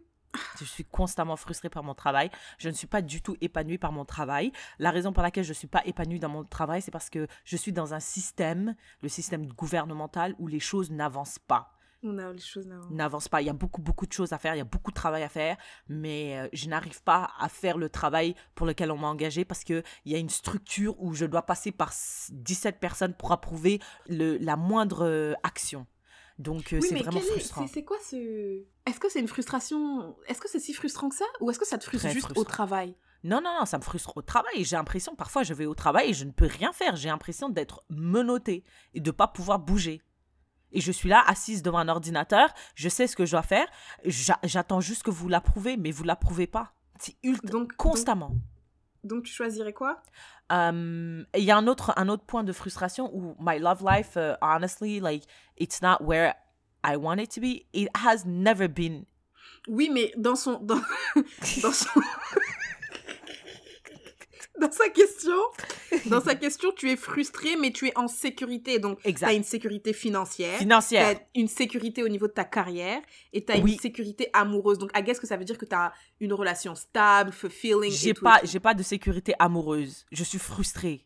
Je 0.57 0.63
suis 0.63 0.85
constamment 0.85 1.35
frustrée 1.35 1.69
par 1.69 1.83
mon 1.83 1.93
travail. 1.93 2.31
Je 2.57 2.69
ne 2.69 2.73
suis 2.73 2.87
pas 2.87 3.01
du 3.01 3.21
tout 3.21 3.35
épanouie 3.41 3.77
par 3.77 3.91
mon 3.91 4.05
travail. 4.05 4.51
La 4.79 4.91
raison 4.91 5.11
pour 5.11 5.21
laquelle 5.21 5.43
je 5.43 5.49
ne 5.49 5.55
suis 5.55 5.67
pas 5.67 5.85
épanouie 5.85 6.19
dans 6.19 6.29
mon 6.29 6.45
travail, 6.45 6.81
c'est 6.81 6.91
parce 6.91 7.09
que 7.09 7.27
je 7.43 7.57
suis 7.57 7.73
dans 7.73 7.93
un 7.93 7.99
système, 7.99 8.75
le 9.01 9.09
système 9.09 9.45
gouvernemental, 9.47 10.33
où 10.39 10.47
les 10.47 10.61
choses 10.61 10.91
n'avancent 10.91 11.39
pas. 11.39 11.73
On 12.05 12.17
a 12.17 12.31
les 12.33 12.39
choses 12.39 12.67
là. 12.67 12.75
N'avancent 12.89 13.29
pas. 13.29 13.41
Il 13.41 13.45
y 13.45 13.49
a 13.49 13.53
beaucoup, 13.53 13.81
beaucoup 13.81 14.05
de 14.05 14.11
choses 14.11 14.33
à 14.33 14.37
faire. 14.37 14.55
Il 14.55 14.57
y 14.57 14.61
a 14.61 14.65
beaucoup 14.65 14.91
de 14.91 14.95
travail 14.95 15.23
à 15.23 15.29
faire. 15.29 15.55
Mais 15.87 16.37
euh, 16.37 16.47
je 16.53 16.67
n'arrive 16.67 17.01
pas 17.03 17.31
à 17.39 17.47
faire 17.49 17.77
le 17.77 17.89
travail 17.89 18.35
pour 18.55 18.65
lequel 18.67 18.91
on 18.91 18.97
m'a 18.97 19.07
engagé 19.07 19.45
parce 19.45 19.63
qu'il 19.63 19.83
y 20.05 20.13
a 20.15 20.17
une 20.17 20.29
structure 20.29 20.95
où 21.01 21.13
je 21.13 21.25
dois 21.25 21.43
passer 21.43 21.71
par 21.71 21.89
s- 21.89 22.29
17 22.33 22.79
personnes 22.79 23.13
pour 23.13 23.31
approuver 23.31 23.79
le, 24.09 24.37
la 24.37 24.55
moindre 24.57 25.05
euh, 25.05 25.33
action. 25.43 25.87
Donc, 26.39 26.73
euh, 26.73 26.79
Oui, 26.81 26.87
c'est 26.89 26.95
vraiment 26.95 27.19
est- 27.19 27.21
frustrant. 27.21 27.67
c'est- 27.67 27.73
C'est 27.73 27.83
quoi 27.83 27.97
ce. 28.03 28.63
Est-ce 28.85 28.99
que 28.99 29.09
c'est 29.09 29.19
une 29.19 29.27
frustration 29.27 30.15
Est-ce 30.27 30.41
que 30.41 30.49
c'est 30.49 30.59
si 30.59 30.73
frustrant 30.73 31.07
que 31.09 31.15
ça 31.15 31.25
Ou 31.41 31.51
est-ce 31.51 31.59
que 31.59 31.67
ça 31.67 31.77
te 31.77 31.85
frustre 31.85 32.07
Très 32.07 32.13
juste 32.13 32.31
au 32.37 32.43
travail? 32.43 32.95
Non, 33.23 33.39
non, 33.39 33.55
non, 33.59 33.65
ça 33.65 33.77
me 33.77 33.83
frustre 33.83 34.17
au 34.17 34.21
travail. 34.21 34.65
J'ai 34.65 34.75
l'impression, 34.75 35.15
parfois, 35.15 35.43
je 35.43 35.53
vais 35.53 35.65
au 35.65 35.75
travail 35.75 36.09
et 36.09 36.13
je 36.13 36.25
ne 36.25 36.31
peux 36.31 36.47
rien 36.47 36.73
faire. 36.73 36.97
J'ai 36.97 37.07
l'impression 37.07 37.47
d'être 37.47 37.85
menottée 37.89 38.65
et 38.93 38.99
de 38.99 39.09
ne 39.09 39.15
pas 39.15 39.27
pouvoir 39.27 39.59
bouger. 39.59 40.01
Et 40.73 40.81
je 40.81 40.91
suis 40.91 41.07
là, 41.09 41.23
assise 41.27 41.61
devant 41.63 41.77
un 41.79 41.87
ordinateur. 41.87 42.49
Je 42.75 42.89
sais 42.89 43.07
ce 43.07 43.15
que 43.15 43.25
je 43.25 43.31
dois 43.31 43.41
faire. 43.43 43.67
J'a- 44.05 44.39
J'attends 44.43 44.81
juste 44.81 45.03
que 45.03 45.11
vous 45.11 45.29
l'approuvez, 45.29 45.77
mais 45.77 45.91
vous 45.91 46.03
l'approuvez 46.03 46.47
pas. 46.47 46.73
C'est 46.99 47.15
ultra- 47.23 47.49
Donc- 47.51 47.73
constamment. 47.77 48.31
Donc 49.03 49.23
tu 49.23 49.33
choisirais 49.33 49.73
quoi? 49.73 50.01
Um, 50.49 51.25
Il 51.35 51.43
y 51.43 51.51
a 51.51 51.57
un 51.57 51.67
autre, 51.67 51.93
un 51.97 52.07
autre 52.09 52.23
point 52.25 52.43
de 52.43 52.51
frustration 52.53 53.09
où 53.13 53.35
my 53.39 53.59
love 53.59 53.83
life, 53.85 54.15
uh, 54.15 54.35
honestly, 54.41 54.99
like, 54.99 55.23
it's 55.57 55.81
not 55.81 55.97
where 56.01 56.33
I 56.85 56.95
want 56.95 57.17
it 57.17 57.29
to 57.35 57.41
be. 57.41 57.65
It 57.73 57.89
has 58.05 58.23
never 58.25 58.67
been. 58.67 59.05
Oui, 59.67 59.89
mais 59.91 60.13
dans 60.17 60.35
son. 60.35 60.59
Dans, 60.59 60.81
dans 61.61 61.71
son. 61.73 61.89
Dans 64.63 64.71
sa 64.71 64.89
question, 64.89 65.35
dans 66.05 66.21
sa 66.21 66.35
question, 66.35 66.71
tu 66.75 66.89
es 66.89 66.95
frustré, 66.95 67.55
mais 67.57 67.71
tu 67.71 67.87
es 67.87 67.97
en 67.97 68.07
sécurité. 68.07 68.79
Donc, 68.79 68.99
tu 69.01 69.13
as 69.25 69.33
une 69.33 69.43
sécurité 69.43 69.91
financière, 69.93 70.57
Financière. 70.57 71.17
as 71.17 71.21
une 71.35 71.47
sécurité 71.49 72.01
au 72.03 72.07
niveau 72.07 72.27
de 72.27 72.31
ta 72.31 72.45
carrière, 72.45 73.01
et 73.33 73.43
tu 73.43 73.51
as 73.51 73.57
Oui. 73.59 73.73
une 73.73 73.79
sécurité 73.79 74.29
amoureuse. 74.31 74.77
Donc, 74.77 74.91
I 74.97 75.03
guess 75.03 75.19
que 75.19 75.27
ça 75.27 75.35
veut 75.37 75.43
dire 75.45 75.57
que 75.57 75.65
tu 75.65 75.75
as 75.75 75.91
une 76.21 76.33
relation 76.33 76.75
stable, 76.75 77.31
fulfilling. 77.33 77.91
J'ai 77.91 78.13
pas, 78.13 78.39
j'ai 78.43 78.59
pas 78.61 78.73
de 78.73 78.83
sécurité 78.83 79.33
amoureuse. 79.37 80.05
Je 80.11 80.23
suis 80.23 80.39
frustrée 80.39 81.05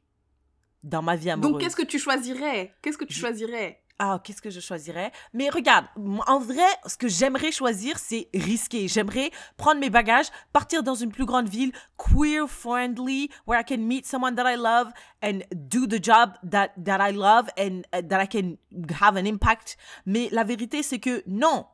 dans 0.84 1.02
ma 1.02 1.16
vie 1.16 1.30
amoureuse. 1.32 1.52
Donc, 1.54 1.62
qu'est-ce 1.62 1.76
que 1.76 1.86
tu 1.86 1.98
choisirais? 2.00 2.74
Qu'est-ce 2.82 2.98
que 2.98 3.06
tu 3.06 3.16
choisirais? 3.16 3.82
Ah, 4.00 4.22
qu'est-ce 4.24 4.44
que 4.44 4.52
je 4.52 4.60
choisirais 4.60 5.12
Mais 5.34 5.50
regarde, 5.50 5.88
en 6.28 6.40
vrai, 6.40 6.68
ce 6.86 6.98
que 6.98 7.08
j'aimerais 7.08 7.52
choisir, 7.52 7.98
c'est 7.98 8.30
risquer. 8.32 8.88
J'aimerais 8.88 9.32
prendre 9.58 9.80
mes 9.80 9.90
bagages, 9.90 10.28
partir 10.54 10.84
dans 10.84 10.94
une 10.94 11.12
plus 11.12 11.26
grande 11.26 11.50
ville, 11.50 11.72
queer 11.98 12.48
friendly, 12.48 13.32
where 13.48 13.60
I 13.60 13.66
can 13.66 13.80
meet 13.80 14.06
someone 14.06 14.36
that 14.36 14.48
I 14.48 14.56
love 14.56 14.92
and 15.24 15.40
do 15.52 15.88
the 15.88 16.04
job 16.04 16.34
that, 16.48 16.74
that 16.78 17.00
I 17.02 17.12
love 17.12 17.50
and 17.58 17.82
uh, 17.92 18.08
that 18.08 18.22
I 18.22 18.28
can 18.28 18.58
have 19.02 19.18
an 19.18 19.26
impact. 19.26 19.78
Mais 20.06 20.30
la 20.32 20.44
vérité, 20.44 20.84
c'est 20.84 21.00
que 21.00 21.24
non, 21.26 21.66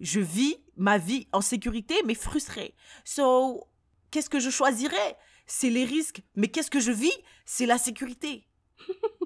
je 0.00 0.18
vis 0.18 0.56
ma 0.76 0.98
vie 0.98 1.28
en 1.32 1.40
sécurité, 1.40 1.94
mais 2.04 2.14
frustrée. 2.14 2.74
So, 3.04 3.68
qu'est-ce 4.10 4.30
que 4.30 4.40
je 4.40 4.50
choisirais? 4.50 5.16
C'est 5.46 5.70
les 5.70 5.84
risques. 5.84 6.22
Mais 6.34 6.48
qu'est-ce 6.48 6.70
que 6.70 6.80
je 6.80 6.90
vis? 6.90 7.12
C'est 7.44 7.66
la 7.66 7.78
sécurité. 7.78 8.48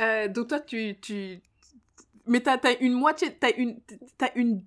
Euh, 0.00 0.28
Donc, 0.28 0.48
toi, 0.48 0.60
tu. 0.60 0.96
tu... 1.00 1.40
Mais 2.26 2.42
tu 2.42 2.48
as, 2.48 2.80
une 2.80 2.94
moitié. 2.94 3.36
Tu 3.38 3.46
as, 3.46 3.54
une, 3.56 3.80
t'as 4.16 4.30
une, 4.34 4.64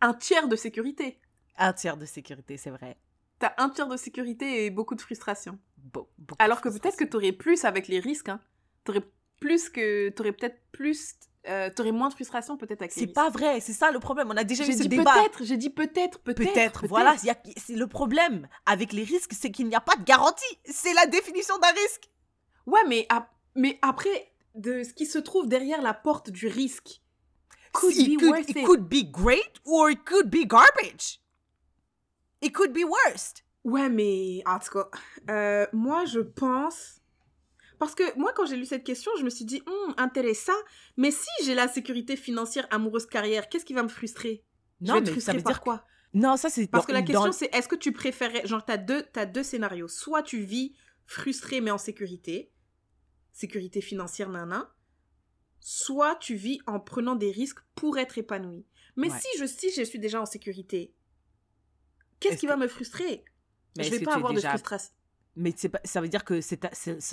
un 0.00 0.14
tiers 0.14 0.46
de 0.48 0.56
sécurité. 0.56 1.18
Un 1.58 1.72
tiers 1.72 1.96
de 1.96 2.06
sécurité, 2.06 2.56
c'est 2.56 2.70
vrai. 2.70 2.96
Tu 3.40 3.46
as 3.46 3.54
un 3.58 3.68
tiers 3.70 3.88
de 3.88 3.96
sécurité 3.96 4.64
et 4.66 4.70
beaucoup 4.70 4.94
de 4.94 5.00
frustration. 5.00 5.58
Beau- 5.78 6.08
beaucoup 6.18 6.36
Alors 6.42 6.60
que 6.60 6.68
peut-être 6.68 6.82
que 6.96 7.04
frustration. 7.04 7.08
tu 7.10 7.16
aurais 7.16 7.32
plus 7.32 7.64
avec 7.64 7.88
les 7.88 7.98
risques. 8.00 8.28
Hein. 8.28 8.40
Tu 8.84 8.92
aurais 8.92 9.02
plus 9.40 9.68
que. 9.68 10.10
Tu 10.10 10.20
aurais 10.22 10.32
peut-être 10.32 10.58
plus. 10.72 11.14
Euh, 11.48 11.70
tu 11.74 11.82
aurais 11.82 11.92
moins 11.92 12.08
de 12.08 12.14
frustration 12.14 12.56
peut-être 12.56 12.82
avec 12.82 12.92
les 12.94 13.00
C'est 13.00 13.06
risques. 13.06 13.14
pas 13.14 13.30
vrai, 13.30 13.60
c'est 13.60 13.72
ça 13.72 13.90
le 13.92 14.00
problème. 14.00 14.28
On 14.30 14.36
a 14.36 14.42
déjà 14.44 14.64
eu 14.66 14.72
ce 14.72 14.82
débat. 14.84 15.12
peut-être, 15.12 15.44
j'ai 15.44 15.56
dit 15.56 15.70
peut-être, 15.70 16.18
peut-être. 16.20 16.52
Peut-être, 16.52 16.86
voilà, 16.88 17.14
y 17.22 17.30
a- 17.30 17.38
c'est 17.56 17.76
le 17.76 17.86
problème 17.86 18.48
avec 18.64 18.92
les 18.92 19.04
risques, 19.04 19.32
c'est 19.32 19.52
qu'il 19.52 19.68
n'y 19.68 19.76
a 19.76 19.80
pas 19.80 19.94
de 19.96 20.02
garantie. 20.02 20.58
C'est 20.64 20.92
la 20.94 21.06
définition 21.06 21.56
d'un 21.58 21.68
risque. 21.70 22.10
Ouais, 22.66 22.80
mais, 22.88 23.06
ap- 23.10 23.30
mais 23.54 23.78
après, 23.80 24.32
de 24.56 24.82
ce 24.82 24.92
qui 24.92 25.06
se 25.06 25.18
trouve 25.18 25.48
derrière 25.48 25.82
la 25.82 25.94
porte 25.94 26.30
du 26.30 26.46
risque. 26.48 27.00
Could 27.72 27.94
it, 27.94 28.08
be 28.08 28.20
could, 28.20 28.30
worth 28.30 28.48
it 28.50 28.56
it. 28.56 28.64
could 28.66 28.88
be 28.88 29.04
great 29.10 29.52
or 29.64 29.90
it 29.90 30.02
could 30.04 30.30
be 30.30 30.46
garbage. 30.46 31.20
It 32.42 32.52
could 32.52 32.72
be 32.72 32.84
worst. 32.84 33.44
Ouais, 33.64 33.88
mais 33.88 34.42
en 34.46 34.58
tout 34.58 34.70
cas, 34.70 34.88
euh, 35.30 35.66
moi 35.72 36.04
je 36.04 36.20
pense. 36.20 37.00
Parce 37.78 37.94
que 37.94 38.18
moi, 38.18 38.32
quand 38.34 38.46
j'ai 38.46 38.56
lu 38.56 38.64
cette 38.64 38.84
question, 38.84 39.10
je 39.18 39.24
me 39.24 39.28
suis 39.28 39.44
dit, 39.44 39.62
Hum, 39.66 39.94
intéressant, 39.98 40.52
mais 40.96 41.10
si 41.10 41.28
j'ai 41.44 41.54
la 41.54 41.68
sécurité 41.68 42.16
financière, 42.16 42.66
amoureuse, 42.70 43.04
carrière, 43.06 43.48
qu'est-ce 43.50 43.66
qui 43.66 43.74
va 43.74 43.82
me 43.82 43.88
frustrer? 43.88 44.44
Je 44.80 44.92
vais 44.92 44.98
être 44.98 45.04
mais 45.06 45.10
frustrée 45.12 45.32
ça 45.32 45.36
veut 45.36 45.42
par 45.42 45.52
dire 45.52 45.60
quoi? 45.60 45.84
Non, 46.14 46.36
ça 46.38 46.48
c'est 46.48 46.66
Parce 46.68 46.86
que 46.86 46.92
la 46.92 47.02
dans- 47.02 47.06
question, 47.06 47.32
c'est 47.32 47.54
est-ce 47.54 47.68
que 47.68 47.76
tu 47.76 47.92
préférais. 47.92 48.46
Genre, 48.46 48.64
t'as 48.64 48.78
deux, 48.78 49.02
t'as 49.12 49.26
deux 49.26 49.42
scénarios. 49.42 49.88
Soit 49.88 50.22
tu 50.22 50.40
vis 50.40 50.74
frustré 51.04 51.60
mais 51.60 51.70
en 51.70 51.76
sécurité, 51.78 52.50
sécurité 53.36 53.80
financière, 53.82 54.30
nana. 54.30 54.72
Soit 55.60 56.16
tu 56.16 56.34
vis 56.36 56.58
en 56.66 56.80
prenant 56.80 57.16
des 57.16 57.30
risques 57.30 57.60
pour 57.74 57.98
être 57.98 58.16
épanoui. 58.18 58.64
Mais 58.96 59.10
Ouais. 59.10 59.18
si 59.20 59.38
je, 59.38 59.44
si 59.46 59.70
je 59.76 59.82
suis 59.82 59.98
déjà 59.98 60.20
en 60.22 60.26
sécurité, 60.26 60.94
qu'est-ce 62.18 62.32
Est-ce 62.34 62.40
qui 62.40 62.46
que- 62.46 62.52
va 62.52 62.56
me 62.56 62.66
frustrer? 62.68 63.24
Mais 63.76 63.84
Je 63.84 63.90
vais 63.90 64.00
pas 64.00 64.14
avoir 64.14 64.32
déjà- 64.32 64.48
de 64.48 64.52
frustration. 64.58 64.92
Mais 65.38 65.52
pas- 65.52 65.80
ça 65.84 66.00
veut 66.00 66.08
dire 66.08 66.24
que 66.24 66.40
ce 66.40 66.56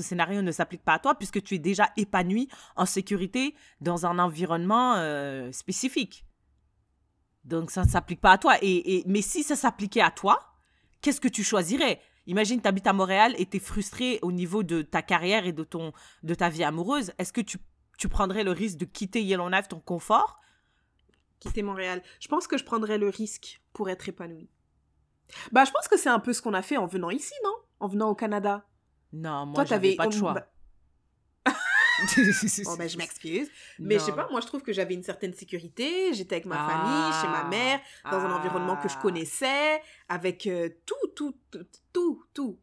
scénario 0.03 0.41
ne 0.41 0.51
s'applique 0.53 0.83
pas 0.83 0.93
à 0.93 0.99
toi 0.99 1.13
puisque 1.15 1.43
tu 1.43 1.55
es 1.55 1.59
déjà 1.59 1.91
épanoui 1.97 2.47
en 2.77 2.85
sécurité 2.85 3.53
dans 3.81 4.05
un 4.05 4.17
environnement 4.17 4.95
euh, 4.95 5.51
spécifique. 5.51 6.25
Donc 7.43 7.69
ça 7.69 7.83
ne 7.83 7.89
s'applique 7.89 8.21
pas 8.21 8.31
à 8.31 8.37
toi. 8.37 8.55
Et, 8.61 8.95
et- 8.99 9.03
mais 9.07 9.21
si 9.21 9.43
ça 9.43 9.57
s'appliquait 9.57 9.99
à 9.99 10.09
toi, 10.11 10.39
qu'est-ce 11.01 11.19
que 11.19 11.27
tu 11.27 11.43
choisirais? 11.43 11.99
Imagine, 12.25 12.61
tu 12.61 12.67
habites 12.67 12.87
à 12.87 12.93
Montréal 12.93 13.35
et 13.37 13.45
tu 13.45 13.57
es 13.57 13.59
frustré 13.59 14.19
au 14.21 14.31
niveau 14.31 14.63
de 14.63 14.81
ta 14.81 15.01
carrière 15.01 15.45
et 15.45 15.51
de, 15.51 15.63
ton, 15.63 15.91
de 16.23 16.35
ta 16.35 16.49
vie 16.49 16.63
amoureuse. 16.63 17.11
Est-ce 17.17 17.33
que 17.33 17.41
tu, 17.41 17.57
tu 17.97 18.07
prendrais 18.07 18.43
le 18.43 18.51
risque 18.51 18.77
de 18.77 18.85
quitter 18.85 19.21
Yellowknife, 19.21 19.67
ton 19.67 19.79
confort? 19.79 20.39
Quitter 21.39 21.63
Montréal. 21.63 22.01
Je 22.21 22.29
pense 22.29 22.47
que 22.47 22.57
je 22.57 22.63
prendrais 22.63 22.97
le 22.97 23.09
risque 23.09 23.61
pour 23.73 23.89
être 23.89 24.07
épanouie. 24.07 24.49
Bah, 25.51 25.65
je 25.65 25.71
pense 25.71 25.87
que 25.87 25.97
c'est 25.97 26.09
un 26.09 26.19
peu 26.19 26.31
ce 26.31 26.41
qu'on 26.41 26.53
a 26.53 26.61
fait 26.61 26.77
en 26.77 26.85
venant 26.85 27.09
ici, 27.09 27.33
non? 27.43 27.55
En 27.79 27.87
venant 27.87 28.09
au 28.09 28.15
Canada. 28.15 28.65
Non, 29.11 29.45
moi, 29.47 29.65
j'avais 29.65 29.95
pas 29.95 30.07
de 30.07 30.13
choix. 30.13 30.33
bah- 30.33 30.52
Bon, 32.65 32.75
ben, 32.75 32.89
je 32.89 32.97
m'excuse. 32.97 33.49
Mais 33.79 33.95
je 33.95 33.99
sais 33.99 34.11
Non. 34.11 34.17
pas, 34.17 34.27
moi, 34.31 34.41
je 34.41 34.47
trouve 34.47 34.61
que 34.63 34.73
j'avais 34.73 34.93
une 34.93 35.03
certaine 35.03 35.33
sécurité. 35.33 36.13
J'étais 36.13 36.35
avec 36.35 36.45
ma 36.45 36.57
Ah. 36.65 36.69
famille, 36.69 37.21
chez 37.21 37.27
ma 37.27 37.43
mère, 37.49 37.79
dans 38.09 38.17
un 38.19 38.31
Ah. 38.31 38.37
environnement 38.39 38.77
que 38.77 38.89
je 38.89 38.97
connaissais, 38.97 39.81
avec 40.09 40.47
euh, 40.47 40.69
tout, 40.85 41.07
tout, 41.15 41.35
tout, 41.51 41.65
tout, 41.93 42.23
tout. 42.33 42.59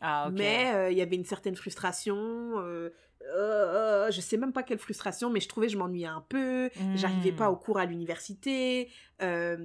Ah, 0.00 0.26
ok. 0.28 0.34
Mais 0.38 0.72
euh, 0.74 0.90
il 0.90 0.96
y 0.98 1.02
avait 1.02 1.16
une 1.16 1.24
certaine 1.24 1.56
frustration. 1.56 2.16
euh, 2.16 2.90
euh, 3.36 4.10
je 4.10 4.20
sais 4.20 4.36
même 4.36 4.52
pas 4.52 4.62
quelle 4.62 4.78
frustration, 4.78 5.28
mais 5.28 5.40
je 5.40 5.48
trouvais 5.48 5.66
que 5.66 5.72
je 5.72 5.78
m'ennuyais 5.78 6.06
un 6.06 6.24
peu. 6.28 6.70
J'arrivais 6.94 7.32
pas 7.32 7.48
Hmm. 7.50 7.52
au 7.52 7.56
cours 7.56 7.78
à 7.78 7.84
l'université. 7.84 8.90
euh, 9.22 9.56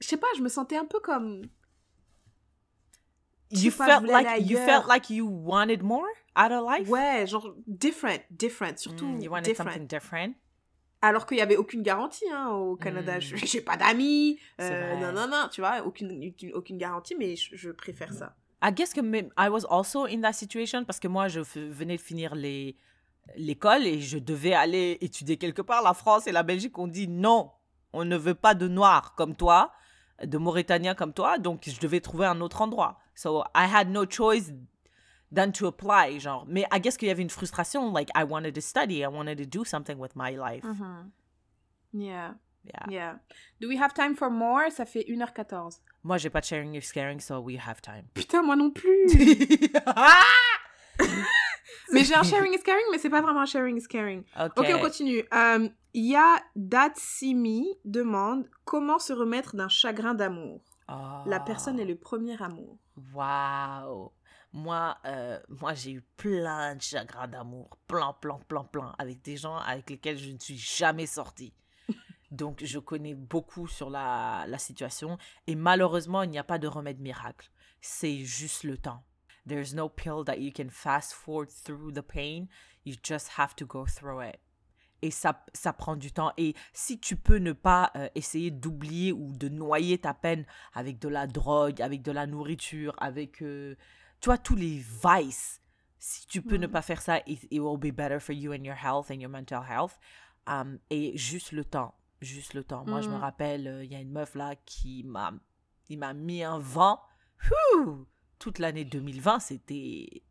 je 0.00 0.06
sais 0.08 0.16
pas, 0.18 0.26
je 0.36 0.42
me 0.42 0.48
sentais 0.48 0.76
un 0.76 0.84
peu 0.84 1.00
comme. 1.00 1.42
You 3.50 3.70
felt 3.70 4.04
like 4.04 4.40
you 4.40 4.58
felt 4.58 4.86
like 4.88 5.08
you 5.10 5.26
wanted 5.26 5.82
more 5.82 6.08
out 6.34 6.50
of 6.50 6.64
life? 6.64 6.88
Ouais, 6.88 7.26
genre 7.26 7.54
different, 7.66 8.22
different, 8.30 8.78
surtout 8.78 9.06
Mm, 9.06 9.22
you 9.22 9.30
wanted 9.30 9.44
different. 9.44 9.72
something 9.72 9.86
different? 9.86 10.34
Alors 11.02 11.26
qu'il 11.26 11.36
n'y 11.36 11.42
avait 11.42 11.56
aucune 11.56 11.82
garantie 11.82 12.24
hein, 12.32 12.48
au 12.50 12.76
Canada. 12.76 13.18
Mm. 13.18 13.20
Je 13.20 13.36
J'ai 13.46 13.60
pas 13.60 13.76
d'amis. 13.76 14.38
Euh, 14.60 14.96
non, 14.96 15.12
non, 15.12 15.28
non, 15.28 15.48
tu 15.50 15.60
vois, 15.60 15.82
aucune, 15.84 16.32
aucune, 16.54 16.78
garantie, 16.78 17.14
mais 17.16 17.36
je, 17.36 17.54
je 17.54 17.70
préfère 17.70 18.12
ça. 18.12 18.34
I 18.62 18.72
guess 18.72 18.92
que 18.92 19.00
I 19.00 19.48
was 19.48 19.64
also 19.70 20.06
in 20.06 20.22
that 20.22 20.32
situation 20.32 20.84
parce 20.84 20.98
que 20.98 21.08
moi, 21.08 21.28
je 21.28 21.40
venais 21.40 21.96
de 21.96 22.02
finir 22.02 22.34
les 22.34 22.76
l'école 23.36 23.86
et 23.86 24.00
je 24.00 24.18
devais 24.18 24.54
aller 24.54 24.98
étudier 25.00 25.36
quelque 25.36 25.62
part. 25.62 25.82
La 25.82 25.94
France 25.94 26.26
et 26.26 26.32
la 26.32 26.42
Belgique 26.42 26.78
ont 26.78 26.86
dit 26.88 27.08
non, 27.08 27.50
on 27.92 28.04
ne 28.04 28.16
veut 28.16 28.34
pas 28.34 28.54
de 28.54 28.68
noirs 28.68 29.14
comme 29.14 29.34
toi, 29.34 29.72
de 30.24 30.38
Mauritaniens 30.38 30.94
comme 30.94 31.12
toi, 31.12 31.38
donc 31.38 31.62
je 31.66 31.78
devais 31.80 32.00
trouver 32.00 32.26
un 32.26 32.40
autre 32.40 32.62
endroit. 32.62 32.98
So 33.14 33.42
I 33.54 33.66
had 33.72 33.88
no 33.90 34.04
choice 34.08 34.52
than 35.34 35.50
to 35.52 35.66
apply, 35.66 36.18
genre. 36.20 36.44
Mais 36.48 36.64
I 36.72 36.80
guess 36.80 36.96
qu'il 36.96 37.08
y 37.08 37.10
avait 37.10 37.22
une 37.22 37.30
frustration, 37.30 37.92
like 37.92 38.10
I 38.16 38.24
wanted 38.24 38.54
to 38.54 38.60
study, 38.60 38.98
I 39.02 39.06
wanted 39.08 39.36
to 39.38 39.44
do 39.46 39.64
something 39.64 39.98
with 39.98 40.12
my 40.16 40.30
life. 40.36 40.64
Yeah, 41.92 42.34
Yeah. 42.64 42.86
yeah. 42.90 43.14
Do 43.60 43.68
we 43.68 43.76
have 43.78 43.94
time 43.94 44.14
for 44.16 44.28
more? 44.30 44.70
Ça 44.70 44.84
fait 44.84 45.04
1h14. 45.08 45.80
Moi, 46.02 46.18
j'ai 46.18 46.30
pas 46.30 46.40
de 46.40 46.46
sharing 46.46 46.74
is 46.74 46.90
caring, 46.92 47.20
so 47.20 47.38
we 47.40 47.56
have 47.58 47.80
time. 47.80 48.04
Putain, 48.14 48.42
moi 48.42 48.56
non 48.56 48.70
plus 48.70 49.06
Mais 51.92 52.02
j'ai 52.04 52.14
un 52.16 52.24
sharing 52.24 52.52
is 52.52 52.62
caring, 52.64 52.84
mais 52.90 52.98
c'est 52.98 53.10
pas 53.10 53.20
vraiment 53.20 53.40
un 53.42 53.46
sharing 53.46 53.76
is 53.76 53.86
caring. 53.86 54.24
ok. 54.38 54.52
Ok, 54.58 54.66
on 54.74 54.78
continue. 54.80 55.22
Euh, 55.32 55.68
Ya 55.98 56.42
Datsimi 56.56 57.66
demande 57.86 58.50
comment 58.66 58.98
se 58.98 59.14
remettre 59.14 59.56
d'un 59.56 59.70
chagrin 59.70 60.12
d'amour. 60.12 60.60
La 61.24 61.40
personne 61.40 61.80
est 61.80 61.86
le 61.86 61.96
premier 61.96 62.40
amour. 62.42 62.76
Waouh! 63.14 64.12
Moi, 64.52 64.98
euh, 65.06 65.40
moi 65.48 65.72
j'ai 65.72 65.92
eu 65.92 66.02
plein 66.18 66.76
de 66.76 66.82
chagrins 66.82 67.26
d'amour, 67.26 67.78
plein, 67.88 68.12
plein, 68.20 68.38
plein, 68.46 68.64
plein, 68.64 68.94
avec 68.98 69.22
des 69.22 69.38
gens 69.38 69.56
avec 69.56 69.88
lesquels 69.88 70.18
je 70.18 70.32
ne 70.32 70.38
suis 70.38 70.58
jamais 70.58 71.06
sortie. 71.06 71.54
Donc, 72.30 72.62
je 72.62 72.78
connais 72.78 73.14
beaucoup 73.14 73.66
sur 73.66 73.88
la, 73.88 74.44
la 74.48 74.58
situation 74.58 75.16
et 75.46 75.54
malheureusement, 75.54 76.24
il 76.24 76.30
n'y 76.30 76.38
a 76.38 76.44
pas 76.44 76.58
de 76.58 76.68
remède 76.68 77.00
miracle. 77.00 77.50
C'est 77.80 78.18
juste 78.18 78.64
le 78.64 78.76
temps. 78.76 79.02
There's 79.48 79.72
no 79.72 79.88
pill 79.88 80.24
that 80.26 80.40
you 80.40 80.52
can 80.54 80.68
fast 80.68 81.14
forward 81.14 81.48
through 81.48 81.92
the 81.92 82.02
pain. 82.02 82.48
You 82.84 82.96
just 83.02 83.38
have 83.38 83.56
to 83.56 83.64
go 83.64 83.86
through 83.86 84.20
it. 84.28 84.40
Et 85.02 85.10
ça, 85.10 85.44
ça 85.52 85.72
prend 85.72 85.94
du 85.96 86.10
temps. 86.12 86.32
Et 86.38 86.54
si 86.72 86.98
tu 86.98 87.16
peux 87.16 87.36
ne 87.36 87.52
pas 87.52 87.90
euh, 87.96 88.08
essayer 88.14 88.50
d'oublier 88.50 89.12
ou 89.12 89.32
de 89.36 89.48
noyer 89.48 89.98
ta 89.98 90.14
peine 90.14 90.46
avec 90.74 90.98
de 90.98 91.08
la 91.08 91.26
drogue, 91.26 91.82
avec 91.82 92.02
de 92.02 92.12
la 92.12 92.26
nourriture, 92.26 92.94
avec, 92.98 93.42
euh, 93.42 93.76
tu 94.20 94.26
vois, 94.30 94.38
tous 94.38 94.54
les 94.56 94.82
vices, 95.04 95.60
si 95.98 96.26
tu 96.26 96.40
peux 96.42 96.56
ne 96.56 96.66
pas 96.66 96.82
faire 96.82 97.02
ça, 97.02 97.18
it, 97.26 97.46
it 97.50 97.60
will 97.60 97.78
be 97.78 97.94
better 97.94 98.18
for 98.20 98.34
you 98.34 98.52
and 98.52 98.64
your 98.64 98.76
health 98.76 99.10
and 99.10 99.20
your 99.20 99.30
mental 99.30 99.62
health. 99.68 99.98
Um, 100.46 100.78
et 100.90 101.16
juste 101.16 101.52
le 101.52 101.64
temps, 101.64 101.94
juste 102.20 102.54
le 102.54 102.62
temps. 102.64 102.84
Moi, 102.86 103.00
je 103.00 103.08
me 103.10 103.16
Mm. 103.16 103.20
rappelle, 103.20 103.66
euh, 103.68 103.84
il 103.84 103.92
y 103.92 103.96
a 103.96 104.00
une 104.00 104.12
meuf 104.12 104.34
là 104.34 104.54
qui 104.64 105.02
m'a, 105.04 105.32
il 105.88 105.98
m'a 105.98 106.14
mis 106.14 106.42
un 106.44 106.58
vent. 106.58 107.00
Whew! 107.50 108.06
Toute 108.38 108.58
l'année 108.58 108.84
2020, 108.84 109.40
c'était... 109.40 110.22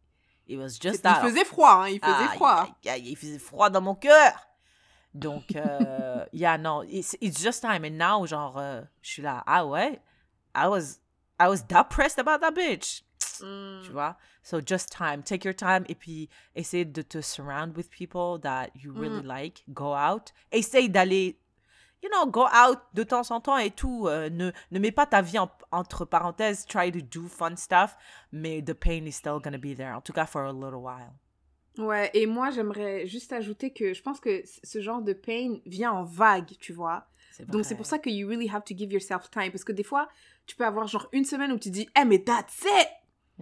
It 0.48 0.58
was 0.60 0.78
just 0.80 1.02
Il 1.04 1.16
faisait 1.22 1.44
froid, 1.46 1.84
hein, 1.84 1.88
il 1.90 2.00
faisait 2.00 2.36
froid. 2.36 2.68
il 2.86 3.18
faisait 3.18 3.40
froid 3.40 3.70
dans 3.72 3.82
mon 3.82 3.96
cœur. 3.96 4.48
Donc, 5.16 5.56
euh, 5.56 6.26
yeah, 6.34 6.58
non, 6.58 6.84
it's, 6.84 7.16
it's 7.22 7.42
just 7.42 7.62
time. 7.62 7.86
And 7.86 7.98
now, 7.98 8.26
genre, 8.26 8.58
euh, 8.58 8.82
je 9.02 9.12
suis 9.12 9.22
là, 9.22 9.44
ah 9.48 9.66
ouais, 9.66 10.02
I 10.54 10.68
was, 10.68 11.00
I 11.40 11.48
was 11.48 11.62
depressed 11.64 12.20
about 12.20 12.42
that 12.42 12.52
bitch. 12.54 13.02
Mm. 13.42 13.84
Tu 13.86 13.92
vois? 13.92 14.18
So, 14.44 14.60
just 14.60 14.92
time. 14.92 15.24
Take 15.24 15.46
your 15.46 15.54
time. 15.56 15.86
Et 15.88 15.96
puis, 15.96 16.30
essaye 16.54 16.86
de 16.86 17.02
te 17.02 17.22
surround 17.22 17.78
with 17.78 17.90
people 17.90 18.38
that 18.42 18.72
you 18.76 18.92
really 18.94 19.22
like. 19.24 19.64
Go 19.74 19.94
out. 19.94 20.34
Essaye 20.52 20.90
d'aller, 20.90 21.38
you 22.04 22.10
know, 22.10 22.26
go 22.26 22.46
out 22.54 22.80
de 22.94 23.04
temps 23.04 23.32
en 23.32 23.40
temps 23.40 23.58
et 23.58 23.72
tout. 23.72 24.08
Euh, 24.08 24.30
ne, 24.30 24.52
ne 24.72 24.80
mets 24.80 24.92
pas 24.92 25.06
ta 25.06 25.22
vie 25.22 25.40
en- 25.40 25.50
entre 25.72 26.04
parenthèses. 26.06 26.66
Try 26.66 26.92
to 26.92 27.00
do 27.02 27.28
fun 27.30 27.56
stuff. 27.56 27.96
Mais 28.34 28.62
the 28.62 28.74
pain 28.74 29.06
is 29.06 29.14
still 29.14 29.40
gonna 29.40 29.58
be 29.58 29.74
there. 29.76 29.94
En 29.96 30.02
tout 30.02 30.14
cas, 30.14 30.26
for 30.26 30.44
a 30.44 30.52
little 30.54 30.82
while. 30.82 31.14
Ouais, 31.78 32.10
et 32.14 32.26
moi 32.26 32.52
j'aimerais 32.52 33.06
juste 33.06 33.34
ajouter 33.34 33.72
que 33.74 33.94
je 33.94 34.02
pense 34.02 34.20
que 34.20 34.44
ce 34.64 34.82
genre 34.82 35.02
de 35.02 35.14
pain 35.14 35.58
vient 35.66 35.92
en 35.92 36.04
vague, 36.04 36.52
tu 36.60 36.72
vois. 36.74 37.08
Donc 37.48 37.66
c'est 37.66 37.76
pour 37.76 37.86
ça 37.86 38.00
que 38.00 38.10
you 38.10 38.28
really 38.30 38.50
have 38.50 38.64
to 38.64 38.74
give 38.78 38.92
yourself 38.94 39.30
time. 39.30 39.52
Parce 39.52 39.66
que 39.66 39.74
des 39.74 39.84
fois, 39.84 40.08
tu 40.46 40.56
peux 40.56 40.66
avoir 40.66 40.88
genre 40.88 41.10
une 41.12 41.26
semaine 41.26 41.52
où 41.52 41.60
tu 41.60 41.70
dis, 41.70 41.90
eh 42.00 42.06
mais 42.06 42.20
that's 42.20 42.64
it, 42.64 42.88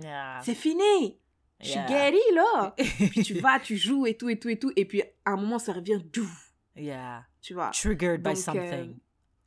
Yeah. 0.04 0.40
c'est 0.44 0.56
fini, 0.56 1.20
je 1.62 1.68
suis 1.68 1.76
Yeah. 1.80 1.88
guérie 1.88 2.34
là. 2.34 2.74
puis 3.12 3.22
tu 3.24 3.36
vas, 3.36 3.60
tu 3.60 3.78
joues 3.78 4.08
et 4.08 4.18
tout 4.18 4.28
et 4.30 4.40
tout 4.40 4.50
et 4.50 4.58
tout. 4.58 4.72
Et 4.76 4.86
puis 4.86 5.04
à 5.26 5.32
un 5.34 5.36
moment, 5.36 5.60
ça 5.60 5.74
revient 5.74 6.00
doux, 6.12 6.28
Yeah. 6.76 7.24
tu 7.42 7.54
vois. 7.54 7.70
Triggered 7.70 8.22
by 8.24 8.30
Donc, 8.34 8.38
something. 8.38 8.98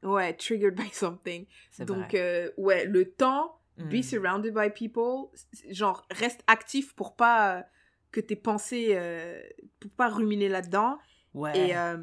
euh, 0.05 0.09
ouais, 0.09 0.33
triggered 0.35 0.77
by 0.77 0.89
something. 0.93 1.47
Donc 1.81 2.15
euh, 2.15 2.51
ouais, 2.57 2.85
le 2.85 3.11
temps, 3.11 3.53
Mm. 3.79 3.89
be 3.91 4.01
surrounded 4.03 4.55
by 4.55 4.71
people, 4.71 5.29
genre 5.71 6.07
reste 6.11 6.43
actif 6.47 6.95
pour 6.95 7.15
pas 7.17 7.57
euh, 7.59 7.63
que 8.21 8.27
tes 8.27 8.37
pensées, 8.37 8.89
euh, 8.93 9.41
pour 9.81 9.91
pas 9.93 10.09
ruminer 10.09 10.49
là-dedans. 10.49 10.99
ouais. 11.35 11.69
Et, 11.69 11.77
euh, 11.77 11.99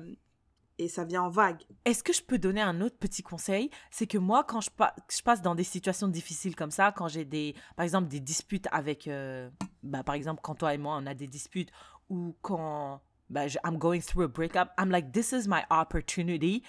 et 0.79 0.87
ça 0.87 1.05
vient 1.05 1.23
en 1.23 1.29
vague. 1.29 1.61
Est-ce 1.85 2.03
que 2.03 2.13
je 2.13 2.21
peux 2.23 2.37
donner 2.39 2.61
un 2.61 2.81
autre 2.81 2.97
petit 2.97 3.21
conseil? 3.23 3.69
C'est 3.91 4.07
que 4.07 4.17
moi, 4.17 4.43
quand 4.43 4.59
je, 4.61 4.69
pa- 4.71 4.95
je 5.09 5.21
passe 5.21 5.41
dans 5.41 5.53
des 5.55 5.63
situations 5.63 6.07
difficiles 6.07 6.55
comme 6.55 6.71
ça, 6.71 6.91
quand 6.91 7.07
j'ai 7.07 7.25
des, 7.25 7.55
par 7.75 7.83
exemple, 7.83 8.07
des 8.07 8.19
disputes 8.19 8.67
avec, 8.71 9.07
euh, 9.07 9.49
bah, 9.83 10.03
par 10.03 10.15
exemple, 10.15 10.41
quand 10.43 10.55
toi 10.55 10.73
et 10.73 10.77
moi, 10.77 10.97
on 10.99 11.05
a 11.05 11.13
des 11.13 11.27
disputes, 11.27 11.69
ou 12.09 12.35
quand 12.41 13.01
bah, 13.29 13.47
je- 13.47 13.59
I'm 13.65 13.77
going 13.77 14.01
through 14.01 14.23
a 14.25 14.27
breakup, 14.27 14.69
I'm 14.79 14.89
like, 14.89 15.11
this 15.11 15.31
is 15.31 15.47
my 15.47 15.61
opportunity 15.69 16.63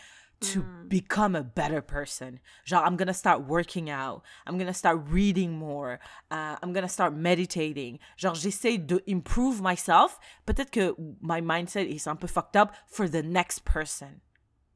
to 0.52 0.62
mm. 0.62 0.88
become 0.88 1.34
a 1.34 1.42
better 1.42 1.80
person. 1.80 2.40
Genre, 2.64 2.84
I'm 2.86 2.96
gonna 2.96 3.14
start 3.14 3.46
working 3.46 3.90
out. 3.90 4.22
I'm 4.46 4.58
gonna 4.58 4.74
start 4.74 5.00
reading 5.08 5.52
more. 5.52 6.00
Uh, 6.30 6.56
I'm 6.62 6.72
gonna 6.72 6.88
start 6.88 7.14
meditating. 7.14 7.98
Genre, 8.16 8.34
j'essaie 8.36 8.78
de 8.78 9.00
improve 9.06 9.60
myself. 9.60 10.18
Peut-être 10.46 10.70
que 10.70 10.94
my 11.20 11.40
mindset 11.40 11.86
is 11.86 12.06
un 12.06 12.16
peu 12.16 12.26
fucked 12.26 12.56
up 12.56 12.74
for 12.86 13.08
the 13.08 13.22
next 13.22 13.64
person. 13.64 14.20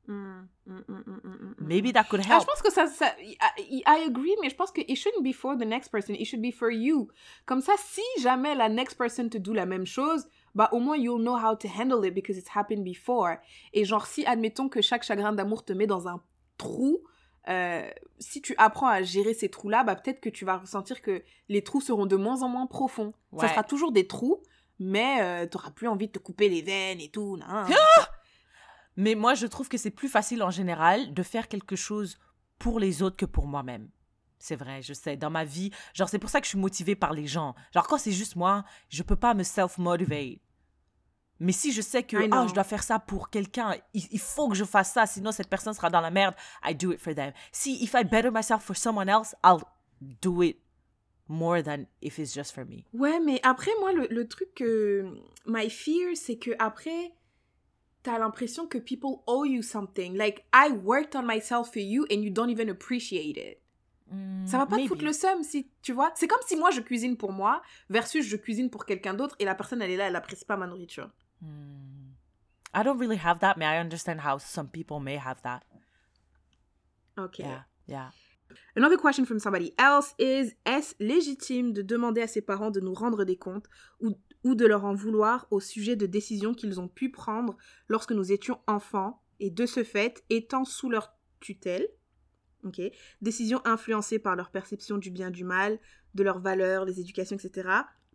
Mm, 0.09 0.49
mm, 0.67 1.55
Maybe 1.61 1.93
that 1.93 2.09
could 2.09 2.21
Ah, 2.21 2.29
help. 2.29 2.43
je 2.43 2.47
pense 2.47 2.63
que 2.63 2.71
ça, 2.71 2.87
ça 2.87 3.13
I, 3.21 3.83
I 3.87 4.05
agree, 4.07 4.35
mais 4.41 4.49
je 4.49 4.57
pense 4.57 4.71
que 4.71 4.81
it 4.81 4.97
shouldn't 4.97 5.23
be 5.23 5.35
for 5.35 5.55
the 5.55 5.67
next 5.67 5.89
person, 5.91 6.15
it 6.15 6.25
should 6.25 6.41
be 6.41 6.51
for 6.51 6.71
you. 6.71 7.09
Comme 7.45 7.61
ça, 7.61 7.75
si 7.77 8.03
jamais 8.19 8.55
la 8.55 8.71
next 8.71 8.97
person 8.97 9.29
te 9.29 9.37
do 9.37 9.53
la 9.53 9.67
même 9.67 9.85
chose, 9.85 10.27
bah 10.59 10.69
au 10.73 10.81
moins 10.81 10.97
you'll 10.97 11.23
know 11.23 11.37
how 11.37 11.55
to 11.55 11.69
handle 11.69 12.05
it 12.05 12.13
because 12.13 12.37
it's 12.37 12.51
happened 12.53 12.83
before. 12.83 13.37
Et 13.73 13.85
genre, 13.85 14.07
si 14.07 14.27
admettons 14.27 14.69
que 14.69 14.83
chaque 14.83 15.05
chagrin 15.05 15.33
d'amour 15.33 15.65
te 15.65 15.73
met 15.73 15.87
dans 15.87 16.09
un 16.09 16.21
trou, 16.57 16.99
euh, 17.49 17.89
si 18.19 18.43
tu 18.43 18.57
apprends 18.59 18.89
à 18.89 19.03
gérer 19.03 19.35
ces 19.35 19.49
trous-là, 19.49 19.85
bah 19.85 19.95
peut-être 19.95 20.21
que 20.21 20.29
tu 20.29 20.45
vas 20.45 20.57
ressentir 20.59 21.01
que 21.01 21.23
les 21.49 21.63
trous 21.63 21.81
seront 21.81 22.07
de 22.07 22.17
moins 22.17 22.43
en 22.43 22.49
moins 22.49 22.67
profonds. 22.67 23.15
Ça 23.39 23.49
sera 23.49 23.63
toujours 23.63 23.93
des 23.93 24.09
trous, 24.09 24.43
mais 24.81 25.23
euh, 25.23 25.47
t'auras 25.47 25.71
plus 25.71 25.87
envie 25.87 26.09
de 26.09 26.13
te 26.13 26.19
couper 26.19 26.49
les 26.49 26.63
veines 26.63 27.01
et 27.01 27.09
tout. 27.09 27.37
nan, 27.37 27.69
nan. 27.69 27.79
Mais 28.97 29.15
moi, 29.15 29.35
je 29.35 29.47
trouve 29.47 29.69
que 29.69 29.79
c'est 29.79 29.93
plus 29.93 30.09
facile 30.09 30.43
en 30.43 30.51
général 30.51 31.15
de 31.15 31.23
faire 31.23 31.47
quelque 31.47 31.77
chose 31.77 32.19
pour 32.59 32.81
les 32.81 33.01
autres 33.01 33.17
que 33.17 33.27
pour 33.27 33.47
moi-même. 33.47 33.91
C'est 34.41 34.57
vrai, 34.57 34.83
je 34.83 34.93
sais. 34.93 35.17
Dans 35.17 35.31
ma 35.31 35.45
vie, 35.45 35.71
genre, 35.95 36.09
c'est 36.09 36.19
pour 36.19 36.31
ça 36.31 36.41
que 36.41 36.47
je 36.47 36.51
suis 36.51 36.59
motivée 36.59 36.97
par 36.97 37.13
les 37.13 37.29
gens. 37.29 37.55
Genre, 37.73 37.87
quand 37.87 37.99
c'est 37.99 38.11
juste 38.11 38.35
moi, 38.35 38.65
je 38.89 39.05
peux 39.05 39.15
pas 39.15 39.35
me 39.35 39.45
self-motivate. 39.45 40.41
Mais 41.41 41.53
si 41.53 41.73
je 41.73 41.83
sais 41.83 42.03
que 42.03 42.17
I 42.17 42.29
ah, 42.33 42.47
je 42.49 42.55
dois 42.55 42.65
faire 42.65 42.83
ça 42.83 42.99
pour 42.99 43.31
quelqu'un, 43.31 43.77
il, 43.95 44.03
il 44.11 44.19
faut 44.19 44.49
que 44.49 44.57
je 44.57 44.65
fasse 44.65 44.93
ça, 44.93 45.07
sinon 45.07 45.31
cette 45.31 45.49
personne 45.49 45.73
sera 45.73 45.89
dans 45.89 46.01
la 46.01 46.11
merde, 46.11 46.35
I 46.65 46.75
do 46.75 46.93
it 46.93 46.99
for 46.99 47.15
them. 47.15 47.33
Si 47.53 47.83
if 47.83 47.95
I 47.95 48.05
better 48.05 48.31
myself 48.31 48.65
for 48.65 48.77
someone 48.77 49.09
else, 49.09 49.35
I'll 49.45 49.63
do 50.01 50.43
it 50.43 50.59
more 51.29 51.63
than 51.63 51.87
if 52.01 52.19
it's 52.19 52.35
just 52.35 52.53
for 52.53 52.65
me. 52.65 52.85
Ouais, 52.93 53.21
mais 53.21 53.41
après, 53.43 53.71
moi, 53.81 53.93
le, 53.93 54.09
le 54.11 54.27
truc 54.27 54.55
que. 54.55 55.05
My 55.47 55.71
fear, 55.71 56.17
c'est 56.17 56.39
que 56.39 56.51
après, 56.59 57.15
t'as 58.03 58.19
l'impression 58.19 58.67
que 58.67 58.79
people 58.79 59.23
owe 59.27 59.45
you 59.45 59.63
something. 59.63 60.17
Like, 60.17 60.45
I 60.53 60.71
worked 60.71 61.15
on 61.15 61.23
myself 61.23 61.73
for 61.73 61.83
you 61.83 62.05
and 62.11 62.23
you 62.23 62.31
don't 62.31 62.51
even 62.51 62.69
appreciate 62.69 63.37
it. 63.37 63.59
Ça 64.47 64.57
va 64.57 64.65
pas 64.65 64.79
te 64.79 64.87
foutre 64.87 65.05
le 65.05 65.13
seum 65.13 65.43
si, 65.43 65.71
tu 65.83 65.93
vois? 65.93 66.11
C'est 66.15 66.27
comme 66.27 66.41
si 66.47 66.57
moi, 66.57 66.71
je 66.71 66.81
cuisine 66.81 67.19
pour 67.19 67.31
moi 67.31 67.61
versus 67.91 68.25
je 68.27 68.37
cuisine 68.39 68.71
pour 68.71 68.87
quelqu'un 68.87 69.13
d'autre 69.13 69.37
et 69.39 69.45
la 69.45 69.55
personne, 69.55 69.83
elle 69.83 69.91
est 69.91 69.99
là, 69.99 70.07
elle 70.07 70.17
apprécie 70.17 70.47
pas 70.47 70.57
ma 70.57 70.67
nourriture. 70.67 71.11
Hmm. 71.41 72.13
I 72.75 72.83
don't 72.83 72.99
really 72.99 73.19
have 73.19 73.41
that, 73.41 73.57
mais 73.57 73.67
I 73.67 73.79
understand 73.81 74.21
how 74.21 74.39
some 74.39 74.69
people 74.69 75.01
may 75.01 75.17
have 75.17 75.41
that? 75.43 75.63
Ok. 77.17 77.39
Yeah, 77.41 77.65
yeah. 77.87 78.11
Another 78.77 78.97
question 78.97 79.25
from 79.25 79.39
somebody 79.39 79.75
else 79.79 80.15
is 80.19 80.55
Est-ce 80.65 80.95
légitime 81.01 81.73
de 81.73 81.83
demander 81.83 82.23
à 82.23 82.27
ses 82.27 82.41
parents 82.41 82.71
de 82.71 82.81
nous 82.81 82.95
rendre 82.95 83.25
des 83.25 83.37
comptes 83.37 83.67
ou, 84.01 84.15
ou 84.45 84.55
de 84.55 84.67
leur 84.67 84.85
en 84.85 84.95
vouloir 84.95 85.47
au 85.51 85.61
sujet 85.61 85.97
de 85.97 86.07
décisions 86.07 86.55
qu'ils 86.55 86.81
ont 86.81 86.89
pu 86.89 87.11
prendre 87.11 87.57
lorsque 87.89 88.13
nous 88.13 88.33
étions 88.33 88.61
enfants 88.67 89.23
et 89.41 89.51
de 89.51 89.67
ce 89.67 89.85
fait 89.85 90.25
étant 90.31 90.65
sous 90.65 90.91
leur 90.91 91.15
tutelle? 91.41 91.89
Ok. 92.65 92.81
Décisions 93.23 93.61
influencées 93.65 94.19
par 94.19 94.37
leur 94.37 94.51
perception 94.51 94.99
du 94.99 95.11
bien 95.11 95.31
du 95.31 95.45
mal, 95.45 95.79
de 96.15 96.23
leurs 96.23 96.41
valeurs, 96.41 96.85
les 96.85 97.01
éducations, 97.01 97.37
etc. 97.37 97.69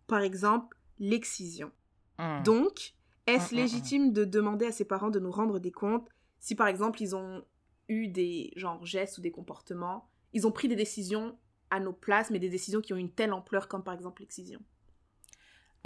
Par 0.06 0.20
exemple, 0.20 0.76
l'excision. 0.98 1.72
Mm. 2.18 2.42
Donc, 2.42 2.93
Est-ce 3.26 3.54
Mm, 3.54 3.56
mm, 3.56 3.60
mm. 3.60 3.62
légitime 3.62 4.12
de 4.12 4.24
demander 4.24 4.66
à 4.66 4.72
ses 4.72 4.84
parents 4.84 5.10
de 5.10 5.20
nous 5.20 5.30
rendre 5.30 5.58
des 5.58 5.72
comptes 5.72 6.08
si 6.40 6.54
par 6.54 6.68
exemple 6.68 7.00
ils 7.00 7.16
ont 7.16 7.42
eu 7.88 8.08
des 8.08 8.52
genre 8.56 8.84
gestes 8.84 9.18
ou 9.18 9.20
des 9.20 9.30
comportements, 9.30 10.08
ils 10.32 10.46
ont 10.46 10.52
pris 10.52 10.68
des 10.68 10.76
décisions 10.76 11.36
à 11.70 11.80
nos 11.80 11.92
places, 11.92 12.30
mais 12.30 12.38
des 12.38 12.48
décisions 12.48 12.80
qui 12.80 12.92
ont 12.92 12.96
une 12.96 13.10
telle 13.10 13.32
ampleur 13.32 13.68
comme 13.68 13.82
par 13.82 13.94
exemple 13.94 14.22
l'excision? 14.22 14.60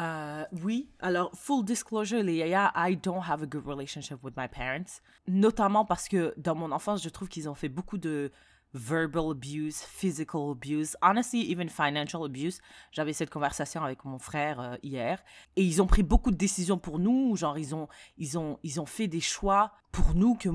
Euh, 0.01 0.45
oui, 0.63 0.91
alors, 1.01 1.31
full 1.35 1.65
disclosure, 1.65 2.23
Léa, 2.23 2.73
I 2.77 2.97
don't 2.97 3.23
have 3.29 3.43
a 3.43 3.47
good 3.47 3.67
relationship 3.67 4.23
with 4.23 4.37
my 4.37 4.47
parents. 4.47 5.01
Notamment 5.27 5.85
parce 5.85 6.09
que 6.09 6.35
dans 6.37 6.55
mon 6.55 6.71
enfance, 6.71 7.03
je 7.03 7.09
trouve 7.09 7.29
qu'ils 7.29 7.49
ont 7.49 7.55
fait 7.55 7.69
beaucoup 7.69 7.99
de 7.99 8.31
verbal 8.75 9.31
abuse, 9.31 9.83
physical 9.83 10.51
abuse, 10.51 10.97
honestly, 11.03 11.51
even 11.51 11.69
financial 11.69 12.25
abuse. 12.25 12.61
J'avais 12.93 13.13
cette 13.13 13.31
conversation 13.31 13.83
avec 13.83 14.05
mon 14.05 14.19
frère 14.19 14.61
euh, 14.61 14.77
hier. 14.83 15.23
Et 15.57 15.65
ils 15.65 15.81
ont 15.81 15.87
pris 15.87 16.03
beaucoup 16.03 16.31
de 16.31 16.37
décisions 16.37 16.79
pour 16.79 16.99
nous. 16.99 17.37
Genre, 17.37 17.59
ils 17.59 17.75
ont, 17.75 17.89
ils 18.17 18.39
ont, 18.39 18.59
ils 18.63 18.81
ont 18.81 18.87
fait 18.87 19.09
des 19.09 19.21
choix 19.21 19.73
pour 19.93 20.15
nous 20.15 20.35
que, 20.35 20.49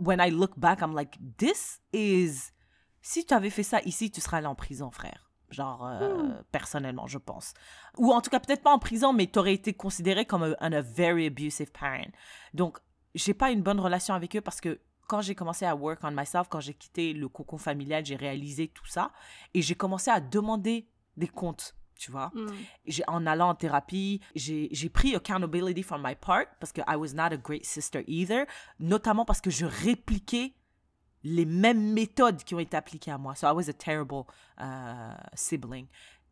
when 0.00 0.20
I 0.20 0.30
look 0.30 0.58
back, 0.58 0.80
I'm 0.80 0.94
like, 0.94 1.18
this 1.36 1.80
is. 1.92 2.50
Si 3.02 3.24
tu 3.24 3.32
avais 3.32 3.50
fait 3.50 3.62
ça 3.62 3.80
ici, 3.82 4.10
tu 4.10 4.20
serais 4.20 4.38
allé 4.38 4.46
en 4.46 4.54
prison, 4.54 4.90
frère. 4.90 5.30
Genre, 5.50 5.84
euh, 5.84 6.28
personnellement, 6.52 7.06
je 7.06 7.18
pense. 7.18 7.54
Ou 7.96 8.12
en 8.12 8.20
tout 8.20 8.30
cas, 8.30 8.38
peut-être 8.38 8.62
pas 8.62 8.72
en 8.72 8.78
prison, 8.78 9.12
mais 9.12 9.26
tu 9.26 9.38
aurais 9.38 9.54
été 9.54 9.74
considéré 9.74 10.24
comme 10.24 10.42
un, 10.42 10.54
un 10.60 10.72
a 10.72 10.80
very 10.80 11.26
abusive 11.26 11.72
parent. 11.72 12.10
Donc, 12.54 12.78
j'ai 13.14 13.34
pas 13.34 13.50
une 13.50 13.62
bonne 13.62 13.80
relation 13.80 14.14
avec 14.14 14.36
eux 14.36 14.40
parce 14.40 14.60
que 14.60 14.78
quand 15.10 15.22
j'ai 15.26 15.34
commencé 15.34 15.64
à 15.66 15.74
work 15.74 16.00
on 16.04 16.12
myself, 16.12 16.46
quand 16.48 16.60
j'ai 16.66 16.74
quitté 16.74 17.12
le 17.22 17.28
cocon 17.28 17.58
familial, 17.58 18.04
j'ai 18.08 18.16
réalisé 18.16 18.68
tout 18.68 18.86
ça 18.86 19.10
et 19.54 19.60
j'ai 19.66 19.74
commencé 19.74 20.08
à 20.10 20.20
demander 20.20 20.86
des 21.16 21.28
comptes, 21.40 21.74
tu 22.02 22.10
vois. 22.12 22.30
J'ai- 22.86 23.02
En 23.08 23.26
allant 23.26 23.48
en 23.50 23.54
thérapie, 23.56 24.20
j'ai 24.34 24.68
j'ai 24.78 24.88
pris 24.88 25.10
accountability 25.16 25.82
from 25.82 26.00
my 26.08 26.14
part 26.14 26.46
parce 26.60 26.72
que 26.72 26.82
I 26.92 26.94
was 27.02 27.12
not 27.20 27.32
a 27.34 27.36
great 27.48 27.64
sister 27.64 28.02
either, 28.06 28.42
notamment 28.78 29.24
parce 29.24 29.40
que 29.40 29.50
je 29.50 29.66
répliquais 29.66 30.54
les 31.22 31.44
mêmes 31.44 31.92
méthodes 31.92 32.42
qui 32.44 32.54
ont 32.54 32.60
été 32.60 32.76
appliquées 32.76 33.10
à 33.10 33.18
moi. 33.18 33.34
So 33.34 33.46
I 33.48 33.52
was 33.52 33.68
a 33.68 33.74
terrible 33.74 34.22
uh, 34.58 34.64
sibling. 35.34 35.86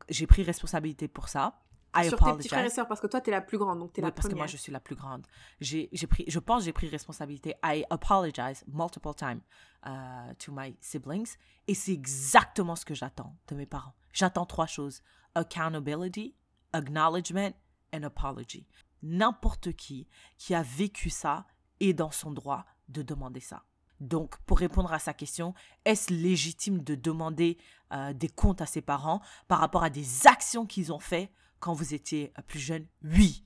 J'ai 0.09 0.27
pris 0.27 0.43
responsabilité 0.45 1.09
pour 1.09 1.29
ça. 1.29 1.61
I 1.97 2.09
Sur 2.09 2.11
tes 2.11 2.15
apologize. 2.25 2.37
petits 2.39 2.49
frères 2.49 2.65
et 2.65 2.71
sœurs, 2.71 2.87
parce 2.87 3.01
que 3.01 3.07
toi, 3.07 3.21
t'es 3.21 3.31
la 3.31 3.41
plus 3.41 3.57
grande, 3.59 3.79
donc 3.79 3.93
t'es 3.93 4.03
Oui, 4.03 4.09
la 4.09 4.13
parce 4.13 4.27
que 4.27 4.31
première. 4.33 4.45
moi, 4.45 4.47
je 4.47 4.57
suis 4.59 4.71
la 4.73 4.81
plus 4.81 4.95
grande. 4.95 5.27
J'ai, 5.61 5.89
j'ai 5.93 6.07
pris, 6.07 6.25
je 6.29 6.39
pense 6.39 6.59
que 6.61 6.65
j'ai 6.67 6.73
pris 6.73 6.89
responsabilité. 6.89 7.55
I 7.65 7.85
apologize 7.91 8.63
multiple 8.67 9.15
times 9.15 9.41
uh, 9.87 10.35
to 10.39 10.53
my 10.53 10.77
siblings. 10.81 11.37
Et 11.67 11.75
c'est 11.75 11.93
exactement 11.93 12.77
ce 12.77 12.85
que 12.85 12.95
j'attends 12.95 13.37
de 13.49 13.55
mes 13.55 13.67
parents. 13.67 13.95
J'attends 14.13 14.45
trois 14.47 14.67
choses. 14.67 15.03
Accountability, 15.35 16.35
acknowledgement 16.73 17.53
and 17.95 18.03
apology. 18.03 18.67
N'importe 19.03 19.73
qui 19.73 20.07
qui 20.37 20.55
a 20.55 20.63
vécu 20.63 21.09
ça 21.11 21.47
est 21.81 21.95
dans 21.95 22.11
son 22.11 22.33
droit 22.33 22.65
de 22.89 23.03
demander 23.03 23.41
ça. 23.41 23.65
Donc, 24.01 24.37
pour 24.47 24.59
répondre 24.59 24.93
à 24.93 24.99
sa 24.99 25.13
question, 25.15 25.55
est-ce 25.85 26.13
légitime 26.13 26.83
de 26.83 26.95
demander 26.95 27.59
euh, 27.93 28.13
des 28.13 28.29
comptes 28.29 28.61
à 28.61 28.67
ses 28.67 28.81
parents 28.83 29.21
par 29.49 29.59
rapport 29.59 29.83
à 29.83 29.91
des 29.91 30.27
actions 30.27 30.67
qu'ils 30.67 30.93
ont 30.93 31.01
fait 31.01 31.33
quand 31.61 31.73
vous 31.73 31.95
étiez 31.95 32.33
euh, 32.39 32.43
plus 32.47 32.59
jeune? 32.59 32.87
Oui. 33.05 33.45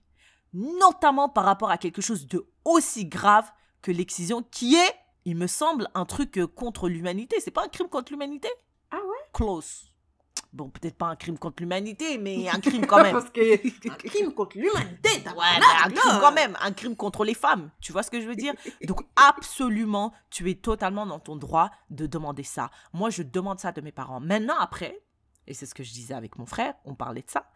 Notamment 0.53 1.29
par 1.29 1.45
rapport 1.45 1.71
à 1.71 1.79
quelque 1.79 2.03
chose 2.03 2.27
de 2.27 2.47
aussi 2.65 3.07
grave 3.07 3.51
que 3.81 3.91
l'excision, 3.91 4.43
qui 4.43 4.75
est, 4.75 4.95
il 5.25 5.37
me 5.37 5.47
semble, 5.47 5.89
un 5.95 6.05
truc 6.05 6.39
euh, 6.39 6.47
contre 6.47 6.89
l'humanité. 6.89 7.37
C'est 7.41 7.51
pas 7.51 7.65
un 7.65 7.69
crime 7.69 7.89
contre 7.89 8.13
l'humanité? 8.13 8.49
Ah 8.91 8.97
ouais? 8.97 9.29
Close. 9.33 9.93
Bon, 10.53 10.69
peut-être 10.69 10.97
pas 10.97 11.07
un 11.07 11.17
crime 11.17 11.39
contre 11.39 11.63
l'humanité, 11.63 12.19
mais 12.19 12.49
un 12.49 12.61
crime 12.61 12.87
quand 12.87 13.03
même. 13.03 13.13
Parce 13.13 13.31
que 13.31 13.89
un 13.89 13.95
crime 13.95 14.35
contre 14.35 14.59
l'humanité, 14.59 15.09
Ouais, 15.37 15.61
un 15.85 15.91
crime 15.91 16.21
quand 16.21 16.33
même, 16.33 16.57
un 16.61 16.73
crime 16.73 16.95
contre 16.95 17.25
les 17.25 17.35
femmes. 17.35 17.71
Tu 17.81 17.93
vois 17.93 18.03
ce 18.03 18.11
que 18.11 18.21
je 18.21 18.27
veux 18.27 18.37
dire? 18.37 18.53
Donc, 18.85 19.01
absolument, 19.17 20.13
tu 20.29 20.51
es 20.51 20.55
totalement 20.55 21.07
dans 21.07 21.19
ton 21.19 21.37
droit 21.37 21.71
de 21.89 22.07
demander 22.07 22.43
ça. 22.43 22.71
Moi, 22.93 23.09
je 23.09 23.23
demande 23.23 23.61
ça 23.61 23.73
de 23.73 23.81
mes 23.81 23.93
parents. 23.93 24.21
Maintenant, 24.21 24.57
après, 24.59 25.03
et 25.47 25.55
c'est 25.55 25.67
ce 25.67 25.75
que 25.75 25.83
je 25.83 25.93
disais 25.93 26.15
avec 26.15 26.39
mon 26.39 26.47
frère, 26.47 26.75
on 26.85 26.95
parlait 26.95 27.23
de 27.23 27.31
ça. 27.31 27.51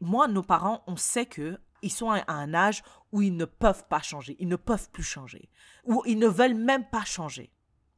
Moi, 0.00 0.28
nos 0.28 0.42
parents, 0.42 0.82
on 0.86 0.96
sait 0.96 1.26
que 1.26 1.58
ils 1.82 1.90
sont 1.90 2.10
à 2.10 2.24
un 2.32 2.54
âge 2.54 2.82
où 3.12 3.22
ils 3.22 3.36
ne 3.36 3.44
peuvent 3.44 3.86
pas 3.88 4.00
changer, 4.00 4.36
ils 4.38 4.48
ne 4.48 4.56
peuvent 4.56 4.90
plus 4.90 5.02
changer, 5.02 5.48
ou 5.84 6.02
ils 6.06 6.18
ne 6.18 6.26
veulent 6.26 6.54
même 6.54 6.88
pas 6.88 7.04
changer. 7.04 7.52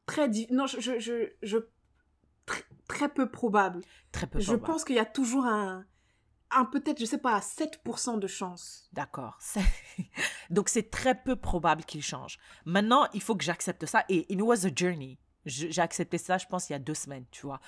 Très 0.05 0.27
Non, 0.51 0.67
je, 0.67 0.79
je, 0.79 0.99
je, 0.99 1.29
je- 1.43 1.57
Très, 2.45 2.63
très 2.87 3.09
peu 3.09 3.29
probable. 3.29 3.81
Très 4.11 4.25
peu 4.27 4.39
Je 4.39 4.45
probable. 4.45 4.65
pense 4.65 4.83
qu'il 4.83 4.95
y 4.95 4.99
a 4.99 5.05
toujours 5.05 5.45
un... 5.45 5.85
Un 6.51 6.65
peut-être, 6.65 6.99
je 6.99 7.05
sais 7.05 7.19
pas, 7.19 7.39
7% 7.41 8.17
de 8.17 8.25
chance. 8.25 8.89
D'accord. 8.91 9.37
Donc, 10.49 10.67
c'est 10.69 10.89
très 10.89 11.13
peu 11.13 11.35
probable 11.35 11.83
qu'il 11.85 12.01
change. 12.01 12.39
Maintenant, 12.65 13.07
il 13.13 13.21
faut 13.21 13.35
que 13.35 13.43
j'accepte 13.43 13.85
ça. 13.85 14.03
Et 14.09 14.31
it 14.33 14.41
was 14.41 14.65
a 14.65 14.69
journey. 14.75 15.19
Je- 15.45 15.67
J'ai 15.69 15.81
accepté 15.81 16.17
ça, 16.17 16.39
je 16.39 16.47
pense, 16.47 16.69
il 16.69 16.73
y 16.73 16.75
a 16.75 16.79
deux 16.79 16.95
semaines, 16.95 17.25
tu 17.29 17.45
vois. 17.45 17.59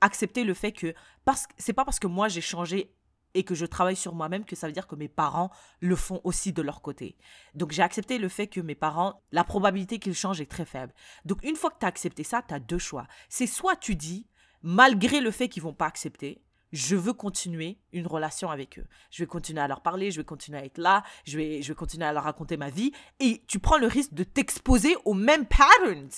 Accepter 0.00 0.42
le 0.42 0.52
fait 0.54 0.72
que... 0.72 0.94
parce 1.24 1.46
que 1.46 1.52
C'est 1.58 1.72
pas 1.72 1.84
parce 1.84 2.00
que 2.00 2.08
moi, 2.08 2.26
j'ai 2.26 2.40
changé 2.40 2.92
et 3.34 3.44
que 3.44 3.54
je 3.54 3.66
travaille 3.66 3.96
sur 3.96 4.14
moi-même 4.14 4.44
que 4.44 4.56
ça 4.56 4.66
veut 4.66 4.72
dire 4.72 4.86
que 4.86 4.94
mes 4.94 5.08
parents 5.08 5.50
le 5.80 5.96
font 5.96 6.20
aussi 6.24 6.52
de 6.52 6.62
leur 6.62 6.80
côté. 6.82 7.16
Donc, 7.54 7.72
j'ai 7.72 7.82
accepté 7.82 8.18
le 8.18 8.28
fait 8.28 8.46
que 8.46 8.60
mes 8.60 8.74
parents, 8.74 9.22
la 9.32 9.44
probabilité 9.44 9.98
qu'ils 9.98 10.14
changent 10.14 10.40
est 10.40 10.50
très 10.50 10.64
faible. 10.64 10.92
Donc, 11.24 11.42
une 11.42 11.56
fois 11.56 11.70
que 11.70 11.78
tu 11.80 11.86
as 11.86 11.88
accepté 11.88 12.24
ça, 12.24 12.42
tu 12.46 12.54
as 12.54 12.60
deux 12.60 12.78
choix. 12.78 13.06
C'est 13.28 13.46
soit 13.46 13.76
tu 13.76 13.96
dis, 13.96 14.26
malgré 14.62 15.20
le 15.20 15.30
fait 15.30 15.48
qu'ils 15.48 15.62
vont 15.62 15.74
pas 15.74 15.86
accepter, 15.86 16.42
je 16.72 16.96
veux 16.96 17.12
continuer 17.12 17.78
une 17.92 18.06
relation 18.06 18.50
avec 18.50 18.78
eux. 18.80 18.86
Je 19.10 19.22
vais 19.22 19.28
continuer 19.28 19.60
à 19.60 19.68
leur 19.68 19.80
parler, 19.80 20.10
je 20.10 20.20
vais 20.20 20.24
continuer 20.24 20.58
à 20.58 20.64
être 20.64 20.78
là, 20.78 21.04
je 21.24 21.38
vais, 21.38 21.62
je 21.62 21.68
vais 21.68 21.74
continuer 21.74 22.04
à 22.04 22.12
leur 22.12 22.24
raconter 22.24 22.56
ma 22.56 22.68
vie. 22.68 22.92
Et 23.20 23.44
tu 23.46 23.60
prends 23.60 23.78
le 23.78 23.86
risque 23.86 24.12
de 24.12 24.24
t'exposer 24.24 24.96
aux 25.04 25.14
mêmes 25.14 25.46
patterns 25.46 26.10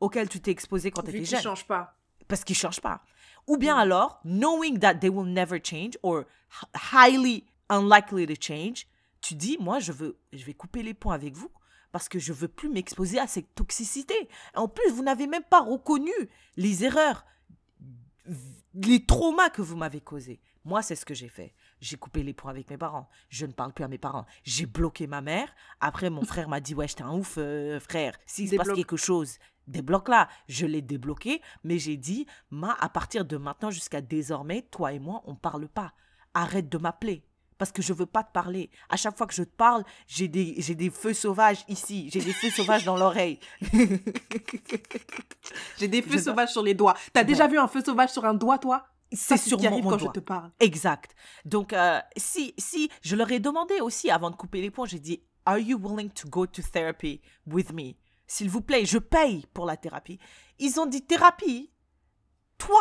auxquels 0.00 0.28
tu 0.28 0.40
t'es 0.40 0.50
exposé 0.50 0.90
quand 0.90 1.02
tu 1.02 1.10
étais 1.10 1.24
jeune. 1.24 1.40
change 1.40 1.66
pas. 1.66 1.96
Parce 2.28 2.44
qu'ils 2.44 2.54
ne 2.54 2.58
changent 2.58 2.82
pas. 2.82 3.02
Ou 3.46 3.56
bien 3.56 3.76
alors, 3.76 4.20
knowing 4.24 4.78
that 4.78 4.96
they 4.96 5.10
will 5.10 5.30
never 5.30 5.58
change 5.62 5.98
or 6.02 6.24
highly 6.74 7.44
unlikely 7.68 8.26
to 8.26 8.34
change, 8.40 8.86
tu 9.20 9.34
dis, 9.34 9.56
moi, 9.60 9.78
je, 9.80 9.92
veux, 9.92 10.18
je 10.32 10.44
vais 10.44 10.54
couper 10.54 10.82
les 10.82 10.94
ponts 10.94 11.10
avec 11.10 11.34
vous 11.34 11.50
parce 11.92 12.08
que 12.08 12.18
je 12.18 12.32
veux 12.32 12.48
plus 12.48 12.68
m'exposer 12.68 13.18
à 13.18 13.26
cette 13.26 13.54
toxicité. 13.54 14.14
En 14.54 14.68
plus, 14.68 14.90
vous 14.90 15.02
n'avez 15.02 15.26
même 15.26 15.44
pas 15.44 15.60
reconnu 15.60 16.12
les 16.56 16.84
erreurs, 16.84 17.24
les 18.74 19.04
traumas 19.06 19.50
que 19.50 19.62
vous 19.62 19.76
m'avez 19.76 20.00
causés. 20.00 20.40
Moi, 20.64 20.82
c'est 20.82 20.96
ce 20.96 21.04
que 21.04 21.14
j'ai 21.14 21.28
fait. 21.28 21.54
J'ai 21.80 21.96
coupé 21.96 22.22
les 22.22 22.32
ponts 22.32 22.48
avec 22.48 22.68
mes 22.70 22.78
parents. 22.78 23.08
Je 23.28 23.44
ne 23.44 23.52
parle 23.52 23.72
plus 23.72 23.84
à 23.84 23.88
mes 23.88 23.98
parents. 23.98 24.24
J'ai 24.44 24.66
bloqué 24.66 25.06
ma 25.06 25.20
mère. 25.20 25.54
Après, 25.80 26.10
mon 26.10 26.22
frère 26.24 26.48
m'a 26.48 26.60
dit, 26.60 26.74
ouais, 26.74 26.88
j'étais 26.88 27.02
un 27.02 27.12
ouf, 27.12 27.34
euh, 27.38 27.78
frère. 27.78 28.18
S'il 28.26 28.48
se 28.48 28.56
passe 28.56 28.72
quelque 28.72 28.96
chose, 28.96 29.38
débloque-la. 29.66 30.28
Je 30.48 30.66
l'ai 30.66 30.82
débloqué, 30.82 31.40
mais 31.62 31.78
j'ai 31.78 31.96
dit, 31.96 32.26
ma, 32.50 32.72
à 32.80 32.88
partir 32.88 33.24
de 33.24 33.36
maintenant 33.36 33.70
jusqu'à 33.70 34.00
désormais, 34.00 34.62
toi 34.70 34.92
et 34.92 34.98
moi, 34.98 35.22
on 35.26 35.34
parle 35.34 35.68
pas. 35.68 35.92
Arrête 36.34 36.68
de 36.68 36.78
m'appeler. 36.78 37.24
Parce 37.56 37.70
que 37.70 37.82
je 37.82 37.92
veux 37.92 38.06
pas 38.06 38.24
te 38.24 38.32
parler. 38.32 38.68
À 38.88 38.96
chaque 38.96 39.16
fois 39.16 39.28
que 39.28 39.34
je 39.34 39.44
te 39.44 39.48
parle, 39.56 39.84
j'ai 40.08 40.26
des, 40.26 40.56
j'ai 40.58 40.74
des 40.74 40.90
feux 40.90 41.14
sauvages 41.14 41.64
ici. 41.68 42.10
J'ai 42.12 42.20
des 42.20 42.32
feux 42.32 42.50
sauvages 42.50 42.84
dans 42.84 42.96
l'oreille. 42.96 43.38
J'ai 45.78 45.88
des 45.88 46.02
feux 46.02 46.18
Je- 46.18 46.22
sauvages 46.24 46.50
sur 46.50 46.62
les 46.62 46.74
doigts. 46.74 46.94
T'as 47.12 47.24
déjà 47.24 47.46
vu 47.46 47.58
un 47.58 47.68
feu 47.68 47.82
sauvage 47.84 48.10
sur 48.10 48.24
un 48.24 48.34
doigt, 48.34 48.58
toi? 48.58 48.86
C'est 49.12 49.36
sur 49.36 49.58
qui 49.58 49.68
mon, 49.68 49.80
quand 49.82 49.96
doigt. 49.96 49.98
je 49.98 50.06
te 50.08 50.20
parle. 50.20 50.50
Exact. 50.58 51.14
Donc, 51.44 51.72
euh, 51.72 52.00
si, 52.16 52.54
si, 52.58 52.90
je 53.02 53.14
leur 53.14 53.30
ai 53.30 53.38
demandé 53.38 53.80
aussi 53.80 54.10
avant 54.10 54.30
de 54.30 54.36
couper 54.36 54.60
les 54.60 54.70
ponts, 54.70 54.86
j'ai 54.86 54.98
dit, 54.98 55.22
Are 55.46 55.58
you 55.58 55.78
willing 55.78 56.10
to 56.10 56.28
go 56.28 56.46
to 56.46 56.62
therapy 56.62 57.20
with 57.46 57.72
me? 57.72 57.94
S'il 58.26 58.50
vous 58.50 58.60
plaît, 58.60 58.84
je 58.86 58.98
paye 58.98 59.46
pour 59.52 59.66
la 59.66 59.76
thérapie. 59.76 60.18
Ils 60.58 60.80
ont 60.80 60.86
dit, 60.86 61.02
thérapie? 61.02 61.70
Toi, 62.58 62.80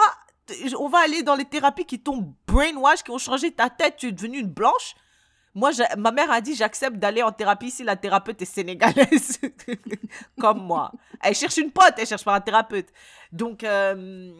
on 0.79 0.87
va 0.87 0.99
aller 0.99 1.23
dans 1.23 1.35
les 1.35 1.45
thérapies 1.45 1.85
qui 1.85 1.99
t'ont 1.99 2.35
brainwash, 2.47 3.03
qui 3.03 3.11
ont 3.11 3.17
changé 3.17 3.51
ta 3.51 3.69
tête, 3.69 3.97
tu 3.97 4.07
es 4.07 4.11
devenue 4.11 4.39
une 4.39 4.47
blanche? 4.47 4.95
Moi, 5.55 5.71
ma 5.97 6.11
mère 6.11 6.31
a 6.31 6.41
dit, 6.41 6.55
j'accepte 6.55 6.97
d'aller 6.97 7.21
en 7.21 7.31
thérapie 7.31 7.69
si 7.69 7.83
la 7.83 7.95
thérapeute 7.95 8.41
est 8.41 8.45
sénégalaise. 8.45 9.39
Comme 10.39 10.65
moi. 10.65 10.91
Elle 11.21 11.35
cherche 11.35 11.57
une 11.57 11.71
pote, 11.71 11.93
elle 11.97 12.07
cherche 12.07 12.23
pas 12.25 12.35
un 12.35 12.41
thérapeute. 12.41 12.89
Donc, 13.31 13.63
euh, 13.63 14.33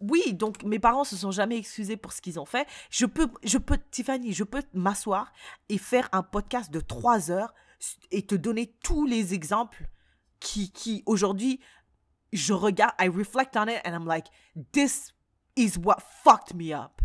oui, 0.00 0.32
donc 0.32 0.62
mes 0.62 0.78
parents 0.78 1.04
se 1.04 1.16
sont 1.16 1.30
jamais 1.30 1.58
excusés 1.58 1.98
pour 1.98 2.12
ce 2.12 2.22
qu'ils 2.22 2.40
ont 2.40 2.46
fait. 2.46 2.66
Je 2.90 3.04
peux, 3.04 3.28
je 3.44 3.58
peux, 3.58 3.78
Tiffany, 3.90 4.32
je 4.32 4.44
peux 4.44 4.62
m'asseoir 4.72 5.32
et 5.68 5.76
faire 5.76 6.08
un 6.12 6.22
podcast 6.22 6.70
de 6.70 6.80
trois 6.80 7.30
heures 7.30 7.54
et 8.10 8.22
te 8.22 8.34
donner 8.34 8.74
tous 8.82 9.04
les 9.04 9.34
exemples 9.34 9.86
qui, 10.42 10.70
qui 10.70 11.02
aujourd'hui, 11.06 11.60
je 12.32 12.52
regarde, 12.52 12.94
I 12.98 13.06
reflect 13.06 13.56
on 13.56 13.68
it 13.68 13.80
and 13.84 13.94
I'm 13.94 14.06
like, 14.06 14.26
this 14.72 15.12
is 15.56 15.78
what 15.78 16.02
fucked 16.02 16.54
me 16.54 16.72
up. 16.72 17.02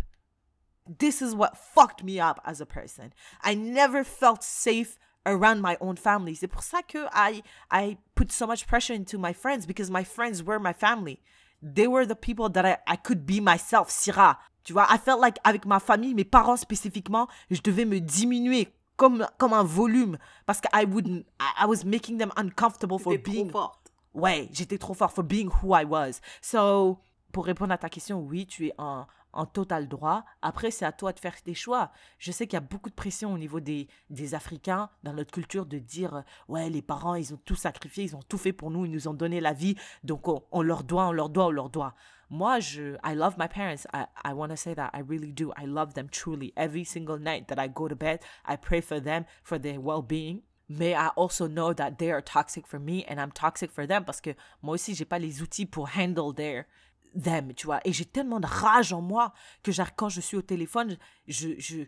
This 0.86 1.20
is 1.20 1.34
what 1.34 1.56
fucked 1.56 2.02
me 2.02 2.18
up 2.18 2.40
as 2.44 2.60
a 2.60 2.66
person. 2.66 3.12
I 3.42 3.54
never 3.54 4.04
felt 4.04 4.42
safe 4.42 4.98
around 5.26 5.60
my 5.60 5.76
own 5.80 5.96
family. 5.96 6.34
C'est 6.34 6.48
pour 6.48 6.62
ça 6.62 6.82
que 6.82 7.06
I, 7.12 7.42
I 7.70 7.98
put 8.14 8.32
so 8.32 8.46
much 8.46 8.66
pressure 8.66 8.94
into 8.94 9.18
my 9.18 9.34
friends 9.34 9.66
because 9.66 9.90
my 9.90 10.02
friends 10.02 10.42
were 10.42 10.58
my 10.58 10.72
family. 10.72 11.20
They 11.62 11.86
were 11.86 12.06
the 12.06 12.16
people 12.16 12.48
that 12.50 12.64
I, 12.64 12.78
I 12.86 12.96
could 12.96 13.26
be 13.26 13.40
myself, 13.40 13.90
Syrah. 13.90 14.38
Tu 14.64 14.72
vois, 14.72 14.86
I 14.88 14.96
felt 14.96 15.20
like 15.20 15.38
avec 15.44 15.66
ma 15.66 15.78
famille, 15.78 16.14
mes 16.14 16.24
parents 16.24 16.56
spécifiquement, 16.56 17.28
je 17.50 17.60
devais 17.60 17.84
me 17.84 18.00
diminuer 18.00 18.68
comme, 18.98 19.26
comme 19.38 19.54
un 19.54 19.64
volume. 19.64 20.18
Parce 20.44 20.60
que 20.60 20.68
I, 20.74 20.84
wouldn't, 20.84 21.24
I, 21.40 21.64
I 21.64 21.66
was 21.66 21.84
making 21.86 22.18
them 22.18 22.30
uncomfortable 22.36 22.98
for 22.98 23.12
T'es 23.12 23.22
trop 23.22 23.32
being 23.32 23.50
forte. 23.50 23.78
Ouais, 24.12 24.48
j'étais 24.52 24.76
trop 24.76 24.92
fort 24.92 25.12
for 25.12 25.24
being 25.24 25.48
who 25.62 25.74
I 25.74 25.84
was. 25.84 26.20
So, 26.42 26.98
pour 27.32 27.46
répondre 27.46 27.72
à 27.72 27.78
ta 27.78 27.88
question, 27.88 28.20
oui, 28.20 28.46
tu 28.46 28.66
es 28.66 28.74
en, 28.76 29.06
en 29.32 29.46
total 29.46 29.88
droit. 29.88 30.24
Après, 30.42 30.70
c'est 30.70 30.84
à 30.84 30.92
toi 30.92 31.12
de 31.12 31.18
faire 31.18 31.40
tes 31.42 31.54
choix. 31.54 31.92
Je 32.18 32.32
sais 32.32 32.46
qu'il 32.46 32.54
y 32.54 32.56
a 32.56 32.60
beaucoup 32.60 32.90
de 32.90 32.94
pression 32.94 33.32
au 33.32 33.38
niveau 33.38 33.60
des, 33.60 33.88
des 34.10 34.34
Africains, 34.34 34.90
dans 35.02 35.12
notre 35.12 35.30
culture, 35.30 35.66
de 35.66 35.78
dire 35.78 36.14
euh, 36.14 36.22
Ouais, 36.48 36.70
les 36.70 36.82
parents, 36.82 37.14
ils 37.14 37.34
ont 37.34 37.40
tout 37.44 37.54
sacrifié, 37.54 38.04
ils 38.04 38.16
ont 38.16 38.22
tout 38.28 38.38
fait 38.38 38.52
pour 38.52 38.70
nous, 38.70 38.84
ils 38.84 38.90
nous 38.90 39.08
ont 39.08 39.14
donné 39.14 39.40
la 39.40 39.52
vie, 39.52 39.76
donc 40.04 40.26
on, 40.28 40.62
leur 40.62 40.84
doit, 40.84 41.08
on 41.08 41.12
leur 41.12 41.28
doit, 41.28 41.46
on 41.46 41.50
leur 41.50 41.70
doit. 41.70 41.94
Moi, 42.30 42.60
je, 42.60 42.96
I 43.02 43.14
love 43.14 43.36
my 43.38 43.48
parents. 43.48 43.86
I, 43.94 44.06
I 44.22 44.34
want 44.34 44.50
to 44.50 44.56
say 44.56 44.74
that. 44.74 44.90
I 44.92 45.00
really 45.00 45.32
do. 45.32 45.52
I 45.56 45.64
love 45.64 45.94
them 45.94 46.08
truly. 46.10 46.52
Every 46.56 46.84
single 46.84 47.18
night 47.18 47.48
that 47.48 47.58
I 47.58 47.68
go 47.68 47.88
to 47.88 47.96
bed, 47.96 48.20
I 48.44 48.56
pray 48.56 48.82
for 48.82 49.00
them, 49.00 49.24
for 49.42 49.58
their 49.58 49.80
well-being. 49.80 50.42
Mais 50.68 50.94
I 50.94 51.08
also 51.16 51.48
know 51.48 51.72
that 51.72 51.98
they 51.98 52.10
are 52.10 52.20
toxic 52.20 52.66
for 52.66 52.78
me 52.78 53.02
and 53.08 53.18
I'm 53.18 53.32
toxic 53.32 53.70
for 53.72 53.86
them 53.86 54.04
parce 54.04 54.20
que 54.20 54.34
moi 54.62 54.74
aussi, 54.74 54.94
j'ai 54.94 55.06
pas 55.06 55.18
les 55.18 55.40
outils 55.40 55.64
pour 55.64 55.88
handle 55.96 56.34
their, 56.34 56.66
them, 57.14 57.54
tu 57.54 57.66
vois. 57.66 57.80
Et 57.84 57.92
j'ai 57.92 58.04
tellement 58.04 58.40
de 58.40 58.46
rage 58.46 58.92
en 58.92 59.00
moi 59.00 59.32
que 59.62 59.70
quand 59.96 60.08
je 60.08 60.20
suis 60.20 60.36
au 60.36 60.42
téléphone, 60.42 60.96
je, 61.26 61.50
je, 61.58 61.82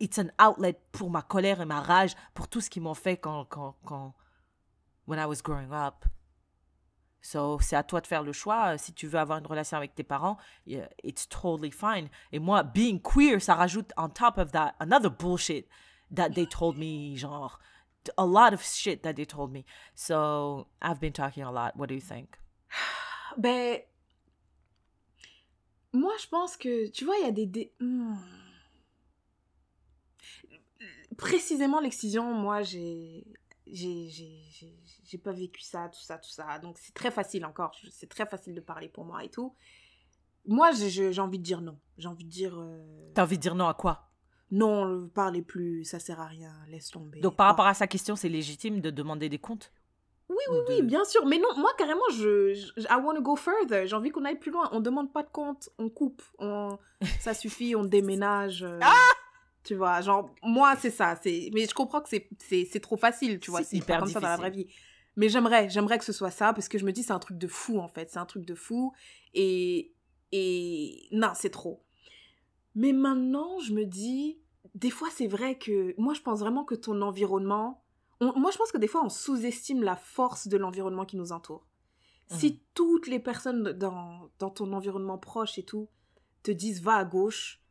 it's 0.00 0.18
an 0.18 0.28
outlet 0.40 0.80
pour 0.92 1.10
ma 1.10 1.22
colère 1.22 1.60
et 1.60 1.64
ma 1.64 1.80
rage, 1.80 2.14
pour 2.34 2.48
tout 2.48 2.60
ce 2.60 2.70
qu'ils 2.70 2.82
m'ont 2.82 2.94
fait 2.94 3.16
quand, 3.16 3.44
quand, 3.46 3.76
quand, 3.84 4.14
when 5.06 5.18
I 5.18 5.26
was 5.26 5.42
growing 5.42 5.72
up. 5.72 6.04
So, 7.20 7.58
c'est 7.60 7.76
à 7.76 7.82
toi 7.82 8.00
de 8.00 8.06
faire 8.06 8.22
le 8.22 8.32
choix. 8.32 8.78
Si 8.78 8.92
tu 8.92 9.08
veux 9.08 9.18
avoir 9.18 9.38
une 9.38 9.46
relation 9.46 9.76
avec 9.76 9.94
tes 9.94 10.04
parents, 10.04 10.38
it's 10.66 11.28
totally 11.28 11.70
fine. 11.70 12.08
Et 12.32 12.38
moi, 12.38 12.62
being 12.62 13.00
queer, 13.00 13.40
ça 13.40 13.54
rajoute 13.54 13.92
on 13.96 14.08
top 14.08 14.38
of 14.38 14.52
that 14.52 14.74
another 14.78 15.10
bullshit 15.10 15.68
that 16.14 16.30
they 16.30 16.46
told 16.46 16.78
me, 16.78 17.16
genre, 17.16 17.58
a 18.16 18.24
lot 18.24 18.54
of 18.54 18.62
shit 18.62 19.02
that 19.02 19.14
they 19.14 19.26
told 19.26 19.50
me. 19.52 19.64
So, 19.94 20.68
I've 20.80 21.00
been 21.00 21.12
talking 21.12 21.42
a 21.42 21.50
lot. 21.50 21.76
What 21.76 21.88
do 21.88 21.94
you 21.94 22.00
think? 22.00 22.38
Ben, 23.36 23.80
moi, 25.92 26.12
je 26.20 26.26
pense 26.28 26.56
que, 26.56 26.88
tu 26.88 27.04
vois, 27.04 27.16
il 27.18 27.24
y 27.24 27.28
a 27.28 27.32
des... 27.32 27.46
dé- 27.46 27.72
Hmm. 27.80 28.14
Précisément, 31.16 31.80
l'excision, 31.80 32.32
moi, 32.34 32.62
j'ai... 32.62 33.24
J'ai 33.70 34.08
j'ai- 34.08 34.40
j'ai- 34.50 34.74
j'ai 35.04 35.18
pas 35.18 35.32
vécu 35.32 35.60
ça, 35.60 35.90
tout 35.90 36.00
ça, 36.00 36.16
tout 36.16 36.30
ça. 36.30 36.58
Donc, 36.58 36.78
c'est 36.78 36.94
très 36.94 37.10
facile 37.10 37.44
encore. 37.44 37.74
C'est 37.90 38.08
très 38.08 38.24
facile 38.24 38.54
de 38.54 38.62
parler 38.62 38.88
pour 38.88 39.04
moi 39.04 39.22
et 39.24 39.28
tout. 39.28 39.54
Moi, 40.46 40.72
j'ai- 40.72 41.18
envie 41.20 41.38
de 41.38 41.44
dire 41.44 41.60
non. 41.60 41.78
J'ai 41.98 42.08
envie 42.08 42.24
de 42.24 42.30
dire 42.30 42.54
euh, 42.58 43.10
T'as 43.14 43.24
envie 43.24 43.36
de 43.36 43.42
dire 43.42 43.54
non 43.54 43.68
à 43.68 43.74
quoi? 43.74 44.08
non, 44.50 44.84
le- 44.86 45.08
parlez 45.08 45.42
plus, 45.42 45.84
ça 45.84 45.98
sert 45.98 46.18
à 46.20 46.26
rien, 46.26 46.54
laisse 46.68 46.88
tomber. 46.90 47.20
Donc, 47.20 47.36
par 47.36 47.48
rapport 47.48 47.66
à 47.66 47.74
sa 47.74 47.86
question, 47.86 48.16
c'est 48.16 48.30
légitime 48.30 48.80
de 48.80 48.88
demander 48.88 49.28
des 49.28 49.38
comptes? 49.38 49.70
Oui, 50.38 50.54
Ou 50.54 50.58
oui, 50.60 50.64
oui, 50.68 50.82
de- 50.82 50.86
bien 50.86 51.04
sûr. 51.04 51.26
Mais 51.26 51.38
non, 51.38 51.48
moi, 51.56 51.70
carrément, 51.76 52.00
je, 52.12 52.54
je- 52.54 52.82
I 52.88 52.94
want 53.02 53.14
to 53.14 53.22
go 53.22 53.34
further. 53.36 53.86
J'ai 53.86 53.96
envie 53.96 54.10
qu'on 54.10 54.24
aille 54.24 54.38
plus 54.38 54.50
loin. 54.50 54.68
On 54.72 54.80
demande 54.80 55.12
pas 55.12 55.22
de 55.22 55.30
compte, 55.30 55.68
on 55.78 55.88
coupe. 55.90 56.22
On, 56.38 56.78
ça 57.20 57.34
suffit, 57.34 57.74
on 57.76 57.84
déménage. 57.84 58.62
euh, 58.62 58.78
Ah 58.82 58.94
tu 59.64 59.74
vois, 59.74 60.00
genre, 60.00 60.30
moi, 60.42 60.76
c'est 60.76 60.90
ça. 60.90 61.18
c'est 61.22 61.50
Mais 61.52 61.66
je 61.66 61.74
comprends 61.74 62.00
que 62.00 62.08
c'est- 62.08 62.28
c'est 62.38 62.64
c'est 62.64 62.80
trop 62.80 62.96
facile, 62.96 63.38
tu 63.40 63.50
vois. 63.50 63.62
C'est 63.62 63.76
hyper 63.76 63.96
pas 63.98 64.04
comme 64.04 64.12
ça 64.12 64.20
dans 64.20 64.28
la 64.28 64.36
vraie 64.36 64.50
vie. 64.50 64.66
Mais 65.16 65.28
j'aimerais, 65.28 65.68
j'aimerais 65.68 65.98
que 65.98 66.04
ce 66.04 66.12
soit 66.12 66.30
ça, 66.30 66.52
parce 66.54 66.68
que 66.68 66.78
je 66.78 66.84
me 66.86 66.92
dis, 66.92 67.02
c'est 67.02 67.12
un 67.12 67.18
truc 67.18 67.36
de 67.36 67.48
fou, 67.48 67.78
en 67.80 67.88
fait. 67.88 68.08
C'est 68.10 68.18
un 68.20 68.24
truc 68.24 68.46
de 68.46 68.54
fou. 68.54 68.92
Et, 69.34 69.92
et 70.32 71.08
non, 71.12 71.32
c'est 71.34 71.50
trop. 71.50 71.82
Mais 72.76 72.92
maintenant, 72.92 73.58
je 73.58 73.72
me 73.74 73.84
dis, 73.84 74.38
des 74.74 74.90
fois, 74.90 75.08
c'est 75.12 75.26
vrai 75.26 75.58
que, 75.58 75.94
moi, 76.00 76.14
je 76.14 76.20
pense 76.20 76.38
vraiment 76.40 76.64
que 76.64 76.76
ton 76.76 77.02
environnement, 77.02 77.82
on- 78.20 78.38
moi, 78.38 78.50
je 78.50 78.58
pense 78.58 78.72
que 78.72 78.78
des 78.78 78.88
fois, 78.88 79.04
on 79.04 79.08
sous-estime 79.08 79.82
la 79.82 79.96
force 79.96 80.48
de 80.48 80.56
l'environnement 80.56 81.04
qui 81.04 81.16
nous 81.16 81.32
entoure. 81.32 81.66
Si 82.30 82.50
Mhm. 82.52 82.58
toutes 82.74 83.06
les 83.06 83.20
personnes 83.20 83.72
dans, 83.72 84.30
dans 84.38 84.50
ton 84.50 84.72
environnement 84.72 85.16
proche 85.18 85.58
et 85.58 85.62
tout 85.64 85.88
te 86.42 86.50
disent 86.50 86.82
va 86.82 86.96
à 86.96 87.04
gauche, 87.04 87.62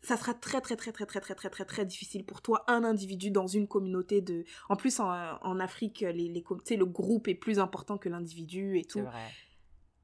ça 0.00 0.16
sera 0.16 0.34
très 0.34 0.60
très 0.60 0.74
très 0.74 0.90
très 0.90 1.06
très 1.06 1.20
très 1.20 1.34
très 1.36 1.48
très 1.50 1.64
très 1.64 1.86
difficile 1.86 2.24
pour 2.26 2.42
toi, 2.42 2.64
un 2.66 2.82
individu 2.82 3.30
dans 3.30 3.46
une 3.46 3.68
communauté 3.68 4.20
de... 4.20 4.44
En 4.68 4.74
plus, 4.74 4.98
en, 4.98 5.06
en 5.08 5.60
Afrique, 5.60 6.00
les, 6.00 6.28
les, 6.28 6.42
com- 6.42 6.58
tu 6.58 6.70
sais, 6.74 6.76
le 6.76 6.86
groupe 6.86 7.28
est 7.28 7.36
plus 7.36 7.60
important 7.60 7.96
que 7.98 8.08
l'individu 8.08 8.76
et 8.78 8.82
C'est 8.82 8.88
tout. 8.88 9.06
vrai. 9.06 9.28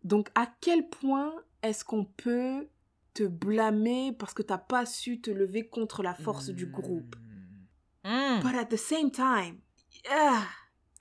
Donc, 0.04 0.30
à 0.36 0.46
quel 0.60 0.88
point 0.88 1.34
est-ce 1.62 1.84
qu'on 1.84 2.04
peut 2.04 2.68
te 3.14 3.24
blâmer 3.24 4.12
parce 4.12 4.32
que 4.32 4.42
t'as 4.42 4.58
pas 4.58 4.86
su 4.86 5.20
te 5.20 5.32
lever 5.32 5.66
contre 5.66 6.04
la 6.04 6.14
force 6.14 6.50
du 6.50 6.66
groupe? 6.66 7.16
Mm. 8.04 8.40
But 8.42 8.54
at 8.54 8.66
the 8.66 8.76
same 8.76 9.10
time, 9.10 9.58
yeah. 10.04 10.42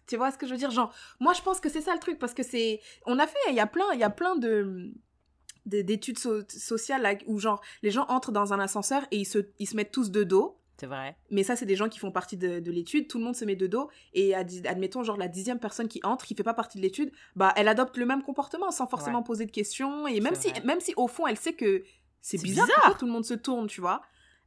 tu 0.07 0.18
vois 0.18 0.31
ce 0.31 0.38
que 0.38 0.45
je 0.47 0.51
veux 0.51 0.57
dire? 0.57 0.72
Genre, 0.72 0.93
moi 1.19 1.34
je 1.34 1.41
pense 1.41 1.59
que 1.59 1.69
c'est 1.69 1.81
ça 1.81 1.93
le 1.93 1.99
truc 1.99 2.19
parce 2.19 2.34
que 2.34 2.43
c'est, 2.43 2.80
on 3.05 3.19
a 3.19 3.27
fait, 3.27 3.38
il 3.49 3.55
y 3.55 3.59
a 3.59 3.68
plein, 3.68 3.85
il 3.93 3.99
y 3.99 4.03
a 4.03 4.09
plein 4.09 4.35
de 4.35 4.91
de- 5.65 5.81
d'études 5.81 6.18
so- 6.18 6.43
sociales 6.47 7.01
là, 7.01 7.15
où 7.26 7.39
genre 7.39 7.61
les 7.84 7.91
gens 7.91 8.05
entrent 8.07 8.31
dans 8.31 8.53
un 8.53 8.59
ascenseur 8.59 9.03
et 9.11 9.18
ils 9.18 9.26
se, 9.26 9.39
ils 9.59 9.68
se 9.68 9.76
mettent 9.76 9.91
tous 9.91 10.11
de 10.11 10.23
dos. 10.23 10.59
C'est 10.80 10.85
vrai. 10.85 11.18
Mais 11.31 11.41
ça, 11.43 11.55
c'est 11.55 11.65
des 11.65 11.76
gens 11.76 11.89
qui 11.89 11.97
font 11.97 12.11
partie 12.11 12.38
de, 12.38 12.59
de 12.59 12.72
l'étude. 12.72 13.07
Tout 13.07 13.18
le 13.18 13.23
monde 13.26 13.35
se 13.35 13.43
met 13.45 13.55
de 13.55 13.65
dos. 13.65 13.89
Et 14.14 14.35
ad- 14.35 14.65
admettons, 14.68 15.03
genre, 15.03 15.18
la 15.18 15.27
dixième 15.27 15.59
personne 15.59 15.88
qui 15.88 15.99
entre, 16.03 16.23
qui 16.26 16.35
fait 16.35 16.43
pas 16.43 16.53
partie 16.53 16.77
de 16.77 16.84
l'étude, 16.84 17.11
bah, 17.35 17.51
elle 17.57 17.68
adopte 17.68 17.97
le 17.97 18.05
même 18.05 18.22
comportement 18.22 18.69
sans 18.69 18.85
forcément 18.85 19.18
Ouais. 19.18 19.23
poser 19.26 19.45
de 19.47 19.51
questions. 19.51 20.05
Et 20.07 20.22
même 20.22 20.35
si, 20.35 20.49
vrai. 20.51 20.61
même 20.64 20.80
si, 20.80 20.93
au 20.95 21.07
fond, 21.07 21.26
elle 21.26 21.35
sait 21.38 21.53
que 21.53 21.84
c'est 22.22 22.38
C'est 22.38 22.43
bizarre, 22.43 22.68
bizarre. 22.68 22.81
pourquoi 22.84 22.99
tout 22.99 23.05
le 23.07 23.11
monde 23.11 23.26
se 23.26 23.34
tourne, 23.34 23.65
tu 23.65 23.81
vois? 23.81 24.03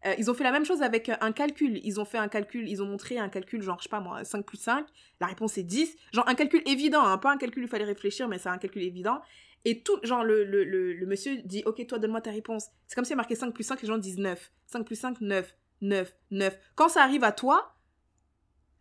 Euh, 0.06 0.14
ils 0.18 0.30
ont 0.30 0.34
fait 0.34 0.44
la 0.44 0.52
même 0.52 0.64
chose 0.64 0.80
avec 0.82 1.08
euh, 1.10 1.16
un 1.20 1.32
calcul. 1.32 1.78
Ils 1.84 2.00
ont 2.00 2.04
fait 2.06 2.16
un 2.18 2.28
calcul, 2.28 2.68
ils 2.68 2.82
ont 2.82 2.86
montré 2.86 3.18
un 3.18 3.28
calcul, 3.28 3.60
genre, 3.62 3.76
je 3.78 3.84
sais 3.84 3.88
pas 3.90 4.00
moi, 4.00 4.24
5 4.24 4.44
plus 4.46 4.56
5. 4.58 4.86
La 5.20 5.26
réponse 5.26 5.58
est 5.58 5.62
10. 5.62 5.94
Genre, 6.12 6.26
un 6.28 6.34
calcul 6.34 6.62
évident, 6.66 7.02
hein, 7.04 7.18
pas 7.18 7.30
un 7.32 7.36
calcul 7.36 7.62
où 7.62 7.66
il 7.66 7.70
fallait 7.70 7.84
réfléchir, 7.84 8.26
mais 8.28 8.38
c'est 8.38 8.48
un 8.48 8.58
calcul 8.58 8.82
évident. 8.82 9.20
Et 9.66 9.82
tout, 9.82 9.98
genre, 10.02 10.24
le, 10.24 10.44
le, 10.44 10.64
le, 10.64 10.94
le 10.94 11.06
monsieur 11.06 11.36
dit, 11.44 11.62
ok, 11.66 11.86
toi, 11.86 11.98
donne-moi 11.98 12.22
ta 12.22 12.30
réponse. 12.30 12.68
C'est 12.86 12.94
comme 12.94 13.04
s'il 13.04 13.10
y 13.12 13.14
a 13.14 13.16
marqué 13.16 13.34
5 13.34 13.52
plus 13.52 13.62
5, 13.64 13.82
les 13.82 13.88
gens 13.88 13.98
disent 13.98 14.16
9. 14.18 14.50
5 14.66 14.84
plus 14.86 14.96
5, 14.96 15.20
9. 15.20 15.54
9, 15.82 16.14
9. 16.30 16.58
Quand 16.76 16.88
ça 16.88 17.02
arrive 17.02 17.24
à 17.24 17.32
toi, 17.32 17.74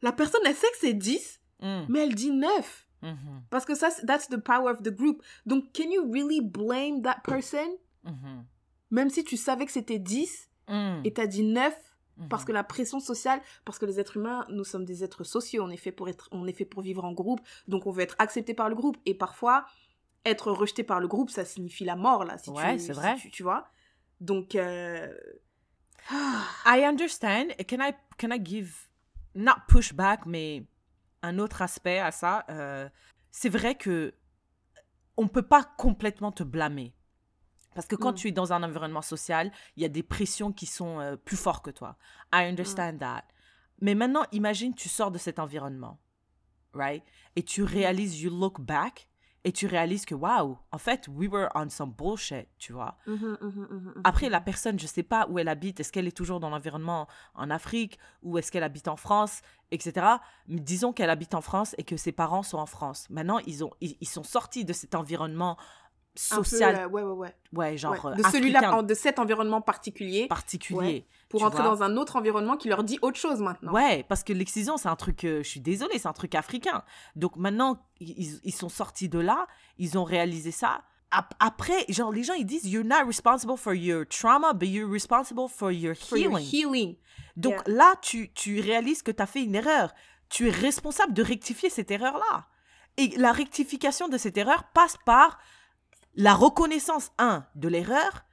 la 0.02 0.12
personne, 0.12 0.42
elle 0.46 0.56
sait 0.56 0.68
que 0.72 0.78
c'est 0.80 0.94
10, 0.94 1.42
Mm. 1.62 1.82
mais 1.90 2.00
elle 2.00 2.16
dit 2.16 2.32
9. 2.32 2.88
Mhm. 3.02 3.44
Parce 3.50 3.66
que 3.66 3.76
ça, 3.76 3.90
c'est- 3.90 4.06
that's 4.06 4.30
the 4.30 4.38
power 4.38 4.72
of 4.72 4.82
the 4.82 4.90
group. 4.90 5.22
Donc, 5.46 5.74
can 5.74 5.90
you 5.92 6.10
really 6.12 6.40
blame 6.42 7.02
that 7.02 7.18
person, 7.26 7.78
Mhm. 8.06 8.46
même 8.92 9.10
si 9.10 9.26
tu 9.26 9.36
savais 9.36 9.66
que 9.66 9.72
c'était 9.74 10.00
10 10.00 10.49
Mm. 10.70 11.02
et 11.04 11.14
t'as 11.14 11.28
dit 11.28 11.44
9 11.44 11.76
parce 12.30 12.44
Mhm. 12.44 12.48
que 12.48 12.52
la 12.52 12.64
pression 12.64 13.00
sociale, 13.00 13.42
parce 13.66 13.80
que 13.80 13.86
les 13.86 14.00
êtres 14.00 14.18
humains, 14.18 14.46
nous 14.50 14.64
sommes 14.66 14.84
des 14.86 15.04
êtres 15.04 15.24
sociaux, 15.24 15.64
on 15.64 15.70
est 15.70 15.78
fait 15.78 15.92
pour 15.94 16.10
être, 16.10 16.28
on 16.32 16.46
est 16.48 16.54
fait 16.54 16.66
pour 16.66 16.82
vivre 16.82 17.04
en 17.06 17.14
groupe, 17.14 17.40
donc 17.68 17.88
on 17.88 17.92
veut 17.92 18.02
être 18.04 18.16
accepté 18.20 18.54
par 18.54 18.68
le 18.70 18.76
groupe. 18.76 18.98
Et 19.06 19.14
parfois, 19.14 19.66
être 20.26 20.52
rejeté 20.52 20.84
par 20.84 21.00
le 21.00 21.08
groupe, 21.08 21.30
ça 21.30 21.46
signifie 21.46 21.86
la 21.86 21.96
mort 21.96 22.26
là. 22.26 22.38
Si 22.38 22.50
Ouais, 22.50 22.74
tu, 22.76 22.80
c'est 22.84 22.94
si 22.94 23.00
vrai. 23.00 23.16
tu, 23.16 23.32
tu 23.32 23.42
vois. 23.44 23.68
Donc, 24.20 24.56
euh, 24.56 25.14
I 26.66 26.84
understand. 26.86 27.50
Can 27.68 27.78
I 27.82 27.94
can 28.18 28.32
I 28.32 28.40
give 28.44 28.76
not 29.36 29.54
pushback, 29.68 30.26
mais 30.26 30.66
un 31.22 31.40
autre 31.40 31.62
aspect 31.62 32.00
à 32.00 32.12
ça. 32.12 32.46
euh, 32.50 32.90
c'est 33.32 33.50
vrai 33.50 33.76
que 33.76 34.14
on 35.18 35.28
peut 35.28 35.42
pas 35.48 35.64
complètement 35.78 36.32
te 36.32 36.44
blâmer. 36.44 36.94
Parce 37.80 37.88
que 37.88 37.96
quand 37.96 38.12
Mm. 38.12 38.16
tu 38.16 38.28
es 38.28 38.32
dans 38.34 38.52
un 38.52 38.62
environnement 38.62 39.02
social, 39.02 39.54
il 39.78 39.84
y 39.84 39.86
a 39.86 39.90
des 39.90 40.04
pressions 40.04 40.52
qui 40.52 40.66
sont 40.66 41.00
euh, 41.00 41.16
plus 41.16 41.38
fortes 41.38 41.64
que 41.64 41.72
toi. 41.72 41.96
I 42.34 42.44
understand 42.44 42.98
that. 42.98 43.24
Mais 43.80 43.96
maintenant, 43.96 44.26
imagine, 44.34 44.76
tu 44.76 44.90
sors 44.90 45.12
de 45.12 45.18
cet 45.18 45.40
environnement, 45.40 45.98
right? 46.74 47.02
Et 47.38 47.44
tu 47.44 47.64
réalises, 47.64 48.22
you 48.22 48.30
look 48.30 48.60
back, 48.60 49.08
et 49.46 49.54
tu 49.54 49.66
réalises 49.68 50.06
que, 50.06 50.14
wow, 50.14 50.58
en 50.74 50.78
fait, 50.78 51.08
we 51.08 51.30
were 51.32 51.48
on 51.56 51.70
some 51.70 51.94
bullshit, 51.94 52.50
tu 52.58 52.74
vois? 52.74 52.98
Après, 54.04 54.28
la 54.28 54.42
personne, 54.42 54.78
je 54.78 54.86
sais 54.86 55.02
pas 55.02 55.28
où 55.30 55.40
elle 55.40 55.48
habite. 55.48 55.80
Est-ce 55.80 55.94
qu'elle 55.94 56.08
est 56.08 56.18
toujours 56.18 56.42
dans 56.42 56.50
l'environnement 56.50 57.08
en 57.36 57.50
Afrique 57.50 57.98
ou 58.22 58.38
est-ce 58.38 58.52
qu'elle 58.52 58.64
habite 58.66 58.90
en 58.90 58.98
France, 58.98 59.42
etc. 59.72 60.06
Mais 60.50 60.60
disons 60.60 60.92
qu'elle 60.92 61.10
habite 61.10 61.34
en 61.36 61.42
France 61.42 61.74
et 61.78 61.86
que 61.86 61.96
ses 61.96 62.12
parents 62.12 62.44
sont 62.44 62.58
en 62.58 62.66
France. 62.66 63.10
Maintenant, 63.10 63.40
ils, 63.48 63.64
ont, 63.64 63.72
ils, 63.80 63.96
ils 64.02 64.10
sont 64.10 64.24
sortis 64.24 64.66
de 64.66 64.74
cet 64.74 64.94
environnement 64.94 65.56
Un 66.32 66.38
peu, 66.38 66.44
social, 66.44 66.76
euh, 66.76 66.88
ouais, 66.90 67.02
ouais, 67.04 67.12
ouais. 67.14 67.36
ouais, 67.54 67.78
genre 67.78 67.94
Ouais. 68.06 68.12
euh, 68.12 68.16
de 68.16 68.24
celui-là, 68.24 68.82
de 68.82 68.94
cet 68.94 69.20
environnement 69.20 69.62
particulier, 69.62 70.28
particulier. 70.28 71.06
pour 71.30 71.44
entrer 71.44 71.62
vois. 71.62 71.72
dans 71.76 71.84
un 71.84 71.96
autre 71.98 72.16
environnement 72.16 72.58
qui 72.58 72.68
leur 72.68 72.84
dit 72.84 73.00
autre 73.02 73.18
chose 73.18 73.40
maintenant. 73.40 73.72
Ouais, 73.72 74.04
parce 74.10 74.24
que 74.24 74.34
l'excision, 74.34 74.78
c'est 74.78 74.90
un 74.90 74.96
truc, 74.96 75.24
euh, 75.24 75.44
je 75.44 75.48
suis 75.50 75.60
désolée, 75.62 75.98
c'est 76.00 76.08
un 76.08 76.14
truc 76.14 76.36
africain. 76.36 76.84
Donc 77.16 77.36
maintenant, 77.38 77.78
ils, 78.00 78.40
ils 78.44 78.54
sont 78.54 78.70
sortis 78.70 79.08
de 79.10 79.20
là, 79.20 79.48
ils 79.78 79.98
ont 79.98 80.04
réalisé 80.04 80.52
ça. 80.52 80.82
Ap- 81.12 81.34
Après, 81.40 81.86
genre, 81.90 82.12
les 82.12 82.24
gens, 82.24 82.34
ils 82.34 82.46
disent, 82.46 82.66
you're 82.66 82.86
not 82.86 83.06
responsible 83.08 83.58
for 83.58 83.74
your 83.74 84.06
trauma, 84.08 84.54
but 84.54 84.68
you're 84.68 84.92
responsible 84.92 85.48
for 85.50 85.72
your 85.72 85.96
For 85.96 86.18
your 86.18 86.38
healing. 86.38 86.46
healing. 86.52 86.96
Donc 87.36 87.54
Yeah. 87.54 87.76
là, 87.76 87.96
tu, 88.02 88.32
tu 88.34 88.60
réalises 88.60 89.02
que 89.02 89.12
tu 89.12 89.24
as 89.24 89.26
fait 89.26 89.44
une 89.44 89.56
erreur. 89.56 89.92
Tu 90.30 90.48
es 90.48 90.52
responsable 90.52 91.14
de 91.14 91.24
rectifier 91.24 91.70
cette 91.72 91.90
erreur-là. 91.90 92.46
Et 92.98 93.08
la 93.18 93.32
rectification 93.32 94.08
de 94.10 94.18
cette 94.18 94.38
erreur 94.38 94.66
passe 94.74 94.98
par 95.06 95.40
la 96.16 96.34
reconnaissance, 96.34 97.12
un, 97.18 97.46
de 97.56 97.68
l'erreur, 97.68 98.26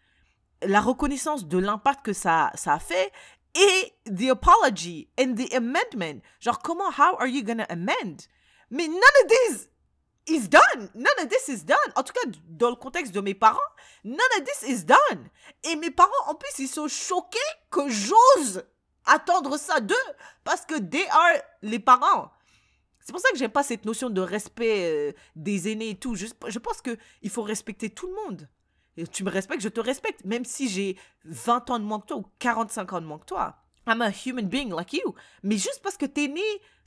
la 0.62 0.80
reconnaissance 0.80 1.46
de 1.46 1.58
l'impact 1.58 2.04
que 2.04 2.12
ça, 2.12 2.50
ça 2.54 2.74
a 2.74 2.78
fait, 2.78 3.12
et 3.54 3.94
the 4.04 4.30
apology 4.30 5.08
and 5.18 5.34
the 5.34 5.52
amendment. 5.54 6.20
Genre, 6.40 6.58
comment, 6.60 6.90
how 6.90 7.16
are 7.18 7.26
you 7.26 7.42
gonna 7.42 7.64
amend? 7.68 8.28
Mais 8.70 8.88
none 8.88 8.96
of 8.96 9.28
this 9.28 9.68
is 10.26 10.48
done. 10.48 10.90
None 10.94 11.06
of 11.22 11.28
this 11.28 11.48
is 11.48 11.64
done. 11.64 11.76
En 11.94 12.02
tout 12.02 12.12
cas, 12.12 12.28
dans 12.48 12.70
le 12.70 12.76
contexte 12.76 13.14
de 13.14 13.20
mes 13.20 13.34
parents, 13.34 13.60
none 14.04 14.18
of 14.38 14.44
this 14.44 14.68
is 14.68 14.84
done. 14.84 15.30
Et 15.64 15.76
mes 15.76 15.90
parents, 15.90 16.12
en 16.28 16.34
plus, 16.34 16.58
ils 16.58 16.68
sont 16.68 16.88
choqués 16.88 17.38
que 17.70 17.88
j'ose 17.88 18.64
attendre 19.04 19.56
ça 19.56 19.80
d'eux 19.80 19.94
parce 20.44 20.66
que 20.66 20.78
they 20.78 21.06
are 21.10 21.40
les 21.62 21.78
parents. 21.78 22.30
C'est 23.06 23.12
pour 23.12 23.20
ça 23.20 23.30
que 23.30 23.38
j'aime 23.38 23.52
pas 23.52 23.62
cette 23.62 23.84
notion 23.84 24.10
de 24.10 24.20
respect 24.20 24.90
euh, 24.92 25.12
des 25.36 25.70
aînés 25.70 25.90
et 25.90 25.94
tout. 25.96 26.16
Je, 26.16 26.26
je 26.48 26.58
pense 26.58 26.82
que 26.82 26.98
il 27.22 27.30
faut 27.30 27.42
respecter 27.42 27.88
tout 27.88 28.08
le 28.08 28.14
monde. 28.26 28.48
Et 28.96 29.06
tu 29.06 29.22
me 29.22 29.30
respectes, 29.30 29.62
je 29.62 29.68
te 29.68 29.78
respecte, 29.78 30.24
même 30.24 30.44
si 30.44 30.68
j'ai 30.68 30.98
20 31.24 31.70
ans 31.70 31.78
de 31.78 31.84
moins 31.84 32.00
que 32.00 32.06
toi 32.06 32.16
ou 32.16 32.24
45 32.40 32.92
ans 32.94 33.00
de 33.00 33.06
moins 33.06 33.18
que 33.20 33.26
toi. 33.26 33.58
I'm 33.86 34.02
a 34.02 34.10
human 34.10 34.48
being 34.48 34.70
like 34.70 34.92
you. 34.92 35.14
Mais 35.44 35.56
juste 35.56 35.80
parce 35.84 35.96
que 35.96 36.04
t'es 36.06 36.26
né 36.26 36.42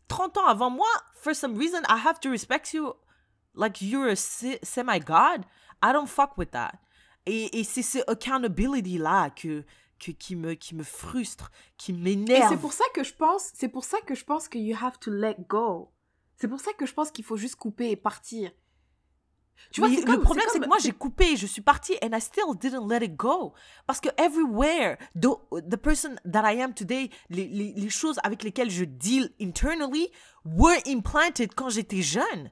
30 0.10 0.38
ans 0.40 0.46
avant 0.46 0.70
moi, 0.70 0.88
for 1.22 1.34
some 1.34 1.58
reason, 1.58 1.80
I 1.88 1.98
have 2.06 2.20
to 2.20 2.30
respect 2.30 2.74
you 2.74 2.94
like 3.56 3.82
you're 3.82 4.10
a 4.10 4.16
se- 4.18 4.60
semi-god. 4.62 5.46
I 5.82 5.94
don't 5.94 6.08
fuck 6.08 6.38
with 6.38 6.52
that. 6.52 6.74
Et, 7.26 7.60
et 7.60 7.64
c'est 7.64 7.82
ce 7.84 8.00
accountability-là 8.12 9.30
que, 9.30 9.64
que, 10.00 10.12
qui, 10.12 10.36
me, 10.36 10.56
qui 10.56 10.76
me 10.76 10.84
frustre, 10.84 11.50
qui 11.78 11.92
Et 11.92 11.96
m'énerve. 11.96 12.50
c'est 12.50 12.58
pour 12.60 12.74
ça 12.74 12.84
que 12.94 13.04
je 13.06 13.14
pense, 13.14 13.52
c'est 13.54 13.70
pour 13.70 13.86
ça 13.86 14.02
que 14.02 14.16
je 14.16 14.26
pense 14.26 14.50
que 14.50 14.58
you 14.58 14.76
have 14.82 15.00
to 15.00 15.12
let 15.12 15.38
go. 15.48 15.92
C'est 16.40 16.48
pour 16.48 16.60
ça 16.60 16.72
que 16.74 16.86
je 16.86 16.94
pense 16.94 17.12
qu'il 17.12 17.26
faut 17.26 17.38
juste 17.38 17.56
couper 17.56 17.92
et 17.92 17.96
partir. 17.96 18.52
Tu 19.72 19.82
vois, 19.82 19.90
c'est 19.90 19.98
le 20.00 20.06
comme- 20.06 20.22
problème, 20.22 20.46
c'est 20.48 20.54
comme- 20.54 20.64
que 20.64 20.68
moi, 20.70 20.78
j'ai 20.80 20.94
coupé, 20.94 21.36
je 21.36 21.46
suis 21.46 21.62
partie, 21.62 21.96
and 22.02 22.16
I 22.16 22.22
still 22.22 22.56
didn't 22.58 22.88
let 22.90 23.04
it 23.06 23.16
go. 23.18 23.54
Parce 23.86 24.00
que 24.00 24.08
everywhere, 24.18 24.98
the, 25.16 25.28
the 25.70 25.76
person 25.76 26.16
that 26.24 26.50
I 26.50 26.62
am 26.62 26.74
today, 26.74 27.10
les, 27.30 27.48
les, 27.50 27.74
les 27.74 27.90
choses 27.90 28.20
avec 28.24 28.42
lesquelles 28.44 28.70
je 28.72 28.86
deal 28.86 29.30
internally 29.42 30.10
were 30.46 30.80
implanted 30.88 31.54
quand 31.56 31.70
j'étais 31.70 32.02
jeune. 32.02 32.52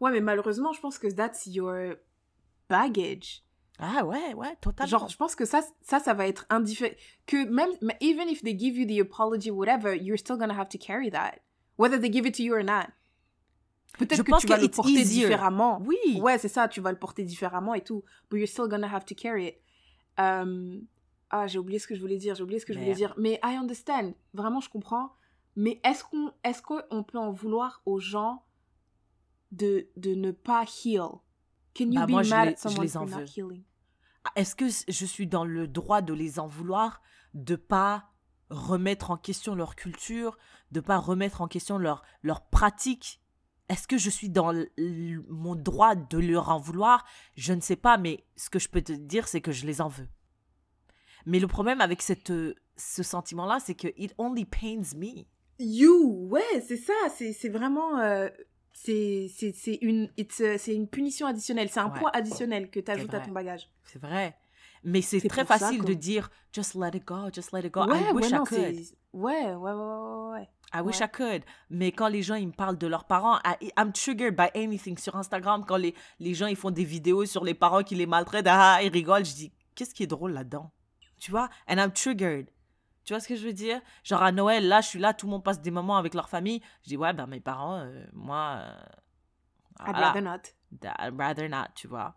Ouais, 0.00 0.12
mais 0.12 0.20
malheureusement, 0.20 0.72
je 0.72 0.80
pense 0.80 0.98
que 0.98 1.08
that's 1.08 1.46
your 1.46 1.96
baggage. 2.68 3.42
Ah 3.80 4.04
ouais, 4.04 4.34
ouais, 4.34 4.54
totalement. 4.60 4.88
Genre, 4.88 5.08
je 5.08 5.16
pense 5.16 5.34
que 5.34 5.44
ça, 5.44 5.62
ça, 5.82 5.98
ça 5.98 6.14
va 6.14 6.28
être 6.28 6.46
indifférent. 6.48 6.94
Que 7.26 7.44
même, 7.46 7.70
even 8.00 8.28
if 8.28 8.40
they 8.42 8.56
give 8.56 8.76
you 8.76 8.86
the 8.86 9.00
apology, 9.04 9.50
whatever, 9.50 9.96
you're 9.96 10.16
still 10.18 10.36
gonna 10.36 10.54
have 10.56 10.68
to 10.68 10.78
carry 10.78 11.10
that. 11.10 11.40
Whether 11.78 11.98
they 12.00 12.10
give 12.12 12.26
it 12.26 12.34
to 12.36 12.42
you 12.42 12.54
or 12.54 12.62
not. 12.64 12.86
Peut-être 13.98 14.24
que 14.24 14.30
pense 14.30 14.42
tu 14.42 14.48
vas 14.48 14.56
le 14.58 14.68
porter 14.68 14.90
easier. 14.92 15.22
différemment. 15.22 15.80
Oui. 15.84 16.20
Ouais, 16.20 16.36
c'est 16.38 16.48
ça, 16.48 16.66
tu 16.68 16.80
vas 16.80 16.90
le 16.90 16.98
porter 16.98 17.22
différemment 17.24 17.74
et 17.74 17.80
tout. 17.82 18.02
But 18.30 18.38
you're 18.38 18.48
still 18.48 18.66
gonna 18.68 18.88
have 18.92 19.04
to 19.04 19.14
carry 19.14 19.46
it. 19.48 19.54
Euh, 20.18 20.80
Ah, 21.30 21.46
j'ai 21.48 21.58
oublié 21.58 21.78
ce 21.80 21.86
que 21.88 21.94
je 21.96 22.00
voulais 22.00 22.16
dire, 22.18 22.34
j'ai 22.36 22.42
oublié 22.44 22.60
ce 22.60 22.66
que 22.66 22.72
je 22.72 22.78
voulais 22.78 22.94
dire. 22.94 23.12
Mais 23.18 23.40
I 23.42 23.56
understand. 23.56 24.14
Vraiment, 24.34 24.60
je 24.60 24.68
comprends. 24.68 25.12
Mais 25.56 25.80
est-ce 25.84 26.04
qu'on 26.04 26.32
est 26.44 26.62
qu'on 26.62 27.02
peut 27.02 27.18
en 27.18 27.32
vouloir 27.32 27.82
aux 27.86 27.98
gens 27.98 28.44
de, 29.52 29.88
de 29.96 30.14
ne 30.14 30.30
pas 30.32 30.64
heal? 30.84 31.00
Can 31.76 31.84
you 31.90 31.94
Bah, 31.94 32.06
be 32.06 32.10
moi, 32.10 32.22
mad 32.24 32.48
at 32.48 32.56
someone 32.56 32.88
for 32.88 33.06
not 33.06 33.24
healing? 33.36 33.62
Est-ce 34.36 34.54
que 34.54 34.66
je 34.68 35.04
suis 35.06 35.26
dans 35.26 35.44
le 35.44 35.66
droit 35.68 36.02
de 36.02 36.12
les 36.14 36.38
en 36.38 36.46
vouloir, 36.46 37.02
de 37.34 37.56
pas 37.56 38.10
remettre 38.50 39.10
en 39.10 39.16
question 39.16 39.54
leur 39.54 39.74
culture, 39.74 40.38
de 40.74 40.80
pas 40.80 40.98
remettre 40.98 41.40
en 41.40 41.48
question 41.48 41.78
leur, 41.78 42.02
leur 42.22 42.42
pratique 42.42 43.20
Est-ce 43.70 43.88
que 43.88 43.96
je 43.96 44.10
suis 44.10 44.28
dans 44.28 44.52
mon 45.30 45.54
droit 45.54 45.94
de 45.94 46.18
leur 46.18 46.50
en 46.50 46.58
vouloir? 46.58 47.06
Je 47.36 47.54
ne 47.54 47.60
sais 47.62 47.76
pas, 47.76 47.96
mais 47.96 48.24
ce 48.36 48.50
que 48.50 48.58
je 48.58 48.68
peux 48.68 48.82
te 48.82 48.92
dire, 48.92 49.26
c'est 49.28 49.40
que 49.40 49.52
je 49.52 49.64
les 49.66 49.80
en 49.80 49.88
veux. 49.88 50.08
Mais 51.26 51.38
le 51.38 51.46
problème 51.46 51.80
avec 51.80 52.02
cette, 52.02 52.30
euh, 52.30 52.54
ce 52.76 53.02
sentiment-là, 53.02 53.58
c'est 53.60 53.74
que 53.74 53.88
it 53.96 54.12
only 54.18 54.44
pains 54.44 54.82
me. 54.96 55.24
You, 55.58 56.28
ouais, 56.30 56.60
c'est 56.66 56.76
ça, 56.76 56.92
c'est 57.16 57.48
vraiment... 57.48 57.98
euh, 58.00 58.28
c'est 58.74 59.30
une, 59.80 60.10
a- 60.18 60.58
c'est 60.58 60.74
une 60.74 60.88
punition 60.88 61.26
additionnelle, 61.28 61.70
c'est 61.70 61.80
un 61.80 61.90
Ouais. 61.90 61.98
poids 62.00 62.10
additionnel 62.14 62.70
que 62.70 62.80
tu 62.80 62.90
ajoutes 62.90 63.14
à 63.14 63.20
ton 63.20 63.30
bagage. 63.32 63.70
C'est 63.84 64.00
vrai. 64.00 64.36
Mais 64.82 65.00
c'est 65.00 65.26
très 65.26 65.46
ça 65.46 65.56
facile 65.58 65.82
de 65.84 65.94
dire 65.94 66.28
just 66.52 66.74
let 66.74 66.90
it 66.94 67.06
go, 67.06 67.30
just 67.32 67.52
let 67.52 67.60
it 67.66 67.72
go. 67.72 67.86
ouais, 67.86 68.02
I 68.10 68.12
wish 68.12 68.30
ouais, 68.30 68.36
I 68.38 68.44
could. 68.44 68.76
Ouais, 69.14 69.54
ouais, 69.54 69.54
ouais, 69.54 69.72
ouais, 69.72 70.32
ouais. 70.32 70.48
I 70.74 70.80
wish 70.80 71.00
Ouais. 71.00 71.06
I 71.06 71.10
could. 71.10 71.44
Mais 71.70 71.92
quand 71.92 72.08
les 72.08 72.22
gens 72.22 72.34
ils 72.34 72.48
me 72.48 72.52
parlent 72.52 72.76
de 72.78 72.86
leurs 72.86 73.04
parents, 73.04 73.38
I, 73.44 73.70
I'm 73.78 73.92
triggered 73.92 74.34
by 74.36 74.48
anything. 74.54 74.98
Sur 74.98 75.14
Instagram, 75.16 75.64
quand 75.64 75.76
les, 75.76 75.94
les 76.18 76.34
gens 76.34 76.46
ils 76.46 76.56
font 76.56 76.70
des 76.70 76.84
vidéos 76.84 77.24
sur 77.26 77.44
les 77.44 77.54
parents 77.54 77.82
qui 77.82 77.94
les 77.94 78.06
maltraitent, 78.06 78.46
ah, 78.48 78.80
ils 78.82 78.90
rigolent, 78.90 79.24
je 79.24 79.34
dis, 79.34 79.52
qu'est-ce 79.74 79.94
qui 79.94 80.02
est 80.02 80.08
drôle 80.08 80.32
là-dedans? 80.32 80.72
Tu 81.18 81.30
vois? 81.30 81.48
And 81.68 81.76
I'm 81.76 81.92
triggered. 81.92 82.50
Tu 83.04 83.12
vois 83.12 83.20
ce 83.20 83.28
que 83.28 83.36
je 83.36 83.46
veux 83.46 83.52
dire? 83.52 83.80
Genre 84.02 84.22
à 84.22 84.32
Noël, 84.32 84.66
là, 84.66 84.80
je 84.80 84.88
suis 84.88 84.98
là, 84.98 85.14
tout 85.14 85.26
le 85.26 85.30
monde 85.32 85.44
passe 85.44 85.60
des 85.60 85.70
moments 85.70 85.96
avec 85.96 86.14
leur 86.14 86.28
famille. 86.28 86.60
Je 86.82 86.88
dis, 86.88 86.96
ouais, 86.96 87.12
ben 87.12 87.26
mes 87.26 87.40
parents, 87.40 87.78
euh, 87.80 88.04
moi. 88.12 88.58
euh, 88.60 88.76
I'd 89.86 89.94
rather 89.96 90.22
not. 90.22 90.40
I'd 90.98 91.14
rather 91.18 91.48
not, 91.48 91.68
tu 91.74 91.86
vois. 91.86 92.14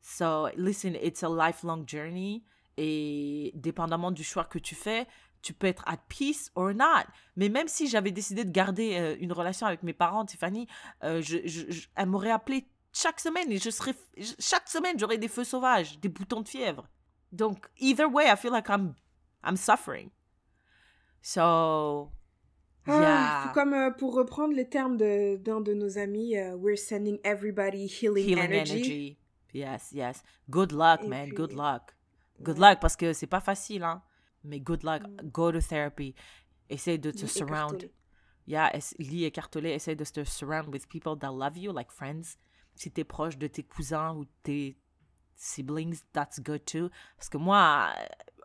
So, 0.00 0.48
listen, 0.56 0.94
it's 1.02 1.22
a 1.22 1.28
lifelong 1.28 1.84
journey. 1.88 2.44
Et 2.76 3.50
dépendamment 3.54 4.12
du 4.12 4.22
choix 4.22 4.44
que 4.44 4.58
tu 4.60 4.76
fais, 4.76 5.08
tu 5.42 5.52
peux 5.52 5.66
être 5.66 5.82
at 5.86 5.98
peace 6.08 6.50
or 6.54 6.72
not. 6.74 7.04
Mais 7.36 7.48
même 7.48 7.68
si 7.68 7.88
j'avais 7.88 8.10
décidé 8.10 8.44
de 8.44 8.50
garder 8.50 8.96
euh, 8.96 9.16
une 9.20 9.32
relation 9.32 9.66
avec 9.66 9.82
mes 9.82 9.92
parents, 9.92 10.24
Tiffany, 10.24 10.66
euh, 11.04 11.20
je, 11.22 11.38
je- 11.44 11.70
je- 11.70 11.88
elle 11.94 12.06
m'aurait 12.06 12.30
appelé 12.30 12.66
chaque 12.92 13.20
semaine 13.20 13.50
et 13.52 13.58
je 13.58 13.70
serais, 13.70 13.94
chaque 14.38 14.68
semaine, 14.68 14.98
j'aurais 14.98 15.18
des 15.18 15.28
feux 15.28 15.44
sauvages, 15.44 15.98
des 16.00 16.08
boutons 16.08 16.40
de 16.40 16.48
fièvre. 16.48 16.88
Donc, 17.32 17.66
either 17.78 18.06
way, 18.10 18.26
I 18.26 18.36
feel 18.36 18.50
like 18.52 18.68
I'm, 18.68 18.94
I'm 19.46 19.56
suffering. 19.56 20.10
So, 21.22 22.10
Ah, 22.90 23.00
yeah. 23.00 23.42
faut 23.48 23.52
comme 23.54 23.74
euh, 23.74 23.90
pour 23.90 24.14
reprendre 24.14 24.54
les 24.54 24.68
termes 24.68 24.96
de- 24.96 25.36
d'un 25.36 25.60
de, 25.60 25.74
nos 25.74 25.98
amis, 25.98 26.34
we're 26.56 26.78
sending 26.78 27.18
everybody 27.22 27.86
healing, 27.86 28.26
healing 28.28 28.44
energy. 28.44 28.72
energy. 28.76 29.18
Yes, 29.52 29.90
yes. 29.92 30.22
Good 30.48 30.72
luck, 30.72 31.00
Et 31.04 31.08
man. 31.08 31.26
puis- 31.26 31.36
Good 31.36 31.52
luck. 31.52 31.94
Good 32.40 32.58
Ouais. 32.58 32.70
luck 32.70 32.80
parce 32.80 32.96
que 32.96 33.12
c'est 33.12 33.26
pas 33.26 33.40
facile, 33.40 33.82
hein. 33.82 34.02
Mais 34.44 34.60
good 34.60 34.82
luck. 34.84 35.02
Mm. 35.02 35.30
Go 35.30 35.52
to 35.52 35.60
therapy. 35.60 36.14
Essaye 36.70 36.98
de 36.98 37.10
te 37.10 37.22
Lis 37.22 37.28
surround. 37.28 37.74
écartelé. 37.74 37.92
Yeah, 38.46 38.70
lis 38.98 39.24
écartelé. 39.24 39.70
Essaye 39.74 39.96
de 39.96 40.04
te 40.04 40.24
surround 40.24 40.72
with 40.72 40.88
people 40.88 41.16
that 41.18 41.32
love 41.32 41.56
you, 41.56 41.72
like 41.72 41.90
friends. 41.90 42.36
Si 42.74 42.90
t'es 42.90 43.04
proche 43.04 43.36
de 43.38 43.48
tes 43.48 43.62
cousins 43.64 44.14
ou 44.14 44.24
tes 44.42 44.76
siblings, 45.34 46.04
that's 46.12 46.40
good 46.40 46.64
too. 46.64 46.90
Parce 47.16 47.28
que 47.28 47.38
moi, 47.38 47.92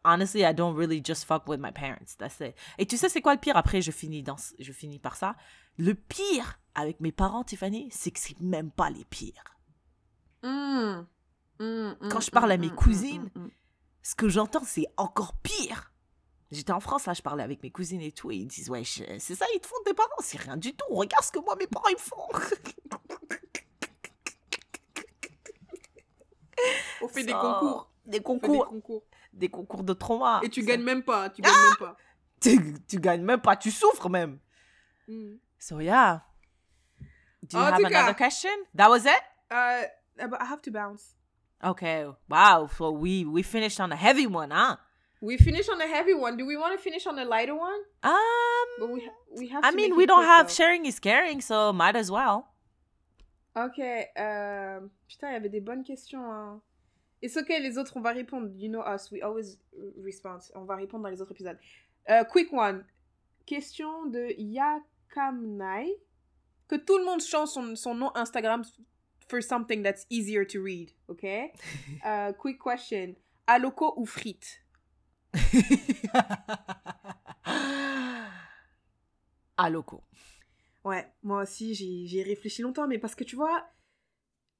honestly, 0.03 0.43
I 0.43 0.53
don't 0.53 0.75
really 0.75 0.99
just 1.03 1.25
fuck 1.25 1.47
with 1.47 1.59
my 1.59 1.71
parents. 1.71 2.15
That's 2.17 2.39
it. 2.41 2.55
Et 2.77 2.85
tu 2.85 2.97
sais, 2.97 3.09
c'est 3.09 3.21
quoi 3.21 3.33
le 3.35 3.39
pire? 3.39 3.55
Après, 3.55 3.81
je 3.81 3.91
finis, 3.91 4.23
dans, 4.23 4.37
je 4.59 4.71
finis 4.71 4.99
par 4.99 5.15
ça. 5.15 5.35
Le 5.77 5.93
pire 5.93 6.59
avec 6.75 6.99
mes 6.99 7.11
parents, 7.11 7.43
Tiffany, 7.43 7.89
c'est 7.91 8.11
que 8.11 8.19
c'est 8.19 8.39
même 8.39 8.71
pas 8.71 8.89
les 8.89 9.05
pires. 9.05 9.43
Mm. 10.43 11.05
Mm, 11.59 11.95
Quand 12.09 12.17
mm, 12.19 12.21
je 12.21 12.31
parle 12.31 12.51
à 12.51 12.57
mm, 12.57 12.61
mes 12.61 12.71
mm, 12.71 12.75
cousines, 12.75 13.29
mm, 13.35 13.39
mm. 13.41 13.51
Ce 14.03 14.13
que 14.15 14.29
j'entends, 14.29 14.63
c'est 14.63 14.85
encore 14.97 15.33
pire. 15.41 15.91
J'étais 16.51 16.71
en 16.71 16.79
France, 16.79 17.07
là, 17.07 17.13
je 17.13 17.21
parlais 17.23 17.41
avec 17.43 17.63
mes 17.63 17.71
cousines 17.71 18.01
et 18.01 18.11
tout, 18.11 18.29
et 18.29 18.35
ils 18.35 18.45
disent, 18.45 18.69
ouais, 18.69 18.83
je- 18.83 19.17
c'est 19.17 19.33
ça, 19.33 19.45
ils 19.55 19.59
te 19.59 19.65
font 19.65 19.75
tes 19.85 19.93
parents, 19.95 20.09
c'est 20.19 20.37
rien 20.39 20.55
du 20.57 20.75
tout. 20.75 20.85
Regarde 20.93 21.23
ce 21.23 21.31
que 21.31 21.39
moi, 21.39 21.55
mes 21.55 21.65
parents, 21.65 21.87
ils 21.87 21.93
me 21.95 21.97
font. 21.97 22.27
On 27.01 27.07
fait 27.07 27.23
des 27.23 27.33
concours. 27.33 27.89
Des 28.05 28.21
concours. 28.21 29.03
Des 29.33 29.49
concours 29.49 29.83
de 29.83 29.93
trauma. 29.93 30.41
Et 30.43 30.49
tu 30.49 30.63
gagnes 30.63 30.83
même 30.83 31.03
pas, 31.03 31.29
tu 31.29 31.41
gagnes 31.41 31.51
même 31.53 31.77
pas. 31.79 31.97
Tu, 32.39 32.75
tu 32.87 32.99
gagnes 32.99 33.23
même 33.23 33.41
pas, 33.41 33.55
tu 33.55 33.71
souffres 33.71 34.09
même. 34.09 34.37
Mm. 35.07 35.35
So, 35.57 35.79
yeah. 35.79 36.23
Do 37.41 37.57
you 37.57 37.63
En 37.63 37.67
have 37.67 37.83
another 37.85 38.15
question? 38.15 38.51
That 38.75 38.89
was 38.89 39.05
it? 39.05 39.21
Uh, 39.51 39.85
I 40.19 40.45
have 40.49 40.61
to 40.61 40.71
bounce. 40.71 41.15
Okay. 41.63 42.05
Wow. 42.29 42.67
So 42.77 42.91
we 42.91 43.25
we 43.25 43.41
finished 43.43 43.79
on 43.79 43.91
a 43.91 43.95
heavy 43.95 44.27
one, 44.27 44.51
huh? 44.51 44.77
We 45.21 45.37
finished 45.37 45.69
on 45.69 45.79
a 45.81 45.87
heavy 45.87 46.13
one. 46.13 46.35
Do 46.37 46.45
we 46.45 46.57
want 46.57 46.75
to 46.77 46.81
finish 46.83 47.07
on 47.07 47.17
a 47.17 47.23
lighter 47.23 47.55
one? 47.55 47.79
Um, 48.03 48.67
But 48.79 48.89
we 48.89 49.09
we 49.37 49.47
have. 49.47 49.63
I 49.63 49.71
mean, 49.71 49.95
we 49.95 50.05
don't 50.05 50.25
have 50.25 50.47
though. 50.47 50.53
sharing 50.53 50.85
is 50.85 50.99
caring, 50.99 51.39
so 51.41 51.71
might 51.71 51.95
as 51.95 52.09
well. 52.11 52.47
Ok. 53.55 53.79
euh, 53.79 54.79
Putain, 55.07 55.29
il 55.29 55.33
y 55.33 55.35
avait 55.37 55.49
des 55.49 55.61
bonnes 55.61 55.83
questions. 55.85 56.19
Hein. 56.25 56.61
It's 57.21 57.37
okay, 57.37 57.59
les 57.61 57.77
autres, 57.77 57.95
on 57.95 58.01
va 58.01 58.11
répondre. 58.11 58.49
You 58.57 58.67
know 58.69 58.81
us, 58.81 59.09
we 59.11 59.21
always 59.21 59.57
respond. 60.03 60.39
On 60.55 60.65
va 60.65 60.75
répondre 60.75 61.03
dans 61.03 61.09
les 61.09 61.21
autres 61.21 61.31
épisodes. 61.31 61.57
Euh, 62.09 62.25
quick 62.25 62.51
one. 62.51 62.83
Question 63.45 64.07
de 64.07 64.33
Yakamnai. 64.37 65.95
Que 66.67 66.75
tout 66.75 66.97
le 66.97 67.05
monde 67.05 67.21
change 67.21 67.49
son, 67.49 67.75
son 67.75 67.93
nom 67.95 68.11
Instagram 68.15 68.63
for 69.29 69.41
something 69.41 69.83
that's 69.83 70.05
easier 70.09 70.45
to 70.45 70.61
read, 70.61 70.91
ok? 71.07 71.23
Euh, 72.05 72.33
quick 72.37 72.59
question. 72.59 73.15
Aloko 73.47 73.93
ou 73.97 74.05
frites? 74.05 74.59
à 79.57 79.69
loco. 79.69 80.03
Ouais, 80.83 81.07
moi 81.23 81.43
aussi, 81.43 81.73
j'y 81.73 82.19
ai 82.19 82.23
réfléchi 82.23 82.61
longtemps, 82.61 82.87
mais 82.87 82.99
parce 82.99 83.15
que 83.15 83.23
tu 83.23 83.35
vois, 83.35 83.65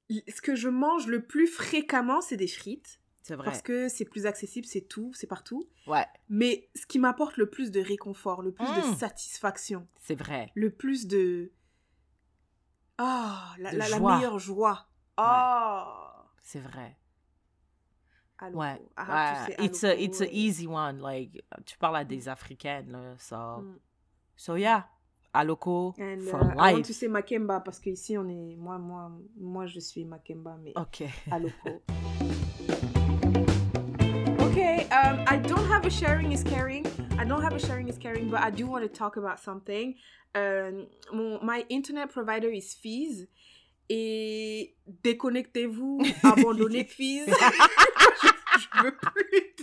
ce 0.10 0.42
que 0.42 0.56
je 0.56 0.70
mange 0.70 1.08
le 1.08 1.26
plus 1.26 1.48
fréquemment, 1.48 2.22
c'est 2.22 2.38
des 2.38 2.48
frites. 2.48 3.00
C'est 3.24 3.36
vrai. 3.36 3.46
Parce 3.46 3.62
que 3.62 3.88
c'est 3.88 4.06
plus 4.06 4.26
accessible, 4.26 4.68
c'est 4.68 4.82
tout, 4.82 5.14
c'est 5.14 5.28
partout. 5.28 5.68
Ouais, 5.88 6.06
Mais 6.30 6.70
ce 6.76 6.86
qui 6.86 7.00
m'apporte 7.00 7.38
le 7.38 7.50
plus 7.50 7.72
de 7.72 7.80
réconfort, 7.80 8.42
le 8.42 8.52
plus 8.52 8.66
de 8.66 8.96
satisfaction, 8.98 9.88
c'est 10.00 10.16
vrai. 10.16 10.52
le 10.56 10.70
plus 10.70 11.08
de... 11.08 11.52
Ah, 12.98 13.54
la, 13.60 13.72
De 13.72 13.78
la- 13.78 13.90
la 13.90 13.98
joie. 13.98 14.16
meilleure 14.16 14.40
joie. 14.40 14.86
Ah. 15.18 16.26
C'est 16.42 16.60
vrai. 16.60 16.98
Aloko. 18.40 18.60
Ouais. 18.60 18.78
To 18.98 19.12
ouais. 19.12 19.46
say 19.48 19.56
It's 19.66 19.84
a 19.84 20.02
it's 20.02 20.22
a 20.22 20.26
ouais. 20.26 20.30
easy 20.34 20.68
one. 20.68 21.00
Like 21.02 21.44
tu 21.66 21.78
parles 21.78 21.98
à 21.98 22.04
des 22.04 22.28
africaines 22.28 22.92
là, 22.92 23.16
so 23.18 23.36
Mm. 23.62 23.80
so 24.36 24.56
yeah. 24.56 24.84
Aloko 25.34 25.96
And, 26.00 26.22
for 26.30 26.42
uh, 26.42 26.54
I 26.60 26.74
want 26.74 26.78
life. 26.78 26.88
to 26.88 26.94
say 26.94 27.08
Makemba 27.08 27.62
parce 27.62 27.80
que 27.80 27.90
ici 27.90 28.18
on 28.18 28.28
est 28.30 28.56
moi 28.56 28.78
moi 28.78 29.12
moi 29.36 29.66
je 29.66 29.80
suis 29.80 30.06
Makemba 30.06 30.58
mais 30.62 30.74
Ok. 30.76 31.04
Aloko. 31.32 31.82
okay, 34.40 34.88
um, 34.92 35.20
I 35.28 35.38
don't 35.38 35.63
have 35.74 35.88
a 35.88 35.90
sharing 35.90 36.32
is 36.32 36.44
caring. 36.44 36.86
I 37.18 37.26
don't 37.26 37.42
have 37.42 37.56
a 37.56 37.60
sharing 37.60 37.88
is 37.90 37.98
caring, 37.98 38.30
but 38.30 38.42
I 38.42 38.52
do 38.52 38.68
want 38.68 38.84
to 38.84 38.88
talk 38.88 39.18
about 39.18 39.40
something. 39.40 39.96
Um, 40.36 40.86
mon, 41.12 41.44
my 41.44 41.66
internet 41.68 42.12
provider 42.12 42.50
is 42.50 42.76
Fees. 42.76 43.26
Et 43.90 44.76
déconnectez-vous, 45.04 46.06
abandonnez 46.24 46.84
Fees. 46.84 47.26
je, 47.28 48.30
je 48.54 48.84
veux 48.84 48.96
plus. 48.96 49.56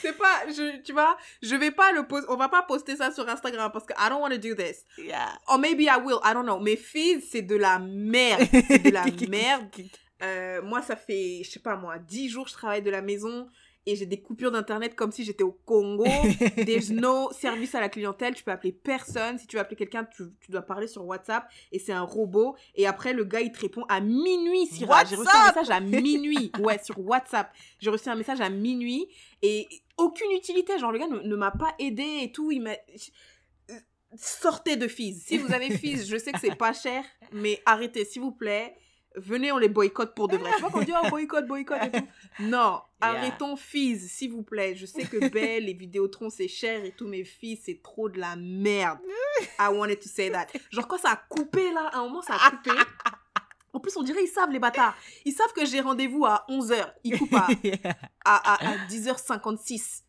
C'est 0.00 0.16
pas, 0.16 0.46
je, 0.48 0.80
tu 0.82 0.92
vois, 0.92 1.18
je 1.42 1.56
vais 1.56 1.70
pas 1.70 1.92
le 1.92 2.06
poster, 2.06 2.30
on 2.30 2.36
va 2.36 2.48
pas 2.48 2.62
poster 2.62 2.96
ça 2.96 3.10
sur 3.10 3.28
Instagram 3.28 3.70
parce 3.70 3.84
que 3.84 3.92
I 3.98 4.08
don't 4.08 4.22
want 4.22 4.30
to 4.30 4.38
do 4.38 4.54
this. 4.54 4.82
Yeah. 4.96 5.36
Or 5.46 5.58
maybe 5.58 5.88
I 5.90 5.98
will, 5.98 6.20
I 6.24 6.32
don't 6.32 6.46
know. 6.46 6.58
Mais 6.58 6.76
Fees, 6.76 7.20
c'est 7.30 7.42
de 7.42 7.56
la 7.56 7.78
merde. 7.78 8.48
C'est 8.50 8.78
de 8.78 8.90
la 8.90 9.04
merde. 9.28 9.68
Euh, 10.22 10.62
moi, 10.62 10.82
ça 10.82 10.96
fait, 10.96 11.42
je 11.44 11.50
sais 11.50 11.60
pas 11.60 11.76
moi, 11.76 11.98
10 11.98 12.28
jours 12.28 12.44
que 12.44 12.50
je 12.50 12.56
travaille 12.56 12.82
de 12.82 12.90
la 12.90 13.02
maison 13.02 13.48
et 13.86 13.94
j'ai 13.94 14.06
des 14.06 14.20
coupures 14.20 14.50
d'internet 14.50 14.96
comme 14.96 15.12
si 15.12 15.24
j'étais 15.24 15.44
au 15.44 15.52
Congo. 15.64 16.04
There's 16.66 16.90
no 16.90 17.30
service 17.32 17.74
à 17.74 17.80
la 17.80 17.88
clientèle, 17.88 18.34
tu 18.34 18.42
peux 18.42 18.50
appeler 18.50 18.72
personne. 18.72 19.38
Si 19.38 19.46
tu 19.46 19.56
veux 19.56 19.62
appeler 19.62 19.76
quelqu'un, 19.76 20.04
tu, 20.04 20.24
tu 20.40 20.50
dois 20.50 20.62
parler 20.62 20.88
sur 20.88 21.04
WhatsApp 21.06 21.48
et 21.70 21.78
c'est 21.78 21.92
un 21.92 22.02
robot. 22.02 22.56
Et 22.74 22.86
après, 22.86 23.12
le 23.12 23.24
gars, 23.24 23.40
il 23.40 23.52
te 23.52 23.60
répond 23.60 23.84
à 23.88 24.00
minuit, 24.00 24.66
Syrah. 24.66 25.04
J'ai 25.04 25.16
reçu 25.16 25.30
un 25.32 25.46
message 25.46 25.70
à 25.70 25.80
minuit. 25.80 26.50
Ouais, 26.58 26.80
sur 26.82 26.98
WhatsApp. 26.98 27.52
J'ai 27.78 27.90
reçu 27.90 28.08
un 28.08 28.16
message 28.16 28.40
à 28.40 28.50
minuit 28.50 29.06
et 29.42 29.68
aucune 29.96 30.32
utilité. 30.32 30.78
Genre, 30.78 30.90
le 30.90 30.98
gars 30.98 31.08
ne, 31.08 31.20
ne 31.20 31.36
m'a 31.36 31.52
pas 31.52 31.74
aidé 31.78 32.20
et 32.22 32.32
tout. 32.32 32.50
Il 32.50 32.62
m'a. 32.62 32.72
Sortez 34.16 34.76
de 34.76 34.88
Fizz. 34.88 35.24
Si 35.26 35.38
vous 35.38 35.52
avez 35.52 35.70
Fizz, 35.70 36.08
je 36.08 36.16
sais 36.16 36.32
que 36.32 36.40
c'est 36.40 36.56
pas 36.56 36.72
cher, 36.72 37.04
mais 37.32 37.60
arrêtez, 37.66 38.04
s'il 38.04 38.22
vous 38.22 38.32
plaît. 38.32 38.74
Venez, 39.16 39.50
on 39.50 39.58
les 39.58 39.68
boycotte 39.68 40.14
pour 40.14 40.28
de 40.28 40.36
vrai. 40.36 40.50
Tu 40.54 40.60
vois 40.60 40.70
qu'on 40.70 40.82
dit, 40.82 40.92
oh, 40.94 41.08
boycott, 41.08 41.46
boycott 41.46 41.78
et 41.82 41.90
tout. 41.90 42.06
Non, 42.40 42.80
arrêtons 43.00 43.56
Fizz, 43.56 44.10
s'il 44.10 44.32
vous 44.32 44.42
plaît. 44.42 44.74
Je 44.76 44.84
sais 44.84 45.04
que 45.04 45.28
Belle, 45.28 45.64
les 45.64 45.72
Vidéotrons, 45.72 46.28
c'est 46.28 46.48
cher 46.48 46.84
et 46.84 46.92
tout, 46.92 47.08
mais 47.08 47.24
Fizz, 47.24 47.60
c'est 47.64 47.82
trop 47.82 48.08
de 48.08 48.18
la 48.18 48.36
merde. 48.36 48.98
I 49.58 49.68
wanted 49.72 50.00
to 50.00 50.08
say 50.08 50.30
that. 50.30 50.46
Genre, 50.70 50.86
quand 50.86 50.98
ça 50.98 51.12
a 51.12 51.16
coupé, 51.16 51.72
là, 51.72 51.88
à 51.92 51.98
un 51.98 52.04
moment, 52.04 52.22
ça 52.22 52.34
a 52.34 52.50
coupé. 52.50 52.70
En 53.72 53.80
plus, 53.80 53.96
on 53.96 54.02
dirait 54.02 54.22
ils 54.22 54.28
savent, 54.28 54.50
les 54.50 54.58
bâtards. 54.58 54.96
Ils 55.24 55.32
savent 55.32 55.52
que 55.54 55.66
j'ai 55.66 55.80
rendez-vous 55.80 56.24
à 56.24 56.44
11h. 56.48 56.92
Ils 57.04 57.18
coupent 57.18 57.34
à, 57.34 57.46
à, 58.24 58.54
à, 58.54 58.70
à 58.72 58.76
10h56. 58.86 60.02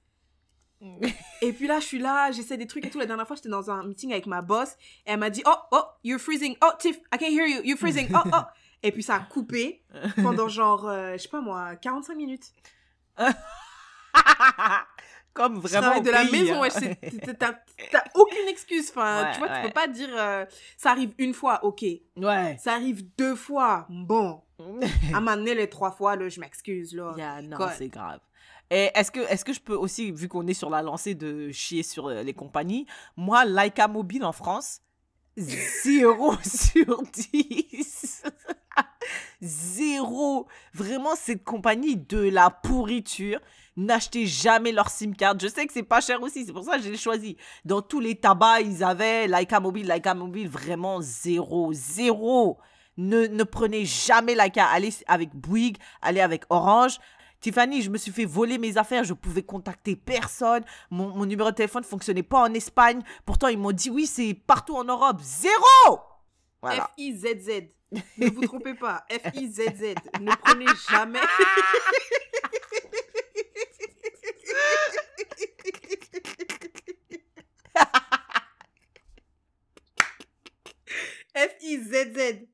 Et 1.42 1.54
puis 1.54 1.68
là, 1.68 1.80
je 1.80 1.86
suis 1.86 2.00
là, 2.00 2.32
j'essaie 2.32 2.58
des 2.58 2.68
trucs 2.68 2.86
et 2.86 2.90
tout. 2.90 3.00
La 3.00 3.06
dernière 3.06 3.26
fois, 3.26 3.36
j'étais 3.36 3.50
dans 3.50 3.72
un 3.72 3.84
meeting 3.84 4.12
avec 4.12 4.26
ma 4.28 4.42
boss. 4.42 4.70
Et 5.06 5.12
elle 5.12 5.20
m'a 5.20 5.30
dit, 5.30 5.44
oh, 5.46 5.56
oh, 5.72 5.84
you're 6.04 6.20
freezing. 6.20 6.56
Oh, 6.62 6.72
Tiff, 6.80 6.98
I 7.14 7.18
can't 7.18 7.32
hear 7.32 7.46
you. 7.46 7.62
You're 7.64 7.78
freezing. 7.78 8.10
Oh, 8.14 8.30
oh. 8.34 8.42
Et 8.84 8.92
puis 8.92 9.04
ça 9.04 9.16
a 9.16 9.20
coupé 9.22 9.84
pendant 10.22 10.48
genre, 10.48 10.88
euh, 10.88 11.14
je 11.14 11.18
sais 11.24 11.30
pas 11.30 11.42
moi, 11.42 11.76
45 11.78 12.16
minutes. 12.16 12.52
Comme 15.34 15.60
vraiment 15.60 15.98
au 15.98 16.02
de 16.02 16.10
la 16.10 16.22
pays, 16.26 16.32
maison, 16.32 16.56
hein. 16.56 16.62
ouais, 16.62 16.70
t'as- 17.40 18.04
aucune 18.16 18.48
excuse. 18.48 18.90
Enfin, 18.90 19.24
Ouais, 19.26 19.32
tu 19.34 19.40
vois, 19.40 19.48
ouais. 19.50 19.62
tu 19.62 19.68
peux 19.68 19.74
pas 19.74 19.88
dire, 19.88 20.10
euh, 20.12 20.46
ça 20.78 20.90
arrive 20.92 21.14
une 21.20 21.34
fois, 21.36 21.64
ok. 21.64 21.84
Ouais. 22.16 22.58
Ça 22.60 22.74
arrive 22.74 23.04
deux 23.18 23.36
fois, 23.36 23.86
bon. 23.90 24.42
À 25.14 25.20
m'amener 25.22 25.54
les 25.54 25.70
trois 25.70 25.92
fois, 25.92 26.16
là, 26.16 26.28
je 26.30 26.40
m'excuse, 26.40 26.96
là. 26.96 27.14
Yeah, 27.18 27.42
non, 27.44 27.60
c'est 27.78 27.88
grave. 27.90 28.20
Et 28.72 28.90
est-ce 28.96 29.12
que, 29.12 29.20
est 29.20 29.44
que 29.44 29.54
je 29.54 29.60
peux 29.62 29.76
aussi, 29.76 30.12
vu 30.12 30.28
qu'on 30.28 30.48
est 30.48 30.56
sur 30.56 30.72
la 30.72 30.82
lancée 30.82 31.14
de 31.14 31.52
chier 31.52 31.84
sur 31.84 32.08
euh, 32.08 32.24
les 32.24 32.34
compagnies, 32.34 32.88
moi, 33.16 33.46
Laika 33.46 33.88
Mobile 33.88 34.26
en 34.26 34.32
France, 34.34 34.82
0 35.38 36.36
sur 36.44 37.04
10. 37.04 38.24
Zéro. 39.42 40.48
Vraiment, 40.74 41.16
cette 41.16 41.44
compagnie 41.44 41.96
de 41.96 42.30
la 42.30 42.50
pourriture. 42.50 43.40
N'achetez 43.76 44.26
jamais 44.26 44.72
leur 44.72 44.90
SIM 44.90 45.12
card. 45.14 45.36
Je 45.40 45.48
sais 45.48 45.68
que 45.68 45.74
c'est 45.74 45.84
pas 45.84 46.02
cher 46.02 46.22
aussi, 46.24 46.46
c'est 46.46 46.54
pour 46.54 46.64
ça 46.64 46.78
que 46.78 46.84
je 46.84 46.90
l'ai 46.90 46.98
choisi. 46.98 47.38
Dans 47.64 47.84
tous 47.84 48.00
les 48.00 48.16
tabacs, 48.16 48.64
ils 48.66 48.84
avaient 48.84 49.28
Laika 49.28 49.60
Mobile, 49.60 49.86
Laika 49.86 50.16
Mobile, 50.16 50.50
vraiment 50.50 51.00
zéro, 51.00 51.72
zéro. 51.74 52.58
Ne, 52.98 53.28
ne 53.28 53.44
prenez 53.44 53.86
jamais 53.86 54.34
Laika. 54.34 54.66
Allez 54.66 54.92
avec 55.06 55.36
Bouygues, 55.36 55.78
allez 56.02 56.22
avec 56.22 56.46
Orange. 56.50 56.98
Tiffany, 57.40 57.82
je 57.82 57.90
me 57.90 57.98
suis 57.98 58.12
fait 58.12 58.26
voler 58.26 58.58
mes 58.58 58.78
affaires, 58.78 59.04
je 59.04 59.14
pouvais 59.14 59.44
contacter 59.44 59.96
personne. 59.96 60.64
Mon, 60.90 61.10
mon 61.10 61.26
numéro 61.26 61.52
de 61.52 61.56
téléphone 61.56 61.84
ne 61.84 61.88
fonctionnait 61.88 62.24
pas 62.24 62.42
en 62.42 62.54
Espagne. 62.54 63.02
Pourtant, 63.26 63.48
ils 63.48 63.58
m'ont 63.58 63.72
dit 63.72 63.90
oui, 63.90 64.08
c'est 64.08 64.34
partout 64.34 64.76
en 64.76 64.84
Europe. 64.84 65.20
Zéro 65.22 66.00
Voilà. 66.62 66.86
F-I-Z-Z. 66.98 67.50
Ne 68.18 68.30
vous 68.30 68.42
trompez 68.42 68.74
pas. 68.74 69.06
F-I-Z-Z. 69.10 69.96
Ne 70.20 70.36
prenez 70.44 70.66
jamais. 70.90 71.22
F-I-Z-Z. 81.36 82.48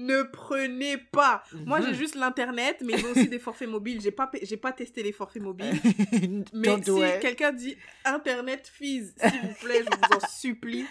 Ne 0.00 0.22
prenez 0.22 0.96
pas. 0.96 1.42
Moi, 1.66 1.80
j'ai 1.80 1.88
Mhm. 1.88 1.94
juste 1.94 2.14
l'internet, 2.14 2.76
mais 2.84 2.92
ils 2.92 3.04
ont 3.04 3.10
aussi 3.10 3.28
des 3.28 3.40
forfaits 3.40 3.68
mobiles. 3.68 4.00
J'ai 4.00 4.12
pas, 4.12 4.28
pa- 4.28 4.38
j'ai 4.40 4.56
pas 4.56 4.70
testé 4.72 5.02
les 5.02 5.10
forfaits 5.10 5.42
mobiles. 5.42 5.72
Mais 6.52 6.68
Don't 6.68 6.84
si 6.84 7.20
quelqu'un 7.20 7.52
dit 7.52 7.76
Internet 8.04 8.70
Fizz, 8.72 9.14
s'il 9.20 9.40
vous 9.40 9.54
plaît, 9.60 9.82
je 9.82 9.96
vous 9.96 10.16
en 10.16 10.28
supplie, 10.28 10.86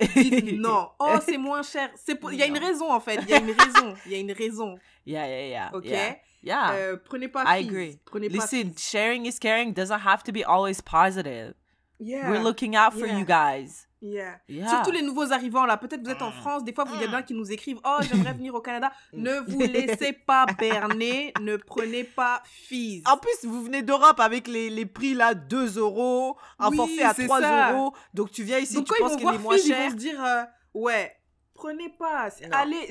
dites 0.00 0.52
non. 0.58 0.88
Oh, 0.98 1.14
c'est 1.24 1.38
moins 1.38 1.62
cher. 1.62 1.88
C'est 1.94 2.16
pour... 2.16 2.32
Il 2.32 2.38
y 2.38 2.42
a 2.42 2.46
une 2.46 2.58
raison, 2.58 2.90
en 2.92 2.98
fait. 3.00 3.16
Il 3.22 3.28
y 3.28 3.34
a 3.34 3.38
une 3.38 3.52
raison. 3.52 3.94
Il 4.06 4.12
y 4.12 4.14
a 4.16 4.18
une 4.18 4.32
raison. 4.32 4.76
Yeah, 5.06 5.26
yeah, 5.28 5.46
yeah. 5.48 5.70
OK? 5.72 5.84
Yeah. 5.84 6.16
yeah. 6.42 6.72
Euh, 6.74 6.96
Prenez 6.96 7.28
pas 7.28 7.44
I 7.46 7.62
Fizz. 7.62 7.68
agree. 7.68 7.98
Prenez 8.04 8.28
pas 8.28 8.34
Listen, 8.42 8.72
Fizz. 8.74 8.90
sharing 8.90 9.26
is 9.26 9.38
caring 9.40 9.72
doesn't 9.72 10.00
have 10.04 10.22
to 10.24 10.32
be 10.32 10.44
always 10.44 10.82
positive. 10.82 11.54
Yeah. 12.00 12.28
We're 12.30 12.42
looking 12.42 12.76
out 12.76 12.92
for 12.92 13.06
Yeah. 13.06 13.18
you 13.20 13.24
guys. 13.24 13.87
Yeah. 14.00 14.38
Yeah. 14.48 14.68
Surtout 14.68 14.92
les 14.92 15.02
nouveaux 15.02 15.32
arrivants, 15.32 15.66
là. 15.66 15.76
Peut-être 15.76 16.02
vous 16.04 16.10
êtes 16.10 16.22
en 16.22 16.30
Mm. 16.30 16.40
France. 16.40 16.64
Des 16.64 16.72
fois, 16.72 16.84
vous- 16.84 16.94
il 16.94 17.10
y 17.10 17.14
a 17.14 17.22
qui 17.22 17.34
nous 17.34 17.50
écrivent 17.50 17.80
Oh, 17.84 17.98
j'aimerais 18.02 18.32
venir 18.32 18.54
au 18.54 18.60
Canada. 18.60 18.92
Mm. 19.12 19.22
Ne 19.22 19.40
vous 19.40 19.58
laissez 19.60 20.12
pas 20.12 20.46
berner. 20.58 21.32
ne 21.40 21.56
prenez 21.56 22.04
pas 22.04 22.42
Fizz. 22.44 23.02
En 23.06 23.16
plus, 23.16 23.44
vous 23.44 23.62
venez 23.64 23.82
d'Europe 23.82 24.20
avec 24.20 24.46
les, 24.46 24.70
les 24.70 24.86
prix 24.86 25.14
là, 25.14 25.34
2 25.34 25.78
euros, 25.78 26.36
un 26.58 26.70
Oui, 26.70 26.76
forfait 26.76 27.02
à 27.02 27.14
c'est 27.14 27.24
3 27.24 27.40
ça. 27.40 27.72
euros. 27.72 27.92
Donc 28.14 28.30
tu 28.30 28.44
viens 28.44 28.58
ici, 28.58 28.74
Donc 28.74 28.86
tu 28.86 28.94
ils 28.96 29.00
penses 29.02 29.12
vont 29.12 29.18
qu'il 29.18 29.34
est 29.34 29.38
moins 29.38 29.54
Fizz, 29.56 29.66
ils 29.66 29.68
cher. 29.74 29.82
vont 29.84 29.90
se 29.90 29.96
dire 29.96 30.24
euh, 30.24 30.42
Ouais, 30.74 31.16
prenez 31.54 31.88
pas. 31.88 32.28
Allez. 32.52 32.88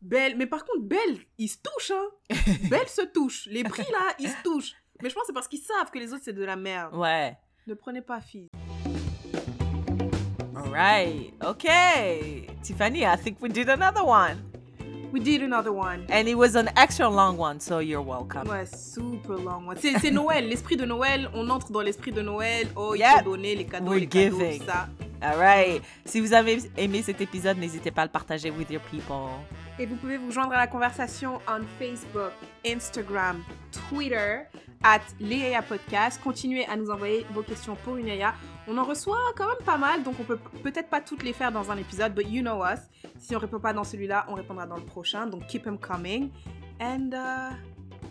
Belle. 0.00 0.36
Mais 0.36 0.46
par 0.46 0.64
contre, 0.64 0.80
Belle, 0.82 1.18
ils 1.38 1.48
se 1.48 1.58
touchent. 1.58 1.90
Hein. 1.92 2.08
Belle 2.70 2.88
se 2.88 3.02
touche. 3.02 3.46
Les 3.50 3.64
prix, 3.64 3.82
là, 3.90 4.14
ils 4.18 4.28
se 4.28 4.42
touchent. 4.42 4.72
Mais 5.02 5.10
je 5.10 5.14
pense 5.14 5.22
que 5.22 5.26
c'est 5.28 5.32
parce 5.32 5.48
qu'ils 5.48 5.60
savent 5.60 5.90
que 5.92 5.98
les 5.98 6.12
autres, 6.12 6.22
c'est 6.24 6.32
de 6.32 6.44
la 6.44 6.56
merde. 6.56 6.94
Ouais. 6.94 7.36
Ne 7.66 7.74
prenez 7.74 8.00
pas 8.02 8.20
Fizz. 8.20 8.48
Right. 10.70 11.32
Okay. 11.42 12.46
Tiffany, 12.62 13.06
I 13.06 13.16
think 13.16 13.38
we 13.40 13.48
did 13.48 13.68
another 13.68 14.04
one. 14.04 14.42
We 15.10 15.20
did 15.20 15.42
another 15.42 15.72
one. 15.72 16.04
And 16.10 16.28
it 16.28 16.34
was 16.36 16.54
an 16.54 16.68
extra 16.76 17.08
long 17.08 17.38
one, 17.38 17.60
so 17.60 17.78
you're 17.78 18.02
welcome. 18.02 18.46
Ouais, 18.46 18.66
super 18.66 19.36
long 19.38 19.64
one. 19.66 19.76
C'est 19.78 20.10
Noël, 20.10 20.46
l'esprit 20.48 20.76
de 20.76 20.84
Noël. 20.84 21.30
On 21.34 21.48
entre 21.48 21.72
dans 21.72 21.80
l'esprit 21.80 22.12
de 22.12 22.20
Noël. 22.20 22.68
Oh, 22.76 22.94
il 22.94 22.98
Yep. 23.00 23.24
faut 23.24 23.30
donner 23.30 23.54
les 23.56 23.64
cadeaux, 23.64 23.90
We're 23.90 24.00
les 24.00 24.08
giving. 24.10 24.58
tout 24.60 24.66
ça. 24.66 24.88
All 25.20 25.36
right. 25.36 25.82
Si 26.04 26.20
vous 26.20 26.32
avez 26.32 26.58
aimé 26.76 27.02
cet 27.02 27.20
épisode, 27.20 27.58
n'hésitez 27.58 27.90
pas 27.90 28.02
à 28.02 28.04
le 28.04 28.10
partager 28.10 28.50
with 28.50 28.70
your 28.70 28.82
people. 28.82 29.30
Et 29.78 29.86
vous 29.86 29.96
pouvez 29.96 30.16
vous 30.16 30.30
joindre 30.30 30.52
à 30.52 30.58
la 30.58 30.66
conversation 30.66 31.40
on 31.48 31.62
Facebook, 31.78 32.32
Instagram, 32.64 33.42
Twitter, 33.88 34.42
at 34.82 35.00
Léa 35.18 35.62
Podcast. 35.62 36.20
Continuez 36.22 36.66
à 36.66 36.76
nous 36.76 36.90
envoyer 36.90 37.26
vos 37.32 37.42
questions 37.42 37.76
pour 37.84 37.96
une 37.96 38.06
Léa. 38.06 38.34
On 38.68 38.78
en 38.78 38.84
reçoit 38.84 39.18
quand 39.36 39.48
même 39.48 39.64
pas 39.64 39.78
mal, 39.78 40.02
donc 40.04 40.14
on 40.20 40.24
peut 40.24 40.38
peut-être 40.62 40.88
pas 40.88 41.00
toutes 41.00 41.24
les 41.24 41.32
faire 41.32 41.50
dans 41.50 41.70
un 41.70 41.76
épisode, 41.78 42.14
but 42.14 42.28
you 42.28 42.42
know 42.42 42.62
us. 42.64 42.80
Si 43.18 43.34
on 43.34 43.38
répond 43.40 43.58
pas 43.58 43.72
dans 43.72 43.84
celui-là, 43.84 44.26
on 44.28 44.34
répondra 44.34 44.66
dans 44.66 44.76
le 44.76 44.84
prochain, 44.84 45.26
donc 45.26 45.46
keep 45.46 45.64
them 45.64 45.78
coming. 45.78 46.30
And 46.80 47.10
uh, 47.12 47.56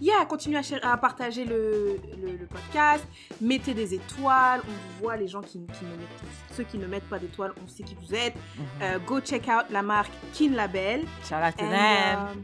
yeah, 0.01 0.25
continuez 0.25 0.59
à, 0.83 0.91
à 0.93 0.97
partager 0.97 1.45
le, 1.45 1.99
le- 2.21 2.37
le 2.37 2.45
podcast. 2.45 3.05
Mettez 3.41 3.73
des 3.73 3.93
étoiles, 3.93 4.61
on 4.67 4.71
vous 4.71 5.03
voit 5.03 5.15
les 5.17 5.27
gens 5.27 5.41
qui, 5.41 5.59
qui 5.59 5.85
ne 5.85 5.91
mettent, 5.97 6.53
ceux 6.55 6.63
qui 6.63 6.77
ne 6.77 6.87
mettent 6.87 7.09
pas 7.09 7.19
d'étoiles, 7.19 7.53
on 7.63 7.67
sait 7.67 7.83
qui 7.83 7.95
vous 8.01 8.13
êtes. 8.15 8.35
Mhm. 8.35 8.65
Euh, 8.81 8.99
go 9.05 9.19
check 9.21 9.47
out 9.47 9.65
la 9.69 9.81
marque 9.81 10.11
Kin 10.33 10.51
Label. 10.53 11.01
Shout 11.27 11.35
out 11.35 11.55
to 11.57 11.65
And, 11.65 11.69
them. 11.71 12.19
um, 12.19 12.43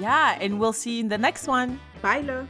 Yeah, 0.00 0.38
and 0.40 0.58
we'll 0.58 0.72
see 0.72 0.98
you 1.00 1.04
in 1.04 1.08
the 1.10 1.20
next 1.20 1.46
one. 1.48 1.76
Bye 2.02 2.22
là. 2.24 2.44